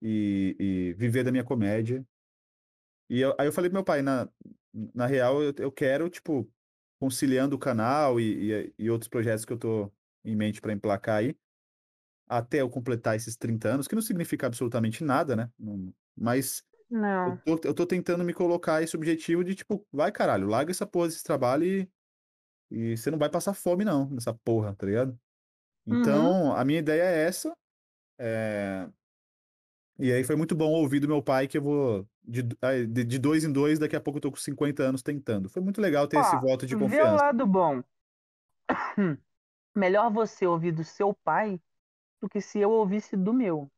e, 0.00 0.56
e 0.58 0.94
viver 0.94 1.24
da 1.24 1.32
minha 1.32 1.44
comédia. 1.44 2.04
E 3.10 3.20
eu, 3.20 3.34
aí 3.38 3.46
eu 3.46 3.52
falei 3.52 3.68
pro 3.68 3.76
meu 3.76 3.84
pai, 3.84 4.00
na, 4.00 4.28
na 4.94 5.06
real, 5.06 5.42
eu, 5.42 5.52
eu 5.58 5.72
quero, 5.72 6.08
tipo, 6.08 6.50
conciliando 6.98 7.56
o 7.56 7.58
canal 7.58 8.20
e, 8.20 8.52
e, 8.52 8.74
e 8.78 8.90
outros 8.90 9.08
projetos 9.08 9.44
que 9.44 9.52
eu 9.52 9.58
tô 9.58 9.92
em 10.24 10.36
mente 10.36 10.60
para 10.60 10.72
emplacar 10.72 11.16
aí, 11.16 11.36
até 12.28 12.60
eu 12.60 12.70
completar 12.70 13.16
esses 13.16 13.36
30 13.36 13.68
anos, 13.68 13.88
que 13.88 13.94
não 13.94 14.02
significa 14.02 14.46
absolutamente 14.46 15.04
nada, 15.04 15.36
né? 15.36 15.50
Mas 16.16 16.64
não. 16.92 17.40
Eu, 17.46 17.58
tô, 17.58 17.68
eu 17.68 17.74
tô 17.74 17.86
tentando 17.86 18.22
me 18.22 18.34
colocar 18.34 18.82
esse 18.82 18.94
objetivo 18.94 19.42
de, 19.42 19.54
tipo, 19.54 19.86
vai 19.90 20.12
caralho, 20.12 20.46
larga 20.46 20.70
essa 20.70 20.86
porra 20.86 21.08
desse 21.08 21.24
trabalho 21.24 21.64
e, 21.64 21.88
e 22.70 22.96
você 22.96 23.10
não 23.10 23.18
vai 23.18 23.30
passar 23.30 23.54
fome, 23.54 23.82
não, 23.82 24.10
nessa 24.10 24.34
porra, 24.34 24.74
tá 24.74 24.86
ligado? 24.86 25.18
Então, 25.86 26.48
uhum. 26.48 26.52
a 26.52 26.64
minha 26.64 26.80
ideia 26.80 27.02
é 27.02 27.24
essa. 27.24 27.56
É... 28.18 28.86
E 29.98 30.12
aí 30.12 30.22
foi 30.22 30.36
muito 30.36 30.54
bom 30.54 30.70
ouvir 30.70 31.00
do 31.00 31.08
meu 31.08 31.22
pai 31.22 31.48
que 31.48 31.56
eu 31.56 31.62
vou 31.62 32.06
de, 32.22 32.42
de, 32.42 33.04
de, 33.04 33.18
dois 33.18 33.42
em 33.42 33.52
dois, 33.52 33.78
daqui 33.78 33.96
a 33.96 34.00
pouco 34.00 34.18
eu 34.18 34.22
tô 34.22 34.30
com 34.30 34.36
50 34.36 34.82
anos 34.82 35.02
tentando. 35.02 35.48
Foi 35.48 35.62
muito 35.62 35.80
legal 35.80 36.06
ter 36.06 36.18
Ó, 36.18 36.20
esse 36.20 36.36
voto 36.40 36.66
de 36.66 36.76
confiança. 36.76 37.04
Vê 37.04 37.10
o 37.10 37.16
lado 37.16 37.46
bom. 37.46 37.82
Melhor 39.74 40.12
você 40.12 40.46
ouvir 40.46 40.72
do 40.72 40.84
seu 40.84 41.14
pai 41.24 41.58
do 42.22 42.28
que 42.28 42.40
se 42.40 42.60
eu 42.60 42.70
ouvisse 42.70 43.16
do 43.16 43.34
meu. 43.34 43.68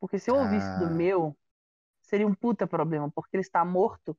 Porque 0.00 0.20
se 0.20 0.30
eu 0.30 0.36
ouvisse 0.36 0.78
do 0.78 0.84
ah. 0.84 0.90
meu, 0.90 1.36
seria 2.00 2.26
um 2.26 2.34
puta 2.34 2.64
problema, 2.66 3.10
porque 3.10 3.36
ele 3.36 3.42
está 3.42 3.64
morto 3.64 4.16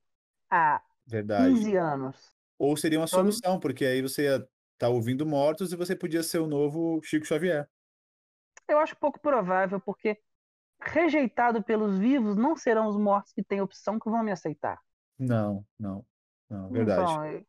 há 0.50 0.82
Verdade. 1.06 1.54
15 1.54 1.76
anos. 1.76 2.30
Ou 2.58 2.76
seria 2.76 2.98
uma 2.98 3.06
então, 3.06 3.20
solução, 3.20 3.58
porque 3.58 3.86
aí 3.86 4.02
você 4.02 4.24
ia 4.24 4.36
estar 4.36 4.48
tá 4.78 4.88
ouvindo 4.88 5.24
mortos 5.24 5.72
e 5.72 5.76
você 5.76 5.96
podia 5.96 6.22
ser 6.22 6.40
o 6.40 6.46
novo 6.46 7.00
Chico 7.02 7.24
Xavier. 7.24 7.66
Eu 8.68 8.78
acho 8.78 8.94
pouco 8.96 9.18
provável, 9.18 9.80
porque 9.80 10.20
rejeitado 10.82 11.62
pelos 11.62 11.98
vivos 11.98 12.36
não 12.36 12.54
serão 12.54 12.86
os 12.86 12.96
mortos 12.96 13.32
que 13.32 13.42
têm 13.42 13.62
opção 13.62 13.98
que 13.98 14.10
vão 14.10 14.22
me 14.22 14.30
aceitar. 14.30 14.78
Não, 15.18 15.64
não, 15.78 16.04
não, 16.50 16.70
verdade. 16.70 17.00
Então, 17.00 17.44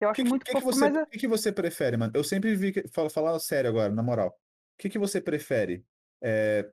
eu 0.00 0.08
acho 0.08 0.22
que, 0.22 0.28
muito 0.28 0.44
que, 0.44 0.52
pouco, 0.52 0.66
que 0.66 0.74
você, 0.74 0.90
mas... 0.90 1.08
que, 1.08 1.18
que 1.18 1.28
você 1.28 1.52
prefere, 1.52 1.96
mano? 1.96 2.12
Eu 2.14 2.24
sempre 2.24 2.56
vi, 2.56 2.72
falar, 2.92 3.10
falar 3.10 3.38
sério 3.38 3.70
agora, 3.70 3.92
na 3.92 4.02
moral. 4.02 4.36
O 4.74 4.82
que, 4.82 4.90
que 4.90 4.98
você 4.98 5.20
prefere? 5.20 5.84
É, 6.22 6.70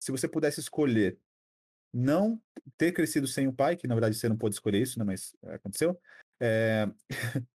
se 0.00 0.10
você 0.10 0.28
pudesse 0.28 0.60
escolher 0.60 1.18
não 1.92 2.40
ter 2.76 2.92
crescido 2.92 3.26
sem 3.26 3.48
o 3.48 3.52
pai, 3.52 3.76
que 3.76 3.88
na 3.88 3.94
verdade 3.94 4.16
você 4.16 4.28
não 4.28 4.36
pôde 4.36 4.54
escolher 4.54 4.80
isso, 4.80 4.98
né, 4.98 5.04
mas 5.04 5.34
aconteceu, 5.44 5.98
é, 6.40 6.86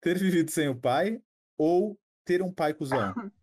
ter 0.00 0.18
vivido 0.18 0.50
sem 0.50 0.68
o 0.68 0.78
pai 0.78 1.20
ou 1.58 1.98
ter 2.24 2.42
um 2.42 2.52
pai 2.52 2.74
cuzão? 2.74 3.14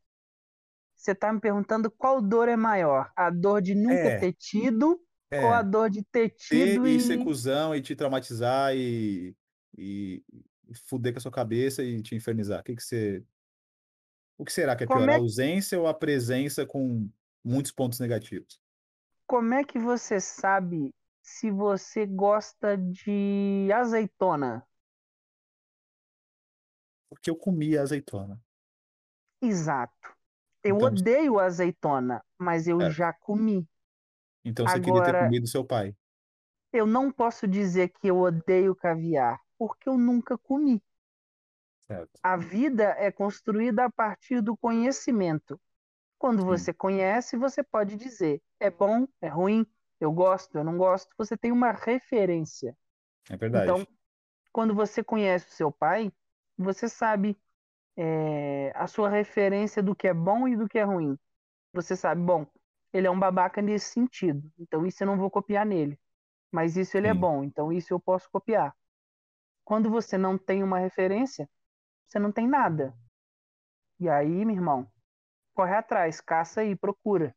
Você 0.96 1.16
tá 1.16 1.32
me 1.32 1.40
perguntando 1.40 1.90
qual 1.90 2.22
dor 2.22 2.50
é 2.50 2.58
maior? 2.58 3.10
A 3.16 3.30
dor 3.30 3.62
de 3.62 3.74
nunca 3.74 3.94
é, 3.94 4.20
ter 4.20 4.34
tido 4.34 5.02
é, 5.32 5.40
ou 5.40 5.54
a 5.54 5.62
dor 5.62 5.90
de 5.90 6.04
ter 6.04 6.30
tido 6.32 6.84
ter 6.84 6.90
e... 6.90 6.96
e 6.98 7.00
ser 7.00 7.24
cuzão 7.24 7.74
e 7.74 7.82
te 7.82 7.96
traumatizar 7.96 8.76
e, 8.76 9.34
e, 9.78 10.22
e 10.68 10.76
fuder 10.90 11.14
com 11.14 11.20
a 11.20 11.22
sua 11.22 11.32
cabeça 11.32 11.82
e 11.84 12.02
te 12.02 12.16
infernizar? 12.16 12.60
O 12.60 12.64
que, 12.64 12.76
que 12.76 12.84
você 12.84 13.24
o 14.40 14.46
que 14.46 14.54
será 14.54 14.74
que 14.74 14.86
é 14.86 14.88
pior, 14.88 15.08
é... 15.10 15.16
a 15.16 15.18
ausência 15.18 15.78
ou 15.78 15.86
a 15.86 15.94
presença 15.94 16.66
com 16.66 17.10
muitos 17.44 17.74
pontos 17.74 18.00
negativos? 18.00 18.60
Como 19.28 19.54
é 19.54 19.66
que 19.66 19.78
você 19.78 20.20
sabe 20.22 20.96
se 21.22 21.52
você 21.52 22.06
gosta 22.06 22.78
de 22.78 23.70
azeitona? 23.74 24.66
Porque 27.10 27.30
eu 27.30 27.36
comi 27.36 27.78
azeitona. 27.78 28.42
Exato. 29.42 30.16
Eu 30.64 30.78
então, 30.78 30.88
odeio 30.88 31.38
azeitona, 31.38 32.24
mas 32.38 32.66
eu 32.66 32.80
é. 32.82 32.90
já 32.90 33.12
comi. 33.12 33.68
Então 34.46 34.66
você 34.66 34.78
Agora, 34.78 35.04
queria 35.04 35.20
ter 35.20 35.26
comido 35.26 35.48
seu 35.48 35.66
pai. 35.66 35.94
Eu 36.72 36.88
não 36.88 37.12
posso 37.12 37.46
dizer 37.46 37.90
que 37.90 38.08
eu 38.08 38.20
odeio 38.20 38.74
caviar, 38.74 39.38
porque 39.58 39.90
eu 39.90 39.98
nunca 39.98 40.38
comi. 40.38 40.82
Certo. 41.90 42.20
A 42.22 42.38
vida 42.38 42.96
é 43.00 43.12
construída 43.12 43.86
a 43.86 43.92
partir 43.92 44.42
do 44.42 44.56
conhecimento. 44.56 45.60
Quando 46.20 46.46
você 46.46 46.72
conhece, 46.72 47.36
você 47.36 47.64
pode 47.64 47.96
dizer: 47.96 48.40
é 48.60 48.70
bom, 48.70 49.08
é 49.20 49.28
ruim, 49.28 49.66
eu 50.00 50.12
gosto, 50.12 50.56
eu 50.56 50.64
não 50.64 50.78
gosto. 50.78 51.12
Você 51.18 51.36
tem 51.36 51.52
uma 51.52 51.72
referência. 51.72 52.78
É 53.28 53.36
verdade. 53.36 53.72
Então, 53.72 53.88
quando 54.52 54.76
você 54.76 55.04
conhece 55.04 55.48
o 55.48 55.52
seu 55.52 55.72
pai, 55.72 56.12
você 56.56 56.88
sabe 56.88 57.36
é, 57.98 58.72
a 58.76 58.86
sua 58.86 59.10
referência 59.10 59.82
do 59.82 59.96
que 59.96 60.08
é 60.08 60.14
bom 60.14 60.48
e 60.48 60.56
do 60.56 60.70
que 60.70 60.78
é 60.78 60.84
ruim. 60.84 61.18
Você 61.74 61.96
sabe, 61.96 62.22
bom, 62.22 62.46
ele 62.94 63.08
é 63.08 63.12
um 63.12 63.20
babaca 63.20 63.64
nesse 63.64 63.94
sentido, 63.94 64.52
então 64.60 64.86
isso 64.86 65.02
eu 65.02 65.08
não 65.08 65.18
vou 65.18 65.32
copiar 65.32 65.66
nele. 65.66 66.00
Mas 66.52 66.78
isso 66.78 66.96
ele 66.98 67.08
é 67.08 67.14
Sim. 67.14 67.18
é 67.18 67.20
bom, 67.20 67.44
então 67.44 67.72
isso 67.72 67.92
eu 67.94 68.00
posso 68.00 68.30
copiar. 68.30 68.76
Quando 69.64 69.90
você 69.90 70.20
não 70.20 70.38
tem 70.38 70.64
uma 70.64 70.80
referência, 70.80 71.50
você 72.10 72.18
não 72.20 72.32
tem 72.32 72.48
nada. 72.48 72.94
E 74.00 74.10
aí, 74.10 74.44
meu 74.44 74.56
irmão, 74.56 74.92
corre 75.54 75.76
atrás, 75.76 76.20
caça 76.20 76.62
aí, 76.62 76.76
procura. 76.76 77.36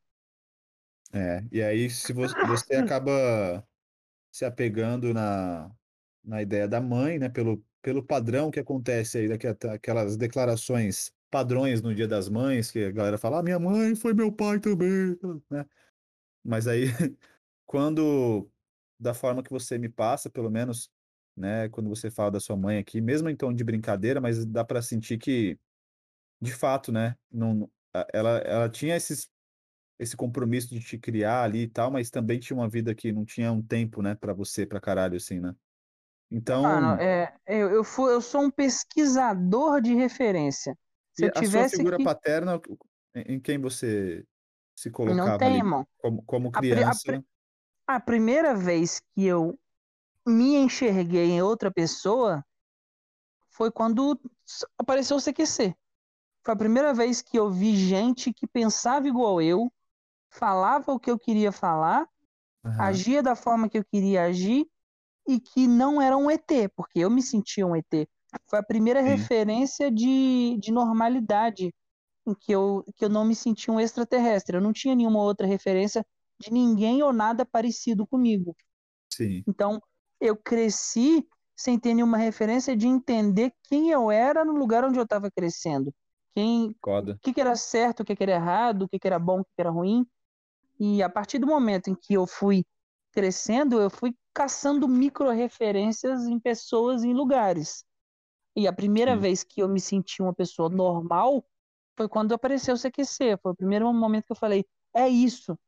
É, 1.12 1.44
e 1.52 1.62
aí 1.62 1.90
se 1.90 2.12
você, 2.12 2.34
você 2.46 2.76
acaba 2.76 3.66
se 4.32 4.46
apegando 4.46 5.12
na, 5.12 5.70
na 6.24 6.40
ideia 6.40 6.66
da 6.66 6.80
mãe, 6.80 7.18
né, 7.18 7.28
pelo, 7.28 7.62
pelo 7.82 8.02
padrão 8.02 8.50
que 8.50 8.58
acontece 8.58 9.18
aí, 9.18 9.28
daquelas 9.28 10.16
declarações 10.16 11.12
padrões 11.30 11.80
no 11.80 11.94
Dia 11.94 12.06
das 12.06 12.28
Mães, 12.28 12.70
que 12.70 12.84
a 12.84 12.92
galera 12.92 13.16
fala, 13.16 13.38
ah, 13.38 13.42
minha 13.42 13.58
mãe 13.58 13.94
foi 13.94 14.12
meu 14.12 14.30
pai 14.30 14.60
também, 14.60 15.18
né? 15.50 15.64
Mas 16.44 16.68
aí, 16.68 16.84
quando, 17.64 18.50
da 19.00 19.14
forma 19.14 19.42
que 19.42 19.50
você 19.50 19.78
me 19.78 19.88
passa, 19.88 20.28
pelo 20.28 20.50
menos, 20.50 20.90
né? 21.36 21.68
Quando 21.68 21.88
você 21.88 22.10
fala 22.10 22.32
da 22.32 22.40
sua 22.40 22.56
mãe 22.56 22.78
aqui, 22.78 23.00
mesmo 23.00 23.28
em 23.28 23.36
tom 23.36 23.52
de 23.52 23.64
brincadeira, 23.64 24.20
mas 24.20 24.44
dá 24.44 24.64
para 24.64 24.82
sentir 24.82 25.18
que, 25.18 25.58
de 26.40 26.52
fato, 26.52 26.92
né? 26.92 27.16
Não, 27.30 27.70
ela, 28.12 28.38
ela 28.38 28.68
tinha 28.68 28.96
esses, 28.96 29.30
esse 29.98 30.16
compromisso 30.16 30.68
de 30.68 30.80
te 30.80 30.98
criar 30.98 31.42
ali 31.42 31.62
e 31.62 31.68
tal, 31.68 31.90
mas 31.90 32.10
também 32.10 32.38
tinha 32.38 32.56
uma 32.56 32.68
vida 32.68 32.94
que 32.94 33.12
não 33.12 33.24
tinha 33.24 33.52
um 33.52 33.62
tempo, 33.62 34.02
né? 34.02 34.14
Para 34.14 34.32
você, 34.32 34.66
para 34.66 34.80
caralho, 34.80 35.16
assim, 35.16 35.40
né? 35.40 35.54
Então. 36.30 36.62
Mano, 36.62 37.00
é, 37.00 37.34
eu, 37.46 37.70
eu, 37.70 37.84
fui, 37.84 38.12
eu 38.12 38.20
sou 38.20 38.42
um 38.42 38.50
pesquisador 38.50 39.80
de 39.80 39.94
referência. 39.94 40.76
Se 41.12 41.26
eu 41.26 41.32
tivesse 41.32 41.56
a 41.56 41.68
sua 41.68 41.78
figura 41.78 41.96
que... 41.98 42.04
paterna, 42.04 42.60
em 43.14 43.38
quem 43.38 43.58
você 43.58 44.24
se 44.74 44.90
colocava 44.90 45.30
Não 45.30 45.38
tem, 45.38 45.48
ali, 45.48 45.56
irmão. 45.58 45.86
Como, 45.98 46.22
como 46.22 46.50
criança? 46.50 47.22
A, 47.86 47.92
a, 47.92 47.96
a, 47.96 48.00
primeira 48.00 48.54
vez 48.54 49.00
que 49.14 49.26
eu 49.26 49.58
me 50.26 50.56
enxerguei 50.56 51.30
em 51.30 51.42
outra 51.42 51.70
pessoa 51.70 52.44
foi 53.50 53.70
quando 53.70 54.18
apareceu 54.78 55.16
o 55.16 55.20
CQC. 55.20 55.74
Foi 56.44 56.54
a 56.54 56.56
primeira 56.56 56.92
vez 56.92 57.22
que 57.22 57.38
eu 57.38 57.50
vi 57.50 57.76
gente 57.76 58.32
que 58.32 58.46
pensava 58.46 59.06
igual 59.06 59.40
eu, 59.40 59.72
falava 60.30 60.92
o 60.92 60.98
que 60.98 61.10
eu 61.10 61.18
queria 61.18 61.52
falar, 61.52 62.08
uhum. 62.64 62.80
agia 62.80 63.22
da 63.22 63.36
forma 63.36 63.68
que 63.68 63.78
eu 63.78 63.84
queria 63.84 64.24
agir 64.24 64.66
e 65.28 65.38
que 65.38 65.68
não 65.68 66.00
era 66.00 66.16
um 66.16 66.30
ET, 66.30 66.50
porque 66.74 67.00
eu 67.00 67.10
me 67.10 67.22
sentia 67.22 67.66
um 67.66 67.76
ET. 67.76 68.08
Foi 68.48 68.58
a 68.58 68.62
primeira 68.62 69.02
Sim. 69.02 69.08
referência 69.08 69.90
de, 69.90 70.58
de 70.58 70.72
normalidade 70.72 71.72
em 72.26 72.34
que 72.34 72.52
eu, 72.52 72.84
que 72.96 73.04
eu 73.04 73.08
não 73.08 73.24
me 73.24 73.34
sentia 73.34 73.72
um 73.72 73.78
extraterrestre. 73.80 74.56
Eu 74.56 74.60
não 74.60 74.72
tinha 74.72 74.94
nenhuma 74.94 75.20
outra 75.20 75.46
referência 75.46 76.04
de 76.40 76.52
ninguém 76.52 77.02
ou 77.02 77.12
nada 77.12 77.44
parecido 77.44 78.06
comigo. 78.06 78.56
Sim. 79.12 79.44
Então, 79.46 79.80
eu 80.22 80.36
cresci 80.36 81.28
sem 81.56 81.76
ter 81.76 81.94
nenhuma 81.94 82.16
referência 82.16 82.76
de 82.76 82.86
entender 82.86 83.52
quem 83.64 83.90
eu 83.90 84.08
era 84.08 84.44
no 84.44 84.52
lugar 84.52 84.84
onde 84.84 84.96
eu 84.96 85.02
estava 85.02 85.28
crescendo. 85.28 85.92
Quem, 86.32 86.70
o 86.70 87.18
que, 87.20 87.34
que, 87.34 87.40
era 87.40 87.56
certo, 87.56 88.00
o 88.00 88.04
que, 88.04 88.14
que 88.14 88.22
era 88.22 88.32
errado, 88.32 88.82
o 88.82 88.88
que, 88.88 89.00
que 89.00 89.06
era 89.06 89.18
bom, 89.18 89.40
o 89.40 89.44
que, 89.44 89.50
que 89.56 89.60
era 89.60 89.70
ruim. 89.70 90.06
E 90.78 91.02
a 91.02 91.10
partir 91.10 91.40
do 91.40 91.46
momento 91.46 91.90
em 91.90 91.94
que 91.94 92.14
eu 92.14 92.24
fui 92.26 92.64
crescendo, 93.10 93.80
eu 93.80 93.90
fui 93.90 94.14
caçando 94.32 94.88
micro-referências 94.88 96.26
em 96.26 96.38
pessoas, 96.38 97.02
em 97.02 97.12
lugares. 97.12 97.84
E 98.56 98.68
a 98.68 98.72
primeira 98.72 99.14
Sim. 99.14 99.20
vez 99.20 99.42
que 99.42 99.60
eu 99.60 99.68
me 99.68 99.80
senti 99.80 100.22
uma 100.22 100.32
pessoa 100.32 100.68
normal 100.68 101.44
foi 101.96 102.08
quando 102.08 102.32
apareceu 102.32 102.74
o 102.74 102.78
CQC. 102.78 103.38
Foi 103.42 103.52
o 103.52 103.56
primeiro 103.56 103.92
momento 103.92 104.26
que 104.26 104.32
eu 104.32 104.36
falei, 104.36 104.64
é 104.94 105.08
isso. 105.08 105.58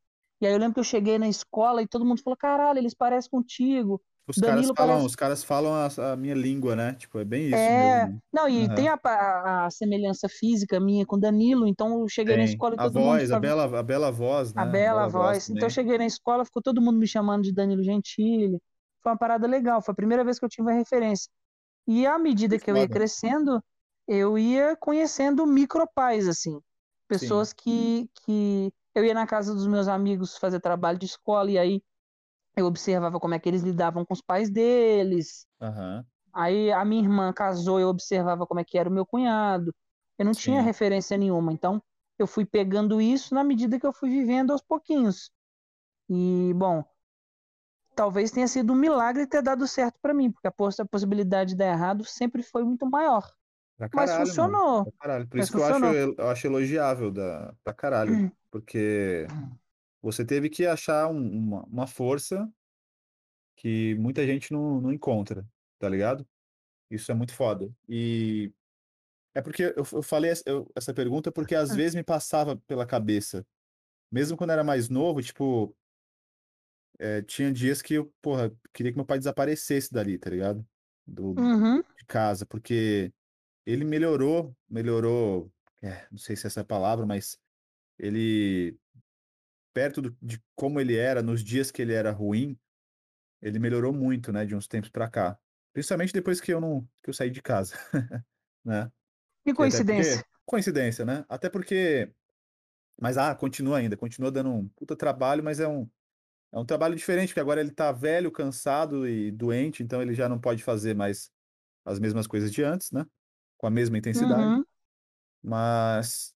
E 0.40 0.46
aí 0.46 0.52
eu 0.52 0.58
lembro 0.58 0.74
que 0.74 0.80
eu 0.80 0.84
cheguei 0.84 1.18
na 1.18 1.28
escola 1.28 1.82
e 1.82 1.88
todo 1.88 2.04
mundo 2.04 2.22
falou, 2.22 2.36
caralho, 2.36 2.78
eles 2.78 2.94
parecem 2.94 3.30
contigo. 3.30 4.00
Os 4.26 4.36
Danilo 4.36 4.72
caras 4.72 4.76
falam, 4.76 4.94
parece... 4.94 5.06
os 5.06 5.16
caras 5.16 5.44
falam 5.44 5.74
a, 5.74 6.12
a, 6.12 6.16
minha 6.16 6.34
língua, 6.34 6.74
né? 6.74 6.94
Tipo, 6.94 7.18
é 7.18 7.24
bem 7.24 7.46
isso 7.46 7.56
é... 7.56 8.04
mesmo. 8.04 8.22
Não, 8.32 8.48
e 8.48 8.66
uhum. 8.66 8.74
tem 8.74 8.88
a, 8.88 8.98
a, 9.04 9.66
a, 9.66 9.70
semelhança 9.70 10.28
física 10.30 10.80
minha 10.80 11.04
com 11.04 11.18
Danilo, 11.18 11.66
então 11.66 12.00
eu 12.00 12.08
cheguei 12.08 12.34
tem. 12.34 12.44
na 12.44 12.50
escola 12.50 12.74
e 12.74 12.78
todo 12.78 12.96
a 12.96 13.00
mundo... 13.00 13.10
voz, 13.10 13.30
a 13.30 13.38
bela, 13.38 13.78
a 13.78 13.82
bela 13.82 14.10
voz, 14.10 14.54
né? 14.54 14.62
A 14.62 14.64
bela, 14.64 15.00
bela 15.00 15.08
voz. 15.08 15.26
voz 15.26 15.50
então 15.50 15.66
eu 15.66 15.70
cheguei 15.70 15.98
na 15.98 16.06
escola, 16.06 16.44
ficou 16.44 16.62
todo 16.62 16.80
mundo 16.80 16.98
me 16.98 17.06
chamando 17.06 17.42
de 17.42 17.52
Danilo 17.52 17.82
Gentili. 17.82 18.58
Foi 19.02 19.12
uma 19.12 19.18
parada 19.18 19.46
legal, 19.46 19.82
foi 19.82 19.92
a 19.92 19.96
primeira 19.96 20.24
vez 20.24 20.38
que 20.38 20.44
eu 20.46 20.48
tive 20.48 20.62
uma 20.62 20.72
referência. 20.72 21.30
E 21.86 22.06
à 22.06 22.18
medida 22.18 22.58
que, 22.58 22.64
que 22.64 22.70
eu 22.70 22.76
ia 22.78 22.88
crescendo, 22.88 23.62
eu 24.08 24.38
ia 24.38 24.74
conhecendo 24.74 25.46
micropais, 25.46 26.26
assim. 26.26 26.58
Pessoas 27.06 27.52
que, 27.52 28.08
que 28.24 28.72
eu 28.94 29.04
ia 29.04 29.12
na 29.12 29.26
casa 29.26 29.52
dos 29.52 29.66
meus 29.66 29.86
amigos 29.86 30.38
fazer 30.38 30.60
trabalho 30.60 30.98
de 30.98 31.04
escola 31.04 31.50
e 31.50 31.58
aí 31.58 31.82
eu 32.56 32.66
observava 32.66 33.18
como 33.18 33.34
é 33.34 33.38
que 33.38 33.48
eles 33.48 33.62
lidavam 33.62 34.04
com 34.04 34.14
os 34.14 34.20
pais 34.20 34.50
deles. 34.50 35.46
Uhum. 35.60 36.04
Aí 36.32 36.72
a 36.72 36.84
minha 36.84 37.02
irmã 37.02 37.32
casou, 37.32 37.78
eu 37.80 37.88
observava 37.88 38.46
como 38.46 38.60
é 38.60 38.64
que 38.64 38.78
era 38.78 38.88
o 38.88 38.92
meu 38.92 39.06
cunhado. 39.06 39.74
Eu 40.18 40.24
não 40.24 40.34
Sim. 40.34 40.40
tinha 40.42 40.62
referência 40.62 41.16
nenhuma, 41.16 41.52
então 41.52 41.82
eu 42.18 42.26
fui 42.26 42.44
pegando 42.44 43.00
isso 43.00 43.34
na 43.34 43.42
medida 43.42 43.78
que 43.78 43.86
eu 43.86 43.92
fui 43.92 44.10
vivendo 44.10 44.52
aos 44.52 44.62
pouquinhos. 44.62 45.30
E, 46.08 46.52
bom, 46.54 46.84
talvez 47.94 48.30
tenha 48.30 48.46
sido 48.46 48.72
um 48.72 48.76
milagre 48.76 49.26
ter 49.26 49.42
dado 49.42 49.66
certo 49.66 49.98
para 50.00 50.14
mim, 50.14 50.30
porque 50.30 50.46
a 50.46 50.84
possibilidade 50.86 51.50
de 51.50 51.56
dar 51.56 51.66
errado 51.66 52.04
sempre 52.04 52.42
foi 52.42 52.64
muito 52.64 52.88
maior. 52.88 53.28
Pra 53.76 53.88
caralho, 53.88 54.18
mas 54.18 54.28
funcionou. 54.28 54.92
Caralho. 55.00 55.28
Por 55.28 55.36
Mas 55.36 55.48
isso 55.48 55.58
funcionou. 55.58 55.90
que 55.90 55.96
eu 55.96 56.04
acho, 56.04 56.14
eu 56.18 56.28
acho 56.28 56.46
elogiável 56.46 57.10
da, 57.10 57.54
pra 57.64 57.72
caralho. 57.72 58.14
Hum. 58.14 58.30
Porque 58.50 59.26
você 60.04 60.22
teve 60.22 60.50
que 60.50 60.66
achar 60.66 61.08
um, 61.08 61.16
uma, 61.16 61.62
uma 61.64 61.86
força 61.86 62.46
que 63.56 63.94
muita 63.94 64.26
gente 64.26 64.52
não, 64.52 64.78
não 64.78 64.92
encontra, 64.92 65.46
tá 65.78 65.88
ligado? 65.88 66.26
Isso 66.90 67.10
é 67.10 67.14
muito 67.14 67.32
foda. 67.32 67.72
E 67.88 68.52
é 69.34 69.40
porque 69.40 69.62
eu, 69.62 69.84
eu 69.92 70.02
falei 70.02 70.30
essa, 70.30 70.42
eu, 70.44 70.70
essa 70.76 70.92
pergunta 70.92 71.32
porque 71.32 71.54
às 71.54 71.70
vezes 71.74 71.94
me 71.94 72.04
passava 72.04 72.54
pela 72.66 72.84
cabeça. 72.84 73.46
Mesmo 74.12 74.36
quando 74.36 74.50
era 74.50 74.62
mais 74.62 74.90
novo, 74.90 75.22
tipo, 75.22 75.74
é, 76.98 77.22
tinha 77.22 77.50
dias 77.50 77.80
que 77.80 77.94
eu, 77.94 78.12
porra, 78.20 78.52
queria 78.74 78.92
que 78.92 78.98
meu 78.98 79.06
pai 79.06 79.16
desaparecesse 79.16 79.90
dali, 79.90 80.18
tá 80.18 80.28
ligado? 80.28 80.66
Do, 81.06 81.30
uhum. 81.40 81.78
De 81.80 82.04
casa, 82.06 82.44
porque 82.44 83.10
ele 83.64 83.86
melhorou, 83.86 84.54
melhorou, 84.68 85.50
é, 85.82 86.06
não 86.10 86.18
sei 86.18 86.36
se 86.36 86.46
é 86.46 86.48
essa 86.48 86.60
a 86.60 86.64
palavra, 86.64 87.06
mas 87.06 87.38
ele 87.98 88.78
perto 89.74 90.00
do, 90.00 90.16
de 90.22 90.40
como 90.54 90.80
ele 90.80 90.96
era 90.96 91.20
nos 91.20 91.42
dias 91.42 91.70
que 91.70 91.82
ele 91.82 91.92
era 91.92 92.12
ruim, 92.12 92.56
ele 93.42 93.58
melhorou 93.58 93.92
muito, 93.92 94.32
né, 94.32 94.46
de 94.46 94.54
uns 94.54 94.66
tempos 94.66 94.88
para 94.88 95.10
cá. 95.10 95.38
Principalmente 95.72 96.12
depois 96.12 96.40
que 96.40 96.54
eu 96.54 96.60
não 96.60 96.88
que 97.02 97.10
eu 97.10 97.14
saí 97.14 97.30
de 97.30 97.42
casa, 97.42 97.74
né? 98.64 98.90
Que 99.44 99.52
coincidência. 99.52 100.18
Porque, 100.18 100.30
coincidência, 100.46 101.04
né? 101.04 101.24
Até 101.28 101.50
porque 101.50 102.10
mas 102.98 103.18
ah, 103.18 103.34
continua 103.34 103.78
ainda, 103.78 103.96
continua 103.96 104.30
dando 104.30 104.50
um 104.50 104.68
puta 104.68 104.94
trabalho, 104.96 105.42
mas 105.42 105.58
é 105.58 105.68
um 105.68 105.90
é 106.52 106.58
um 106.58 106.64
trabalho 106.64 106.94
diferente, 106.94 107.30
porque 107.30 107.40
agora 107.40 107.60
ele 107.60 107.72
tá 107.72 107.90
velho, 107.90 108.30
cansado 108.30 109.08
e 109.08 109.32
doente, 109.32 109.82
então 109.82 110.00
ele 110.00 110.14
já 110.14 110.28
não 110.28 110.40
pode 110.40 110.62
fazer 110.62 110.94
mais 110.94 111.28
as 111.84 111.98
mesmas 111.98 112.28
coisas 112.28 112.52
de 112.52 112.62
antes, 112.62 112.92
né? 112.92 113.04
Com 113.58 113.66
a 113.66 113.70
mesma 113.70 113.98
intensidade. 113.98 114.40
Uhum. 114.40 114.64
Mas 115.42 116.33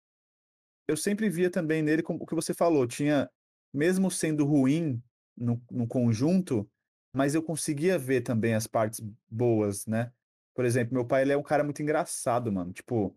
eu 0.87 0.95
sempre 0.97 1.29
via 1.29 1.49
também 1.49 1.81
nele 1.81 2.01
como 2.01 2.23
o 2.23 2.25
que 2.25 2.35
você 2.35 2.53
falou, 2.53 2.87
tinha, 2.87 3.29
mesmo 3.73 4.09
sendo 4.09 4.45
ruim 4.45 5.01
no, 5.35 5.61
no 5.69 5.87
conjunto, 5.87 6.69
mas 7.13 7.35
eu 7.35 7.43
conseguia 7.43 7.97
ver 7.97 8.21
também 8.21 8.53
as 8.53 8.67
partes 8.67 9.01
boas, 9.29 9.85
né? 9.85 10.11
Por 10.53 10.65
exemplo, 10.65 10.93
meu 10.93 11.05
pai 11.05 11.21
ele 11.21 11.33
é 11.33 11.37
um 11.37 11.43
cara 11.43 11.63
muito 11.63 11.81
engraçado, 11.81 12.51
mano. 12.51 12.73
Tipo, 12.73 13.15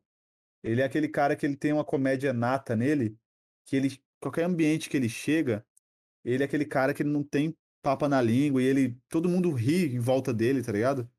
ele 0.62 0.82
é 0.82 0.84
aquele 0.84 1.08
cara 1.08 1.34
que 1.34 1.46
ele 1.46 1.56
tem 1.56 1.72
uma 1.72 1.84
comédia 1.84 2.32
nata 2.32 2.76
nele, 2.76 3.16
que 3.64 3.76
ele, 3.76 3.98
qualquer 4.20 4.44
ambiente 4.44 4.90
que 4.90 4.96
ele 4.96 5.08
chega, 5.08 5.64
ele 6.24 6.42
é 6.42 6.46
aquele 6.46 6.66
cara 6.66 6.92
que 6.92 7.02
ele 7.02 7.10
não 7.10 7.22
tem 7.22 7.56
papa 7.82 8.08
na 8.08 8.20
língua 8.20 8.62
e 8.62 8.66
ele, 8.66 8.98
todo 9.08 9.28
mundo 9.28 9.50
ri 9.52 9.94
em 9.94 9.98
volta 9.98 10.34
dele, 10.34 10.62
tá 10.62 10.72
ligado? 10.72 11.10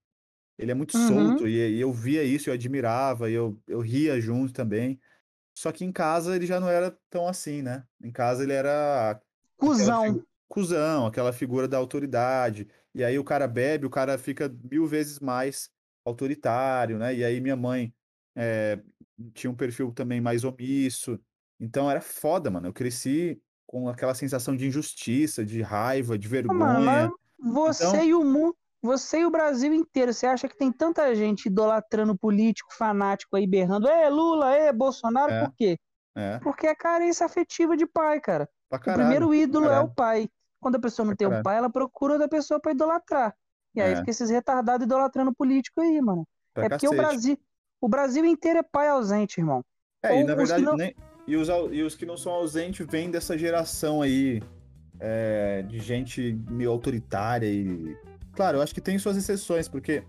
Ele 0.58 0.72
é 0.72 0.76
muito 0.76 0.96
uhum. 0.96 1.08
solto 1.08 1.48
e, 1.48 1.58
e, 1.58 1.82
eu 1.82 1.92
via 1.92 2.24
isso, 2.24 2.50
eu 2.50 2.54
admirava, 2.54 3.30
e 3.30 3.34
eu, 3.34 3.60
eu 3.68 3.80
ria 3.80 4.22
junto 4.22 4.54
também. 4.54 5.00
Só 5.54 5.72
que 5.72 5.86
em 5.86 5.92
casa 5.92 6.36
ele 6.36 6.46
já 6.46 6.60
não 6.60 6.70
era 6.70 6.98
tão 7.10 7.28
assim, 7.28 7.62
né? 7.62 7.84
Em 8.02 8.12
casa 8.12 8.44
ele 8.44 8.54
era. 8.54 9.20
Cusão. 9.58 10.24
Cusão, 10.48 11.06
aquela 11.06 11.32
figura 11.32 11.68
da 11.68 11.78
autoridade. 11.78 12.68
E 12.94 13.04
aí 13.04 13.18
o 13.18 13.24
cara 13.24 13.48
bebe, 13.48 13.86
o 13.86 13.90
cara 13.90 14.18
fica 14.18 14.54
mil 14.70 14.86
vezes 14.86 15.20
mais 15.20 15.70
autoritário, 16.04 16.98
né? 16.98 17.16
E 17.16 17.24
aí 17.24 17.40
minha 17.40 17.56
mãe 17.56 17.94
é, 18.36 18.80
tinha 19.34 19.50
um 19.50 19.56
perfil 19.56 19.92
também 19.92 20.20
mais 20.20 20.44
omisso. 20.44 21.20
Então 21.60 21.90
era 21.90 22.02
foda, 22.02 22.50
mano. 22.50 22.68
Eu 22.68 22.74
cresci 22.74 23.42
com 23.66 23.88
aquela 23.88 24.14
sensação 24.14 24.56
de 24.56 24.68
injustiça, 24.68 25.46
de 25.46 25.62
raiva, 25.62 26.18
de 26.18 26.28
vergonha. 26.28 26.80
Mano, 26.80 27.20
você 27.40 27.86
então... 27.86 28.04
e 28.04 28.14
o 28.14 28.24
mundo 28.24 28.56
você 28.82 29.20
e 29.20 29.26
o 29.26 29.32
Brasil 29.32 29.74
inteiro, 29.74 30.14
você 30.14 30.26
acha 30.26 30.48
que 30.48 30.58
tem 30.58 30.72
tanta 30.72 31.14
gente 31.14 31.46
idolatrando 31.46 32.18
político, 32.18 32.74
fanático 32.74 33.36
aí, 33.36 33.46
berrando, 33.46 33.88
é 33.88 34.10
Lula, 34.10 34.56
é 34.56 34.74
Bolsonaro, 34.74 35.32
é, 35.32 35.46
por 35.46 35.54
quê? 35.56 35.78
É. 36.16 36.40
Porque 36.40 36.68
é 36.68 36.76
carência 36.76 37.26
afetiva 37.26 37.78
de 37.78 37.86
pai, 37.86 38.20
cara. 38.20 38.50
Caralho, 38.70 38.92
o 38.92 38.94
primeiro 38.94 39.36
ídolo 39.36 39.70
é 39.70 39.80
o 39.80 39.90
pai. 39.90 40.30
Quando 40.60 40.76
a 40.76 40.80
pessoa 40.80 41.06
não 41.06 41.12
pra 41.12 41.18
tem 41.18 41.28
caralho. 41.28 41.42
um 41.42 41.44
pai, 41.44 41.58
ela 41.58 41.70
procura 41.70 42.14
outra 42.14 42.28
pessoa 42.28 42.60
para 42.60 42.72
idolatrar. 42.72 43.36
E 43.76 43.82
aí 43.82 43.94
é. 43.94 43.96
fica 43.98 44.12
esses 44.12 44.30
retardados 44.30 44.86
idolatrando 44.86 45.34
político 45.34 45.82
aí, 45.82 46.02
mano. 46.02 46.28
Pra 46.54 46.66
é 46.66 46.70
porque 46.70 46.88
o 46.88 46.96
Brasil, 46.96 47.38
o 47.80 47.88
Brasil 47.88 48.26
inteiro 48.26 48.60
é 48.60 48.64
pai 48.64 48.90
ausente, 48.90 49.40
irmão. 49.40 49.64
É, 50.04 50.12
Ou 50.12 50.20
e 50.20 50.24
na 50.24 50.36
verdade, 50.36 50.64
não... 50.64 50.76
nem... 50.76 50.96
e, 51.28 51.36
os, 51.38 51.48
e 51.72 51.82
os 51.82 51.96
que 51.96 52.06
não 52.06 52.18
são 52.18 52.32
ausentes 52.34 52.86
vêm 52.86 53.10
dessa 53.10 53.38
geração 53.38 54.02
aí 54.02 54.42
é, 55.00 55.62
de 55.64 55.80
gente 55.80 56.34
meio 56.50 56.72
autoritária 56.72 57.48
e 57.48 57.96
Claro, 58.34 58.58
eu 58.58 58.62
acho 58.62 58.74
que 58.74 58.82
tem 58.82 58.98
suas 58.98 59.18
exceções, 59.18 59.68
porque 59.68 60.04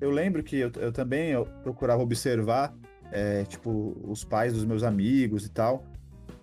eu 0.00 0.10
lembro 0.10 0.42
que 0.42 0.56
eu, 0.56 0.70
eu 0.76 0.92
também 0.92 1.30
eu 1.30 1.46
procurava 1.62 2.02
observar, 2.02 2.74
é, 3.12 3.44
tipo, 3.44 3.96
os 4.04 4.24
pais 4.24 4.52
dos 4.52 4.64
meus 4.64 4.82
amigos 4.82 5.46
e 5.46 5.50
tal, 5.50 5.84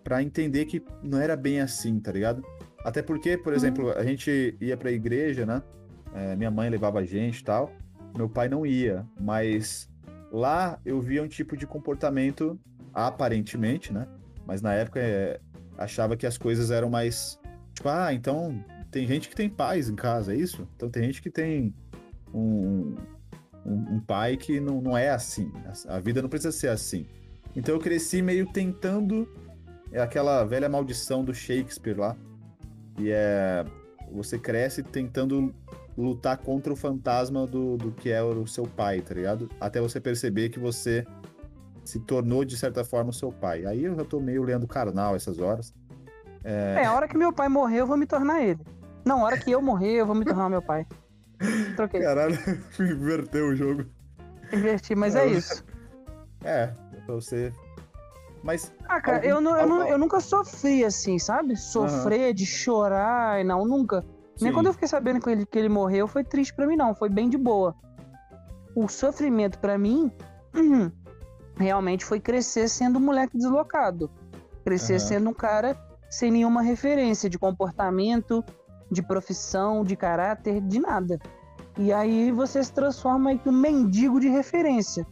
para 0.03 0.22
entender 0.22 0.65
que 0.65 0.84
não 1.01 1.19
era 1.19 1.35
bem 1.35 1.60
assim, 1.61 1.99
tá 1.99 2.11
ligado? 2.11 2.43
Até 2.84 3.01
porque, 3.01 3.38
por 3.38 3.53
uhum. 3.53 3.57
exemplo, 3.57 3.91
a 3.91 4.03
gente 4.03 4.57
ia 4.60 4.76
pra 4.76 4.91
igreja, 4.91 5.45
né? 5.45 5.61
É, 6.14 6.35
minha 6.35 6.51
mãe 6.51 6.69
levava 6.69 6.99
a 6.99 7.05
gente 7.05 7.39
e 7.39 7.43
tal, 7.43 7.72
meu 8.15 8.30
pai 8.30 8.47
não 8.47 8.65
ia, 8.65 9.05
mas 9.19 9.89
lá 10.31 10.80
eu 10.85 11.01
via 11.01 11.23
um 11.23 11.27
tipo 11.27 11.57
de 11.57 11.65
comportamento, 11.65 12.60
aparentemente, 12.93 13.91
né? 13.91 14.07
Mas 14.45 14.61
na 14.61 14.73
época 14.73 14.99
é, 14.99 15.39
achava 15.77 16.15
que 16.15 16.27
as 16.27 16.38
coisas 16.38 16.69
eram 16.69 16.89
mais. 16.89 17.39
Tipo, 17.73 17.89
ah, 17.89 18.14
então 18.14 18.64
tem 18.94 19.07
gente 19.07 19.28
que 19.28 19.36
tem 19.36 19.49
pais 19.49 19.90
em 19.90 19.95
casa, 19.95 20.34
é 20.34 20.38
isso? 20.38 20.68
Então 20.76 20.88
tem 20.88 21.03
gente 21.03 21.22
que 21.22 21.32
tem 21.32 21.74
um, 22.32 22.95
um, 23.65 23.95
um 23.95 23.99
pai 23.99 24.38
que 24.38 24.60
não, 24.60 24.80
não 24.80 24.95
é 24.95 25.10
assim. 25.10 25.52
A, 25.88 25.95
a 25.95 25.99
vida 25.99 26.22
não 26.22 26.30
precisa 26.30 26.52
ser 26.52 26.68
assim. 26.68 27.07
Então 27.56 27.74
eu 27.74 27.82
cresci 27.82 28.22
meio 28.22 28.45
tentando 28.45 29.28
é 29.91 29.99
aquela 29.99 30.44
velha 30.44 30.70
maldição 30.70 31.24
do 31.24 31.34
Shakespeare 31.34 31.98
lá. 31.98 32.15
E 32.99 33.10
é. 33.11 33.65
Você 34.11 34.38
cresce 34.38 34.84
tentando 34.84 35.53
lutar 35.98 36.38
contra 36.38 36.72
o 36.72 36.76
fantasma 36.76 37.48
do, 37.48 37.78
do 37.78 37.91
que 37.91 38.11
é 38.11 38.22
o 38.22 38.45
seu 38.45 38.65
pai, 38.65 39.02
tá 39.02 39.15
ligado? 39.15 39.49
Até 39.60 39.82
você 39.82 39.99
perceber 39.99 40.49
que 40.49 40.60
você 40.60 41.03
se 41.84 41.99
tornou, 41.99 42.45
de 42.45 42.56
certa 42.56 42.84
forma, 42.84 43.10
o 43.10 43.14
seu 43.14 43.32
pai. 43.32 43.65
Aí 43.65 43.84
eu 43.86 43.95
já 43.95 44.06
tô 44.06 44.20
meio 44.20 44.44
lendo 44.44 44.68
carnal 44.68 45.15
essas 45.15 45.40
horas. 45.40 45.74
É... 46.44 46.84
é, 46.84 46.86
a 46.86 46.94
hora 46.94 47.07
que 47.07 47.18
meu 47.18 47.34
pai 47.34 47.49
morrer, 47.49 47.82
eu 47.82 47.88
vou 47.88 47.98
me 47.98 48.06
tornar 48.06 48.44
ele. 48.44 48.60
Não, 49.06 49.22
a 49.22 49.26
hora 49.26 49.38
que 49.38 49.52
eu 49.52 49.62
morrer, 49.62 49.94
eu 49.94 50.06
vou 50.06 50.16
me 50.16 50.26
tornar 50.26 50.50
meu 50.50 50.62
pai. 50.62 50.86
Troquei. 51.76 52.02
Caralho, 52.02 52.38
inverteu 52.80 53.50
o 53.50 53.56
jogo. 53.56 53.86
Inverti, 54.52 54.96
mas 54.96 55.16
é, 55.16 55.26
é 55.26 55.28
isso. 55.28 55.64
É, 56.46 56.68
pra 57.06 57.16
você 57.16 57.54
mas. 58.44 58.72
Ah, 58.88 59.00
cara, 59.00 59.18
algum, 59.18 59.30
eu, 59.30 59.42
não, 59.42 59.58
eu, 59.58 59.68
não, 59.68 59.88
eu 59.88 59.98
nunca 59.98 60.20
sofri 60.20 60.84
assim, 60.84 61.18
sabe? 61.18 61.56
Sofrer 61.56 62.28
uhum. 62.28 62.34
de 62.34 62.46
chorar, 62.46 63.44
não, 63.46 63.66
nunca. 63.66 64.02
Sim. 64.36 64.46
Nem 64.46 64.54
quando 64.54 64.66
eu 64.68 64.74
fiquei 64.74 64.88
sabendo 64.88 65.22
que 65.22 65.30
ele, 65.30 65.46
que 65.46 65.58
ele 65.58 65.70
morreu, 65.70 66.08
foi 66.08 66.24
triste 66.24 66.54
para 66.54 66.68
mim, 66.68 66.76
não. 66.76 66.94
Foi 66.94 67.08
bem 67.08 67.30
de 67.30 67.38
boa. 67.38 67.74
O 68.76 68.90
sofrimento 68.90 69.58
para 69.60 69.78
mim 69.78 70.12
realmente 71.56 72.04
foi 72.04 72.20
crescer 72.20 72.68
sendo 72.68 73.00
um 73.00 73.02
moleque 73.02 73.38
deslocado. 73.38 74.12
Crescer 74.66 74.94
uhum. 74.94 75.00
sendo 75.00 75.30
um 75.30 75.34
cara 75.34 75.78
sem 76.10 76.30
nenhuma 76.30 76.62
referência 76.62 77.30
de 77.30 77.40
comportamento, 77.40 78.44
de 78.94 79.02
profissão, 79.02 79.84
de 79.84 79.95
caráter, 79.95 80.61
de 80.61 80.80
nada. 80.80 81.20
E 81.78 81.91
aí 81.91 82.32
você 82.32 82.64
se 82.64 82.72
transforma 82.72 83.34
em 83.34 83.41
um 83.45 83.52
mendigo 83.52 84.20
de 84.20 84.30
referência. 84.30 85.06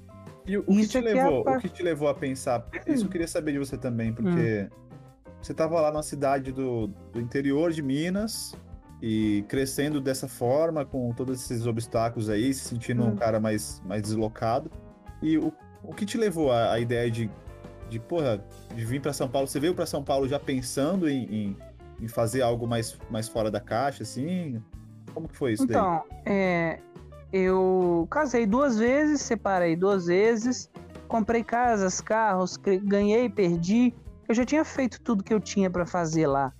E 0.45 0.57
o, 0.57 0.63
que, 0.63 0.87
te 0.87 0.97
é 0.97 1.01
levou, 1.01 1.43
é 1.47 1.53
a... 1.53 1.57
o 1.57 1.59
que 1.59 1.69
te 1.69 1.83
levou 1.83 2.07
a 2.07 2.13
pensar? 2.13 2.67
Isso 2.87 3.05
eu 3.05 3.09
queria 3.09 3.27
saber 3.27 3.53
de 3.53 3.59
você 3.59 3.77
também, 3.77 4.13
porque 4.13 4.69
hum. 4.71 5.29
você 5.41 5.51
estava 5.51 5.79
lá 5.79 5.91
na 5.91 6.03
cidade 6.03 6.51
do, 6.51 6.87
do 6.87 7.19
interior 7.19 7.71
de 7.71 7.81
Minas 7.81 8.55
e 9.01 9.43
crescendo 9.47 9.99
dessa 9.99 10.27
forma, 10.27 10.85
com 10.85 11.11
todos 11.13 11.41
esses 11.41 11.65
obstáculos 11.65 12.29
aí, 12.29 12.53
se 12.53 12.65
sentindo 12.65 13.03
hum. 13.03 13.09
um 13.09 13.15
cara 13.15 13.39
mais, 13.39 13.81
mais 13.85 14.01
deslocado. 14.01 14.71
E 15.21 15.37
o, 15.37 15.51
o 15.83 15.93
que 15.93 16.05
te 16.05 16.17
levou 16.17 16.51
à, 16.51 16.79
ideia 16.79 17.09
de, 17.09 17.29
de, 17.89 17.99
porra, 17.99 18.43
de 18.75 18.85
vir 18.85 19.01
para 19.01 19.13
São 19.13 19.27
Paulo? 19.27 19.47
Você 19.47 19.59
veio 19.59 19.73
para 19.73 19.85
São 19.85 20.03
Paulo 20.03 20.27
já 20.27 20.39
pensando 20.39 21.09
em, 21.09 21.23
em, 21.23 21.57
em, 22.01 22.07
fazer 22.07 22.41
algo 22.41 22.67
mais, 22.67 22.97
mais 23.09 23.27
fora 23.27 23.51
da 23.51 23.59
caixa, 23.59 24.03
assim? 24.03 24.61
Como 25.13 25.27
que 25.27 25.35
foi 25.35 25.53
isso 25.53 25.63
então, 25.63 25.81
daí? 25.83 26.21
Então, 26.21 26.33
é, 26.33 26.79
eu 27.31 28.07
casei 28.09 28.45
duas 28.45 28.77
vezes, 28.77 29.21
separei 29.21 29.75
duas 29.75 30.07
vezes, 30.07 30.69
comprei 31.07 31.43
casas, 31.43 32.01
carros, 32.01 32.57
ganhei, 32.57 33.29
perdi. 33.29 33.93
Eu 34.27 34.35
já 34.35 34.45
tinha 34.45 34.63
feito 34.63 35.01
tudo 35.01 35.23
que 35.23 35.33
eu 35.33 35.39
tinha 35.39 35.69
para 35.69 35.85
fazer 35.85 36.27
lá. 36.27 36.53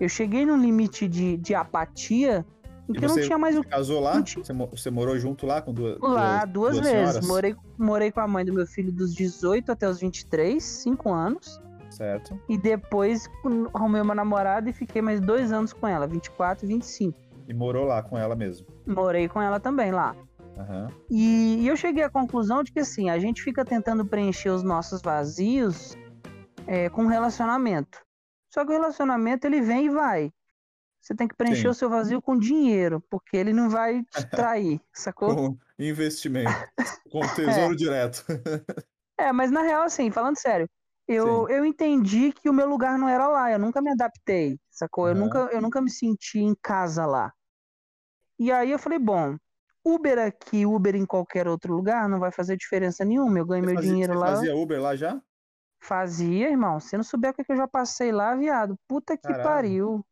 Eu 0.00 0.08
cheguei 0.08 0.44
num 0.44 0.56
limite 0.56 1.06
de, 1.06 1.36
de 1.36 1.54
apatia 1.54 2.44
em 2.88 2.92
que 2.92 3.04
eu 3.04 3.08
não 3.08 3.20
tinha 3.20 3.38
mais 3.38 3.56
o 3.56 3.64
casou 3.64 4.00
lá? 4.00 4.22
Tinha... 4.22 4.44
Você, 4.70 4.90
morou 4.90 5.18
junto 5.18 5.46
lá 5.46 5.62
com 5.62 5.72
duas 5.72 5.98
Lá, 6.00 6.44
duas, 6.44 6.74
duas 6.74 6.86
vezes. 6.86 7.26
Morei, 7.26 7.56
morei 7.78 8.12
com 8.12 8.20
a 8.20 8.28
mãe 8.28 8.44
do 8.44 8.52
meu 8.52 8.66
filho 8.66 8.92
dos 8.92 9.14
18 9.14 9.72
até 9.72 9.88
os 9.88 10.00
23, 10.00 10.62
5 10.62 11.12
anos. 11.12 11.60
Certo. 11.94 12.38
E 12.48 12.58
depois 12.58 13.28
arrumei 13.72 14.02
uma 14.02 14.14
namorada 14.14 14.68
e 14.68 14.72
fiquei 14.72 15.00
mais 15.00 15.20
dois 15.20 15.52
anos 15.52 15.72
com 15.72 15.86
ela, 15.86 16.06
24 16.06 16.64
e 16.64 16.68
25. 16.68 17.18
E 17.46 17.54
morou 17.54 17.84
lá 17.84 18.02
com 18.02 18.18
ela 18.18 18.34
mesmo? 18.34 18.66
Morei 18.86 19.28
com 19.28 19.40
ela 19.40 19.60
também 19.60 19.92
lá. 19.92 20.16
Uhum. 20.56 20.88
E, 21.10 21.62
e, 21.62 21.68
eu 21.68 21.76
cheguei 21.76 22.02
à 22.02 22.10
conclusão 22.10 22.62
de 22.62 22.72
que 22.72 22.80
assim, 22.80 23.10
a 23.10 23.18
gente 23.18 23.42
fica 23.42 23.64
tentando 23.64 24.04
preencher 24.06 24.50
os 24.50 24.62
nossos 24.62 25.02
vazios 25.02 25.96
é, 26.66 26.88
com 26.88 27.06
relacionamento. 27.06 28.04
Só 28.52 28.64
que 28.64 28.70
o 28.70 28.72
relacionamento 28.72 29.46
ele 29.46 29.60
vem 29.60 29.86
e 29.86 29.90
vai. 29.90 30.32
Você 31.00 31.14
tem 31.14 31.28
que 31.28 31.36
preencher 31.36 31.62
Sim. 31.62 31.68
o 31.68 31.74
seu 31.74 31.90
vazio 31.90 32.22
com 32.22 32.38
dinheiro, 32.38 33.02
porque 33.10 33.36
ele 33.36 33.52
não 33.52 33.68
vai 33.68 34.02
te 34.04 34.24
trair, 34.30 34.80
sacou? 34.92 35.34
Com 35.34 35.58
investimento, 35.78 36.50
com 37.10 37.20
tesouro 37.34 37.74
é. 37.74 37.76
direto. 37.76 38.24
é, 39.18 39.30
mas 39.32 39.50
na 39.50 39.62
real, 39.62 39.82
assim, 39.82 40.10
falando 40.10 40.38
sério, 40.38 40.68
eu, 41.06 41.48
eu 41.48 41.64
entendi 41.64 42.32
que 42.32 42.48
o 42.48 42.52
meu 42.52 42.68
lugar 42.68 42.98
não 42.98 43.08
era 43.08 43.28
lá, 43.28 43.50
eu 43.50 43.58
nunca 43.58 43.82
me 43.82 43.90
adaptei, 43.90 44.58
sacou? 44.70 45.04
Uhum. 45.04 45.10
Eu, 45.10 45.14
nunca, 45.16 45.38
eu 45.52 45.60
nunca 45.60 45.80
me 45.80 45.90
senti 45.90 46.38
em 46.38 46.54
casa 46.54 47.04
lá. 47.04 47.32
E 48.38 48.50
aí 48.50 48.70
eu 48.70 48.78
falei, 48.78 48.98
bom, 48.98 49.36
Uber 49.84 50.18
aqui, 50.18 50.64
Uber 50.64 50.94
em 50.96 51.04
qualquer 51.04 51.46
outro 51.46 51.74
lugar, 51.74 52.08
não 52.08 52.18
vai 52.18 52.32
fazer 52.32 52.56
diferença 52.56 53.04
nenhuma. 53.04 53.38
Eu 53.38 53.46
ganho 53.46 53.62
você 53.62 53.66
meu 53.66 53.74
fazia, 53.74 53.90
dinheiro 53.90 54.12
você 54.14 54.18
lá. 54.18 54.26
Fazia 54.26 54.56
Uber 54.56 54.80
lá 54.80 54.96
já? 54.96 55.20
Fazia, 55.80 56.48
irmão. 56.48 56.80
Você 56.80 56.96
não 56.96 57.04
souber 57.04 57.30
o 57.30 57.34
que 57.34 57.44
eu 57.46 57.56
já 57.56 57.68
passei 57.68 58.10
lá, 58.10 58.34
viado. 58.34 58.78
Puta 58.88 59.16
que 59.16 59.22
Caralho. 59.22 59.42
pariu. 59.42 60.06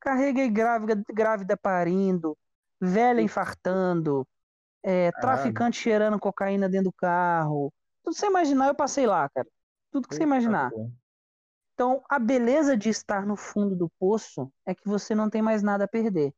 Carreguei 0.00 0.48
grávida, 0.48 1.02
grávida 1.12 1.56
parindo, 1.56 2.38
velha 2.80 3.20
infartando, 3.20 4.24
é, 4.80 5.10
traficante 5.10 5.76
cheirando 5.76 6.20
cocaína 6.20 6.68
dentro 6.68 6.90
do 6.90 6.92
carro. 6.92 7.72
Tudo 8.04 8.16
você 8.16 8.26
imaginar, 8.26 8.68
eu 8.68 8.76
passei 8.76 9.06
lá, 9.06 9.28
cara. 9.28 9.48
Tudo 9.90 10.08
que 10.08 10.14
você 10.14 10.22
imaginar. 10.22 10.70
Então, 11.74 12.02
a 12.08 12.18
beleza 12.18 12.76
de 12.76 12.88
estar 12.88 13.24
no 13.24 13.36
fundo 13.36 13.76
do 13.76 13.88
poço 14.00 14.52
é 14.66 14.74
que 14.74 14.88
você 14.88 15.14
não 15.14 15.30
tem 15.30 15.40
mais 15.40 15.62
nada 15.62 15.84
a 15.84 15.88
perder. 15.88 16.34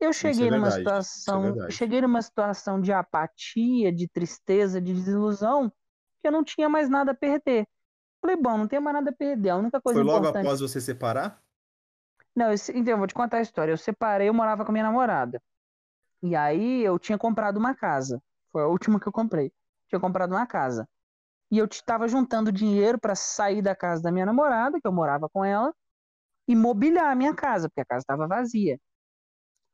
Eu 0.00 0.12
cheguei 0.12 0.48
é 0.48 0.50
numa 0.50 0.70
verdade, 0.70 0.80
é 0.98 1.02
situação, 1.02 1.66
é 1.66 1.70
cheguei 1.70 2.00
numa 2.00 2.22
situação 2.22 2.80
de 2.80 2.90
apatia, 2.90 3.92
de 3.92 4.08
tristeza, 4.08 4.80
de 4.80 4.94
desilusão, 4.94 5.70
que 6.20 6.28
eu 6.28 6.32
não 6.32 6.42
tinha 6.42 6.68
mais 6.68 6.88
nada 6.88 7.12
a 7.12 7.14
perder. 7.14 7.68
Falei, 8.22 8.36
bom, 8.36 8.56
não 8.56 8.66
tenho 8.66 8.80
mais 8.80 8.94
nada 8.94 9.10
a 9.10 9.14
perder. 9.14 9.50
A 9.50 9.56
única 9.56 9.80
coisa 9.80 9.98
Foi 9.98 10.04
logo 10.04 10.20
importante... 10.20 10.46
após 10.46 10.60
você 10.60 10.80
separar? 10.80 11.42
Não, 12.34 12.46
eu, 12.50 12.56
então, 12.74 12.92
eu 12.92 12.98
vou 12.98 13.06
te 13.06 13.14
contar 13.14 13.38
a 13.38 13.42
história. 13.42 13.72
Eu 13.72 13.76
separei, 13.76 14.28
eu 14.28 14.34
morava 14.34 14.64
com 14.64 14.70
a 14.70 14.72
minha 14.72 14.84
namorada. 14.84 15.42
E 16.22 16.34
aí 16.36 16.82
eu 16.82 16.98
tinha 16.98 17.18
comprado 17.18 17.58
uma 17.58 17.74
casa. 17.74 18.22
Foi 18.50 18.62
a 18.62 18.66
última 18.66 18.98
que 18.98 19.06
eu 19.06 19.12
comprei. 19.12 19.52
Tinha 19.88 20.00
comprado 20.00 20.32
uma 20.32 20.46
casa. 20.46 20.88
E 21.50 21.58
eu 21.58 21.66
estava 21.66 22.06
juntando 22.06 22.52
dinheiro 22.52 22.98
para 22.98 23.14
sair 23.14 23.60
da 23.60 23.74
casa 23.74 24.02
da 24.02 24.12
minha 24.12 24.26
namorada, 24.26 24.78
que 24.80 24.86
eu 24.86 24.92
morava 24.92 25.28
com 25.28 25.44
ela, 25.44 25.74
e 26.46 26.54
mobiliar 26.54 27.10
a 27.10 27.14
minha 27.14 27.34
casa, 27.34 27.68
porque 27.68 27.80
a 27.80 27.84
casa 27.84 28.02
estava 28.02 28.28
vazia. 28.28 28.78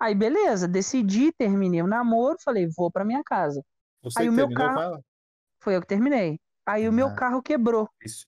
Aí, 0.00 0.14
beleza, 0.14 0.68
decidi, 0.68 1.32
terminei 1.32 1.82
o 1.82 1.86
namoro, 1.86 2.36
falei, 2.42 2.68
vou 2.76 2.90
para 2.90 3.04
minha 3.04 3.22
casa. 3.24 3.62
Você 4.02 4.22
aí 4.22 4.28
o 4.28 4.32
meu 4.32 4.52
carro. 4.52 5.02
Foi 5.60 5.76
eu 5.76 5.80
que 5.80 5.86
terminei. 5.86 6.38
Aí 6.66 6.86
ah, 6.86 6.90
o 6.90 6.92
meu 6.92 7.14
carro 7.14 7.42
quebrou. 7.42 7.88
Isso. 8.02 8.26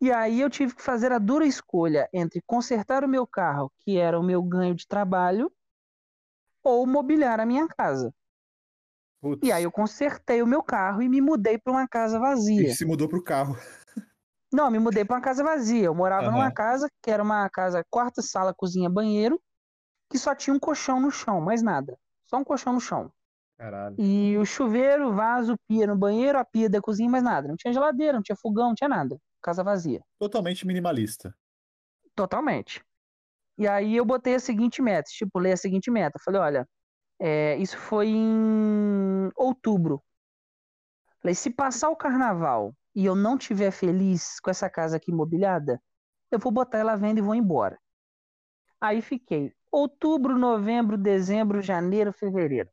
E 0.00 0.12
aí 0.12 0.40
eu 0.40 0.48
tive 0.48 0.76
que 0.76 0.82
fazer 0.82 1.10
a 1.10 1.18
dura 1.18 1.44
escolha 1.44 2.08
entre 2.12 2.40
consertar 2.46 3.02
o 3.02 3.08
meu 3.08 3.26
carro, 3.26 3.72
que 3.78 3.98
era 3.98 4.18
o 4.18 4.22
meu 4.22 4.40
ganho 4.42 4.74
de 4.74 4.86
trabalho, 4.86 5.52
ou 6.62 6.86
mobiliar 6.86 7.40
a 7.40 7.46
minha 7.46 7.66
casa. 7.66 8.14
Putz. 9.20 9.46
E 9.46 9.50
aí 9.50 9.64
eu 9.64 9.72
consertei 9.72 10.42
o 10.42 10.46
meu 10.46 10.62
carro 10.62 11.02
e 11.02 11.08
me 11.08 11.20
mudei 11.20 11.58
para 11.58 11.72
uma 11.72 11.88
casa 11.88 12.18
vazia. 12.18 12.68
E 12.68 12.74
se 12.74 12.84
mudou 12.84 13.08
para 13.08 13.18
o 13.18 13.22
carro? 13.22 13.56
Não, 14.52 14.70
me 14.70 14.78
mudei 14.78 15.04
para 15.04 15.16
uma 15.16 15.22
casa 15.22 15.42
vazia. 15.42 15.84
Eu 15.84 15.94
morava 15.94 16.26
uhum. 16.26 16.32
numa 16.32 16.50
casa 16.50 16.88
que 17.02 17.10
era 17.10 17.22
uma 17.22 17.48
casa 17.50 17.84
quarto, 17.90 18.22
sala, 18.22 18.54
cozinha, 18.54 18.88
banheiro, 18.88 19.40
que 20.10 20.18
só 20.18 20.34
tinha 20.34 20.54
um 20.54 20.58
colchão 20.58 21.00
no 21.00 21.10
chão, 21.10 21.40
mais 21.40 21.62
nada. 21.62 21.98
Só 22.26 22.38
um 22.38 22.44
colchão 22.44 22.72
no 22.72 22.80
chão. 22.80 23.12
Caralho. 23.58 23.96
E 23.98 24.38
o 24.38 24.44
chuveiro, 24.44 25.12
vaso, 25.12 25.56
pia 25.66 25.86
no 25.86 25.96
banheiro, 25.96 26.38
a 26.38 26.44
pia 26.44 26.70
da 26.70 26.80
cozinha, 26.80 27.10
mais 27.10 27.24
nada. 27.24 27.48
Não 27.48 27.56
tinha 27.56 27.72
geladeira, 27.72 28.12
não 28.12 28.22
tinha 28.22 28.36
fogão, 28.36 28.68
não 28.68 28.74
tinha 28.74 28.88
nada. 28.88 29.20
Casa 29.42 29.64
vazia. 29.64 30.00
Totalmente 30.18 30.66
minimalista. 30.66 31.34
Totalmente. 32.14 32.82
E 33.58 33.66
aí 33.66 33.96
eu 33.96 34.04
botei 34.04 34.36
a 34.36 34.40
seguinte 34.40 34.80
meta, 34.80 35.10
estipulei 35.10 35.52
a 35.52 35.56
seguinte 35.56 35.90
meta. 35.90 36.18
Falei, 36.24 36.40
olha, 36.40 36.68
é, 37.18 37.56
isso 37.56 37.76
foi 37.76 38.08
em 38.08 39.30
outubro. 39.36 40.02
Falei, 41.20 41.34
se 41.34 41.50
passar 41.50 41.90
o 41.90 41.96
carnaval 41.96 42.74
e 42.94 43.04
eu 43.04 43.14
não 43.14 43.36
tiver 43.36 43.70
feliz 43.70 44.38
com 44.40 44.50
essa 44.50 44.70
casa 44.70 44.96
aqui 44.96 45.10
imobiliada, 45.10 45.82
eu 46.30 46.38
vou 46.38 46.52
botar 46.52 46.78
ela 46.78 46.92
à 46.92 46.96
venda 46.96 47.20
e 47.20 47.22
vou 47.22 47.34
embora. 47.34 47.78
Aí 48.80 49.02
fiquei 49.02 49.52
outubro, 49.70 50.38
novembro, 50.38 50.96
dezembro, 50.96 51.60
janeiro, 51.60 52.12
fevereiro. 52.12 52.70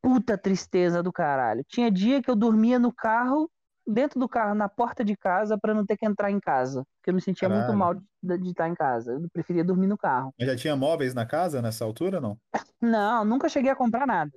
Puta 0.00 0.38
tristeza 0.38 1.02
do 1.02 1.12
caralho. 1.12 1.64
Tinha 1.66 1.90
dia 1.90 2.22
que 2.22 2.30
eu 2.30 2.36
dormia 2.36 2.78
no 2.78 2.92
carro, 2.92 3.50
dentro 3.86 4.18
do 4.18 4.28
carro, 4.28 4.54
na 4.54 4.68
porta 4.68 5.04
de 5.04 5.16
casa, 5.16 5.58
para 5.58 5.74
não 5.74 5.84
ter 5.84 5.96
que 5.96 6.06
entrar 6.06 6.30
em 6.30 6.40
casa. 6.40 6.84
Porque 6.96 7.10
eu 7.10 7.14
me 7.14 7.20
sentia 7.20 7.48
caralho. 7.48 7.66
muito 7.66 7.78
mal 7.78 7.94
de, 7.94 8.38
de, 8.38 8.50
estar 8.50 8.68
em 8.68 8.74
casa. 8.74 9.12
Eu 9.12 9.28
preferia 9.30 9.64
dormir 9.64 9.86
no 9.86 9.98
carro. 9.98 10.32
Mas 10.38 10.48
já 10.48 10.56
tinha 10.56 10.76
móveis 10.76 11.14
na 11.14 11.26
casa 11.26 11.60
nessa 11.60 11.84
altura, 11.84 12.20
não? 12.20 12.38
Não, 12.80 13.24
nunca 13.24 13.48
cheguei 13.48 13.70
a 13.70 13.76
comprar 13.76 14.06
nada. 14.06 14.32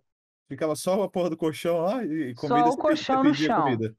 Ficava 0.48 0.76
só 0.76 1.04
a 1.04 1.10
porra 1.10 1.30
do 1.30 1.38
colchão 1.38 1.80
lá 1.80 2.04
e 2.04 2.34
comida. 2.36 2.68
Só 2.68 2.70
o 2.70 2.78
colchão 2.78 3.24
no 3.24 3.34
chão. 3.34 3.64
Comida. 3.64 3.96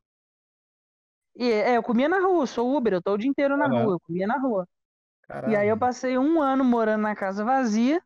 E, 1.37 1.51
é, 1.51 1.77
eu 1.77 1.83
comia 1.83 2.09
na 2.09 2.19
rua, 2.19 2.47
sou 2.47 2.77
Uber, 2.77 2.95
eu 2.95 3.03
tô 3.03 3.13
o 3.13 3.19
dia 3.19 3.31
inteiro 3.31 3.57
na 3.57 3.69
uhum. 3.69 3.85
rua, 3.85 3.93
eu 3.95 4.01
comia 4.01 4.27
na 4.27 4.39
rua. 4.39 4.67
Caralho. 5.23 5.53
E 5.53 5.57
aí 5.57 5.69
eu 5.69 5.79
passei 5.79 6.19
um 6.19 6.41
ano 6.43 6.65
morando 6.65 7.03
na 7.03 7.15
casa 7.15 7.45
vazia. 7.45 8.03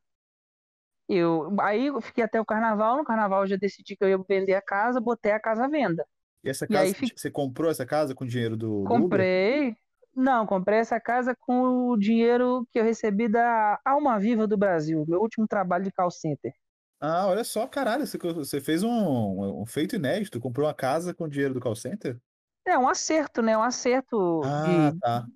eu 1.08 1.54
aí 1.60 1.86
eu 1.86 2.00
fiquei 2.00 2.24
até 2.24 2.40
o 2.40 2.44
carnaval, 2.44 2.96
no 2.96 3.04
carnaval 3.04 3.42
eu 3.42 3.46
já 3.46 3.56
decidi 3.56 3.96
que 3.96 4.04
eu 4.04 4.08
ia 4.08 4.18
vender 4.18 4.54
a 4.54 4.62
casa, 4.62 5.00
botei 5.00 5.32
a 5.32 5.40
casa 5.40 5.64
à 5.64 5.68
venda. 5.68 6.04
E 6.44 6.50
essa 6.50 6.66
casa, 6.66 6.84
e 6.84 6.94
aí, 7.00 7.10
você 7.14 7.30
comprou 7.30 7.70
essa 7.70 7.86
casa 7.86 8.14
com 8.14 8.26
dinheiro 8.26 8.56
do 8.56 8.84
Comprei. 8.84 9.70
Do 9.70 9.76
não, 10.14 10.46
comprei 10.46 10.78
essa 10.78 11.00
casa 11.00 11.34
com 11.34 11.88
o 11.88 11.96
dinheiro 11.96 12.66
que 12.70 12.78
eu 12.78 12.84
recebi 12.84 13.28
da 13.28 13.80
Alma 13.84 14.18
Viva 14.18 14.46
do 14.46 14.58
Brasil, 14.58 15.04
meu 15.08 15.20
último 15.20 15.46
trabalho 15.48 15.84
de 15.84 15.92
call 15.92 16.10
center. 16.10 16.52
Ah, 17.00 17.26
olha 17.26 17.42
só, 17.42 17.66
caralho, 17.66 18.06
você 18.06 18.60
fez 18.60 18.82
um, 18.82 19.62
um 19.62 19.66
feito 19.66 19.96
inédito, 19.96 20.38
comprou 20.38 20.66
uma 20.66 20.74
casa 20.74 21.14
com 21.14 21.28
dinheiro 21.28 21.54
do 21.54 21.60
call 21.60 21.74
center? 21.74 22.20
É 22.64 22.78
um 22.78 22.88
acerto, 22.88 23.42
né? 23.42 23.56
Um 23.56 23.62
acerto 23.62 24.40
ah, 24.44 24.90
de 24.92 25.00
tá. 25.00 25.26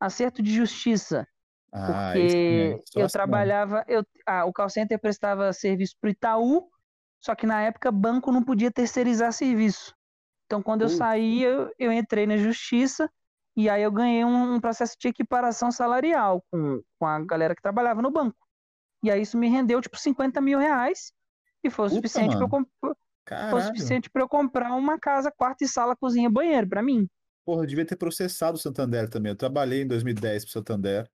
acerto 0.00 0.42
de 0.42 0.54
justiça. 0.54 1.26
Ah, 1.72 2.12
porque 2.12 2.80
eu 2.94 3.04
assim 3.04 3.12
trabalhava, 3.12 3.84
eu, 3.88 4.04
ah, 4.24 4.44
o 4.44 4.52
call 4.52 4.70
center 4.70 4.98
prestava 4.98 5.52
serviço 5.52 5.96
para 6.00 6.08
o 6.08 6.10
Itaú, 6.10 6.68
só 7.20 7.34
que 7.34 7.46
na 7.46 7.62
época 7.62 7.90
banco 7.90 8.30
não 8.30 8.44
podia 8.44 8.70
terceirizar 8.70 9.32
serviço. 9.32 9.92
Então 10.54 10.62
quando 10.62 10.82
eu 10.82 10.88
saí, 10.88 11.42
eu, 11.42 11.68
eu, 11.76 11.90
entrei 11.90 12.28
na 12.28 12.36
justiça 12.36 13.10
e 13.56 13.68
aí 13.68 13.82
eu 13.82 13.90
ganhei 13.90 14.24
um, 14.24 14.54
um, 14.54 14.60
processo 14.60 14.94
de 14.96 15.08
equiparação 15.08 15.72
salarial 15.72 16.44
com, 16.48 16.80
com 16.96 17.06
a 17.06 17.18
galera 17.24 17.56
que 17.56 17.62
trabalhava 17.62 18.00
no 18.00 18.08
banco. 18.08 18.36
E 19.02 19.10
aí 19.10 19.22
isso 19.22 19.36
me 19.36 19.48
rendeu 19.48 19.80
tipo 19.80 19.98
50 19.98 20.40
mil 20.40 20.60
reais 20.60 21.12
e 21.64 21.68
foi 21.68 21.86
o 21.86 21.88
Puta, 21.88 21.96
suficiente 21.96 22.36
para 22.36 22.46
eu, 22.46 23.50
foi 23.50 23.62
suficiente 23.62 24.08
para 24.08 24.22
eu 24.22 24.28
comprar 24.28 24.72
uma 24.76 24.96
casa, 24.96 25.32
quarto 25.36 25.62
e 25.62 25.68
sala, 25.68 25.96
cozinha, 25.96 26.30
banheiro 26.30 26.68
para 26.68 26.84
mim. 26.84 27.08
Porra, 27.44 27.62
eu 27.62 27.66
devia 27.66 27.84
ter 27.84 27.96
processado 27.96 28.56
o 28.56 28.60
Santander 28.60 29.08
também. 29.08 29.32
Eu 29.32 29.36
trabalhei 29.36 29.82
em 29.82 29.88
2010 29.88 30.44
para 30.44 30.50
o 30.50 30.52
Santander. 30.52 31.10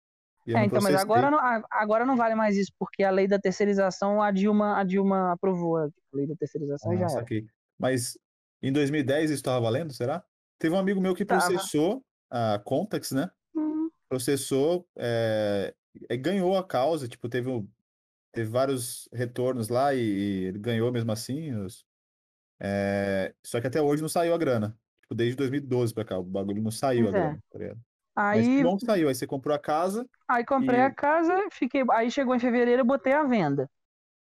É, 0.49 0.65
então, 0.65 0.81
mas 0.81 0.95
agora 0.95 1.31
não, 1.31 1.39
agora 1.71 2.07
não 2.07 2.17
vale 2.17 2.35
mais 2.35 2.57
isso, 2.57 2.73
porque 2.79 3.03
a 3.03 3.11
lei 3.11 3.29
da 3.29 3.39
terceirização, 3.39 4.23
a 4.23 4.31
Dilma, 4.31 4.79
a 4.79 4.85
Dilma 4.85 5.33
aprovou. 5.33 5.77
A 5.77 5.91
lei 6.15 6.27
da 6.27 6.37
terceirização 6.37 6.93
ah, 6.93 6.97
já 6.97 7.07
era. 7.07 7.21
Aqui. 7.21 7.47
Mas 7.79 8.17
em 8.63 8.73
2010 8.73 9.31
isso 9.31 9.35
estava 9.35 9.61
valendo, 9.61 9.93
será? 9.93 10.25
Teve 10.59 10.75
um 10.75 10.79
amigo 10.79 11.01
meu 11.01 11.15
que 11.15 11.25
processou 11.25 12.05
Tava. 12.29 12.55
a 12.55 12.59
Contax, 12.59 13.13
né? 13.13 13.31
Uhum. 13.55 13.91
Processou, 14.09 14.89
é, 14.97 15.75
ganhou 16.19 16.57
a 16.57 16.65
causa, 16.65 17.07
tipo, 17.07 17.29
teve, 17.29 17.51
teve 18.33 18.51
vários 18.51 19.09
retornos 19.13 19.69
lá 19.69 19.95
e, 19.95 20.01
e 20.01 20.45
ele 20.47 20.59
ganhou 20.59 20.91
mesmo 20.91 21.13
assim. 21.13 21.55
Os, 21.55 21.85
é, 22.61 23.35
só 23.45 23.61
que 23.61 23.67
até 23.67 23.81
hoje 23.81 24.03
não 24.03 24.09
saiu 24.09 24.35
a 24.35 24.39
grana. 24.39 24.77
Tipo, 25.03 25.15
desde 25.15 25.37
2012 25.37 25.95
pra 25.95 26.05
cá, 26.05 26.19
o 26.19 26.25
bagulho 26.25 26.63
não 26.63 26.71
saiu 26.71 27.05
pois 27.05 27.15
a 27.15 27.19
é. 27.19 27.21
grana, 27.21 27.45
tá 27.51 27.59
ligado? 27.59 27.81
Aí, 28.17 28.65
Mas 28.65 28.81
que 28.81 28.87
saiu. 28.87 29.09
Aí 29.09 29.15
você 29.15 29.27
comprou 29.27 29.55
a 29.55 29.59
casa. 29.59 30.09
Aí 30.27 30.45
comprei 30.45 30.79
e... 30.79 30.83
a 30.83 30.91
casa, 30.91 31.49
fiquei. 31.53 31.85
Aí 31.91 32.11
chegou 32.11 32.35
em 32.35 32.41
fevereiro, 32.41 32.81
eu 32.81 32.87
botei 32.87 33.13
a 33.13 33.23
venda. 33.23 33.71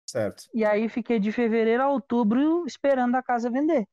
Certo. 0.06 0.43
E 0.53 0.64
aí 0.64 0.88
fiquei 0.88 1.19
de 1.19 1.31
fevereiro 1.31 1.81
a 1.81 1.89
outubro 1.89 2.65
esperando 2.68 3.15
a 3.15 3.23
casa 3.23 3.49
vender. 3.49 3.88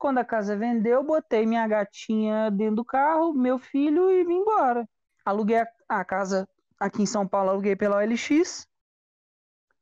Quando 0.00 0.16
a 0.16 0.24
casa 0.24 0.56
vendeu, 0.56 1.04
botei 1.04 1.44
minha 1.44 1.68
gatinha 1.68 2.50
dentro 2.50 2.76
do 2.76 2.84
carro, 2.84 3.34
meu 3.34 3.58
filho 3.58 4.10
e 4.10 4.24
vim 4.24 4.38
embora. 4.38 4.88
Aluguei 5.22 5.58
a, 5.58 5.66
a 5.86 6.02
casa 6.02 6.48
aqui 6.80 7.02
em 7.02 7.06
São 7.06 7.28
Paulo, 7.28 7.50
aluguei 7.50 7.76
pela 7.76 7.98
OLX. 7.98 8.66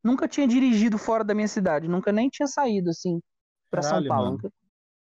Nunca 0.03 0.27
tinha 0.27 0.49
dirigido 0.49 0.99
fora 0.99 1.23
da 1.23 1.37
minha 1.37 1.47
cidade, 1.47 1.87
nunca 1.87 2.11
nem 2.11 2.29
tinha 2.29 2.49
saído 2.49 2.91
assim 2.91 3.21
para 3.71 3.81
São 3.81 4.05
Paulo. 4.09 4.33
Nunca... 4.33 4.53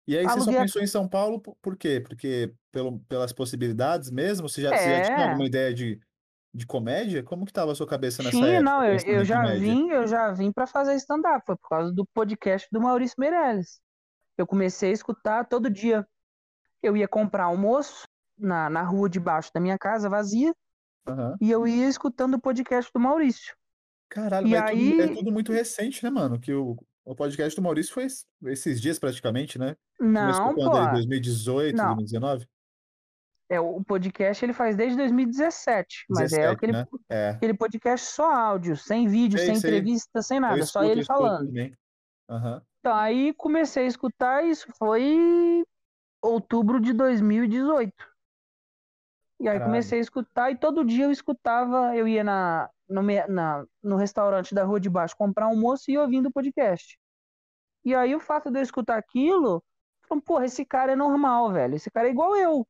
E 0.07 0.19
aí 0.19 0.25
você 0.27 0.41
só 0.41 0.53
pensou 0.53 0.83
a... 0.83 0.85
em 0.85 0.87
São 0.87 1.09
Paulo 1.09 1.41
por 1.41 1.79
quê? 1.79 2.05
Porque 2.07 2.53
pelo, 2.71 3.01
pelas 3.09 3.33
possibilidades 3.33 4.11
mesmo? 4.11 4.51
Você 4.51 4.61
já, 4.61 4.75
é. 4.75 4.77
você 4.77 4.97
já 4.97 5.03
tinha 5.05 5.17
é. 5.17 5.29
alguma 5.31 5.47
ideia 5.47 5.73
de, 5.73 5.99
de 6.53 6.67
comédia? 6.67 7.23
Como 7.23 7.47
que 7.47 7.53
estava 7.53 7.73
a 7.73 7.75
sua 7.75 7.87
cabeça 7.87 8.23
nessa 8.23 8.37
Tinha, 8.37 8.57
época? 8.57 8.63
não, 8.63 8.85
eu, 8.85 8.99
eu 9.07 9.25
já 9.25 9.47
vim, 9.55 9.89
eu 9.89 10.07
já 10.07 10.31
vim 10.31 10.53
para 10.53 10.67
fazer 10.67 10.95
stand-up, 10.97 11.43
foi 11.47 11.57
por 11.57 11.71
causa 11.71 11.91
do 11.91 12.05
podcast 12.13 12.69
do 12.71 12.83
Maurício 12.83 13.17
Meirelles. 13.19 13.81
Eu 14.41 14.47
comecei 14.47 14.91
a 14.91 14.95
escutar 14.95 15.45
todo 15.45 15.71
dia. 15.71 16.07
Eu 16.83 16.97
ia 16.97 17.07
comprar 17.07 17.45
almoço 17.45 18.09
na, 18.39 18.71
na 18.71 18.83
rua 18.83 19.09
debaixo 19.09 19.51
da 19.53 19.61
minha 19.61 19.79
casa, 19.79 20.09
vazia, 20.09 20.55
uhum. 21.07 21.37
e 21.41 21.51
eu 21.51 21.67
ia 21.67 21.87
escutando 21.87 22.35
o 22.35 22.41
podcast 22.41 22.91
do 22.93 23.01
Maurício. 23.01 23.55
Caralho, 24.09 24.47
e 24.47 24.51
mas 24.53 24.63
aí... 24.63 24.89
é, 24.89 25.03
tudo, 25.03 25.13
é 25.13 25.17
tudo 25.17 25.33
muito 25.33 25.53
recente, 25.53 26.03
né, 26.03 26.11
mano? 26.11 26.41
Que 26.41 26.53
o, 26.53 26.77
o 27.05 27.15
podcast 27.15 27.55
do 27.55 27.63
Maurício 27.63 27.93
foi 27.93 28.07
esses 28.47 28.81
dias 28.81 28.99
praticamente, 28.99 29.59
né? 29.59 29.77
Não, 30.01 30.55
pô. 30.55 30.75
Aí, 30.75 30.93
2018, 30.93 31.77
não. 31.77 31.97
2019? 31.97 32.47
É, 33.51 33.61
o 33.61 33.83
podcast 33.83 34.45
ele 34.45 34.53
faz 34.53 34.77
desde 34.77 34.97
2017, 34.97 36.07
mas 36.09 36.31
17, 36.31 36.41
é 36.41 36.49
aquele, 36.49 36.73
né? 36.73 36.87
é 37.09 37.31
aquele 37.31 37.55
podcast 37.55 38.07
só 38.07 38.33
áudio, 38.33 38.77
sem 38.77 39.09
vídeo, 39.09 39.39
sei, 39.39 39.49
sem 39.49 39.57
sei. 39.57 39.71
entrevista, 39.71 40.23
sem 40.23 40.39
nada, 40.39 40.61
escuto, 40.61 40.73
só 40.73 40.85
ele 40.85 41.05
falando. 41.05 41.51
Uhum. 41.51 42.61
Então, 42.81 42.95
aí 42.95 43.35
comecei 43.35 43.85
a 43.85 43.87
escutar, 43.87 44.45
isso 44.45 44.67
foi 44.79 45.65
outubro 46.23 46.81
de 46.81 46.93
2018. 46.93 47.93
E 49.39 49.49
aí 49.49 49.55
Caralho. 49.55 49.65
comecei 49.65 49.99
a 49.99 50.03
escutar, 50.03 50.51
e 50.51 50.57
todo 50.57 50.85
dia 50.85 51.05
eu 51.05 51.11
escutava, 51.11 51.95
eu 51.95 52.09
ia 52.09 52.25
na, 52.25 52.71
no, 52.89 53.03
na, 53.29 53.65
no 53.83 53.97
restaurante 53.97 54.55
da 54.55 54.65
rua 54.65 54.81
de 54.81 54.91
baixo 54.91 55.17
comprar 55.17 55.47
almoço 55.47 55.91
e 55.91 55.95
ia 55.95 56.03
ouvindo 56.03 56.27
o 56.27 56.33
podcast. 56.33 56.99
E 57.85 57.95
aí 57.95 58.15
o 58.15 58.21
fato 58.21 58.51
de 58.51 58.59
eu 58.59 58.63
escutar 58.63 58.99
aquilo, 58.99 59.63
falei, 60.07 60.23
porra, 60.23 60.45
esse 60.47 60.65
cara 60.65 60.93
é 60.93 60.97
normal, 60.97 61.53
velho. 61.53 61.77
Esse 61.77 61.91
cara 61.91 62.09
é 62.09 62.11
igual 62.11 62.37
eu. 62.37 62.67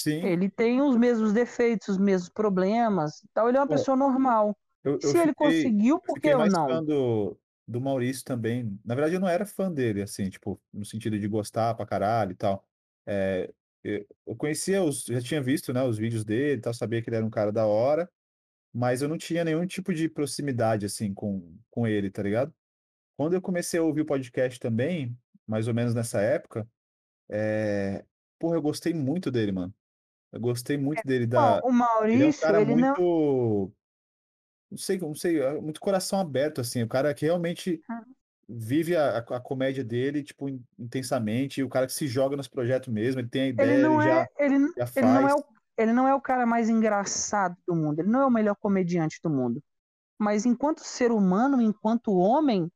Sim. 0.00 0.22
Ele 0.24 0.48
tem 0.48 0.80
os 0.80 0.96
mesmos 0.96 1.32
defeitos, 1.32 1.88
os 1.88 1.98
mesmos 1.98 2.28
problemas. 2.28 3.22
Tal. 3.34 3.48
Ele 3.48 3.58
é 3.58 3.60
uma 3.60 3.66
Pô, 3.66 3.74
pessoa 3.74 3.96
normal. 3.96 4.56
Eu, 4.84 4.94
eu 4.94 5.00
Se 5.00 5.08
fiquei, 5.08 5.22
ele 5.22 5.34
conseguiu, 5.34 5.98
por 5.98 6.20
que 6.20 6.28
eu 6.28 6.46
não? 6.46 7.36
Do 7.66 7.80
Maurício 7.80 8.24
também. 8.24 8.78
Na 8.84 8.94
verdade, 8.94 9.14
eu 9.14 9.20
não 9.20 9.28
era 9.28 9.44
fã 9.44 9.72
dele, 9.72 10.02
assim, 10.02 10.30
tipo, 10.30 10.60
no 10.72 10.84
sentido 10.84 11.18
de 11.18 11.26
gostar 11.26 11.74
pra 11.74 11.86
caralho 11.86 12.32
e 12.32 12.36
tal. 12.36 12.64
É, 13.06 13.52
eu 14.26 14.36
conhecia 14.36 14.82
os, 14.82 15.04
já 15.04 15.20
tinha 15.20 15.40
visto, 15.42 15.72
né, 15.72 15.82
os 15.82 15.98
vídeos 15.98 16.24
dele, 16.24 16.60
tal, 16.60 16.74
sabia 16.74 17.00
que 17.02 17.08
ele 17.08 17.16
era 17.16 17.26
um 17.26 17.30
cara 17.30 17.52
da 17.52 17.66
hora, 17.66 18.10
mas 18.72 19.00
eu 19.02 19.08
não 19.08 19.16
tinha 19.16 19.44
nenhum 19.44 19.66
tipo 19.66 19.94
de 19.94 20.08
proximidade 20.08 20.84
assim 20.86 21.14
com, 21.14 21.56
com 21.70 21.86
ele, 21.86 22.10
tá 22.10 22.22
ligado? 22.22 22.52
Quando 23.16 23.34
eu 23.34 23.40
comecei 23.40 23.80
a 23.80 23.82
ouvir 23.82 24.02
o 24.02 24.06
podcast 24.06 24.58
também, 24.60 25.16
mais 25.46 25.68
ou 25.68 25.74
menos 25.74 25.94
nessa 25.94 26.20
época, 26.20 26.68
é... 27.28 28.04
porra, 28.38 28.56
eu 28.56 28.62
gostei 28.62 28.92
muito 28.92 29.30
dele, 29.30 29.52
mano. 29.52 29.74
Eu 30.32 30.40
gostei 30.40 30.76
muito 30.76 31.00
é, 31.00 31.04
dele 31.04 31.26
da. 31.26 31.60
o 31.64 31.72
Maurício, 31.72 32.14
ele 32.14 32.24
é 32.24 32.28
um 32.28 32.32
cara 32.32 32.60
ele 32.60 32.74
muito. 32.74 33.00
Não... 33.00 33.72
não 34.70 34.78
sei, 34.78 34.98
não 34.98 35.14
sei, 35.14 35.40
é 35.40 35.60
muito 35.60 35.80
coração 35.80 36.18
aberto, 36.18 36.60
assim. 36.60 36.82
O 36.82 36.88
cara 36.88 37.14
que 37.14 37.24
realmente 37.24 37.80
vive 38.48 38.96
a, 38.96 39.18
a, 39.18 39.40
comédia 39.40 39.82
dele, 39.82 40.22
tipo, 40.22 40.48
intensamente. 40.78 41.62
O 41.62 41.68
cara 41.68 41.86
que 41.86 41.92
se 41.92 42.06
joga 42.06 42.36
nos 42.36 42.48
projetos 42.48 42.92
mesmo. 42.92 43.20
Ele 43.20 43.28
tem 43.28 43.42
a 43.42 43.48
ideia, 43.48 43.72
ele, 43.72 43.82
não 43.82 44.00
ele 44.00 44.10
é, 44.10 44.14
já, 44.14 44.28
ele, 44.38 44.72
já 44.76 44.90
ele 44.96 45.06
não 45.06 45.28
é 45.28 45.34
o, 45.34 45.44
ele 45.76 45.92
não 45.92 46.08
é 46.08 46.14
o 46.14 46.20
cara 46.20 46.46
mais 46.46 46.68
engraçado 46.68 47.56
do 47.66 47.74
mundo. 47.74 48.00
Ele 48.00 48.08
não 48.08 48.20
é 48.20 48.26
o 48.26 48.30
melhor 48.30 48.56
comediante 48.56 49.20
do 49.22 49.30
mundo. 49.30 49.62
Mas 50.18 50.46
enquanto 50.46 50.80
ser 50.80 51.10
humano, 51.10 51.60
enquanto 51.60 52.16
homem, 52.16 52.70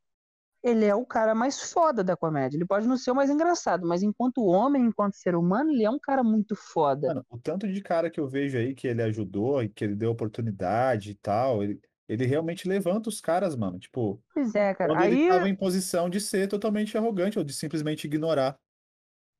ele 0.63 0.85
é 0.85 0.93
o 0.93 1.05
cara 1.05 1.33
mais 1.33 1.71
foda 1.71 2.03
da 2.03 2.15
comédia. 2.15 2.57
Ele 2.57 2.65
pode 2.65 2.87
não 2.87 2.97
ser 2.97 3.11
o 3.11 3.15
mais 3.15 3.29
engraçado, 3.29 3.87
mas 3.87 4.03
enquanto 4.03 4.45
homem, 4.45 4.83
enquanto 4.83 5.15
ser 5.15 5.35
humano, 5.35 5.71
ele 5.71 5.83
é 5.83 5.89
um 5.89 5.99
cara 5.99 6.23
muito 6.23 6.55
foda. 6.55 7.07
Mano, 7.07 7.25
o 7.29 7.37
tanto 7.37 7.67
de 7.67 7.81
cara 7.81 8.09
que 8.09 8.19
eu 8.19 8.27
vejo 8.27 8.57
aí 8.57 8.75
que 8.75 8.87
ele 8.87 9.01
ajudou 9.01 9.63
e 9.63 9.69
que 9.69 9.83
ele 9.83 9.95
deu 9.95 10.11
oportunidade 10.11 11.11
e 11.11 11.15
tal, 11.15 11.63
ele, 11.63 11.81
ele 12.07 12.25
realmente 12.25 12.67
levanta 12.67 13.09
os 13.09 13.19
caras, 13.19 13.55
mano. 13.55 13.79
Tipo, 13.79 14.21
pois 14.33 14.53
é, 14.53 14.73
cara. 14.75 14.93
quando 14.93 15.01
aí... 15.01 15.21
ele 15.21 15.29
tava 15.29 15.49
em 15.49 15.55
posição 15.55 16.09
de 16.09 16.21
ser 16.21 16.47
totalmente 16.47 16.95
arrogante 16.95 17.39
ou 17.39 17.43
de 17.43 17.53
simplesmente 17.53 18.05
ignorar. 18.05 18.55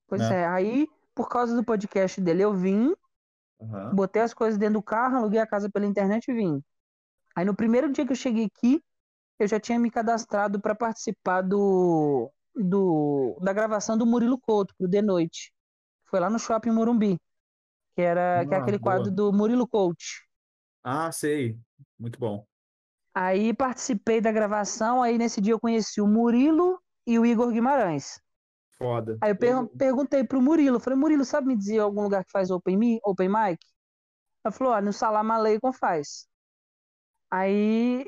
Pois 0.07 0.21
né? 0.21 0.41
é, 0.41 0.47
aí, 0.47 0.87
por 1.13 1.29
causa 1.29 1.55
do 1.55 1.63
podcast 1.63 2.19
dele, 2.19 2.43
eu 2.43 2.53
vim, 2.53 2.93
uhum. 3.59 3.93
botei 3.93 4.23
as 4.23 4.33
coisas 4.33 4.57
dentro 4.57 4.75
do 4.75 4.83
carro, 4.83 5.17
aluguei 5.17 5.39
a 5.39 5.47
casa 5.47 5.69
pela 5.69 5.85
internet 5.85 6.29
e 6.29 6.33
vim. 6.33 6.63
Aí 7.35 7.45
no 7.45 7.55
primeiro 7.55 7.91
dia 7.91 8.05
que 8.05 8.11
eu 8.11 8.15
cheguei 8.15 8.45
aqui, 8.45 8.83
eu 9.43 9.47
já 9.47 9.59
tinha 9.59 9.79
me 9.79 9.89
cadastrado 9.89 10.59
para 10.59 10.75
participar 10.75 11.41
do, 11.41 12.31
do 12.55 13.37
da 13.41 13.53
gravação 13.53 13.97
do 13.97 14.05
Murilo 14.05 14.39
Couto, 14.39 14.73
pro 14.77 14.89
The 14.89 15.01
Noite. 15.01 15.53
Foi 16.05 16.19
lá 16.19 16.29
no 16.29 16.39
Shopping 16.39 16.71
Morumbi, 16.71 17.17
que 17.95 18.01
era 18.01 18.41
ah, 18.41 18.45
que 18.45 18.53
é 18.53 18.57
aquele 18.57 18.77
boa. 18.77 18.95
quadro 18.95 19.11
do 19.11 19.31
Murilo 19.31 19.67
Coach. 19.67 20.27
Ah, 20.83 21.11
sei. 21.11 21.57
Muito 21.97 22.19
bom. 22.19 22.45
Aí 23.13 23.53
participei 23.53 24.21
da 24.21 24.31
gravação, 24.31 25.01
aí 25.01 25.17
nesse 25.17 25.41
dia 25.41 25.53
eu 25.53 25.59
conheci 25.59 26.01
o 26.01 26.07
Murilo 26.07 26.81
e 27.05 27.19
o 27.19 27.25
Igor 27.25 27.51
Guimarães. 27.51 28.21
Foda. 28.77 29.17
Aí 29.21 29.31
eu 29.31 29.35
per 29.35 29.67
perguntei 29.77 30.23
pro 30.23 30.41
Murilo, 30.41 30.79
falei, 30.79 30.97
Murilo, 30.97 31.25
sabe 31.25 31.47
me 31.47 31.55
dizer 31.55 31.79
algum 31.79 32.01
lugar 32.01 32.23
que 32.25 32.31
faz 32.31 32.49
open, 32.49 32.77
me 32.77 32.99
open 33.03 33.29
mic? 33.29 33.59
Ele 34.43 34.53
falou, 34.53 34.81
no 34.81 34.91
Salam 34.91 35.31
Aleikum 35.31 35.71
faz. 35.71 36.27
Aí 37.29 38.05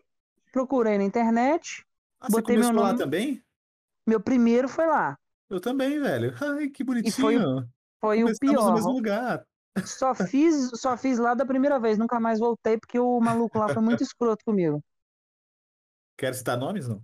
procurei 0.53 0.97
na 0.97 1.03
internet. 1.03 1.83
Ah, 2.21 2.27
botei 2.29 2.55
você 2.55 2.61
meu 2.63 2.71
nome. 2.73 2.91
lá 2.91 2.95
também? 2.97 3.43
Meu 4.07 4.21
primeiro 4.21 4.69
foi 4.69 4.85
lá. 4.87 5.17
Eu 5.49 5.59
também, 5.59 5.99
velho. 5.99 6.33
Ai, 6.39 6.69
que 6.69 6.83
bonitinho. 6.83 7.09
E 7.09 7.11
foi, 7.11 7.37
foi 7.99 8.23
o 8.23 8.39
pior. 8.39 8.67
no 8.69 8.73
mesmo 8.75 8.91
lugar. 8.91 9.43
Só 9.85 10.13
fiz, 10.13 10.69
só 10.79 10.95
fiz 10.95 11.17
lá 11.17 11.33
da 11.33 11.45
primeira 11.45 11.79
vez, 11.79 11.97
nunca 11.97 12.19
mais 12.19 12.39
voltei 12.39 12.77
porque 12.77 12.99
o 12.99 13.19
maluco 13.19 13.57
lá 13.57 13.69
foi 13.69 13.81
muito 13.81 14.03
escroto 14.03 14.45
comigo. 14.45 14.81
Quer 16.17 16.33
citar 16.35 16.57
nomes, 16.57 16.87
não? 16.87 17.01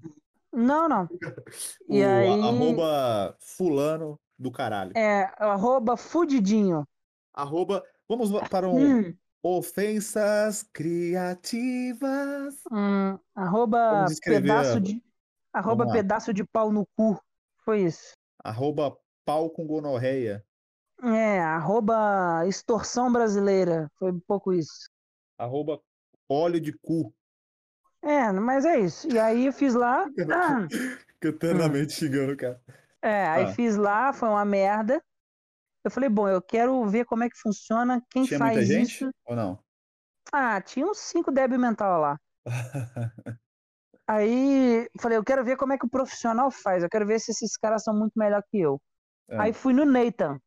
Não, 0.53 0.87
não. 0.87 1.05
o 1.89 1.93
E 1.95 2.03
aí- 2.03 2.29
arroba 2.41 3.35
fulano 3.39 4.19
do 4.37 4.51
caralho. 4.51 4.91
É, 4.95 5.33
arroba 5.37 5.97
fudidinho. 5.97 6.87
Arroba, 7.33 7.83
vamos 8.07 8.29
para 8.49 8.67
um 8.69 8.77
Hum, 8.77 9.13
ofensas 9.43 10.63
criativas. 10.73 12.55
hum, 12.71 13.17
arroba 13.35 14.05
pedaço 14.23 14.79
de. 14.79 15.03
Arroba 15.53 15.91
pedaço 15.91 16.33
de 16.33 16.43
pau 16.43 16.71
no 16.71 16.85
cu. 16.95 17.19
Foi 17.65 17.81
isso. 17.81 18.13
Arroba 18.43 18.95
pau 19.25 19.49
com 19.49 19.65
gonorreia. 19.65 20.43
É, 21.03 21.39
arroba 21.39 22.45
extorsão 22.47 23.11
brasileira. 23.11 23.89
Foi 23.97 24.11
um 24.11 24.19
pouco 24.19 24.53
isso. 24.53 24.89
Arroba 25.37 25.79
óleo 26.29 26.59
de 26.59 26.73
cu. 26.73 27.13
É, 28.03 28.31
mas 28.31 28.63
é 28.65 28.79
isso. 28.79 29.11
E 29.11 29.17
aí 29.17 29.45
eu 29.47 29.53
fiz 29.53 29.73
lá. 29.73 30.05
ah, 30.33 30.67
Que 31.19 31.29
eternamente 31.29 31.93
xingando, 31.93 32.35
cara. 32.37 32.61
É, 33.01 33.27
aí 33.27 33.43
Ah. 33.45 33.53
fiz 33.53 33.75
lá, 33.75 34.13
foi 34.13 34.29
uma 34.29 34.45
merda. 34.45 35.01
Eu 35.89 35.91
falei, 35.91 36.07
bom, 36.07 36.27
eu 36.29 36.39
quero 36.39 36.85
ver 36.85 37.03
como 37.05 37.23
é 37.23 37.29
que 37.29 37.35
funciona, 37.35 37.99
quem 38.11 38.23
Tinha 38.23 38.37
faz 38.37 38.59
muita 38.59 38.63
gente 38.63 39.03
isso. 39.03 39.11
ou 39.25 39.35
não? 39.35 39.57
Ah, 40.31 40.61
tinha 40.61 40.85
uns 40.85 40.99
cinco 40.99 41.31
débil 41.31 41.57
mental 41.57 41.99
lá. 41.99 42.19
Aí 44.07 44.87
falei, 44.99 45.17
eu 45.17 45.23
quero 45.23 45.43
ver 45.43 45.57
como 45.57 45.73
é 45.73 45.79
que 45.79 45.85
o 45.87 45.89
profissional 45.89 46.51
faz. 46.51 46.83
Eu 46.83 46.89
quero 46.89 47.07
ver 47.07 47.19
se 47.19 47.31
esses 47.31 47.57
caras 47.57 47.83
são 47.83 47.93
muito 47.97 48.13
melhor 48.15 48.43
que 48.51 48.59
eu. 48.59 48.79
Ah, 49.31 49.43
Aí 49.43 49.53
fui 49.53 49.73
no 49.73 49.83
Nathan. 49.83 50.39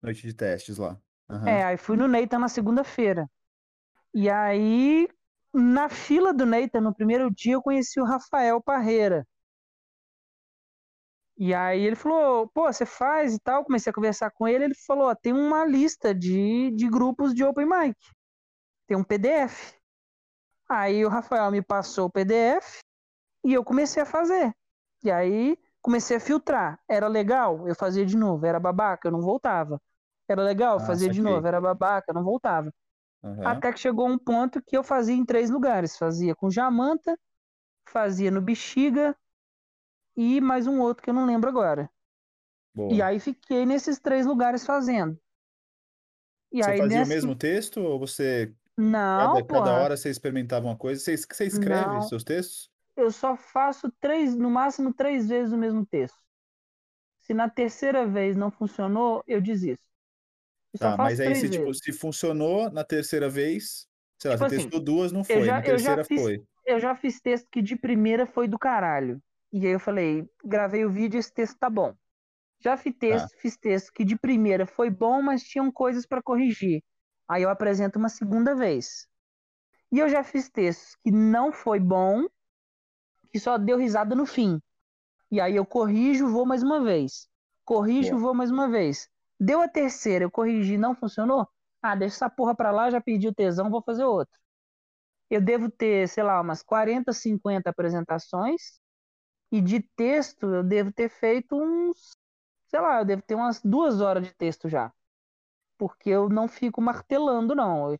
Noite 0.00 0.22
de 0.22 0.34
testes 0.34 0.78
lá. 0.78 0.96
Aham. 1.28 1.48
É, 1.48 1.64
aí 1.64 1.76
fui 1.76 1.96
no 1.96 2.06
Nathan 2.06 2.38
na 2.38 2.48
segunda-feira. 2.48 3.28
E 4.14 4.30
aí, 4.30 5.08
na 5.52 5.88
fila 5.88 6.32
do 6.32 6.46
Nathan, 6.46 6.80
no 6.80 6.94
primeiro 6.94 7.28
dia, 7.28 7.54
eu 7.54 7.62
conheci 7.62 8.00
o 8.00 8.04
Rafael 8.04 8.62
Parreira. 8.62 9.26
E 11.38 11.54
aí 11.54 11.80
ele 11.84 11.94
falou, 11.94 12.48
pô, 12.48 12.70
você 12.70 12.84
faz 12.84 13.32
e 13.32 13.38
tal. 13.38 13.64
Comecei 13.64 13.90
a 13.90 13.94
conversar 13.94 14.30
com 14.32 14.48
ele. 14.48 14.64
Ele 14.64 14.74
falou, 14.74 15.08
ó, 15.08 15.14
tem 15.14 15.32
uma 15.32 15.64
lista 15.64 16.12
de, 16.12 16.72
de 16.72 16.88
grupos 16.88 17.32
de 17.32 17.44
open 17.44 17.64
mic. 17.64 17.96
Tem 18.88 18.96
um 18.96 19.04
PDF. 19.04 19.74
Aí 20.68 21.04
o 21.04 21.08
Rafael 21.08 21.48
me 21.52 21.62
passou 21.62 22.06
o 22.06 22.10
PDF 22.10 22.80
e 23.44 23.54
eu 23.54 23.64
comecei 23.64 24.02
a 24.02 24.06
fazer. 24.06 24.52
E 25.04 25.12
aí 25.12 25.56
comecei 25.80 26.16
a 26.16 26.20
filtrar. 26.20 26.80
Era 26.88 27.06
legal? 27.06 27.68
Eu 27.68 27.74
fazia 27.76 28.04
de 28.04 28.16
novo. 28.16 28.44
Era 28.44 28.58
babaca? 28.58 29.06
Eu 29.06 29.12
não 29.12 29.20
voltava. 29.20 29.80
Era 30.28 30.42
legal? 30.42 30.78
Ah, 30.78 30.80
fazia 30.80 31.08
de 31.08 31.22
novo. 31.22 31.46
Era 31.46 31.60
babaca? 31.60 32.10
Eu 32.10 32.14
não 32.14 32.24
voltava. 32.24 32.74
Aham. 33.22 33.44
Até 33.44 33.72
que 33.72 33.78
chegou 33.78 34.08
um 34.08 34.18
ponto 34.18 34.60
que 34.60 34.76
eu 34.76 34.82
fazia 34.82 35.14
em 35.14 35.24
três 35.24 35.50
lugares. 35.50 35.96
Fazia 35.96 36.34
com 36.34 36.50
Jamanta, 36.50 37.16
fazia 37.88 38.28
no 38.28 38.42
Bexiga 38.42 39.16
e 40.18 40.40
mais 40.40 40.66
um 40.66 40.80
outro 40.80 41.02
que 41.02 41.10
eu 41.10 41.14
não 41.14 41.24
lembro 41.26 41.48
agora. 41.48 41.88
Boa. 42.74 42.94
E 42.94 43.00
aí 43.02 43.20
fiquei 43.20 43.64
nesses 43.64 43.98
três 43.98 44.26
lugares 44.26 44.66
fazendo. 44.66 45.18
E 46.52 46.62
Você 46.62 46.70
aí 46.70 46.78
fazia 46.78 46.98
nessa... 46.98 47.04
o 47.04 47.14
mesmo 47.14 47.36
texto 47.36 47.80
ou 47.80 47.98
você, 47.98 48.52
Não, 48.76 49.34
cada, 49.34 49.46
cada 49.46 49.72
hora 49.74 49.96
você 49.96 50.10
experimentava 50.10 50.66
uma 50.66 50.76
coisa? 50.76 51.00
Você, 51.00 51.16
você 51.16 51.44
escreve 51.46 52.00
Não. 52.00 52.02
seus 52.02 52.24
textos? 52.24 52.70
Eu 52.96 53.10
só 53.12 53.36
faço 53.36 53.92
três, 54.00 54.34
no 54.36 54.50
máximo 54.50 54.92
três 54.92 55.28
vezes 55.28 55.52
o 55.52 55.58
mesmo 55.58 55.86
texto. 55.86 56.18
Se 57.20 57.32
na 57.34 57.48
terceira 57.48 58.06
vez 58.06 58.36
não 58.36 58.50
funcionou, 58.50 59.22
eu 59.26 59.40
desisto. 59.40 59.84
Eu 60.74 60.78
Tá, 60.80 60.96
mas 60.96 61.20
aí 61.20 61.34
se, 61.34 61.48
tipo, 61.48 61.72
se 61.74 61.92
funcionou 61.92 62.70
na 62.70 62.84
terceira 62.84 63.28
vez, 63.28 63.86
sei 64.18 64.30
lá, 64.30 64.36
Tipo 64.36 64.48
você 64.48 64.54
assim, 64.56 64.62
testou 64.62 64.80
duas, 64.80 65.12
não 65.12 65.20
eu 65.20 65.24
foi. 65.24 65.46
já- 65.46 65.56
na 65.56 65.62
eu 65.62 65.64
terceira 65.76 66.04
fiz- 66.04 66.22
foi. 66.22 66.44
Eu 66.66 66.78
já 66.80 66.94
fiz 66.94 67.20
texto 67.20 67.48
que 67.50 67.62
de 67.62 67.76
primeira 67.76 68.26
foi 68.26 68.46
do 68.48 68.58
caralho. 68.58 69.22
E 69.52 69.66
aí 69.66 69.72
eu 69.72 69.80
falei, 69.80 70.28
gravei 70.44 70.84
o 70.84 70.90
vídeo, 70.90 71.18
esse 71.18 71.32
texto 71.32 71.58
tá 71.58 71.70
bom. 71.70 71.94
Já 72.60 72.76
fiz 72.76 72.94
texto, 72.98 73.36
fiz 73.38 73.56
texto 73.56 73.92
que 73.92 74.04
de 74.04 74.16
primeira 74.16 74.66
foi 74.66 74.90
bom, 74.90 75.22
mas 75.22 75.42
tinham 75.42 75.70
coisas 75.70 76.04
para 76.04 76.22
corrigir. 76.22 76.82
Aí 77.28 77.42
eu 77.42 77.50
apresento 77.50 77.98
uma 77.98 78.08
segunda 78.08 78.54
vez. 78.54 79.06
E 79.92 79.98
eu 79.98 80.08
já 80.08 80.22
fiz 80.22 80.50
textos 80.50 80.96
que 80.96 81.10
não 81.10 81.52
foi 81.52 81.78
bom, 81.78 82.26
que 83.30 83.38
só 83.38 83.56
deu 83.56 83.78
risada 83.78 84.14
no 84.14 84.26
fim. 84.26 84.60
E 85.30 85.40
aí 85.40 85.56
eu 85.56 85.64
corrijo, 85.64 86.28
vou 86.28 86.44
mais 86.44 86.62
uma 86.62 86.82
vez. 86.82 87.28
Corrijo, 87.64 88.10
Boa. 88.10 88.20
vou 88.22 88.34
mais 88.34 88.50
uma 88.50 88.68
vez. 88.68 89.08
Deu 89.38 89.60
a 89.60 89.68
terceira, 89.68 90.24
eu 90.24 90.30
corrigi, 90.30 90.76
não 90.76 90.94
funcionou? 90.94 91.46
Ah, 91.80 91.94
deixa 91.94 92.16
essa 92.16 92.30
porra 92.30 92.56
pra 92.56 92.70
lá, 92.70 92.90
já 92.90 93.00
perdi 93.00 93.28
o 93.28 93.34
tesão, 93.34 93.70
vou 93.70 93.82
fazer 93.82 94.04
outro. 94.04 94.38
Eu 95.30 95.40
devo 95.40 95.70
ter, 95.70 96.08
sei 96.08 96.22
lá, 96.24 96.40
umas 96.40 96.62
40, 96.62 97.12
50 97.12 97.70
apresentações. 97.70 98.80
E 99.50 99.60
de 99.60 99.80
texto, 99.80 100.46
eu 100.46 100.62
devo 100.62 100.92
ter 100.92 101.08
feito 101.08 101.56
uns. 101.56 102.16
Sei 102.68 102.80
lá, 102.80 103.00
eu 103.00 103.04
devo 103.04 103.22
ter 103.22 103.34
umas 103.34 103.60
duas 103.62 104.00
horas 104.00 104.26
de 104.26 104.34
texto 104.34 104.68
já. 104.68 104.92
Porque 105.78 106.10
eu 106.10 106.28
não 106.28 106.46
fico 106.48 106.82
martelando, 106.82 107.54
não. 107.54 107.96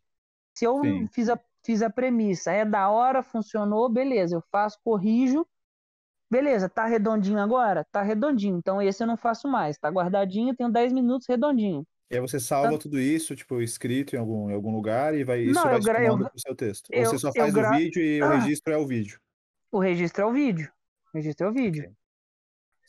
Se 0.55 0.65
eu 0.65 0.81
Sim. 0.81 1.07
fiz 1.07 1.29
a, 1.29 1.39
fiz 1.65 1.81
a 1.81 1.89
premissa, 1.89 2.51
é 2.51 2.63
da 2.65 2.89
hora, 2.89 3.23
funcionou, 3.23 3.89
beleza, 3.89 4.35
eu 4.35 4.43
faço, 4.51 4.77
corrijo. 4.83 5.45
Beleza, 6.31 6.69
tá 6.69 6.85
redondinho 6.85 7.39
agora? 7.39 7.83
Tá 7.91 8.03
redondinho. 8.03 8.57
Então 8.57 8.79
esse 8.81 9.01
eu 9.01 9.07
não 9.07 9.17
faço 9.17 9.47
mais. 9.47 9.79
Tá 9.79 9.89
guardadinho, 9.89 10.55
tenho 10.55 10.71
10 10.71 10.93
minutos 10.93 11.25
redondinho. 11.27 11.83
E 12.11 12.15
aí 12.15 12.21
você 12.21 12.39
salva 12.39 12.77
tudo 12.77 12.99
isso, 12.99 13.35
tipo, 13.35 13.61
escrito 13.61 14.15
em 14.15 14.19
algum, 14.19 14.49
em 14.49 14.53
algum 14.53 14.71
lugar 14.75 15.15
e 15.15 15.23
vai, 15.23 15.41
isso 15.41 15.53
Não, 15.55 15.63
vai 15.63 15.75
eu 16.07 16.17
eu- 16.19 16.29
pro 16.29 16.39
seu 16.39 16.55
texto. 16.55 16.89
Ou 16.93 16.99
eu- 16.99 17.05
você 17.09 17.17
só 17.17 17.31
faz 17.31 17.53
gra- 17.53 17.71
o 17.71 17.77
vídeo 17.77 18.01
e 18.03 18.21
o 18.21 18.25
Ah. 18.25 18.35
registro 18.39 18.73
é 18.73 18.77
o 18.77 18.85
vídeo. 18.85 19.19
O 19.71 19.79
registro 19.79 20.23
é 20.23 20.25
o 20.25 20.31
vídeo. 20.33 20.71
É 21.13 21.47
o 21.47 21.53
vídeo. 21.53 21.83
Ok. 21.83 21.95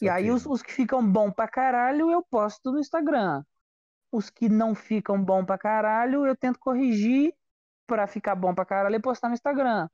E 0.00 0.08
aí 0.08 0.24
Saquei. 0.24 0.30
os, 0.30 0.46
os 0.46 0.62
que 0.62 0.72
ficam 0.72 1.06
bom 1.06 1.30
pra 1.30 1.48
caralho 1.48 2.10
eu 2.10 2.22
posto 2.22 2.72
no 2.72 2.78
Instagram. 2.78 3.44
Os 4.12 4.30
que 4.30 4.48
não 4.48 4.74
ficam 4.74 5.22
bom 5.22 5.44
pra 5.44 5.58
caralho 5.58 6.26
eu 6.26 6.36
tento 6.36 6.58
corrigir 6.58 7.34
pra 7.86 8.06
ficar 8.06 8.34
bom 8.34 8.54
pra 8.54 8.64
caralho 8.64 8.96
e 8.96 9.00
postar 9.00 9.28
no 9.28 9.34
Instagram. 9.34 9.88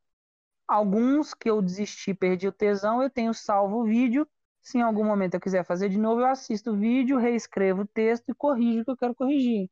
Alguns 0.68 1.34
que 1.34 1.50
eu 1.50 1.62
desisti, 1.62 2.14
perdi 2.14 2.48
o 2.48 2.52
tesão, 2.52 3.02
eu 3.02 3.10
tenho 3.10 3.32
salvo 3.34 3.82
o 3.82 3.84
vídeo. 3.84 4.28
Se 4.62 4.78
em 4.78 4.82
algum 4.82 5.04
momento 5.04 5.34
eu 5.34 5.40
quiser 5.40 5.64
fazer 5.64 5.88
de 5.88 5.98
novo, 5.98 6.20
eu 6.20 6.26
assisto 6.26 6.72
o 6.72 6.76
vídeo, 6.76 7.18
reescrevo 7.18 7.82
o 7.82 7.86
texto 7.86 8.30
e 8.30 8.34
corrijo 8.34 8.82
o 8.82 8.84
que 8.84 8.90
eu 8.90 8.96
quero 8.96 9.14
corrigir. 9.14 9.70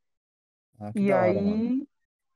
Ah, 0.78 0.92
que 0.92 1.00
E 1.00 1.12
hora, 1.12 1.22
aí, 1.22 1.88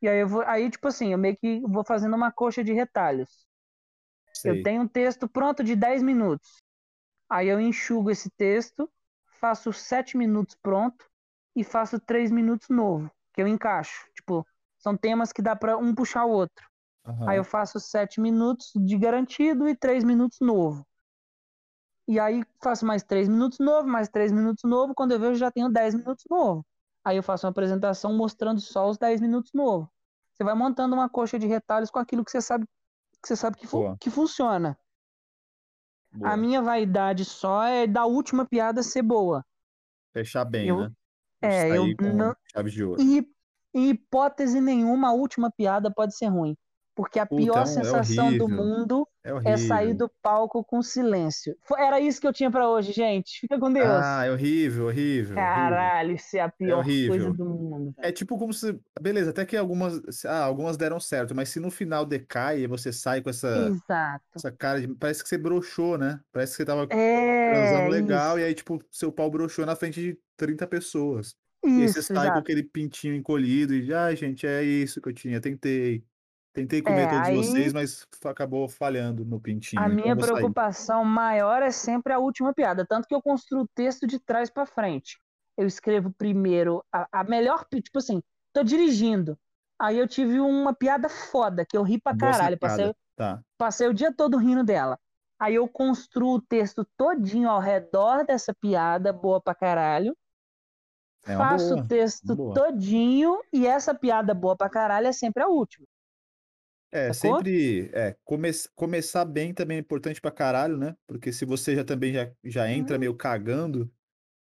e 0.02 0.08
aí 0.08 0.20
eu 0.20 0.28
vou, 0.28 0.42
aí 0.42 0.70
tipo 0.70 0.88
assim, 0.88 1.12
eu 1.12 1.18
meio 1.18 1.36
que 1.36 1.60
vou 1.60 1.84
fazendo 1.84 2.16
uma 2.16 2.32
coxa 2.32 2.62
de 2.64 2.72
retalhos. 2.72 3.47
Eu 4.44 4.54
Sei. 4.54 4.62
tenho 4.62 4.82
um 4.82 4.88
texto 4.88 5.28
pronto 5.28 5.64
de 5.64 5.74
10 5.74 6.02
minutos. 6.02 6.62
Aí 7.28 7.48
eu 7.48 7.60
enxugo 7.60 8.10
esse 8.10 8.30
texto, 8.30 8.90
faço 9.40 9.72
7 9.72 10.16
minutos 10.16 10.56
pronto 10.62 11.04
e 11.54 11.64
faço 11.64 11.98
3 12.00 12.30
minutos 12.30 12.68
novo, 12.68 13.10
que 13.32 13.42
eu 13.42 13.46
encaixo. 13.46 14.08
Tipo, 14.14 14.46
são 14.78 14.96
temas 14.96 15.32
que 15.32 15.42
dá 15.42 15.56
pra 15.56 15.76
um 15.76 15.94
puxar 15.94 16.24
o 16.24 16.30
outro. 16.30 16.66
Aham. 17.04 17.30
Aí 17.30 17.36
eu 17.36 17.44
faço 17.44 17.80
7 17.80 18.20
minutos 18.20 18.70
de 18.74 18.96
garantido 18.96 19.68
e 19.68 19.74
3 19.74 20.04
minutos 20.04 20.38
novo. 20.40 20.86
E 22.06 22.18
aí 22.18 22.42
faço 22.62 22.86
mais 22.86 23.02
3 23.02 23.28
minutos 23.28 23.58
novo, 23.58 23.86
mais 23.86 24.08
3 24.08 24.32
minutos 24.32 24.62
novo, 24.64 24.94
quando 24.94 25.12
eu 25.12 25.20
vejo 25.20 25.34
já 25.34 25.50
tenho 25.50 25.68
10 25.68 25.94
minutos 25.94 26.24
novo. 26.30 26.64
Aí 27.04 27.16
eu 27.16 27.22
faço 27.22 27.46
uma 27.46 27.50
apresentação 27.50 28.16
mostrando 28.16 28.60
só 28.60 28.88
os 28.88 28.96
10 28.96 29.20
minutos 29.20 29.52
novo. 29.52 29.90
Você 30.32 30.44
vai 30.44 30.54
montando 30.54 30.94
uma 30.94 31.08
coxa 31.08 31.38
de 31.38 31.46
retalhos 31.46 31.90
com 31.90 31.98
aquilo 31.98 32.24
que 32.24 32.30
você 32.30 32.40
sabe 32.40 32.66
que 33.22 33.28
você 33.28 33.36
sabe 33.36 33.56
que, 33.56 33.66
fu- 33.66 33.78
Boa. 33.78 33.96
que 34.00 34.10
funciona. 34.10 34.78
Boa. 36.12 36.32
A 36.32 36.36
minha 36.36 36.62
vaidade 36.62 37.24
só 37.24 37.64
é 37.64 37.86
da 37.86 38.06
última 38.06 38.46
piada 38.46 38.82
ser 38.82 39.02
boa. 39.02 39.44
Fechar 40.12 40.44
bem, 40.44 40.68
eu- 40.68 40.80
né? 40.82 40.92
é, 41.42 41.76
eu 41.76 41.94
não- 42.14 42.34
chave 42.52 42.70
de 42.70 42.82
ouro. 42.82 43.00
E 43.00 43.28
em 43.74 43.90
hipótese 43.90 44.60
nenhuma, 44.60 45.08
a 45.08 45.12
última 45.12 45.50
piada 45.50 45.92
pode 45.92 46.16
ser 46.16 46.26
ruim. 46.26 46.56
Porque 46.98 47.20
a 47.20 47.24
Puta, 47.26 47.40
pior 47.40 47.58
é 47.58 47.62
é 47.62 47.66
sensação 47.66 48.36
do 48.36 48.48
mundo 48.48 49.06
É 49.22 49.52
é 49.52 49.56
sair 49.56 49.94
do 49.94 50.10
palco 50.20 50.64
com 50.64 50.82
silêncio. 50.82 51.56
Era 51.78 52.00
isso 52.00 52.20
que 52.20 52.26
eu 52.26 52.32
tinha 52.32 52.50
pra 52.50 52.68
hoje, 52.68 52.92
gente. 52.92 53.38
Fica 53.38 53.56
com 53.56 53.72
Deus. 53.72 53.86
Ah, 53.88 54.24
é 54.26 54.32
horrível, 54.32 54.86
horrível. 54.86 55.36
Caralho, 55.36 56.16
isso 56.16 56.36
é 56.36 56.40
a 56.40 56.48
pior 56.48 56.78
horrível. 56.78 57.10
coisa 57.10 57.32
do 57.32 57.44
mundo. 57.44 57.94
É 57.98 58.10
tipo 58.10 58.36
como 58.36 58.52
se. 58.52 58.76
Beleza, 59.00 59.30
até 59.30 59.46
que 59.46 59.56
algumas. 59.56 60.02
Ah, 60.24 60.42
algumas 60.42 60.76
deram 60.76 60.98
certo, 60.98 61.36
mas 61.36 61.50
se 61.50 61.60
no 61.60 61.70
final 61.70 62.04
decai 62.04 62.62
e 62.62 62.66
você 62.66 62.92
sai 62.92 63.22
com 63.22 63.30
essa, 63.30 63.68
Exato. 63.68 64.24
essa 64.34 64.50
cara 64.50 64.80
de. 64.80 64.88
Parece 64.88 65.22
que 65.22 65.28
você 65.28 65.38
broxou, 65.38 65.96
né? 65.96 66.18
Parece 66.32 66.54
que 66.54 66.56
você 66.56 66.64
tava 66.64 66.88
É, 66.90 67.52
transando 67.52 67.90
legal 67.90 68.38
isso, 68.38 68.44
e 68.44 68.48
aí, 68.48 68.54
tipo, 68.54 68.84
seu 68.90 69.12
pau 69.12 69.30
broxou 69.30 69.64
na 69.64 69.76
frente 69.76 70.00
de 70.00 70.18
30 70.36 70.66
pessoas. 70.66 71.36
E 71.64 71.82
aí 71.82 71.88
você 71.88 72.00
isso, 72.00 72.14
sai 72.14 72.32
com 72.32 72.38
aquele 72.38 72.62
pintinho 72.62 73.14
encolhido 73.14 73.74
e, 73.74 73.92
ai, 73.92 74.16
gente, 74.16 74.46
é 74.46 74.62
isso 74.62 75.00
que 75.00 75.08
eu 75.08 75.12
tinha. 75.12 75.40
Tentei. 75.40 76.04
Tentei 76.52 76.82
comer 76.82 77.02
É, 77.06 77.10
todos 77.10 77.46
vocês, 77.46 77.66
aí 77.68 77.72
mas 77.72 78.06
fa- 78.20 78.30
acabou 78.30 78.68
falhando 78.68 79.24
no 79.24 79.40
pintinho. 79.40 79.80
a 79.80 79.86
então 79.86 79.96
minha 79.96 80.16
preocupação 80.16 81.04
maior 81.04 81.62
é 81.62 81.70
sempre 81.70 82.12
a 82.12 82.18
última 82.18 82.52
piada. 82.52 82.84
Tanto 82.86 83.06
que 83.06 83.14
eu 83.14 83.22
construo 83.22 83.62
o 83.62 83.68
texto 83.74 84.06
de 84.06 84.18
trás 84.18 84.50
pra 84.50 84.66
frente. 84.66 85.18
Eu 85.56 85.66
escrevo 85.66 86.12
primeiro 86.16 86.84
a, 86.92 87.06
a 87.12 87.24
melhor, 87.24 87.64
tipo 87.70 87.98
assim, 87.98 88.22
tô 88.52 88.62
dirigindo. 88.62 89.38
Aí 89.80 89.98
eu 89.98 90.08
tive 90.08 90.40
uma 90.40 90.74
piada 90.74 91.08
foda, 91.08 91.64
que 91.64 91.76
eu 91.76 91.82
ri 91.82 92.00
pra 92.00 92.12
Boa 92.12 92.32
caralho. 92.32 92.58
Passei, 92.58 92.94
Tá. 93.16 93.40
Passei 93.56 93.88
o 93.88 93.94
dia 93.94 94.12
todo 94.14 94.36
rindo 94.36 94.64
dela. 94.64 94.98
Aí 95.40 95.54
eu 95.54 95.68
construo 95.68 96.34
o 96.36 96.40
texto 96.42 96.84
todinho 96.96 97.48
ao 97.48 97.60
redor 97.60 98.24
dessa 98.24 98.52
piada, 98.54 99.12
boa 99.12 99.40
pra 99.40 99.54
caralho. 99.54 100.16
É 101.26 101.36
faço 101.36 101.74
boa, 101.74 101.84
o 101.84 101.88
texto 101.88 102.36
todinho 102.54 103.40
e 103.52 103.66
essa 103.66 103.94
piada 103.94 104.34
boa 104.34 104.56
pra 104.56 104.68
caralho 104.68 105.06
é 105.06 105.12
sempre 105.12 105.42
a 105.42 105.48
última. 105.48 105.86
É, 106.90 107.12
Sacou? 107.12 107.42
sempre. 107.42 107.90
É, 107.92 108.16
come, 108.24 108.50
começar 108.74 109.24
bem 109.24 109.52
também 109.54 109.76
é 109.76 109.80
importante 109.80 110.20
pra 110.20 110.30
caralho, 110.30 110.76
né? 110.78 110.96
Porque 111.06 111.32
se 111.32 111.44
você 111.44 111.74
já 111.76 111.84
também 111.84 112.12
já, 112.14 112.32
já 112.44 112.70
entra 112.70 112.94
Uhum. 112.94 113.00
meio 113.00 113.14
cagando, 113.16 113.92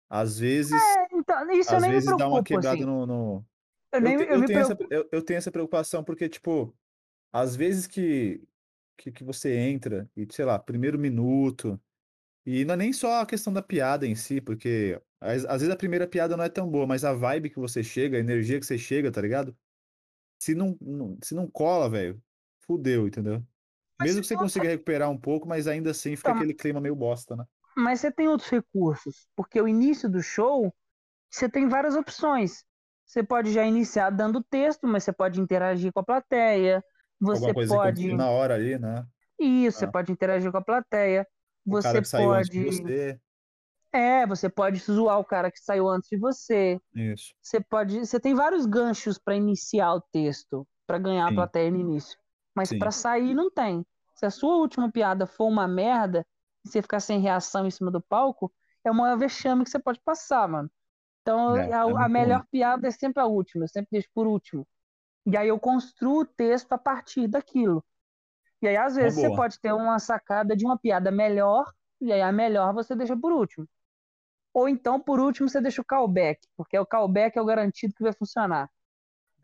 às 0.08 0.38
vezes. 0.38 0.72
É, 0.82 1.16
então, 1.16 1.50
isso 1.52 1.74
eu 1.74 1.78
às 1.78 1.86
vezes 1.86 2.16
dá 2.16 2.28
uma 2.28 2.42
preocupo, 2.42 2.42
quebrada 2.42 2.84
assim. 2.84 2.86
no, 2.86 3.06
no- 3.06 3.46
Eu 3.92 4.00
Eu, 4.00 4.10
nem 4.10 4.14
eu 4.20 4.26
eu 4.34 4.38
me 4.38 4.46
tenho 4.46 4.60
essa, 4.60 4.74
preocupo. 4.74 4.88
eu, 4.90 5.08
eu 5.12 5.22
tenho 5.24 5.38
essa 5.38 5.50
preocupação 5.52 6.04
porque, 6.04 6.28
tipo, 6.28 6.76
às 7.32 7.56
vezes 7.56 7.86
que, 7.86 8.42
que, 8.98 9.12
que 9.12 9.24
você 9.24 9.56
entra 9.56 10.10
e, 10.16 10.26
sei 10.32 10.44
lá, 10.44 10.58
primeiro 10.58 10.98
minuto, 10.98 11.80
e 12.46 12.64
não 12.64 12.74
é 12.74 12.76
nem 12.78 12.92
só 12.92 13.20
a 13.22 13.26
questão 13.26 13.52
da 13.52 13.62
piada 13.62 14.06
em 14.06 14.14
si, 14.16 14.40
porque 14.40 15.00
às, 15.20 15.44
às 15.46 15.60
vezes 15.62 15.70
a 15.74 15.76
primeira 15.78 16.08
piada 16.08 16.36
não 16.36 16.44
é 16.44 16.48
tão 16.50 16.70
boa, 16.70 16.86
mas 16.86 17.04
a 17.04 17.12
vibe 17.14 17.50
que 17.50 17.58
você 17.60 17.82
chega, 17.84 18.16
a 18.18 18.20
energia 18.20 18.60
que 18.60 18.66
você 18.66 18.78
chega, 18.78 19.12
tá 19.12 19.20
ligado? 19.22 19.56
Se 20.38 20.54
não, 20.54 20.76
não- 20.80 21.18
se 21.22 21.34
não 21.34 21.50
cola, 21.50 21.88
velho, 21.90 22.22
fudeu, 22.66 23.06
entendeu? 23.06 23.42
Mas 23.98 24.08
Mesmo 24.08 24.24
você 24.24 24.34
que 24.34 24.38
você 24.40 24.44
consiga 24.44 24.68
recuperar 24.68 25.10
um 25.10 25.18
pouco, 25.18 25.48
mas 25.48 25.66
ainda 25.66 25.90
assim 25.90 26.16
fica 26.16 26.30
Então, 26.30 26.40
aquele 26.40 26.54
clima 26.54 26.80
meio 26.80 26.94
bosta, 26.94 27.36
né? 27.36 27.44
Mas 27.76 28.00
você 28.00 28.10
tem 28.10 28.28
outros 28.28 28.48
recursos, 28.50 29.26
porque 29.36 29.60
o 29.60 29.68
início 29.68 30.08
do 30.08 30.22
show, 30.22 30.74
você 31.30 31.48
tem 31.48 31.68
várias 31.68 31.94
opções. 31.94 32.64
Você 33.04 33.22
pode 33.22 33.52
já 33.52 33.64
iniciar 33.64 34.10
dando 34.10 34.42
texto, 34.42 34.86
mas 34.86 35.04
você 35.04 35.12
pode 35.12 35.40
interagir 35.40 35.92
com 35.92 36.00
a 36.00 36.04
plateia. 36.04 36.82
Você 37.20 37.52
pode. 37.54 38.14
na 38.14 38.30
hora 38.30 38.54
ali, 38.54 38.78
né? 38.78 39.06
Isso, 39.38 39.78
você 39.78 39.86
Ah. 39.86 39.92
pode 39.92 40.12
interagir 40.12 40.50
com 40.50 40.58
a 40.58 40.62
plateia. 40.64 41.26
O 41.66 41.70
Você 41.70 42.02
pode. 42.02 42.64
você. 42.64 43.20
É, 43.92 44.26
você 44.26 44.48
pode 44.48 44.78
zoar 44.80 45.18
o 45.18 45.24
cara 45.24 45.50
que 45.50 45.58
saiu 45.58 45.88
antes 45.88 46.08
de 46.08 46.18
você. 46.18 46.78
Isso. 46.94 47.34
Você 47.42 47.60
pode. 47.60 47.98
Você 48.06 48.18
tem 48.18 48.34
vários 48.34 48.66
ganchos 48.66 49.18
para 49.18 49.36
iniciar 49.36 49.94
o 49.94 50.00
texto, 50.00 50.66
para 50.86 50.98
ganhar 50.98 51.26
a 51.26 51.28
Sim. 51.28 51.34
plateia 51.36 51.70
no 51.70 51.78
início. 51.78 52.18
Mas 52.56 52.74
para 52.74 52.92
sair 52.92 53.34
não 53.34 53.50
tem. 53.52 53.86
Se 54.16 54.26
a 54.26 54.30
sua 54.32 54.56
última 54.56 54.92
piada 54.92 55.26
for 55.28 55.46
uma 55.48 55.68
merda 55.68 56.26
e 56.66 56.70
você 56.70 56.82
ficar 56.82 57.00
sem 57.00 57.20
reação 57.20 57.66
em 57.66 57.72
cima 57.72 57.92
do 57.92 58.02
palco, 58.02 58.52
é 58.84 58.92
uma 58.92 59.16
vexame 59.16 59.64
que 59.64 59.70
você 59.70 59.80
pode 59.80 60.00
passar, 60.02 60.48
mano. 60.48 60.70
Então 61.22 61.56
É, 61.56 61.72
a, 61.72 61.80
é 61.86 62.06
a 62.06 62.08
melhor 62.10 62.44
piada 62.50 62.88
é 62.88 62.92
sempre 62.92 63.22
a 63.22 63.26
última, 63.26 63.64
eu 63.64 63.68
sempre 63.68 63.90
deixo 63.92 64.08
por 64.14 64.26
último. 64.28 64.66
E 65.26 65.36
aí 65.36 65.48
eu 65.48 65.60
construo 65.60 66.20
o 66.22 66.26
texto 66.26 66.72
a 66.72 66.78
partir 66.78 67.28
daquilo. 67.28 67.84
E 68.62 68.68
aí, 68.68 68.76
às 68.76 68.96
vezes, 68.96 69.20
você 69.20 69.30
pode 69.30 69.60
ter 69.60 69.72
uma 69.72 69.98
sacada 69.98 70.56
de 70.56 70.64
uma 70.64 70.78
piada 70.78 71.10
melhor, 71.10 71.64
e 72.00 72.12
aí 72.12 72.22
a 72.22 72.32
melhor 72.32 72.72
você 72.74 72.94
deixa 72.96 73.16
por 73.16 73.32
último. 73.32 73.66
Ou 74.54 74.68
então, 74.68 75.00
por 75.00 75.20
último, 75.20 75.48
você 75.48 75.60
deixa 75.60 75.82
o 75.82 75.84
callback, 75.84 76.40
porque 76.56 76.78
o 76.78 76.86
callback 76.86 77.38
é 77.38 77.42
o 77.42 77.44
garantido 77.46 77.94
que 77.94 78.02
vai 78.02 78.12
funcionar. 78.12 78.70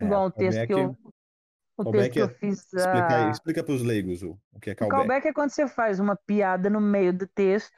É, 0.00 0.04
Igual 0.04 0.26
o 0.26 0.32
texto 0.32 0.64
que 0.66 0.72
eu. 0.74 0.96
Callback- 1.76 1.78
O 1.78 1.84
callback 1.84 2.12
texto 2.12 2.12
que 2.12 2.20
eu 2.20 2.26
é- 2.26 2.28
fiz. 2.52 2.58
Explica, 2.60 3.08
ah, 3.26 3.30
explica 3.30 3.64
pros 3.64 3.82
leigos 3.82 4.22
o, 4.22 4.38
o 4.52 4.60
que 4.60 4.70
é 4.70 4.72
O 4.72 4.76
callback. 4.76 4.98
callback 4.98 5.28
é 5.28 5.32
quando 5.32 5.50
você 5.50 5.66
faz 5.68 5.98
uma 6.00 6.16
piada 6.16 6.68
no 6.70 6.80
meio 6.80 7.12
do 7.12 7.26
texto, 7.26 7.76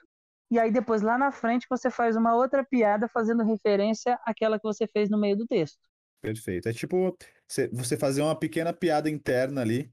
e 0.51 0.59
aí 0.59 0.71
depois 0.71 1.03
lá 1.03 1.16
na 1.19 1.33
frente 1.33 1.66
você 1.69 1.91
faz 1.91 2.16
uma 2.16 2.35
outra 2.35 2.65
piada 2.65 3.09
fazendo 3.09 3.43
referência 3.45 4.19
àquela 4.25 4.59
que 4.59 4.65
você 4.65 4.87
fez 4.87 5.09
no 5.11 5.19
meio 5.19 5.37
do 5.37 5.47
texto. 5.47 5.79
Perfeito. 6.21 6.69
É 6.69 6.73
tipo 6.73 7.16
cê- 7.49 7.69
você 7.73 7.97
fazer 7.97 8.23
uma 8.23 8.39
pequena 8.39 8.73
piada 8.73 9.11
interna 9.11 9.61
ali, 9.61 9.93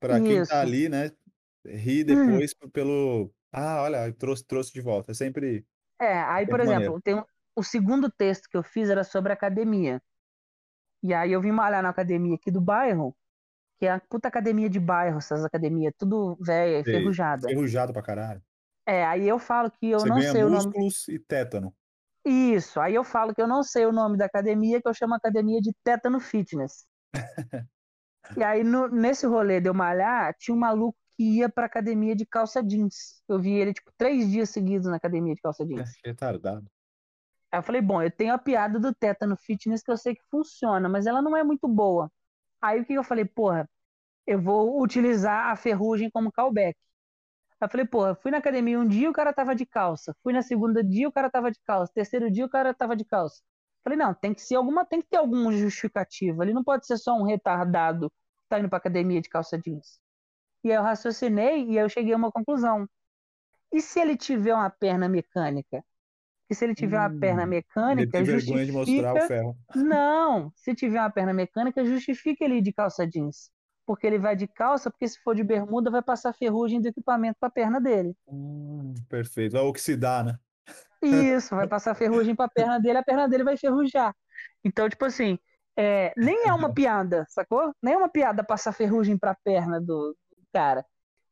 pra 0.00 0.20
quem 0.20 0.44
tá 0.44 0.60
ali, 0.60 0.88
né, 0.88 1.10
rir 1.66 2.04
depois 2.04 2.54
p- 2.54 2.68
pelo. 2.70 3.32
Ah, 3.52 3.82
olha, 3.82 4.12
trouxe, 4.12 4.44
trouxe 4.44 4.72
de 4.72 4.80
volta. 4.80 5.12
É 5.12 5.14
sempre. 5.14 5.64
É, 6.00 6.18
aí, 6.20 6.46
por 6.46 6.60
exemplo, 6.60 7.00
tem 7.02 7.14
um- 7.16 7.24
o 7.56 7.62
segundo 7.62 8.10
texto 8.10 8.48
que 8.48 8.56
eu 8.56 8.62
fiz 8.62 8.88
era 8.90 9.02
sobre 9.04 9.32
academia. 9.32 10.00
E 11.02 11.14
aí 11.14 11.32
eu 11.32 11.40
vim 11.40 11.50
malhar 11.52 11.82
na 11.82 11.88
academia 11.90 12.34
aqui 12.36 12.50
do 12.50 12.60
bairro, 12.60 13.16
que 13.78 13.86
é 13.86 13.92
a 13.92 14.00
puta 14.00 14.28
academia 14.28 14.68
de 14.68 14.80
bairro, 14.80 15.18
essas 15.18 15.44
academias, 15.44 15.92
tudo 15.98 16.36
velha, 16.40 16.80
enferrujada. 16.80 17.46
Ferrujado 17.48 17.92
pra 17.92 18.02
caralho. 18.02 18.42
É, 18.86 19.04
aí 19.04 19.28
eu 19.28 19.38
falo 19.38 19.70
que 19.70 19.90
eu 19.90 20.00
Você 20.00 20.08
não 20.08 20.20
sei 20.22 20.42
o 20.44 20.50
nome. 20.50 20.72
músculos 20.72 21.08
e 21.08 21.18
tétano. 21.18 21.74
Isso, 22.24 22.80
aí 22.80 22.94
eu 22.94 23.04
falo 23.04 23.34
que 23.34 23.40
eu 23.40 23.46
não 23.46 23.62
sei 23.62 23.86
o 23.86 23.92
nome 23.92 24.16
da 24.18 24.26
academia, 24.26 24.80
que 24.82 24.88
eu 24.88 24.94
chamo 24.94 25.14
academia 25.14 25.60
de 25.60 25.72
Tétano 25.82 26.20
Fitness. 26.20 26.86
e 28.36 28.42
aí, 28.42 28.62
no- 28.62 28.88
nesse 28.88 29.26
rolê 29.26 29.60
de 29.60 29.68
eu 29.68 29.74
malhar, 29.74 30.34
tinha 30.38 30.54
um 30.54 30.58
maluco 30.58 30.98
que 31.16 31.38
ia 31.38 31.48
pra 31.48 31.66
academia 31.66 32.14
de 32.14 32.24
calça 32.26 32.62
jeans. 32.62 33.22
Eu 33.28 33.40
vi 33.40 33.52
ele, 33.52 33.72
tipo, 33.72 33.90
três 33.96 34.30
dias 34.30 34.50
seguidos 34.50 34.86
na 34.88 34.96
academia 34.96 35.34
de 35.34 35.40
calça 35.40 35.64
jeans. 35.66 35.90
Retardado. 36.04 36.70
Aí 37.50 37.58
eu 37.58 37.62
falei, 37.62 37.80
bom, 37.80 38.02
eu 38.02 38.10
tenho 38.10 38.32
a 38.34 38.38
piada 38.38 38.78
do 38.78 38.94
tétano 38.94 39.36
fitness 39.36 39.82
que 39.82 39.90
eu 39.90 39.96
sei 39.96 40.14
que 40.14 40.22
funciona, 40.30 40.88
mas 40.88 41.06
ela 41.06 41.22
não 41.22 41.36
é 41.36 41.42
muito 41.42 41.66
boa. 41.66 42.10
Aí 42.60 42.80
o 42.80 42.84
que 42.84 42.94
eu 42.94 43.04
falei, 43.04 43.24
porra, 43.24 43.68
eu 44.26 44.40
vou 44.40 44.82
utilizar 44.82 45.48
a 45.50 45.56
ferrugem 45.56 46.10
como 46.10 46.32
callback. 46.32 46.78
Eu 47.60 47.68
falei, 47.70 47.86
porra, 47.86 48.14
fui 48.16 48.30
na 48.30 48.38
academia 48.38 48.78
um 48.78 48.86
dia 48.88 49.10
o 49.10 49.12
cara 49.12 49.32
tava 49.32 49.54
de 49.54 49.66
calça, 49.66 50.14
fui 50.22 50.32
na 50.32 50.42
segunda 50.42 50.82
dia 50.84 51.08
o 51.08 51.12
cara 51.12 51.30
tava 51.30 51.50
de 51.50 51.60
calça, 51.64 51.92
terceiro 51.94 52.30
dia 52.30 52.44
o 52.46 52.48
cara 52.50 52.74
tava 52.74 52.96
de 52.96 53.04
calça. 53.04 53.42
Falei, 53.84 53.98
não, 53.98 54.14
tem 54.14 54.34
que 54.34 54.42
ser 54.42 54.56
alguma, 54.56 54.84
tem 54.84 55.00
que 55.02 55.08
ter 55.08 55.16
alguma 55.18 55.52
justificativa. 55.52 56.44
Ele 56.44 56.52
não 56.52 56.64
pode 56.64 56.86
ser 56.86 56.98
só 56.98 57.14
um 57.14 57.24
retardado 57.24 58.10
que 58.10 58.48
tá 58.48 58.58
indo 58.60 58.68
pra 58.68 58.78
academia 58.78 59.20
de 59.20 59.28
calça 59.28 59.58
jeans. 59.58 60.00
E 60.64 60.70
aí 60.72 60.76
eu 60.78 60.82
raciocinei 60.82 61.64
e 61.66 61.78
aí 61.78 61.84
eu 61.84 61.88
cheguei 61.90 62.14
a 62.14 62.16
uma 62.16 62.32
conclusão. 62.32 62.88
E 63.72 63.80
se 63.82 64.00
ele 64.00 64.16
tiver 64.16 64.54
uma 64.54 64.70
perna 64.70 65.08
mecânica? 65.08 65.84
Porque 66.48 66.56
se 66.56 66.64
ele 66.64 66.74
tiver 66.74 66.98
uma 66.98 67.10
Hum, 67.10 67.18
perna 67.20 67.46
Ele 67.90 68.06
mecânica, 68.06 68.12
tem 68.12 68.24
vergonha 68.24 68.64
de 68.66 68.72
mostrar 68.72 69.14
o 69.14 69.20
justifica. 69.20 69.28
ferro. 69.28 69.58
Não, 69.74 70.50
se 70.56 70.74
tiver 70.74 70.98
uma 71.00 71.10
perna 71.10 71.34
mecânica, 71.34 71.84
justifica 71.84 72.44
ele 72.44 72.56
ir 72.56 72.62
de 72.62 72.72
calça 72.72 73.06
jeans. 73.06 73.50
Porque 73.86 74.06
ele 74.06 74.18
vai 74.18 74.34
de 74.36 74.46
calça, 74.48 74.90
porque 74.90 75.08
se 75.08 75.20
for 75.22 75.34
de 75.34 75.44
bermuda, 75.44 75.90
vai 75.90 76.02
passar 76.02 76.32
ferrugem 76.34 76.80
do 76.80 76.88
equipamento 76.88 77.38
pra 77.40 77.50
perna 77.50 77.80
dele. 77.80 78.16
Hum, 78.26 78.94
perfeito. 79.08 79.52
Vai 79.52 79.62
oxidar, 79.62 80.24
né? 80.24 80.38
Isso, 81.02 81.54
vai 81.54 81.66
passar 81.68 81.94
ferrugem 81.94 82.34
pra 82.34 82.48
perna 82.48 82.78
dele, 82.80 82.98
a 82.98 83.02
perna 83.04 83.28
dele 83.28 83.44
vai 83.44 83.56
ferrujar. 83.56 84.14
Então, 84.64 84.88
tipo 84.88 85.04
assim, 85.04 85.38
é, 85.76 86.12
nem 86.16 86.46
é 86.48 86.52
uma 86.52 86.68
piada, 86.72 87.24
sacou? 87.28 87.72
Nem 87.82 87.94
é 87.94 87.96
uma 87.96 88.08
piada 88.08 88.42
passar 88.44 88.72
ferrugem 88.72 89.16
pra 89.18 89.34
perna 89.44 89.80
do, 89.80 90.16
do 90.36 90.42
cara. 90.52 90.84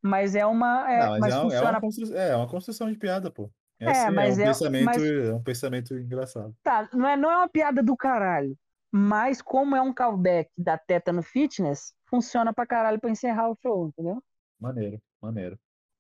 Mas 0.03 0.35
é 0.37 0.47
uma. 0.47 0.91
é- 0.93 1.01
Não, 1.01 1.19
mas 1.19 1.21
mas 1.21 1.35
é, 1.35 1.39
uma- 1.41 1.55
é 1.55 1.61
funciona. 1.61 1.79
uma 1.79 2.17
é 2.19 2.37
uma 2.37 2.49
construção 2.49 2.91
de 2.91 2.99
piada, 2.99 3.31
pô. 3.31 3.51
É, 3.79 3.91
Esse 3.91 4.11
mas 4.11 4.39
um 4.39 4.41
é- 4.41 4.45
pensamento, 4.47 4.85
mas- 4.85 5.03
é 5.03 5.35
um 5.35 5.43
pensamento 5.43 5.95
engraçado. 5.99 6.55
Tá, 6.63 6.89
não 6.93 7.07
é, 7.09 7.17
não 7.17 7.31
é 7.31 7.37
uma 7.37 7.49
piada 7.49 7.83
do 7.83 7.97
caralho. 7.97 8.57
Mas 8.91 9.43
como 9.43 9.77
é 9.77 9.81
um 9.83 9.93
callback 9.93 10.51
da 10.57 10.79
Teta 10.79 11.13
no 11.13 11.23
Fitness, 11.23 11.93
funciona 12.09 12.55
pra 12.55 12.67
caralho 12.67 12.99
pra 13.01 13.11
encerrar 13.11 13.51
o 13.51 13.57
show, 13.61 13.89
entendeu? 13.89 14.23
Maneiro, 14.59 14.99
maneiro. 15.21 15.59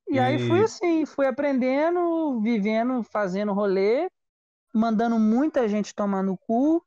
E 0.08 0.18
aí 0.18 0.38
fui 0.38 0.60
E- 0.60 0.64
assim, 0.64 1.04
fui 1.04 1.26
aprendendo, 1.26 2.40
vivendo, 2.40 3.02
fazendo 3.02 3.52
rolê, 3.52 4.08
mandando 4.72 5.18
muita 5.18 5.68
gente 5.68 5.94
tomar 5.94 6.22
no 6.22 6.38
cu, 6.38 6.82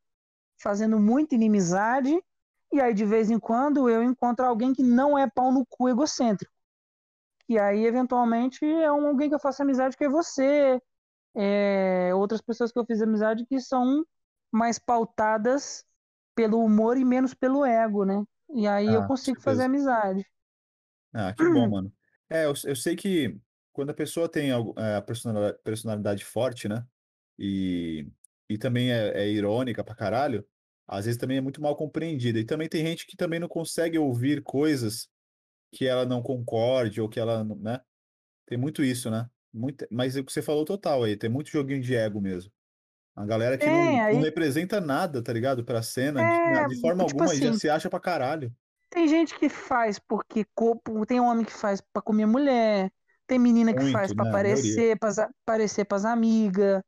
fazendo 0.60 0.99
muita 0.99 1.36
inimizade, 1.36 2.18
e 2.72 2.80
aí 2.82 2.94
de 2.94 3.06
vez 3.06 3.30
em 3.30 3.38
quando 3.40 3.90
eu 3.90 4.02
encontro 4.02 4.45
alguém 4.45 4.74
que 4.74 4.82
não 4.82 5.18
é 5.18 5.30
pau 5.30 5.52
no 5.52 5.66
cu 5.68 5.90
egocêntrico. 5.90 6.52
E 7.50 7.60
aí, 7.60 7.86
eventualmente, 7.86 8.66
é 8.66 8.92
um, 8.92 9.08
alguém 9.10 9.30
que 9.30 9.36
eu 9.36 9.40
faço 9.40 9.64
amizade 9.64 9.98
que 9.98 10.06
é 10.06 10.10
você, 10.10 10.82
é, 11.36 12.14
outras 12.16 12.42
pessoas 12.42 12.72
que 12.72 12.80
eu 12.80 12.86
fiz 12.86 13.02
amizade 13.02 13.46
que 13.48 13.60
são 13.62 14.06
mais 14.52 14.80
pautadas 14.80 15.86
pelo 16.36 16.64
humor 16.64 16.98
e 16.98 17.06
menos 17.06 17.34
pelo 17.34 17.66
ego, 17.66 18.06
né? 18.06 18.24
E 18.56 18.68
aí 18.68 18.88
Ah, 18.88 18.94
eu 18.94 19.04
consigo 19.04 19.42
fazer 19.42 19.64
amizade. 19.66 20.26
Ah, 21.14 21.34
que 21.34 21.48
bom, 21.48 21.68
mano. 21.68 21.94
É, 22.30 22.46
eu, 22.46 22.54
eu 22.66 22.76
sei 22.76 22.96
que 22.96 23.40
quando 23.74 23.90
a 23.92 23.94
pessoa 23.94 24.30
tem 24.30 24.52
é, 24.52 24.96
a 24.96 25.02
personalidade, 25.02 25.60
personalidade 25.64 26.26
forte, 26.26 26.68
né? 26.68 26.86
E, 27.38 28.08
e 28.50 28.58
também 28.58 28.92
é, 28.92 29.24
é 29.24 29.30
irônica 29.30 29.84
pra 29.84 29.96
caralho, 29.96 30.48
às 30.88 31.06
vezes 31.06 31.20
também 31.20 31.38
é 31.38 31.42
muito 31.42 31.62
mal 31.62 31.76
compreendida. 31.76 32.40
E 32.40 32.46
também 32.46 32.70
tem 32.70 32.86
gente 32.86 33.08
que 33.08 33.18
também 33.18 33.40
não 33.40 33.48
consegue 33.48 33.98
ouvir 33.98 34.44
coisas 34.44 35.10
que 35.72 35.86
ela 35.86 36.06
não 36.06 36.22
concorde 36.22 37.00
ou 37.02 37.10
que 37.10 37.20
ela, 37.20 37.44
não- 37.44 37.56
né? 37.56 37.80
Tem 38.46 38.58
muito 38.58 38.84
isso, 38.84 39.10
né? 39.12 39.30
Muito, 39.54 39.86
mas 39.91 40.16
é 40.16 40.20
o 40.20 40.24
que 40.26 40.32
você 40.32 40.41
falou 40.41 40.66
total 40.66 41.04
aí, 41.04 41.16
tem 41.18 41.30
muito 41.30 41.50
joguinho 41.50 41.82
de 41.82 41.96
ego 41.96 42.20
mesmo. 42.22 42.52
A 43.16 43.26
galera 43.26 43.58
que 43.58 43.66
não, 43.66 43.74
Tem, 43.74 43.98
não 43.98 44.06
aí- 44.06 44.16
representa 44.22 44.80
nada, 44.80 45.22
tá 45.22 45.34
ligado? 45.34 45.64
Pra 45.64 45.82
cena, 45.82 46.22
de, 46.22 46.26
É, 46.28 46.54
na- 46.54 46.68
de 46.68 46.80
forma 46.80 47.06
tipo 47.06 47.18
alguma, 47.22 47.36
e 47.36 47.38
já 47.38 47.50
assim, 47.50 47.60
se 47.60 47.70
acha 47.70 47.90
pra 47.90 48.00
caralho. 48.00 48.54
Tem 48.90 49.08
gente 49.08 49.38
que 49.38 49.50
faz 49.50 50.00
porque 50.00 50.46
corpo, 50.56 51.06
tem 51.06 51.20
homem 51.20 51.46
que 51.46 51.52
faz 51.54 51.82
pra 51.82 52.02
comer 52.02 52.26
mulher, 52.26 52.91
tem 53.28 53.38
menina 53.38 53.74
que 53.74 53.82
Muito, 53.82 53.94
faz 53.94 54.14
pra 54.14 54.24
né? 54.24 54.30
Aparecer, 54.30 54.98
para 54.98 55.30
aparecer 55.44 55.86
pras 55.86 56.06
amigas. 56.06 56.82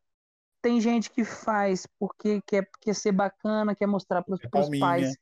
Tem 0.64 0.80
gente 0.80 1.12
que 1.12 1.24
faz 1.24 1.88
porque 2.00 2.42
quer, 2.48 2.68
quer 2.80 2.96
ser 2.96 3.12
bacana, 3.12 3.76
quer 3.76 3.88
mostrar 3.88 4.22
pros, 4.24 4.40
É 4.44 4.48
pros 4.48 4.70
pais. 4.80 5.16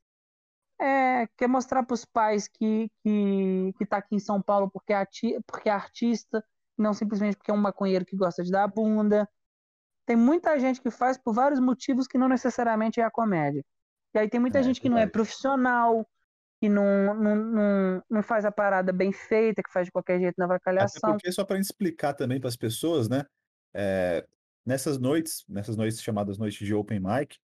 É, 0.80 1.28
quer 1.38 1.48
mostrar 1.48 1.84
para 1.84 1.94
os 1.94 2.06
pais 2.06 2.48
que, 2.48 2.90
que, 3.04 3.74
que 3.78 3.86
tá 3.86 3.98
aqui 3.98 4.16
em 4.16 4.20
São 4.20 4.42
Paulo 4.42 4.70
porque 4.72 4.94
é, 4.94 4.98
ati 4.98 5.38
porque 5.46 5.70
é 5.70 5.72
artista, 5.72 6.44
não 6.78 6.94
simplesmente 6.94 7.36
porque 7.38 7.52
é 7.52 7.54
um 7.54 7.58
maconheiro 7.58 8.06
que 8.06 8.16
gosta 8.16 8.44
de 8.44 8.52
dar 8.52 8.64
a 8.64 8.68
bunda. 8.68 9.28
Tem 10.06 10.16
muita 10.16 10.58
gente 10.58 10.82
que 10.82 10.90
faz 10.90 11.18
por 11.18 11.34
vários 11.34 11.60
motivos 11.60 12.08
que 12.08 12.18
não 12.18 12.28
necessariamente 12.28 13.00
é 13.00 13.04
a 13.04 13.12
comédia. 13.12 13.64
E 14.16 14.20
aí 14.20 14.30
tem 14.30 14.40
muita 14.40 14.60
é, 14.60 14.64
gente 14.64 14.82
que 14.82 14.90
não 14.90 14.98
é 14.98 15.06
profissional, 15.06 16.08
que 16.60 16.68
não, 16.68 17.14
não, 17.14 17.36
não, 17.36 18.04
não 18.10 18.24
faz 18.24 18.44
a 18.44 18.52
parada 18.52 18.92
bem 18.92 19.12
feita, 19.12 19.62
que 19.62 19.72
faz 19.72 19.86
de 19.86 19.92
qualquer 19.92 20.20
jeito 20.20 20.36
na 20.38 20.48
vacalhação. 20.48 21.10
Até 21.10 21.14
porque, 21.14 21.32
só 21.32 21.46
para 21.46 21.60
explicar 21.60 22.14
também 22.14 22.40
para 22.40 22.50
as 22.50 22.58
pessoas, 22.58 23.08
né? 23.08 23.24
É, 23.74 24.26
nessas 24.66 24.98
noites, 24.98 25.46
nessas 25.48 25.78
noites 25.78 26.02
chamadas 26.02 26.38
noites 26.38 26.66
de 26.66 26.74
open 26.74 27.00
mic, 27.00 27.38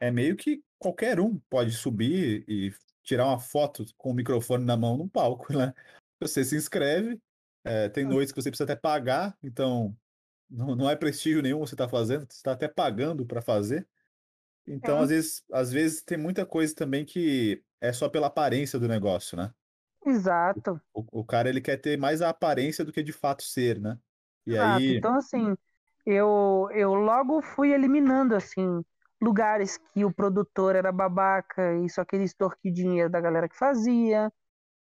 é 0.00 0.10
meio 0.10 0.36
que 0.36 0.62
qualquer 0.78 1.20
um 1.20 1.38
pode 1.50 1.72
subir 1.72 2.44
e 2.48 2.72
tirar 3.02 3.26
uma 3.26 3.38
foto 3.38 3.84
com 3.96 4.10
o 4.10 4.14
microfone 4.14 4.64
na 4.64 4.76
mão 4.76 4.96
num 4.96 5.08
palco, 5.08 5.46
né? 5.56 5.74
Você 6.20 6.44
se 6.44 6.56
inscreve, 6.56 7.20
é, 7.64 7.88
tem 7.88 8.06
hum. 8.06 8.10
noites 8.10 8.32
que 8.32 8.40
você 8.40 8.50
precisa 8.50 8.64
até 8.64 8.76
pagar, 8.76 9.36
então 9.42 9.96
não, 10.50 10.74
não 10.74 10.90
é 10.90 10.96
prestígio 10.96 11.42
nenhum 11.42 11.60
você 11.60 11.74
está 11.74 11.88
fazendo, 11.88 12.20
você 12.20 12.36
está 12.36 12.52
até 12.52 12.68
pagando 12.68 13.26
para 13.26 13.42
fazer. 13.42 13.86
Então, 14.66 14.98
é. 14.98 15.02
às, 15.02 15.08
vezes, 15.08 15.44
às 15.52 15.72
vezes 15.72 16.02
tem 16.02 16.18
muita 16.18 16.44
coisa 16.44 16.74
também 16.74 17.04
que 17.04 17.62
é 17.80 17.92
só 17.92 18.08
pela 18.08 18.26
aparência 18.26 18.78
do 18.78 18.88
negócio, 18.88 19.36
né? 19.36 19.52
Exato. 20.04 20.80
O, 20.92 21.20
o 21.20 21.24
cara 21.24 21.48
ele 21.48 21.60
quer 21.60 21.76
ter 21.78 21.96
mais 21.96 22.22
a 22.22 22.28
aparência 22.28 22.84
do 22.84 22.92
que 22.92 23.02
de 23.02 23.12
fato 23.12 23.42
ser, 23.42 23.80
né? 23.80 23.98
E 24.46 24.52
Exato. 24.52 24.78
aí... 24.78 24.96
Então, 24.96 25.14
assim, 25.14 25.56
eu, 26.04 26.68
eu 26.72 26.94
logo 26.94 27.40
fui 27.42 27.72
eliminando, 27.72 28.34
assim, 28.34 28.84
lugares 29.20 29.78
que 29.92 30.04
o 30.04 30.12
produtor 30.12 30.76
era 30.76 30.92
babaca 30.92 31.74
e 31.76 31.88
só 31.88 32.04
queria 32.04 32.24
extorquir 32.24 32.72
dinheiro 32.72 33.10
da 33.10 33.20
galera 33.20 33.48
que 33.48 33.56
fazia, 33.56 34.32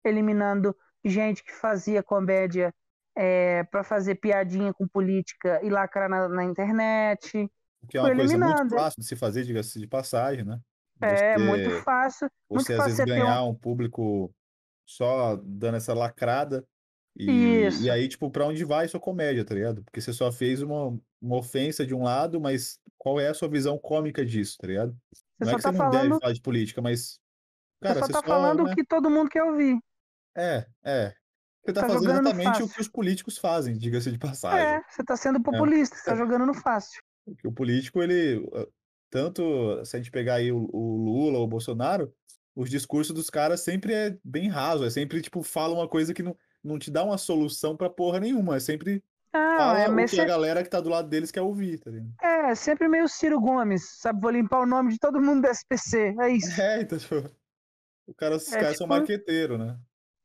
eliminando 0.04 0.76
gente 1.06 1.44
que 1.44 1.54
fazia 1.54 2.02
comédia 2.02 2.74
é, 3.16 3.64
para 3.66 3.84
fazer 3.84 4.16
piadinha 4.16 4.74
com 4.74 4.88
política 4.88 5.60
e 5.64 5.70
lacrar 5.70 6.10
na, 6.10 6.28
na 6.28 6.44
internet. 6.44 7.50
Que 7.88 7.98
é 7.98 8.02
uma 8.02 8.16
coisa 8.16 8.38
muito 8.38 8.70
fácil 8.70 9.02
de 9.02 9.08
se 9.08 9.16
fazer, 9.16 9.44
diga-se 9.44 9.80
de 9.80 9.88
passagem, 9.88 10.46
né? 10.46 10.60
É, 11.02 11.16
você, 11.16 11.24
é, 11.24 11.38
muito 11.38 11.70
fácil. 11.84 12.30
Você 12.50 12.56
muito 12.56 12.72
às 12.72 12.78
fácil 12.78 13.06
vezes 13.06 13.06
ganhar 13.06 13.44
um... 13.44 13.50
um... 13.50 13.56
público 13.56 14.34
só 14.86 15.36
dando 15.44 15.78
essa 15.78 15.94
lacrada. 15.94 16.66
E, 17.16 17.68
e 17.82 17.90
aí, 17.92 18.08
tipo, 18.08 18.32
pra 18.32 18.48
onde 18.48 18.66
vai 18.66 18.88
sua 18.88 19.00
comédia, 19.00 19.46
tá 19.46 19.54
ligado? 19.54 19.84
Porque 19.84 20.02
você 20.02 20.12
só 20.12 20.32
fez 20.32 20.62
uma, 20.64 20.98
uma 21.24 21.38
ofensa 21.38 21.86
de 21.86 21.96
um 21.96 22.04
lado, 22.04 22.40
mas 22.40 22.78
qual 22.98 23.20
é 23.20 23.30
a 23.30 23.34
sua 23.34 23.48
visão 23.48 23.78
cômica 23.78 24.26
disso, 24.26 24.58
tá 24.60 24.68
ligado? 24.68 24.96
Você 25.40 25.46
não 25.46 25.52
é 25.52 25.56
que 25.56 25.62
tá 25.62 25.72
você 25.72 25.78
não 25.78 25.86
falando... 25.86 26.02
deve 26.02 26.20
falar 26.20 26.34
de 26.34 26.42
política, 26.42 26.82
mas. 26.82 27.20
Cara, 27.82 27.96
você 27.96 28.00
só 28.02 28.08
tá 28.08 28.20
só, 28.20 28.26
falando 28.26 28.60
o 28.62 28.68
né? 28.68 28.76
que 28.76 28.86
todo 28.86 29.10
mundo 29.10 29.30
quer 29.30 29.44
ouvir. 29.44 29.80
É, 30.36 30.68
é. 30.84 31.14
Você 31.66 31.74
tá, 31.74 31.82
tá 31.82 31.90
fazendo 31.90 32.12
exatamente 32.12 32.64
o 32.64 32.68
que 32.68 32.82
os 32.82 32.90
políticos 32.90 33.38
fazem, 33.38 33.78
diga-se 33.78 34.12
de 34.12 34.20
passagem. 34.20 34.68
É, 34.68 34.82
você 34.90 35.04
tá 35.04 35.16
sendo 35.16 35.40
é. 35.40 35.42
populista, 35.42 35.96
é. 35.96 36.00
você 36.00 36.06
tá 36.06 36.16
jogando 36.16 36.46
no 36.46 36.54
fácil. 36.54 37.02
Porque 37.26 37.48
o 37.48 37.54
político, 37.54 38.04
ele. 38.04 38.46
Tanto 39.10 39.86
se 39.86 39.96
a 39.96 40.00
gente 40.00 40.12
pegar 40.12 40.36
aí 40.36 40.52
o, 40.52 40.70
o 40.74 40.98
Lula 40.98 41.38
ou 41.38 41.46
o 41.46 41.48
Bolsonaro, 41.48 42.14
os 42.56 42.70
discursos 42.70 43.14
dos 43.14 43.30
caras 43.30 43.62
sempre 43.62 43.94
é 43.94 44.18
bem 44.24 44.50
raso, 44.50 44.84
é 44.84 44.90
sempre, 44.90 45.22
tipo, 45.22 45.42
fala 45.42 45.74
uma 45.74 45.88
coisa 45.88 46.14
que 46.14 46.24
não, 46.24 46.36
não 46.64 46.80
te 46.80 46.92
dá 46.92 47.04
uma 47.04 47.18
solução 47.18 47.78
pra 47.78 47.90
porra 47.90 48.20
nenhuma, 48.20 48.58
é 48.58 48.60
sempre 48.60 49.04
ah, 49.34 49.80
é, 49.80 49.90
o 49.90 50.06
que 50.06 50.22
a 50.22 50.26
galera 50.26 50.64
que 50.64 50.70
tá 50.70 50.80
do 50.80 50.90
lado 50.90 51.10
deles 51.10 51.32
quer 51.32 51.42
ouvir, 51.42 51.80
tá 51.80 51.90
ligado? 51.90 52.14
É, 52.22 52.54
sempre 52.54 52.88
meio 52.88 53.08
Ciro 53.08 53.40
Gomes, 53.40 53.98
sabe? 54.00 54.22
Vou 54.22 54.30
limpar 54.30 54.60
o 54.60 54.66
nome 54.66 54.92
de 54.92 55.00
todo 55.00 55.20
mundo 55.20 55.42
do 55.42 55.48
SPC, 55.48 56.16
é 56.20 56.30
isso. 56.30 56.50
É, 56.62 56.82
então, 56.82 57.00
tipo, 57.00 57.16
o 58.08 58.14
cara, 58.14 58.36
os 58.36 58.48
é, 58.52 58.56
caras 58.56 58.68
tipo... 58.74 58.78
são 58.78 58.88
marqueteiros, 58.88 59.58
né? 59.58 59.78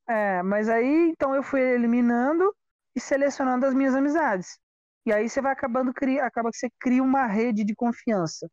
É, 0.07 0.43
mas 0.43 0.69
aí, 0.69 1.11
então 1.11 1.35
eu 1.35 1.43
fui 1.43 1.61
eliminando 1.61 2.55
e 2.95 3.01
selecionando 3.01 3.65
as 3.65 3.75
minhas 3.75 3.95
amizades. 3.95 4.59
E 5.07 5.13
aí 5.13 5.29
você 5.29 5.41
vai 5.41 5.53
acabando, 5.53 5.91
acaba 6.23 6.51
que 6.51 6.59
você 6.59 6.69
cria 6.79 7.03
uma 7.03 7.27
rede 7.27 7.65
de 7.65 7.75
confiança, 7.75 8.47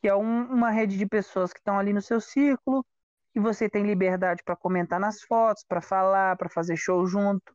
que 0.00 0.08
é 0.08 0.14
um, 0.14 0.44
uma 0.44 0.70
rede 0.70 0.96
de 0.96 1.06
pessoas 1.06 1.52
que 1.52 1.58
estão 1.58 1.78
ali 1.78 1.92
no 1.92 2.02
seu 2.02 2.20
círculo, 2.20 2.84
que 3.32 3.40
você 3.40 3.68
tem 3.68 3.84
liberdade 3.84 4.42
para 4.44 4.54
comentar 4.54 5.00
nas 5.00 5.22
fotos, 5.22 5.64
para 5.66 5.80
falar, 5.80 6.36
para 6.36 6.48
fazer 6.48 6.76
show 6.76 7.04
junto. 7.06 7.52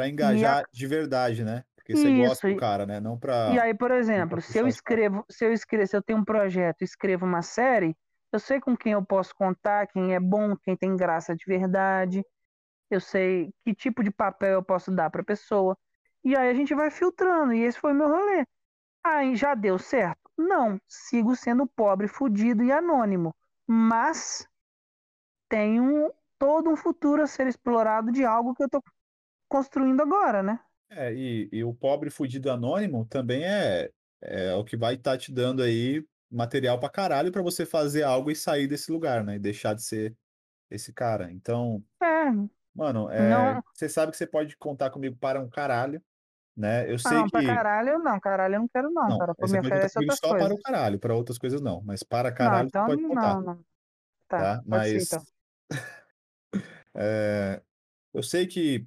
Para 0.00 0.08
engajar 0.08 0.60
a... 0.60 0.66
de 0.72 0.86
verdade, 0.86 1.44
né? 1.44 1.62
Porque 1.76 1.94
você 1.94 2.08
Isso, 2.08 2.28
gosta 2.28 2.48
do 2.48 2.56
cara, 2.56 2.86
né? 2.86 3.00
Não 3.00 3.18
para. 3.18 3.52
E 3.52 3.60
aí, 3.60 3.74
por 3.74 3.90
exemplo, 3.90 4.40
se 4.40 4.56
eu 4.56 4.66
escrevo, 4.66 5.26
se 5.28 5.44
eu 5.44 5.52
escrevo, 5.52 5.86
se 5.86 5.94
eu 5.94 6.00
tenho 6.00 6.20
um 6.20 6.24
projeto, 6.24 6.80
escrevo 6.80 7.26
uma 7.26 7.42
série, 7.42 7.94
eu 8.32 8.40
sei 8.40 8.60
com 8.60 8.74
quem 8.74 8.92
eu 8.92 9.04
posso 9.04 9.34
contar, 9.34 9.86
quem 9.88 10.14
é 10.14 10.20
bom, 10.20 10.56
quem 10.56 10.74
tem 10.74 10.96
graça 10.96 11.36
de 11.36 11.44
verdade. 11.46 12.24
Eu 12.90 12.98
sei 12.98 13.52
que 13.62 13.74
tipo 13.74 14.02
de 14.02 14.10
papel 14.10 14.54
eu 14.54 14.62
posso 14.62 14.90
dar 14.90 15.10
para 15.10 15.20
a 15.20 15.24
pessoa. 15.24 15.76
E 16.24 16.34
aí 16.34 16.48
a 16.48 16.54
gente 16.54 16.74
vai 16.74 16.90
filtrando, 16.90 17.52
e 17.52 17.60
esse 17.60 17.78
foi 17.78 17.92
meu 17.92 18.08
rolê. 18.08 18.46
Aí 19.04 19.36
já 19.36 19.54
deu 19.54 19.78
certo? 19.78 20.30
Não, 20.36 20.80
sigo 20.88 21.36
sendo 21.36 21.66
pobre, 21.66 22.08
fudido 22.08 22.64
e 22.64 22.72
anônimo. 22.72 23.34
Mas 23.66 24.48
tenho 25.46 26.10
todo 26.38 26.70
um 26.70 26.76
futuro 26.76 27.22
a 27.22 27.26
ser 27.26 27.46
explorado 27.46 28.10
de 28.10 28.24
algo 28.24 28.54
que 28.54 28.64
eu 28.64 28.68
tô 28.68 28.82
construindo 29.50 30.00
agora, 30.00 30.42
né? 30.42 30.58
É, 30.88 31.12
e, 31.12 31.48
e 31.52 31.62
o 31.62 31.74
pobre 31.74 32.08
fudido 32.08 32.50
anônimo 32.50 33.04
também 33.04 33.44
é, 33.44 33.90
é 34.22 34.54
o 34.54 34.64
que 34.64 34.76
vai 34.76 34.94
estar 34.94 35.12
tá 35.12 35.18
te 35.18 35.30
dando 35.30 35.62
aí 35.62 36.02
material 36.30 36.80
pra 36.80 36.88
caralho 36.88 37.30
pra 37.30 37.42
você 37.42 37.66
fazer 37.66 38.02
algo 38.02 38.30
e 38.30 38.36
sair 38.36 38.66
desse 38.66 38.90
lugar, 38.90 39.22
né? 39.22 39.36
E 39.36 39.38
deixar 39.38 39.74
de 39.74 39.82
ser 39.82 40.16
esse 40.70 40.92
cara. 40.92 41.30
Então. 41.30 41.84
É. 42.02 42.30
Mano, 42.72 43.10
é, 43.10 43.60
você 43.74 43.88
sabe 43.88 44.12
que 44.12 44.16
você 44.16 44.26
pode 44.26 44.56
contar 44.56 44.90
comigo 44.90 45.16
para 45.16 45.40
um 45.40 45.50
caralho 45.50 46.00
né? 46.56 46.90
Eu 46.90 46.98
sei 46.98 47.16
não, 47.16 47.24
que. 47.24 47.30
Pra 47.30 47.42
caralho, 47.42 47.98
não, 47.98 48.20
caralho, 48.20 48.54
eu 48.56 48.60
não 48.60 48.68
quero, 48.68 48.90
não. 48.90 49.08
não 49.08 49.18
cara, 49.18 49.34
me 49.38 49.58
oferece 49.60 49.98
outras 49.98 50.18
só 50.18 50.28
coisas. 50.28 50.48
para 50.48 50.54
o 50.54 50.60
caralho, 50.60 50.98
para 50.98 51.14
outras 51.14 51.38
coisas 51.38 51.60
não. 51.60 51.80
Mas 51.82 52.02
para 52.02 52.30
caralho, 52.30 52.62
não, 52.62 52.68
então, 52.68 52.86
pode 52.86 53.02
contar. 53.02 53.34
Não, 53.34 53.42
não. 53.42 53.64
Tá, 54.28 54.38
tá? 54.38 54.62
Mas. 54.66 55.08
Ser, 55.08 55.16
então. 55.16 55.26
é, 56.94 57.62
eu 58.12 58.22
sei 58.22 58.46
que 58.46 58.86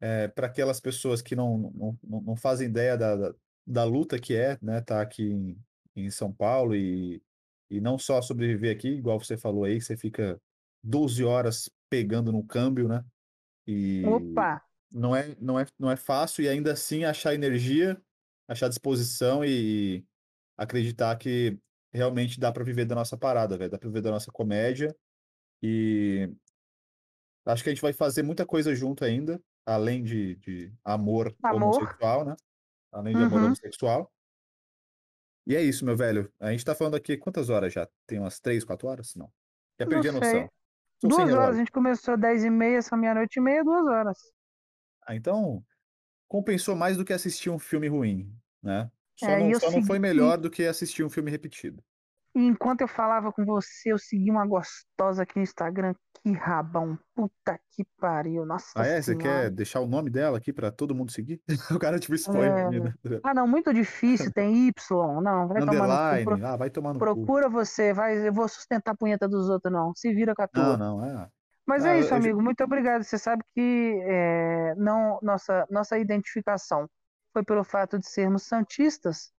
é, 0.00 0.28
para 0.28 0.46
aquelas 0.46 0.80
pessoas 0.80 1.20
que 1.20 1.34
não, 1.34 1.72
não, 2.02 2.20
não 2.22 2.36
fazem 2.36 2.68
ideia 2.68 2.96
da, 2.96 3.16
da, 3.16 3.34
da, 3.66 3.84
luta 3.84 4.18
que 4.18 4.34
é, 4.36 4.58
né, 4.62 4.80
tá 4.80 5.00
aqui 5.00 5.24
em, 5.24 5.58
em 5.96 6.10
São 6.10 6.32
Paulo 6.32 6.74
e, 6.74 7.22
e 7.70 7.80
não 7.80 7.98
só 7.98 8.22
sobreviver 8.22 8.74
aqui, 8.74 8.88
igual 8.88 9.18
você 9.18 9.36
falou 9.36 9.64
aí, 9.64 9.78
que 9.78 9.84
você 9.84 9.96
fica 9.96 10.40
12 10.82 11.24
horas 11.24 11.68
pegando 11.90 12.30
no 12.30 12.44
câmbio, 12.44 12.88
né? 12.88 13.04
E, 13.66 14.04
Opa! 14.06 14.62
não 14.90 15.14
é, 15.14 15.36
não 15.40 15.58
é, 15.58 15.66
não 15.78 15.90
é 15.90 15.96
fácil 15.96 16.44
e 16.44 16.48
ainda 16.48 16.72
assim 16.72 17.04
achar 17.04 17.34
energia, 17.34 18.00
achar 18.46 18.68
disposição 18.68 19.44
e 19.44 20.04
acreditar 20.56 21.16
que 21.16 21.58
realmente 21.92 22.40
dá 22.40 22.52
para 22.52 22.64
viver 22.64 22.84
da 22.84 22.94
nossa 22.94 23.16
parada, 23.16 23.56
velho, 23.56 23.70
dá 23.70 23.78
para 23.78 23.88
viver 23.88 24.02
da 24.02 24.10
nossa 24.10 24.30
comédia 24.30 24.94
e 25.62 26.30
acho 27.46 27.62
que 27.62 27.70
a 27.70 27.72
gente 27.72 27.82
vai 27.82 27.92
fazer 27.92 28.22
muita 28.22 28.46
coisa 28.46 28.74
junto 28.74 29.04
ainda, 29.04 29.40
além 29.68 30.02
de, 30.02 30.34
de 30.36 30.72
amor, 30.82 31.34
amor, 31.42 31.62
homossexual, 31.62 32.24
né? 32.24 32.34
Além 32.90 33.14
de 33.14 33.20
uhum. 33.20 33.26
amor 33.26 33.42
homossexual. 33.44 34.12
E 35.46 35.54
é 35.54 35.62
isso, 35.62 35.84
meu 35.84 35.96
velho. 35.96 36.32
A 36.40 36.50
gente 36.50 36.64
tá 36.64 36.74
falando 36.74 36.96
aqui 36.96 37.16
quantas 37.16 37.50
horas 37.50 37.72
já? 37.72 37.88
Tem 38.06 38.18
umas 38.18 38.40
três, 38.40 38.64
quatro 38.64 38.88
horas? 38.88 39.14
Não. 39.14 39.30
Já 39.78 39.86
perdi 39.86 40.10
Não 40.10 40.16
a 40.16 40.20
noção. 40.20 40.50
duas 41.02 41.32
horas, 41.32 41.54
a 41.54 41.58
gente 41.58 41.70
começou 41.70 42.14
às 42.14 42.20
dez 42.20 42.44
e 42.44 42.50
meia, 42.50 42.78
essa 42.78 42.96
meia-noite 42.96 43.38
e 43.38 43.42
meia, 43.42 43.62
duas 43.62 43.86
horas. 43.86 44.18
Ah, 45.06 45.14
então, 45.14 45.64
compensou 46.26 46.74
mais 46.74 46.96
do 46.96 47.04
que 47.04 47.12
assistir 47.12 47.50
um 47.50 47.58
filme 47.58 47.88
ruim, 47.88 48.34
né? 48.62 48.90
Só, 49.16 49.26
é, 49.26 49.40
não, 49.40 49.60
só 49.60 49.70
não 49.70 49.82
foi 49.84 49.98
melhor 49.98 50.38
do 50.38 50.50
que 50.50 50.64
assistir 50.64 51.02
um 51.02 51.10
filme 51.10 51.30
repetido. 51.30 51.82
E 52.38 52.46
enquanto 52.46 52.82
eu 52.82 52.86
falava 52.88 53.32
com 53.32 53.44
você, 53.44 53.90
eu 53.90 53.98
segui 53.98 54.30
uma 54.30 54.46
gostosa 54.46 55.24
aqui 55.24 55.38
no 55.38 55.42
Instagram. 55.42 55.92
Que 56.22 56.30
rabão. 56.30 56.96
Puta 57.12 57.58
que 57.72 57.84
pariu. 57.98 58.46
Nossa 58.46 58.68
Ah, 58.76 58.86
é? 58.86 59.02
Você 59.02 59.16
quer 59.16 59.50
deixar 59.50 59.80
o 59.80 59.88
nome 59.88 60.08
dela 60.08 60.38
aqui 60.38 60.52
pra 60.52 60.70
todo 60.70 60.94
mundo 60.94 61.10
seguir? 61.10 61.42
o 61.76 61.80
cara 61.80 61.98
tipo 61.98 62.14
expõe. 62.14 62.46
É... 62.46 62.70
Né? 62.70 62.94
Ah, 63.24 63.34
não, 63.34 63.48
muito 63.48 63.74
difícil. 63.74 64.32
Tem 64.32 64.68
Y. 64.68 65.20
Não, 65.20 65.48
vai 65.48 65.62
Underline. 65.62 66.24
tomar 66.24 66.36
no 66.36 66.40
cu. 66.40 66.46
Ah, 66.46 66.56
vai 66.56 66.70
tomar 66.70 66.92
no 66.92 67.00
Procura 67.00 67.46
cu. 67.46 67.50
você. 67.50 67.92
Vai... 67.92 68.28
Eu 68.28 68.32
vou 68.32 68.46
sustentar 68.46 68.92
a 68.92 68.96
punheta 68.96 69.28
dos 69.28 69.48
outros, 69.48 69.72
não. 69.72 69.92
Se 69.96 70.14
vira 70.14 70.32
com 70.32 70.42
a 70.42 70.46
tua. 70.46 70.76
Não, 70.76 70.98
não, 70.98 71.04
é. 71.04 71.28
Mas 71.66 71.84
ah, 71.84 71.96
é 71.96 71.98
isso, 71.98 72.14
eu, 72.14 72.18
amigo. 72.18 72.40
Muito 72.40 72.62
obrigado. 72.62 73.02
Você 73.02 73.18
sabe 73.18 73.42
que 73.52 74.00
é, 74.04 74.76
não, 74.76 75.18
nossa, 75.22 75.66
nossa 75.68 75.98
identificação 75.98 76.88
foi 77.32 77.42
pelo 77.42 77.64
fato 77.64 77.98
de 77.98 78.08
sermos 78.08 78.44
santistas. 78.44 79.32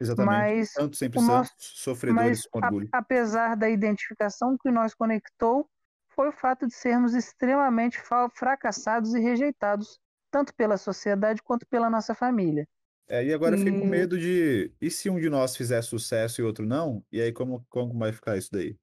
Exatamente. 0.00 0.34
Mas 0.34 0.72
Tanto 0.72 0.96
sempre 0.96 1.20
nosso, 1.20 1.52
sofredores 1.58 2.46
com 2.46 2.58
orgulho. 2.58 2.88
A, 2.92 2.98
apesar 2.98 3.56
da 3.56 3.68
identificação 3.68 4.56
que 4.60 4.70
nos 4.70 4.94
conectou, 4.94 5.68
foi 6.14 6.28
o 6.28 6.32
fato 6.32 6.66
de 6.66 6.74
sermos 6.74 7.14
extremamente 7.14 8.00
fracassados 8.34 9.14
e 9.14 9.20
rejeitados, 9.20 9.98
tanto 10.30 10.54
pela 10.54 10.76
sociedade 10.76 11.42
quanto 11.42 11.66
pela 11.66 11.90
nossa 11.90 12.14
família. 12.14 12.66
É, 13.08 13.24
e 13.24 13.32
agora 13.32 13.56
e... 13.56 13.60
eu 13.60 13.64
fico 13.64 13.80
com 13.80 13.86
medo 13.86 14.18
de. 14.18 14.72
E 14.80 14.90
se 14.90 15.10
um 15.10 15.18
de 15.18 15.28
nós 15.28 15.56
fizer 15.56 15.82
sucesso 15.82 16.40
e 16.40 16.44
outro 16.44 16.64
não? 16.64 17.04
E 17.12 17.20
aí 17.20 17.32
como, 17.32 17.64
como 17.68 17.98
vai 17.98 18.12
ficar 18.12 18.36
isso 18.36 18.50
daí? 18.52 18.76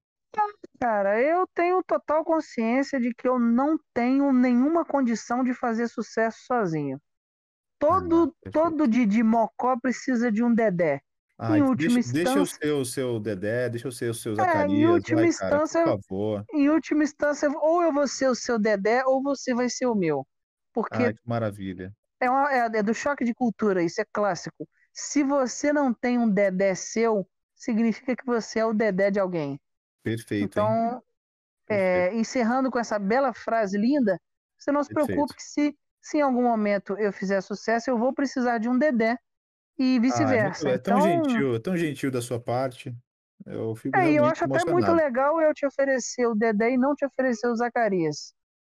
Cara, 0.80 1.20
eu 1.20 1.46
tenho 1.54 1.82
total 1.84 2.24
consciência 2.24 2.98
de 2.98 3.14
que 3.14 3.28
eu 3.28 3.38
não 3.38 3.78
tenho 3.94 4.32
nenhuma 4.32 4.84
condição 4.84 5.44
de 5.44 5.54
fazer 5.54 5.88
sucesso 5.88 6.38
sozinho. 6.46 7.00
Todo, 7.82 8.32
Ah, 8.46 8.50
todo 8.52 8.86
Didi 8.86 9.22
Mocó 9.24 9.76
precisa 9.80 10.30
de 10.30 10.42
um 10.44 10.54
Dedé. 10.54 11.00
Ai, 11.36 11.58
Em 11.58 11.62
última 11.62 11.94
deixa, 11.94 12.12
deixa 12.12 12.38
eu 12.38 12.42
instância, 12.42 12.58
ser 12.62 12.72
o 12.72 12.84
seu 12.84 13.18
Dedé, 13.18 13.68
deixa 13.68 13.88
eu 13.88 13.92
ser 13.92 14.10
o 14.10 14.14
seu 14.14 14.32
é, 14.32 14.34
em 14.34 14.36
Zacarias, 14.36 14.92
última 14.92 15.20
vai, 15.20 15.32
cara, 15.32 15.58
por 15.58 15.64
instância, 15.64 15.84
favor. 15.84 16.44
em 16.54 16.68
última 16.70 17.02
instância, 17.02 17.50
ou 17.50 17.82
eu 17.82 17.92
vou 17.92 18.06
ser 18.06 18.28
o 18.28 18.34
seu 18.36 18.56
Dedé, 18.58 19.02
ou 19.04 19.20
você 19.20 19.52
vai 19.52 19.68
ser 19.68 19.86
o 19.86 19.94
meu. 19.96 20.24
Porque 20.72 20.94
Ai, 21.02 21.12
que 21.12 21.20
maravilha. 21.24 21.92
é, 22.20 22.30
uma- 22.30 22.52
é- 22.52 22.78
é 22.78 22.82
do 22.82 22.94
choque 22.94 23.24
de 23.24 23.34
cultura, 23.34 23.82
isso 23.82 24.00
é 24.00 24.04
clássico. 24.12 24.68
Se 24.92 25.24
você 25.24 25.72
não 25.72 25.92
tem 25.92 26.18
um 26.18 26.30
Dedé 26.30 26.76
seu, 26.76 27.28
significa 27.56 28.14
que 28.14 28.24
você 28.24 28.60
é 28.60 28.64
o 28.64 28.72
Dedé 28.72 29.10
de 29.10 29.18
alguém. 29.18 29.58
Perfeito? 30.04 30.44
Então, 30.44 31.02
Perfeito. 31.66 32.14
é, 32.14 32.14
encerrando 32.14 32.70
com 32.70 32.78
essa 32.78 32.98
bela 32.98 33.32
frase 33.34 33.76
linda, 33.76 34.20
você 34.58 34.70
não 34.70 34.84
se 34.84 34.92
preocupe 34.92 35.16
Perfeito. 35.16 35.34
que 35.34 35.42
se, 35.42 35.78
se 36.02 36.18
em 36.18 36.22
algum 36.22 36.42
momento 36.42 36.98
eu 36.98 37.12
fizer 37.12 37.40
sucesso, 37.42 37.90
eu 37.90 37.98
vou 37.98 38.14
precisar 38.14 38.58
de 38.58 38.68
um 38.68 38.78
Dedé 38.78 39.16
e 39.78 40.00
Ah, 40.08 40.34
é, 40.36 40.38
vice-versa. 40.40 40.70
é 40.74 40.78
tão 40.78 40.98
Então, 40.98 41.00
gentil, 41.00 41.54
é 41.56 41.60
tão 41.60 41.76
gentil 41.76 42.10
da 42.10 42.20
sua 42.20 42.40
parte. 42.42 42.94
Eu 43.46 43.74
fico 43.76 44.00
é, 44.00 44.12
eu 44.12 44.26
acho 44.26 44.44
até 44.44 44.64
muito 44.64 44.92
legal 44.92 45.40
eu 45.40 45.52
te 45.54 45.66
oferecer 45.66 46.26
o 46.26 46.34
Dedé 46.34 46.72
e 46.72 46.78
não 46.78 46.94
te 46.94 47.04
oferecer 47.04 47.46
o 47.48 47.56
Zacarias. 47.56 48.34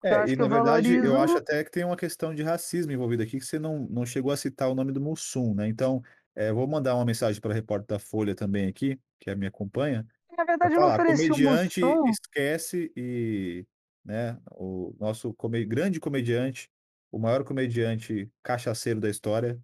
É, 0.05 0.28
e 0.31 0.35
que 0.35 0.43
eu 0.43 0.47
na 0.47 0.49
verdade 0.49 0.99
eu 1.05 1.16
acho 1.16 1.39
valorizo. 1.39 1.39
até 1.39 1.62
que 1.62 1.70
tem 1.70 1.85
uma 1.85 1.97
questão 1.97 2.35
de 2.35 2.43
racismo 2.43 2.90
envolvida 2.93 3.23
aqui, 3.23 3.39
que 3.39 3.44
você 3.47 3.59
não, 3.59 3.86
não 3.89 4.05
chegou 4.05 4.32
a 4.32 4.36
citar 4.36 4.69
o 4.69 4.74
nome 4.74 4.93
do 4.93 5.01
Mussum, 5.01 5.55
né? 5.55 5.69
Então, 5.69 6.03
é, 6.35 6.53
vou 6.53 6.66
mandar 6.66 6.97
uma 6.97 7.05
mensagem 7.05 7.40
para 7.40 7.53
a 7.53 7.55
repórter 7.55 7.86
da 7.86 7.99
Folha 8.01 8.35
também 8.35 8.66
aqui, 8.69 8.99
que 9.20 9.31
é 9.31 9.35
me 9.36 9.47
acompanha, 9.47 10.05
Na 10.36 10.44
para 10.61 10.70
verdade, 10.70 10.74
eu 10.74 10.82
falar, 10.82 10.89
ofereci 10.89 11.32
o 11.32 11.39
comediante 11.39 11.81
Mussum. 11.81 12.03
esquece 12.05 12.93
e, 12.97 13.66
né, 14.05 14.40
o 14.53 14.94
nosso 15.01 15.35
come- 15.35 15.65
grande 15.66 16.01
comediante, 16.01 16.70
o 17.12 17.20
maior 17.20 17.44
comediante 17.44 18.32
cachaceiro 18.44 19.01
da 19.01 19.10
história, 19.10 19.60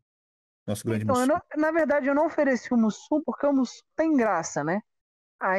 nosso 0.67 0.85
grande 0.85 1.05
Então, 1.05 1.07
Mussum. 1.07 1.27
não- 1.27 1.41
na 1.57 1.71
verdade, 1.71 2.07
eu 2.09 2.15
não 2.15 2.27
ofereci 2.27 2.73
o 2.73 2.77
Mussum 2.77 3.23
porque 3.25 3.47
o 3.47 3.53
Mussum 3.53 3.83
tem 3.97 4.17
graça, 4.17 4.65
né? 4.65 4.81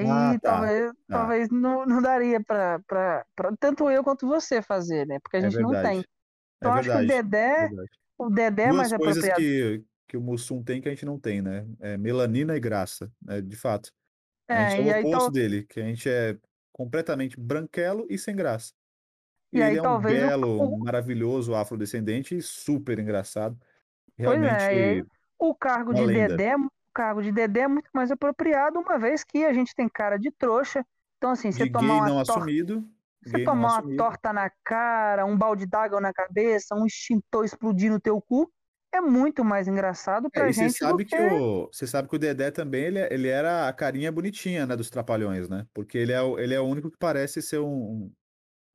Ah, 0.01 0.35
Aí 0.35 0.39
tá, 0.41 0.69
talvez, 0.69 0.93
tá. 1.07 1.33
talvez 1.33 1.49
não, 1.51 1.85
não 1.85 2.01
daria 2.01 2.43
pra, 2.43 2.79
pra, 2.87 3.25
pra 3.35 3.55
tanto 3.59 3.89
eu 3.91 4.03
quanto 4.03 4.27
você 4.27 4.61
fazer, 4.61 5.07
né? 5.07 5.19
Porque 5.21 5.37
a 5.37 5.41
É 5.41 5.47
gente 5.47 5.61
não 5.61 5.75
tem. 5.77 6.03
é 6.61 6.61
Então 6.61 6.73
acho 6.73 6.91
que 6.91 6.97
o 6.97 7.01
é 7.01 7.05
Dedé, 7.05 7.57
verdade. 7.57 7.91
o 8.19 8.29
Dedé 8.29 8.63
é 8.65 8.73
mais 8.73 8.91
Duas 8.91 8.93
coisas 8.93 9.29
apropriado. 9.31 9.45
que, 9.45 9.83
que 10.07 10.17
o 10.17 10.21
Mussum 10.21 10.63
tem 10.63 10.81
que 10.81 10.89
a 10.89 10.91
gente 10.93 11.05
não 11.05 11.19
tem, 11.19 11.41
né? 11.41 11.67
É 11.79 11.97
melanina 11.97 12.55
e 12.57 12.59
graça, 12.61 13.11
né? 13.21 13.41
De 13.41 13.55
fato. 13.57 13.91
A 14.51 14.59
gente 14.59 14.79
é 14.79 14.81
É, 14.81 14.83
o 14.83 14.87
e 14.87 14.91
aí, 14.91 15.05
oposto 15.05 15.31
tal, 15.31 15.31
dele, 15.31 15.65
que 15.65 15.79
a 15.81 15.85
gente 15.85 16.09
é 16.09 16.39
completamente 16.73 17.39
branquelo 17.39 18.07
e 18.09 18.17
sem 18.19 18.35
graça. 18.35 18.73
E 19.51 19.59
e 19.59 19.61
ele 19.61 19.75
aí 19.75 19.77
é 19.77 19.81
um 19.83 19.97
belo, 19.97 20.63
o- 20.63 20.79
maravilhoso 20.79 21.55
afrodescendente 21.55 22.35
e 22.37 22.41
super 22.41 22.99
engraçado. 22.99 23.59
pois 24.23 24.41
é, 24.41 24.51
aí 24.63 25.01
Realmente 25.01 25.07
o 25.39 25.55
cargo 25.55 25.93
de 25.93 26.07
lenda. 26.07 26.45
Dedé, 26.47 26.55
o 26.55 26.69
cargo 26.93 27.21
de 27.21 27.31
Dedé 27.31 27.61
é 27.61 27.67
muito 27.67 27.89
mais 27.93 28.11
apropriado, 28.11 28.79
uma 28.79 28.97
vez 28.99 29.23
que 29.23 29.45
a 29.45 29.53
gente 29.53 29.73
tem 29.75 29.87
cara 29.89 30.17
de 30.17 30.31
trouxa. 30.31 30.85
Então, 31.17 31.31
assim, 31.31 31.51
você 31.51 31.65
tomar 31.67 31.95
uma 31.95 32.11
não 32.11 32.19
torta, 32.25 32.53
assumido, 32.59 32.89
você 33.21 33.39
tomar 33.43 33.75
uma 33.75 33.83
assumido. 33.83 34.09
torta 34.09 34.33
na 34.33 34.51
cara, 34.65 35.25
um 35.25 35.37
balde 35.37 35.67
d'água 35.67 36.01
na 36.01 36.13
cabeça, 36.13 36.75
um 36.75 36.85
extintor 36.87 37.45
explodir 37.45 37.91
no 37.91 37.99
teu 38.01 38.21
cu, 38.21 38.51
é 38.93 39.01
muito 39.01 39.45
mais 39.45 39.67
engraçado 39.67 40.31
É, 40.31 40.41
pra 40.41 40.51
você 40.53 40.69
gente 40.69 40.85
do 40.85 40.99
sabe 40.99 41.05
que 41.05 41.15
que 41.15 41.19
o, 41.19 41.67
você 41.73 41.87
sabe 41.87 42.07
que 42.07 42.15
o 42.15 42.19
Dedé 42.19 42.51
também 42.51 42.83
ele, 42.85 42.99
ele 43.11 43.27
era 43.27 43.67
a 43.67 43.73
carinha 43.73 44.11
bonitinha, 44.11 44.65
né, 44.67 44.75
dos 44.75 44.89
Trapalhões, 44.89 45.49
né? 45.49 45.65
Porque 45.73 45.97
ele 45.97 46.11
é, 46.11 46.21
o- 46.21 46.37
ele 46.39 46.53
é 46.53 46.59
o 46.59 46.65
único 46.65 46.91
que 46.91 46.97
parece 46.97 47.41
ser 47.41 47.59
um, 47.59 48.13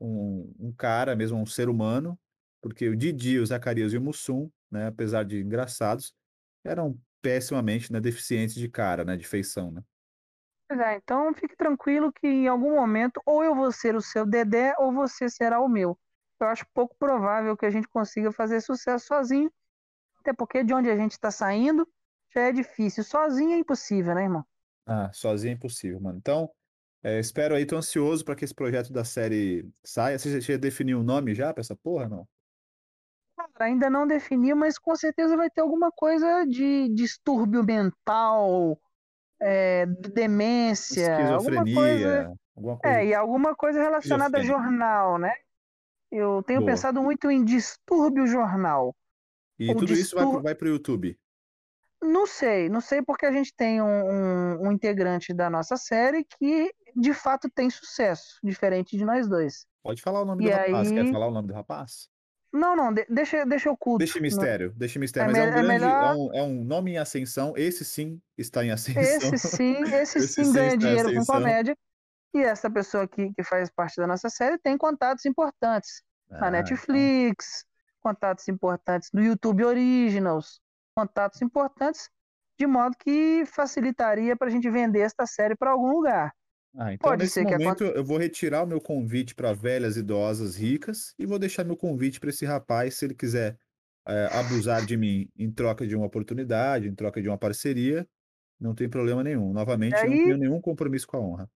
um, 0.01 0.53
um 0.59 0.73
cara 0.73 1.15
mesmo, 1.16 1.39
um 1.39 1.47
ser 1.47 1.69
humano, 1.69 2.19
porque 2.61 2.89
o 2.89 2.97
Didi, 2.97 3.39
o 3.39 3.47
Zacarias 3.47 3.93
e 3.93 3.99
o 3.99 4.01
Mussum, 4.01 4.51
né, 4.71 4.89
apesar 4.89 5.25
de 5.25 5.41
engraçados, 5.41 6.15
eram 6.65 6.99
pessimamente, 7.21 7.93
né, 7.93 8.01
deficientes 8.01 8.55
de 8.55 8.69
cara, 8.69 9.05
né, 9.05 9.16
de 9.16 9.27
feição, 9.27 9.71
né? 9.71 9.83
Pois 10.69 10.81
é, 10.81 10.97
então 10.97 11.33
fique 11.35 11.57
tranquilo 11.57 12.12
que 12.12 12.27
em 12.27 12.49
algum 12.49 12.75
momento 12.75 13.21
ou 13.27 13.45
eu 13.45 13.55
vou 13.55 13.71
ser 13.71 13.95
o 13.95 14.01
seu 14.01 14.25
Dedé 14.27 14.75
ou 14.79 14.93
você 14.93 15.29
será 15.29 15.61
o 15.61 15.69
meu. 15.69 15.99
Eu 16.41 16.49
acho 16.49 16.66
pouco 16.73 16.97
provável 16.99 17.57
que 17.57 17.66
a 17.66 17.71
gente 17.71 17.87
consiga 17.89 18.33
fazer 18.33 18.61
sucesso 18.61 19.07
sozinho, 19.07 19.53
até 20.21 20.33
porque 20.33 20.65
de 20.65 20.75
onde 20.75 20.91
a 20.91 20.97
gente 20.97 21.12
está 21.12 21.31
saindo 21.31 21.87
já 22.35 22.43
é 22.43 22.53
difícil. 22.53 23.05
Sozinho 23.05 23.53
é 23.53 23.59
impossível, 23.59 24.15
né, 24.15 24.25
irmão? 24.25 24.45
Ah, 24.87 25.11
sozinho 25.12 25.53
é 25.53 25.55
impossível, 25.55 26.01
mano. 26.01 26.19
Então, 26.19 26.51
é, 27.05 27.21
espero 27.21 27.55
aí, 27.55 27.67
tô 27.67 27.77
ansioso 27.77 28.25
para 28.25 28.35
que 28.35 28.47
esse 28.47 28.55
projeto 28.55 28.91
da 28.91 29.05
série 29.05 29.69
saia. 29.85 30.19
Você 30.19 30.41
já 30.41 30.57
definiu 30.57 31.01
o 31.01 31.05
nome 31.05 31.35
já 31.35 31.53
para 31.53 31.61
essa 31.61 31.77
porra, 31.77 32.09
não? 32.09 32.27
Cara, 33.37 33.67
ainda 33.67 33.91
não 33.91 34.07
definiu, 34.07 34.57
mas 34.57 34.79
com 34.79 34.97
certeza 34.97 35.37
vai 35.37 35.51
ter 35.51 35.61
alguma 35.61 35.93
coisa 35.93 36.47
de 36.47 36.89
distúrbio 36.95 37.63
mental, 37.63 38.81
é, 39.39 39.85
demência, 39.87 41.35
alguma 41.35 41.63
coisa. 41.63 41.69
Esquizofrenia, 41.69 42.33
alguma 42.57 42.79
coisa 42.79 42.97
É, 42.97 43.07
e 43.07 43.15
alguma 43.15 43.55
coisa 43.55 43.83
relacionada 43.83 44.39
a 44.39 44.43
jornal, 44.43 45.19
né? 45.19 45.33
Eu 46.11 46.43
tenho 46.45 46.61
Boa. 46.61 46.71
pensado 46.71 47.03
muito 47.03 47.31
em 47.31 47.45
distúrbio 47.45 48.27
jornal. 48.27 48.97
E 49.59 49.75
tudo 49.75 49.93
isso 49.93 50.17
vai 50.17 50.27
pro, 50.27 50.43
vai 50.43 50.55
pro 50.55 50.69
YouTube. 50.69 51.19
Não 52.05 52.27
sei, 52.27 52.69
não 52.69 52.81
sei 52.81 53.01
porque 53.03 53.25
a 53.27 53.33
gente 53.33 53.53
tem 53.57 53.81
um, 53.81 53.87
um- 53.87 54.67
um 54.69 54.73
integrante 54.73 55.33
da 55.33 55.49
nossa 55.49 55.77
série 55.77 56.25
que 56.39 56.73
de 56.95 57.13
fato 57.15 57.49
tem 57.51 57.71
sucesso, 57.71 58.39
diferente 58.45 58.97
de 58.97 59.05
nós 59.05 59.27
dois. 59.29 59.67
Pode 59.83 60.01
falar 60.03 60.21
o 60.23 60.25
nome 60.25 60.45
E 60.47 60.51
do 60.51 60.57
rapaz. 60.57 60.91
Quer 60.93 61.01
aí. 61.01 61.11
falar 61.13 61.27
o 61.29 61.31
nome 61.31 61.49
do 61.49 61.55
rapaz? 61.55 62.09
Não, 62.53 62.77
não, 62.77 62.93
de- 62.93 63.07
deixa, 63.09 63.45
deixa 63.45 63.71
oculto. 63.71 63.99
Deixa 63.99 64.19
Não- 64.19 64.23
mistério, 64.23 64.73
deixa 64.77 64.99
É, 64.99 65.01
mistério. 65.01 65.33
Mas 65.33 65.39
me- 65.39 65.45
é 65.45 65.47
um 65.47 65.49
é 65.49 65.53
grande, 65.55 65.71
é 65.71 65.79
melhor. 65.79 66.17
um, 66.17 66.35
é 66.35 66.43
um 66.43 66.65
nome 66.65 66.93
em 66.93 66.99
ascensão. 66.99 67.53
Esse 67.57 67.85
sim 67.85 68.21
está 68.39 68.65
em 68.65 68.71
ascensão. 68.71 69.35
Esse 69.35 69.49
sim, 69.49 69.83
esse 69.83 70.19
Esse 70.19 70.29
sim 70.29 70.45
sim 70.45 70.53
ganha 70.53 70.77
dinheiro 70.77 71.13
com 71.15 71.25
comédia. 71.25 71.77
E 72.35 72.39
essa 72.39 72.71
pessoa 72.71 73.05
aqui 73.05 73.33
que 73.35 73.43
faz 73.43 73.71
parte 73.71 73.97
da 73.97 74.07
nossa 74.07 74.29
série 74.29 74.59
tem 74.59 74.77
contatos 74.77 75.25
importantes 75.25 76.03
na 76.29 76.37
Ah, 76.37 76.39
então. 76.39 76.51
Netflix, 76.51 77.65
contatos 78.01 78.47
importantes 78.49 79.09
no 79.13 79.23
YouTube 79.23 79.65
Originals, 79.65 80.61
contatos 80.97 81.43
importantes, 81.43 82.09
de 82.59 82.66
modo 82.66 82.97
que 82.97 83.45
facilitaria 83.47 84.37
para 84.37 84.49
a 84.49 84.51
gente 84.51 84.71
vender 84.71 85.01
esta 85.01 85.27
série 85.27 85.57
para 85.57 85.71
algum 85.73 85.91
lugar. 85.91 86.33
Ah, 86.77 86.93
então 86.93 87.11
Pode 87.11 87.23
nesse 87.23 87.35
ser 87.35 87.45
que 87.47 87.53
momento 87.53 87.85
aconteça. 87.85 87.99
eu 87.99 88.05
vou 88.05 88.19
retirar 88.19 88.62
o 88.65 88.66
meu 88.66 88.81
convite 88.81 89.35
para 89.35 89.53
velhas 89.53 89.97
idosas 89.97 90.57
ricas 90.57 91.15
e 91.19 91.27
vou 91.27 91.39
deixar 91.39 91.65
meu 91.65 91.77
convite 91.77 92.19
para 92.21 92.31
esse 92.31 92.45
rapaz, 92.45 92.97
se 92.97 93.05
ele 93.05 93.15
quiser 93.15 93.59
é, 94.07 94.29
abusar 94.33 94.85
de 94.85 94.97
mim 94.97 95.29
em 95.37 95.53
troca 95.53 95.87
de 95.87 95.95
uma 95.97 96.07
oportunidade, 96.07 96.89
em 96.89 96.95
troca 96.95 97.23
de 97.23 97.29
uma 97.29 97.39
parceria, 97.39 98.09
não 98.61 98.75
tem 98.75 98.89
problema 98.89 99.23
nenhum. 99.23 99.53
Novamente, 99.53 100.03
eu 100.03 100.11
não 100.11 100.19
aí 100.19 100.25
tenho 100.25 100.37
nenhum 100.39 100.61
compromisso 100.61 101.07
com 101.07 101.16
a 101.16 101.21
honra. 101.21 101.51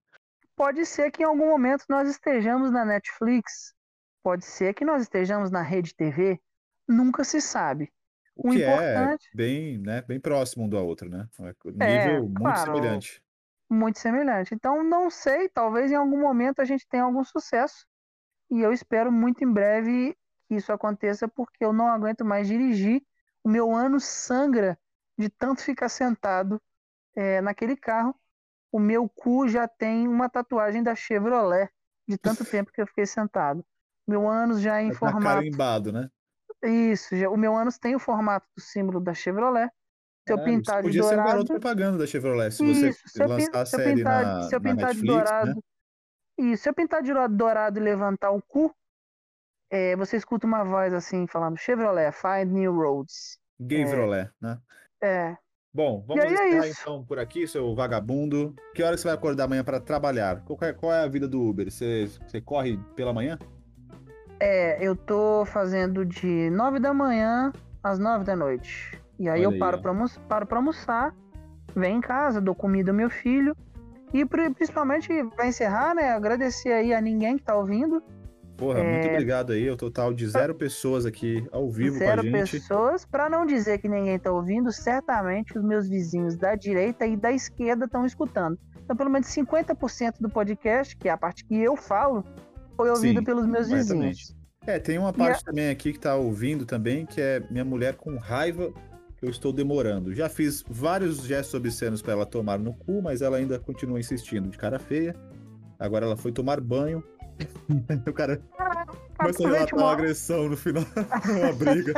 pode 0.57 0.85
ser 0.87 1.11
que 1.11 1.23
em 1.23 1.27
algum 1.27 1.47
momento 1.49 1.85
nós 1.89 2.09
estejamos 2.09 2.71
na 2.71 2.85
Netflix, 2.85 3.75
pode 4.23 4.45
ser 4.45 4.75
que 4.75 4.85
nós 4.85 5.03
estejamos 5.03 5.51
na 5.51 5.63
Rede 5.63 5.95
TV, 5.95 6.41
nunca 6.89 7.25
se 7.25 7.41
sabe. 7.41 7.93
O 8.39 8.49
O 8.49 8.53
que 8.53 8.63
é 8.63 8.75
importante 8.75 9.29
bem, 9.35 9.79
né, 9.79 10.03
bem 10.03 10.21
próximo 10.21 10.65
um 10.65 10.69
do 10.69 10.77
outro, 10.79 11.09
né? 11.09 11.29
É 11.41 11.55
é, 11.81 12.19
Nível 12.19 12.29
muito 12.29 12.43
claro, 12.43 12.61
semelhante. 12.61 13.23
muito 13.71 13.99
semelhante. 13.99 14.55
Então, 14.55 14.83
não 14.85 15.11
sei, 15.11 15.49
talvez 15.49 15.91
em 15.93 15.97
algum 15.97 16.21
momento 16.21 16.61
a 16.61 16.65
gente 16.65 16.87
tenha 16.89 17.05
algum 17.05 17.25
sucesso. 17.25 17.87
E 18.51 18.61
eu 18.61 18.73
espero 18.73 19.13
muito 19.13 19.45
em 19.45 19.53
breve 19.53 20.17
que 20.49 20.57
isso 20.57 20.73
aconteça, 20.73 21.29
porque 21.29 21.65
eu 21.65 21.73
não 21.73 21.89
aguento 21.89 22.25
mais 22.25 22.49
dirigir. 22.49 23.03
O 23.45 23.49
meu 23.51 23.73
ano 23.75 24.01
sangra 24.01 24.79
de 25.19 25.29
tanto 25.31 25.63
ficar 25.63 25.89
sentado 25.89 26.63
é, 27.17 27.41
naquele 27.41 27.77
carro. 27.77 28.15
O 28.73 28.79
meu 28.81 29.09
cu 29.09 29.49
já 29.49 29.69
tem 29.69 30.09
uma 30.09 30.29
tatuagem 30.31 30.83
da 30.83 30.95
Chevrolet, 30.95 31.71
de 32.09 32.19
tanto 32.19 32.45
tempo 32.45 32.73
que 32.73 32.81
eu 32.83 32.87
fiquei 32.87 33.07
sentado. 33.07 33.65
Meu 34.07 34.29
ânus 34.29 34.61
já 34.61 34.81
é 34.81 34.85
em 34.85 34.93
Tá 34.93 34.99
formato. 34.99 35.25
carimbado, 35.25 35.93
né? 35.93 36.11
Isso, 36.63 37.17
já- 37.17 37.31
o 37.31 37.37
meu 37.37 37.55
ânus 37.57 37.79
tem 37.79 37.95
o 37.95 37.99
formato 37.99 38.47
do 38.57 38.61
símbolo 38.63 39.01
da 39.01 39.15
Chevrolet. 39.15 39.71
Se 40.27 40.35
eu 40.35 40.39
você 40.39 40.45
pintar 40.45 40.77
de 40.83 40.89
podia 40.89 41.03
ser 41.03 41.15
um 41.15 41.17
garoto 41.25 41.45
dourado. 41.45 41.61
propaganda 41.61 41.99
da 41.99 42.07
Chevrolet 42.07 42.51
se 42.51 42.63
você 42.63 42.89
Isso, 42.89 43.09
se 43.09 43.23
eu, 43.23 43.27
pin- 43.29 43.33
lançar 43.33 43.61
a 43.63 43.67
se 43.67 43.77
eu 43.77 43.81
série 43.81 43.95
pintar, 43.97 44.25
na, 44.25 44.43
se 44.43 44.55
eu 44.57 44.61
pintar 44.61 44.77
de 44.95 45.01
Netflix, 45.03 45.07
né? 45.07 45.15
dourado. 45.15 45.65
Isso, 46.39 46.63
se 46.63 46.69
eu 46.69 46.75
pintar 46.75 47.03
de 47.03 47.13
dourado 47.31 47.79
e 47.79 47.83
levantar 47.83 48.31
o 48.31 48.43
cu, 48.43 48.75
é, 49.71 49.97
você 49.97 50.17
escuta 50.17 50.47
uma 50.47 50.65
voz 50.65 50.93
assim 50.93 51.27
falando 51.27 51.57
Chevrolet, 51.57 52.13
find 52.13 52.53
new 52.53 52.75
roads. 52.75 53.39
Gay 53.61 53.83
É, 53.83 54.31
né? 54.41 54.59
é. 55.03 55.37
Bom, 55.73 56.03
vamos 56.07 56.25
é 56.25 56.33
encerrar 56.33 56.69
isso. 56.69 56.81
então 56.83 57.05
por 57.05 57.19
aqui, 57.19 57.47
seu 57.47 57.75
vagabundo. 57.75 58.55
Que 58.75 58.83
hora 58.83 58.97
você 58.97 59.05
vai 59.05 59.15
acordar 59.15 59.45
amanhã 59.45 59.63
para 59.63 59.81
trabalhar? 59.81 60.43
Qual 60.45 60.59
é, 60.63 60.73
qual 60.73 60.93
é 60.93 61.05
a 61.05 61.09
vida 61.09 61.29
do 61.29 61.41
Uber? 61.41 61.71
Você, 61.71 62.07
você 62.07 62.41
corre 62.41 62.79
pela 62.97 63.13
manhã? 63.13 63.39
É, 64.41 64.79
eu 64.81 64.95
tô 64.95 65.45
fazendo 65.47 66.05
de 66.05 66.51
9 66.51 66.79
da 66.79 66.95
manhã 66.95 67.53
às 67.83 67.99
9 67.99 68.25
da 68.25 68.37
noite. 68.37 69.01
E 69.19 69.29
aí 69.29 69.41
Olha 69.41 69.45
eu 69.47 69.51
aí, 69.51 69.59
paro 69.59 69.79
ó. 69.79 69.81
pra, 69.81 69.91
almo- 69.91 70.21
paro 70.29 70.47
pra 70.47 70.59
almoçar, 70.59 71.15
venho 71.75 71.99
em 71.99 72.01
casa, 72.01 72.41
dou 72.41 72.55
comida 72.55 72.91
ao 72.93 72.97
meu 72.97 73.11
filho. 73.11 73.57
E 74.15 74.25
principalmente, 74.25 75.09
vai 75.37 75.49
encerrar, 75.49 75.95
né? 75.95 76.11
Agradecer 76.13 76.73
aí 76.73 76.95
a 76.95 77.01
ninguém 77.01 77.37
que 77.37 77.43
tá 77.45 77.55
ouvindo. 77.55 78.03
Porra, 78.57 78.79
é... 78.81 78.93
muito 78.93 79.09
obrigado 79.13 79.53
aí. 79.53 79.69
O 79.71 79.77
total 79.77 80.15
de 80.15 80.27
zero 80.29 80.55
pessoas 80.55 81.05
aqui 81.05 81.47
ao 81.53 81.71
vivo 81.71 81.99
zero 81.99 82.15
com 82.15 82.21
a 82.21 82.23
gente. 82.23 82.33
Zero 82.33 82.51
pessoas. 82.51 83.05
Para 83.05 83.29
não 83.29 83.45
dizer 83.45 83.79
que 83.79 83.89
ninguém 83.89 84.19
tá 84.19 84.33
ouvindo, 84.33 84.73
certamente 84.73 85.59
os 85.59 85.65
meus 85.65 85.89
vizinhos 85.89 86.37
da 86.37 86.55
direita 86.55 87.07
e 87.07 87.17
da 87.17 87.31
esquerda 87.31 87.85
estão 87.85 88.07
escutando. 88.07 88.59
Então, 88.83 88.97
pelo 88.97 89.11
menos 89.11 89.29
50% 89.29 90.15
do 90.21 90.31
podcast, 90.31 90.97
que 90.97 91.09
é 91.09 91.13
a 91.13 91.17
parte 91.19 91.45
que 91.45 91.61
eu 91.61 91.77
falo, 91.77 92.25
foi 92.79 92.91
ouvido 92.91 93.19
Sim, 93.19 93.25
pelos 93.25 93.45
meus 93.45 93.69
vizinhos. 93.69 94.37
É, 94.65 94.79
tem 94.79 94.99
uma 94.99 95.13
parte 95.13 95.43
a... 95.43 95.47
também 95.47 95.69
aqui 95.69 95.93
que 95.93 95.99
tá 95.99 96.15
ouvindo 96.15 96.65
também, 96.65 97.05
que 97.05 97.21
é 97.21 97.43
minha 97.51 97.65
mulher 97.65 97.97
com 97.97 98.17
raiva 98.17 98.73
eu 99.21 99.31
estou 99.31 99.53
demorando. 99.53 100.15
Já 100.15 100.29
fiz 100.29 100.65
vários 100.69 101.25
gestos 101.25 101.55
obscenos 101.55 102.01
para 102.01 102.13
ela 102.13 102.25
tomar 102.25 102.57
no 102.59 102.73
cu, 102.73 103.03
mas 103.03 103.21
ela 103.21 103.37
ainda 103.37 103.59
continua 103.59 103.99
insistindo 103.99 104.49
de 104.49 104.57
cara 104.57 104.79
feia. 104.79 105.15
Agora 105.77 106.07
ela 106.07 106.17
foi 106.17 106.31
tomar 106.31 106.61
banho. 106.61 107.03
o 108.07 108.13
cara 108.13 108.41
começou 109.19 109.47
a 109.47 109.51
relatar 109.51 109.79
uma 109.79 109.93
agressão 109.93 110.49
no 110.49 110.57
final, 110.57 110.85
uma 111.41 111.53
briga. 111.53 111.95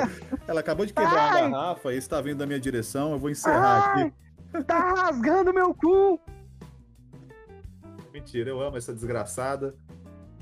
Ela 0.49 0.61
acabou 0.61 0.87
de 0.87 0.95
quebrar 0.95 1.35
Ai. 1.35 1.43
uma 1.47 1.59
garrafa 1.59 1.93
e 1.93 1.99
está 1.99 2.21
vindo 2.23 2.39
da 2.39 2.47
minha 2.47 2.61
direção. 2.61 3.13
Eu 3.13 3.19
vou 3.19 3.29
encerrar 3.29 3.95
Ai. 3.95 4.03
aqui. 4.03 4.65
Tá 4.65 4.95
rasgando 4.95 5.53
meu 5.53 5.75
cu! 5.75 6.19
Mentira, 8.13 8.51
eu 8.51 8.61
amo 8.61 8.77
essa 8.77 8.93
desgraçada. 8.93 9.75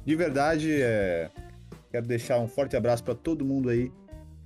De 0.09 0.17
verdade, 0.17 0.81
é... 0.81 1.31
quero 1.91 2.07
deixar 2.07 2.39
um 2.39 2.49
forte 2.49 2.75
abraço 2.75 3.05
para 3.05 3.15
todo 3.15 3.45
mundo 3.45 3.69
aí 3.69 3.93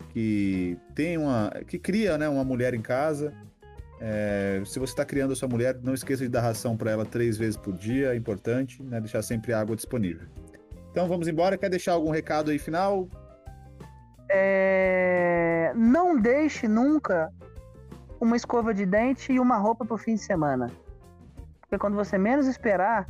que 0.08 0.76
tem 0.92 1.16
uma. 1.16 1.52
que 1.68 1.78
cria 1.78 2.18
né, 2.18 2.28
uma 2.28 2.42
mulher 2.42 2.74
em 2.74 2.82
casa. 2.82 3.32
É, 4.00 4.60
se 4.66 4.80
você 4.80 4.92
está 4.92 5.04
criando 5.04 5.34
a 5.34 5.36
sua 5.36 5.46
mulher, 5.46 5.78
não 5.80 5.94
esqueça 5.94 6.24
de 6.24 6.28
dar 6.28 6.40
ração 6.40 6.76
para 6.76 6.90
ela 6.90 7.06
três 7.06 7.38
vezes 7.38 7.56
por 7.56 7.74
dia, 7.74 8.12
é 8.12 8.16
importante, 8.16 8.82
né? 8.82 8.98
Deixar 8.98 9.22
sempre 9.22 9.52
água 9.52 9.76
disponível. 9.76 10.26
Então 10.90 11.06
vamos 11.06 11.28
embora. 11.28 11.56
Quer 11.56 11.70
deixar 11.70 11.92
algum 11.92 12.10
recado 12.10 12.50
aí 12.50 12.58
final? 12.58 13.08
É... 14.28 15.72
Não 15.76 16.20
deixe 16.20 16.66
nunca 16.66 17.32
uma 18.20 18.34
escova 18.34 18.74
de 18.74 18.84
dente 18.84 19.32
e 19.32 19.38
uma 19.38 19.58
roupa 19.58 19.84
para 19.84 19.94
o 19.94 19.98
fim 19.98 20.16
de 20.16 20.22
semana. 20.22 20.72
Porque 21.60 21.78
quando 21.78 21.94
você 21.94 22.18
menos 22.18 22.48
esperar, 22.48 23.06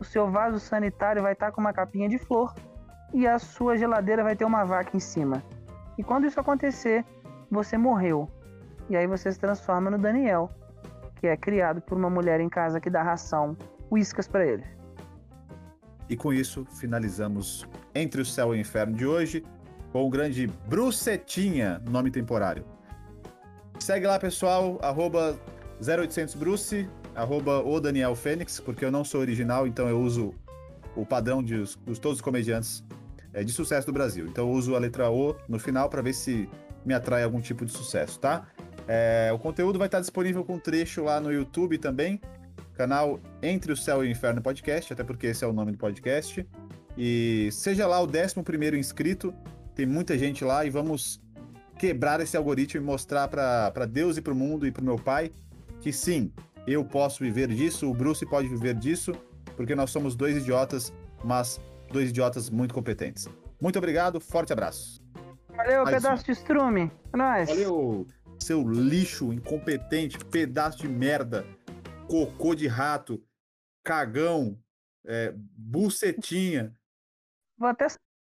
o 0.00 0.04
seu 0.04 0.30
vaso 0.30 0.58
sanitário 0.58 1.22
vai 1.22 1.32
estar 1.32 1.46
tá 1.46 1.52
com 1.52 1.60
uma 1.60 1.72
capinha 1.72 2.08
de 2.08 2.18
flor 2.18 2.54
e 3.12 3.26
a 3.26 3.38
sua 3.38 3.76
geladeira 3.76 4.22
vai 4.22 4.36
ter 4.36 4.44
uma 4.44 4.64
vaca 4.64 4.96
em 4.96 5.00
cima. 5.00 5.42
E 5.96 6.02
quando 6.02 6.26
isso 6.26 6.38
acontecer, 6.38 7.04
você 7.50 7.76
morreu. 7.76 8.28
E 8.88 8.96
aí 8.96 9.06
você 9.06 9.32
se 9.32 9.38
transforma 9.38 9.90
no 9.90 9.98
Daniel, 9.98 10.50
que 11.16 11.26
é 11.26 11.36
criado 11.36 11.80
por 11.80 11.98
uma 11.98 12.08
mulher 12.08 12.40
em 12.40 12.48
casa 12.48 12.80
que 12.80 12.88
dá 12.88 13.02
ração, 13.02 13.56
uíscas 13.90 14.28
para 14.28 14.46
ele. 14.46 14.64
E 16.08 16.16
com 16.16 16.32
isso, 16.32 16.64
finalizamos 16.64 17.68
Entre 17.94 18.20
o 18.20 18.24
Céu 18.24 18.54
e 18.54 18.58
o 18.58 18.60
Inferno 18.60 18.96
de 18.96 19.06
hoje 19.06 19.44
com 19.92 20.06
o 20.06 20.10
grande 20.10 20.46
Brucetinha, 20.46 21.82
nome 21.88 22.10
temporário. 22.10 22.64
Segue 23.78 24.06
lá, 24.06 24.18
pessoal, 24.18 24.78
arroba 24.82 25.38
0800 25.80 26.34
Bruce, 26.34 26.88
arroba 27.18 27.60
o 27.60 27.80
Daniel 27.80 28.14
Fênix, 28.14 28.60
porque 28.60 28.84
eu 28.84 28.92
não 28.92 29.04
sou 29.04 29.20
original, 29.20 29.66
então 29.66 29.88
eu 29.88 30.00
uso 30.00 30.32
o 30.94 31.04
padrão 31.04 31.42
de, 31.42 31.64
de 31.64 32.00
todos 32.00 32.18
os 32.18 32.20
comediantes 32.20 32.84
é, 33.32 33.42
de 33.42 33.52
sucesso 33.52 33.88
do 33.88 33.92
Brasil. 33.92 34.26
Então 34.26 34.48
eu 34.48 34.54
uso 34.54 34.76
a 34.76 34.78
letra 34.78 35.10
O 35.10 35.34
no 35.48 35.58
final 35.58 35.88
para 35.88 36.00
ver 36.00 36.12
se 36.12 36.48
me 36.84 36.94
atrai 36.94 37.24
algum 37.24 37.40
tipo 37.40 37.64
de 37.64 37.72
sucesso, 37.72 38.20
tá? 38.20 38.46
É, 38.86 39.30
o 39.34 39.38
conteúdo 39.38 39.80
vai 39.80 39.88
estar 39.88 39.98
disponível 39.98 40.44
com 40.44 40.60
trecho 40.60 41.02
lá 41.02 41.20
no 41.20 41.32
YouTube 41.32 41.76
também, 41.78 42.20
canal 42.74 43.20
Entre 43.42 43.72
o 43.72 43.76
Céu 43.76 44.04
e 44.04 44.08
o 44.08 44.10
Inferno 44.10 44.40
Podcast, 44.40 44.92
até 44.92 45.02
porque 45.02 45.26
esse 45.26 45.44
é 45.44 45.46
o 45.46 45.52
nome 45.52 45.72
do 45.72 45.78
podcast. 45.78 46.46
E 46.96 47.48
seja 47.50 47.86
lá 47.86 48.00
o 48.00 48.06
11 48.06 48.78
inscrito, 48.78 49.34
tem 49.74 49.86
muita 49.86 50.16
gente 50.16 50.44
lá 50.44 50.64
e 50.64 50.70
vamos 50.70 51.20
quebrar 51.78 52.20
esse 52.20 52.36
algoritmo 52.36 52.80
e 52.80 52.84
mostrar 52.84 53.26
para 53.26 53.86
Deus 53.86 54.16
e 54.16 54.22
para 54.22 54.32
o 54.32 54.36
mundo 54.36 54.66
e 54.68 54.70
para 54.70 54.82
o 54.82 54.84
meu 54.84 54.96
pai 54.96 55.32
que 55.80 55.92
sim, 55.92 56.32
eu 56.66 56.84
posso 56.84 57.22
viver 57.22 57.48
disso, 57.48 57.90
o 57.90 57.94
Bruce 57.94 58.24
pode 58.26 58.48
viver 58.48 58.74
disso, 58.74 59.12
porque 59.56 59.74
nós 59.74 59.90
somos 59.90 60.14
dois 60.14 60.36
idiotas, 60.36 60.92
mas 61.24 61.60
dois 61.90 62.10
idiotas 62.10 62.50
muito 62.50 62.74
competentes. 62.74 63.28
Muito 63.60 63.78
obrigado, 63.78 64.20
forte 64.20 64.52
abraço. 64.52 65.02
Valeu, 65.48 65.84
Mais 65.84 65.96
pedaço 65.96 66.22
um. 66.22 66.26
de 66.26 66.32
estrume. 66.32 66.92
É 67.12 67.16
nóis. 67.16 67.48
Valeu, 67.48 68.06
seu 68.38 68.62
lixo 68.62 69.32
incompetente, 69.32 70.18
pedaço 70.26 70.78
de 70.78 70.88
merda, 70.88 71.44
cocô 72.06 72.54
de 72.54 72.66
rato, 72.66 73.22
cagão, 73.82 74.58
é, 75.04 75.34
bucetinha. 75.36 76.72
Vou 77.56 77.68
até 77.68 77.88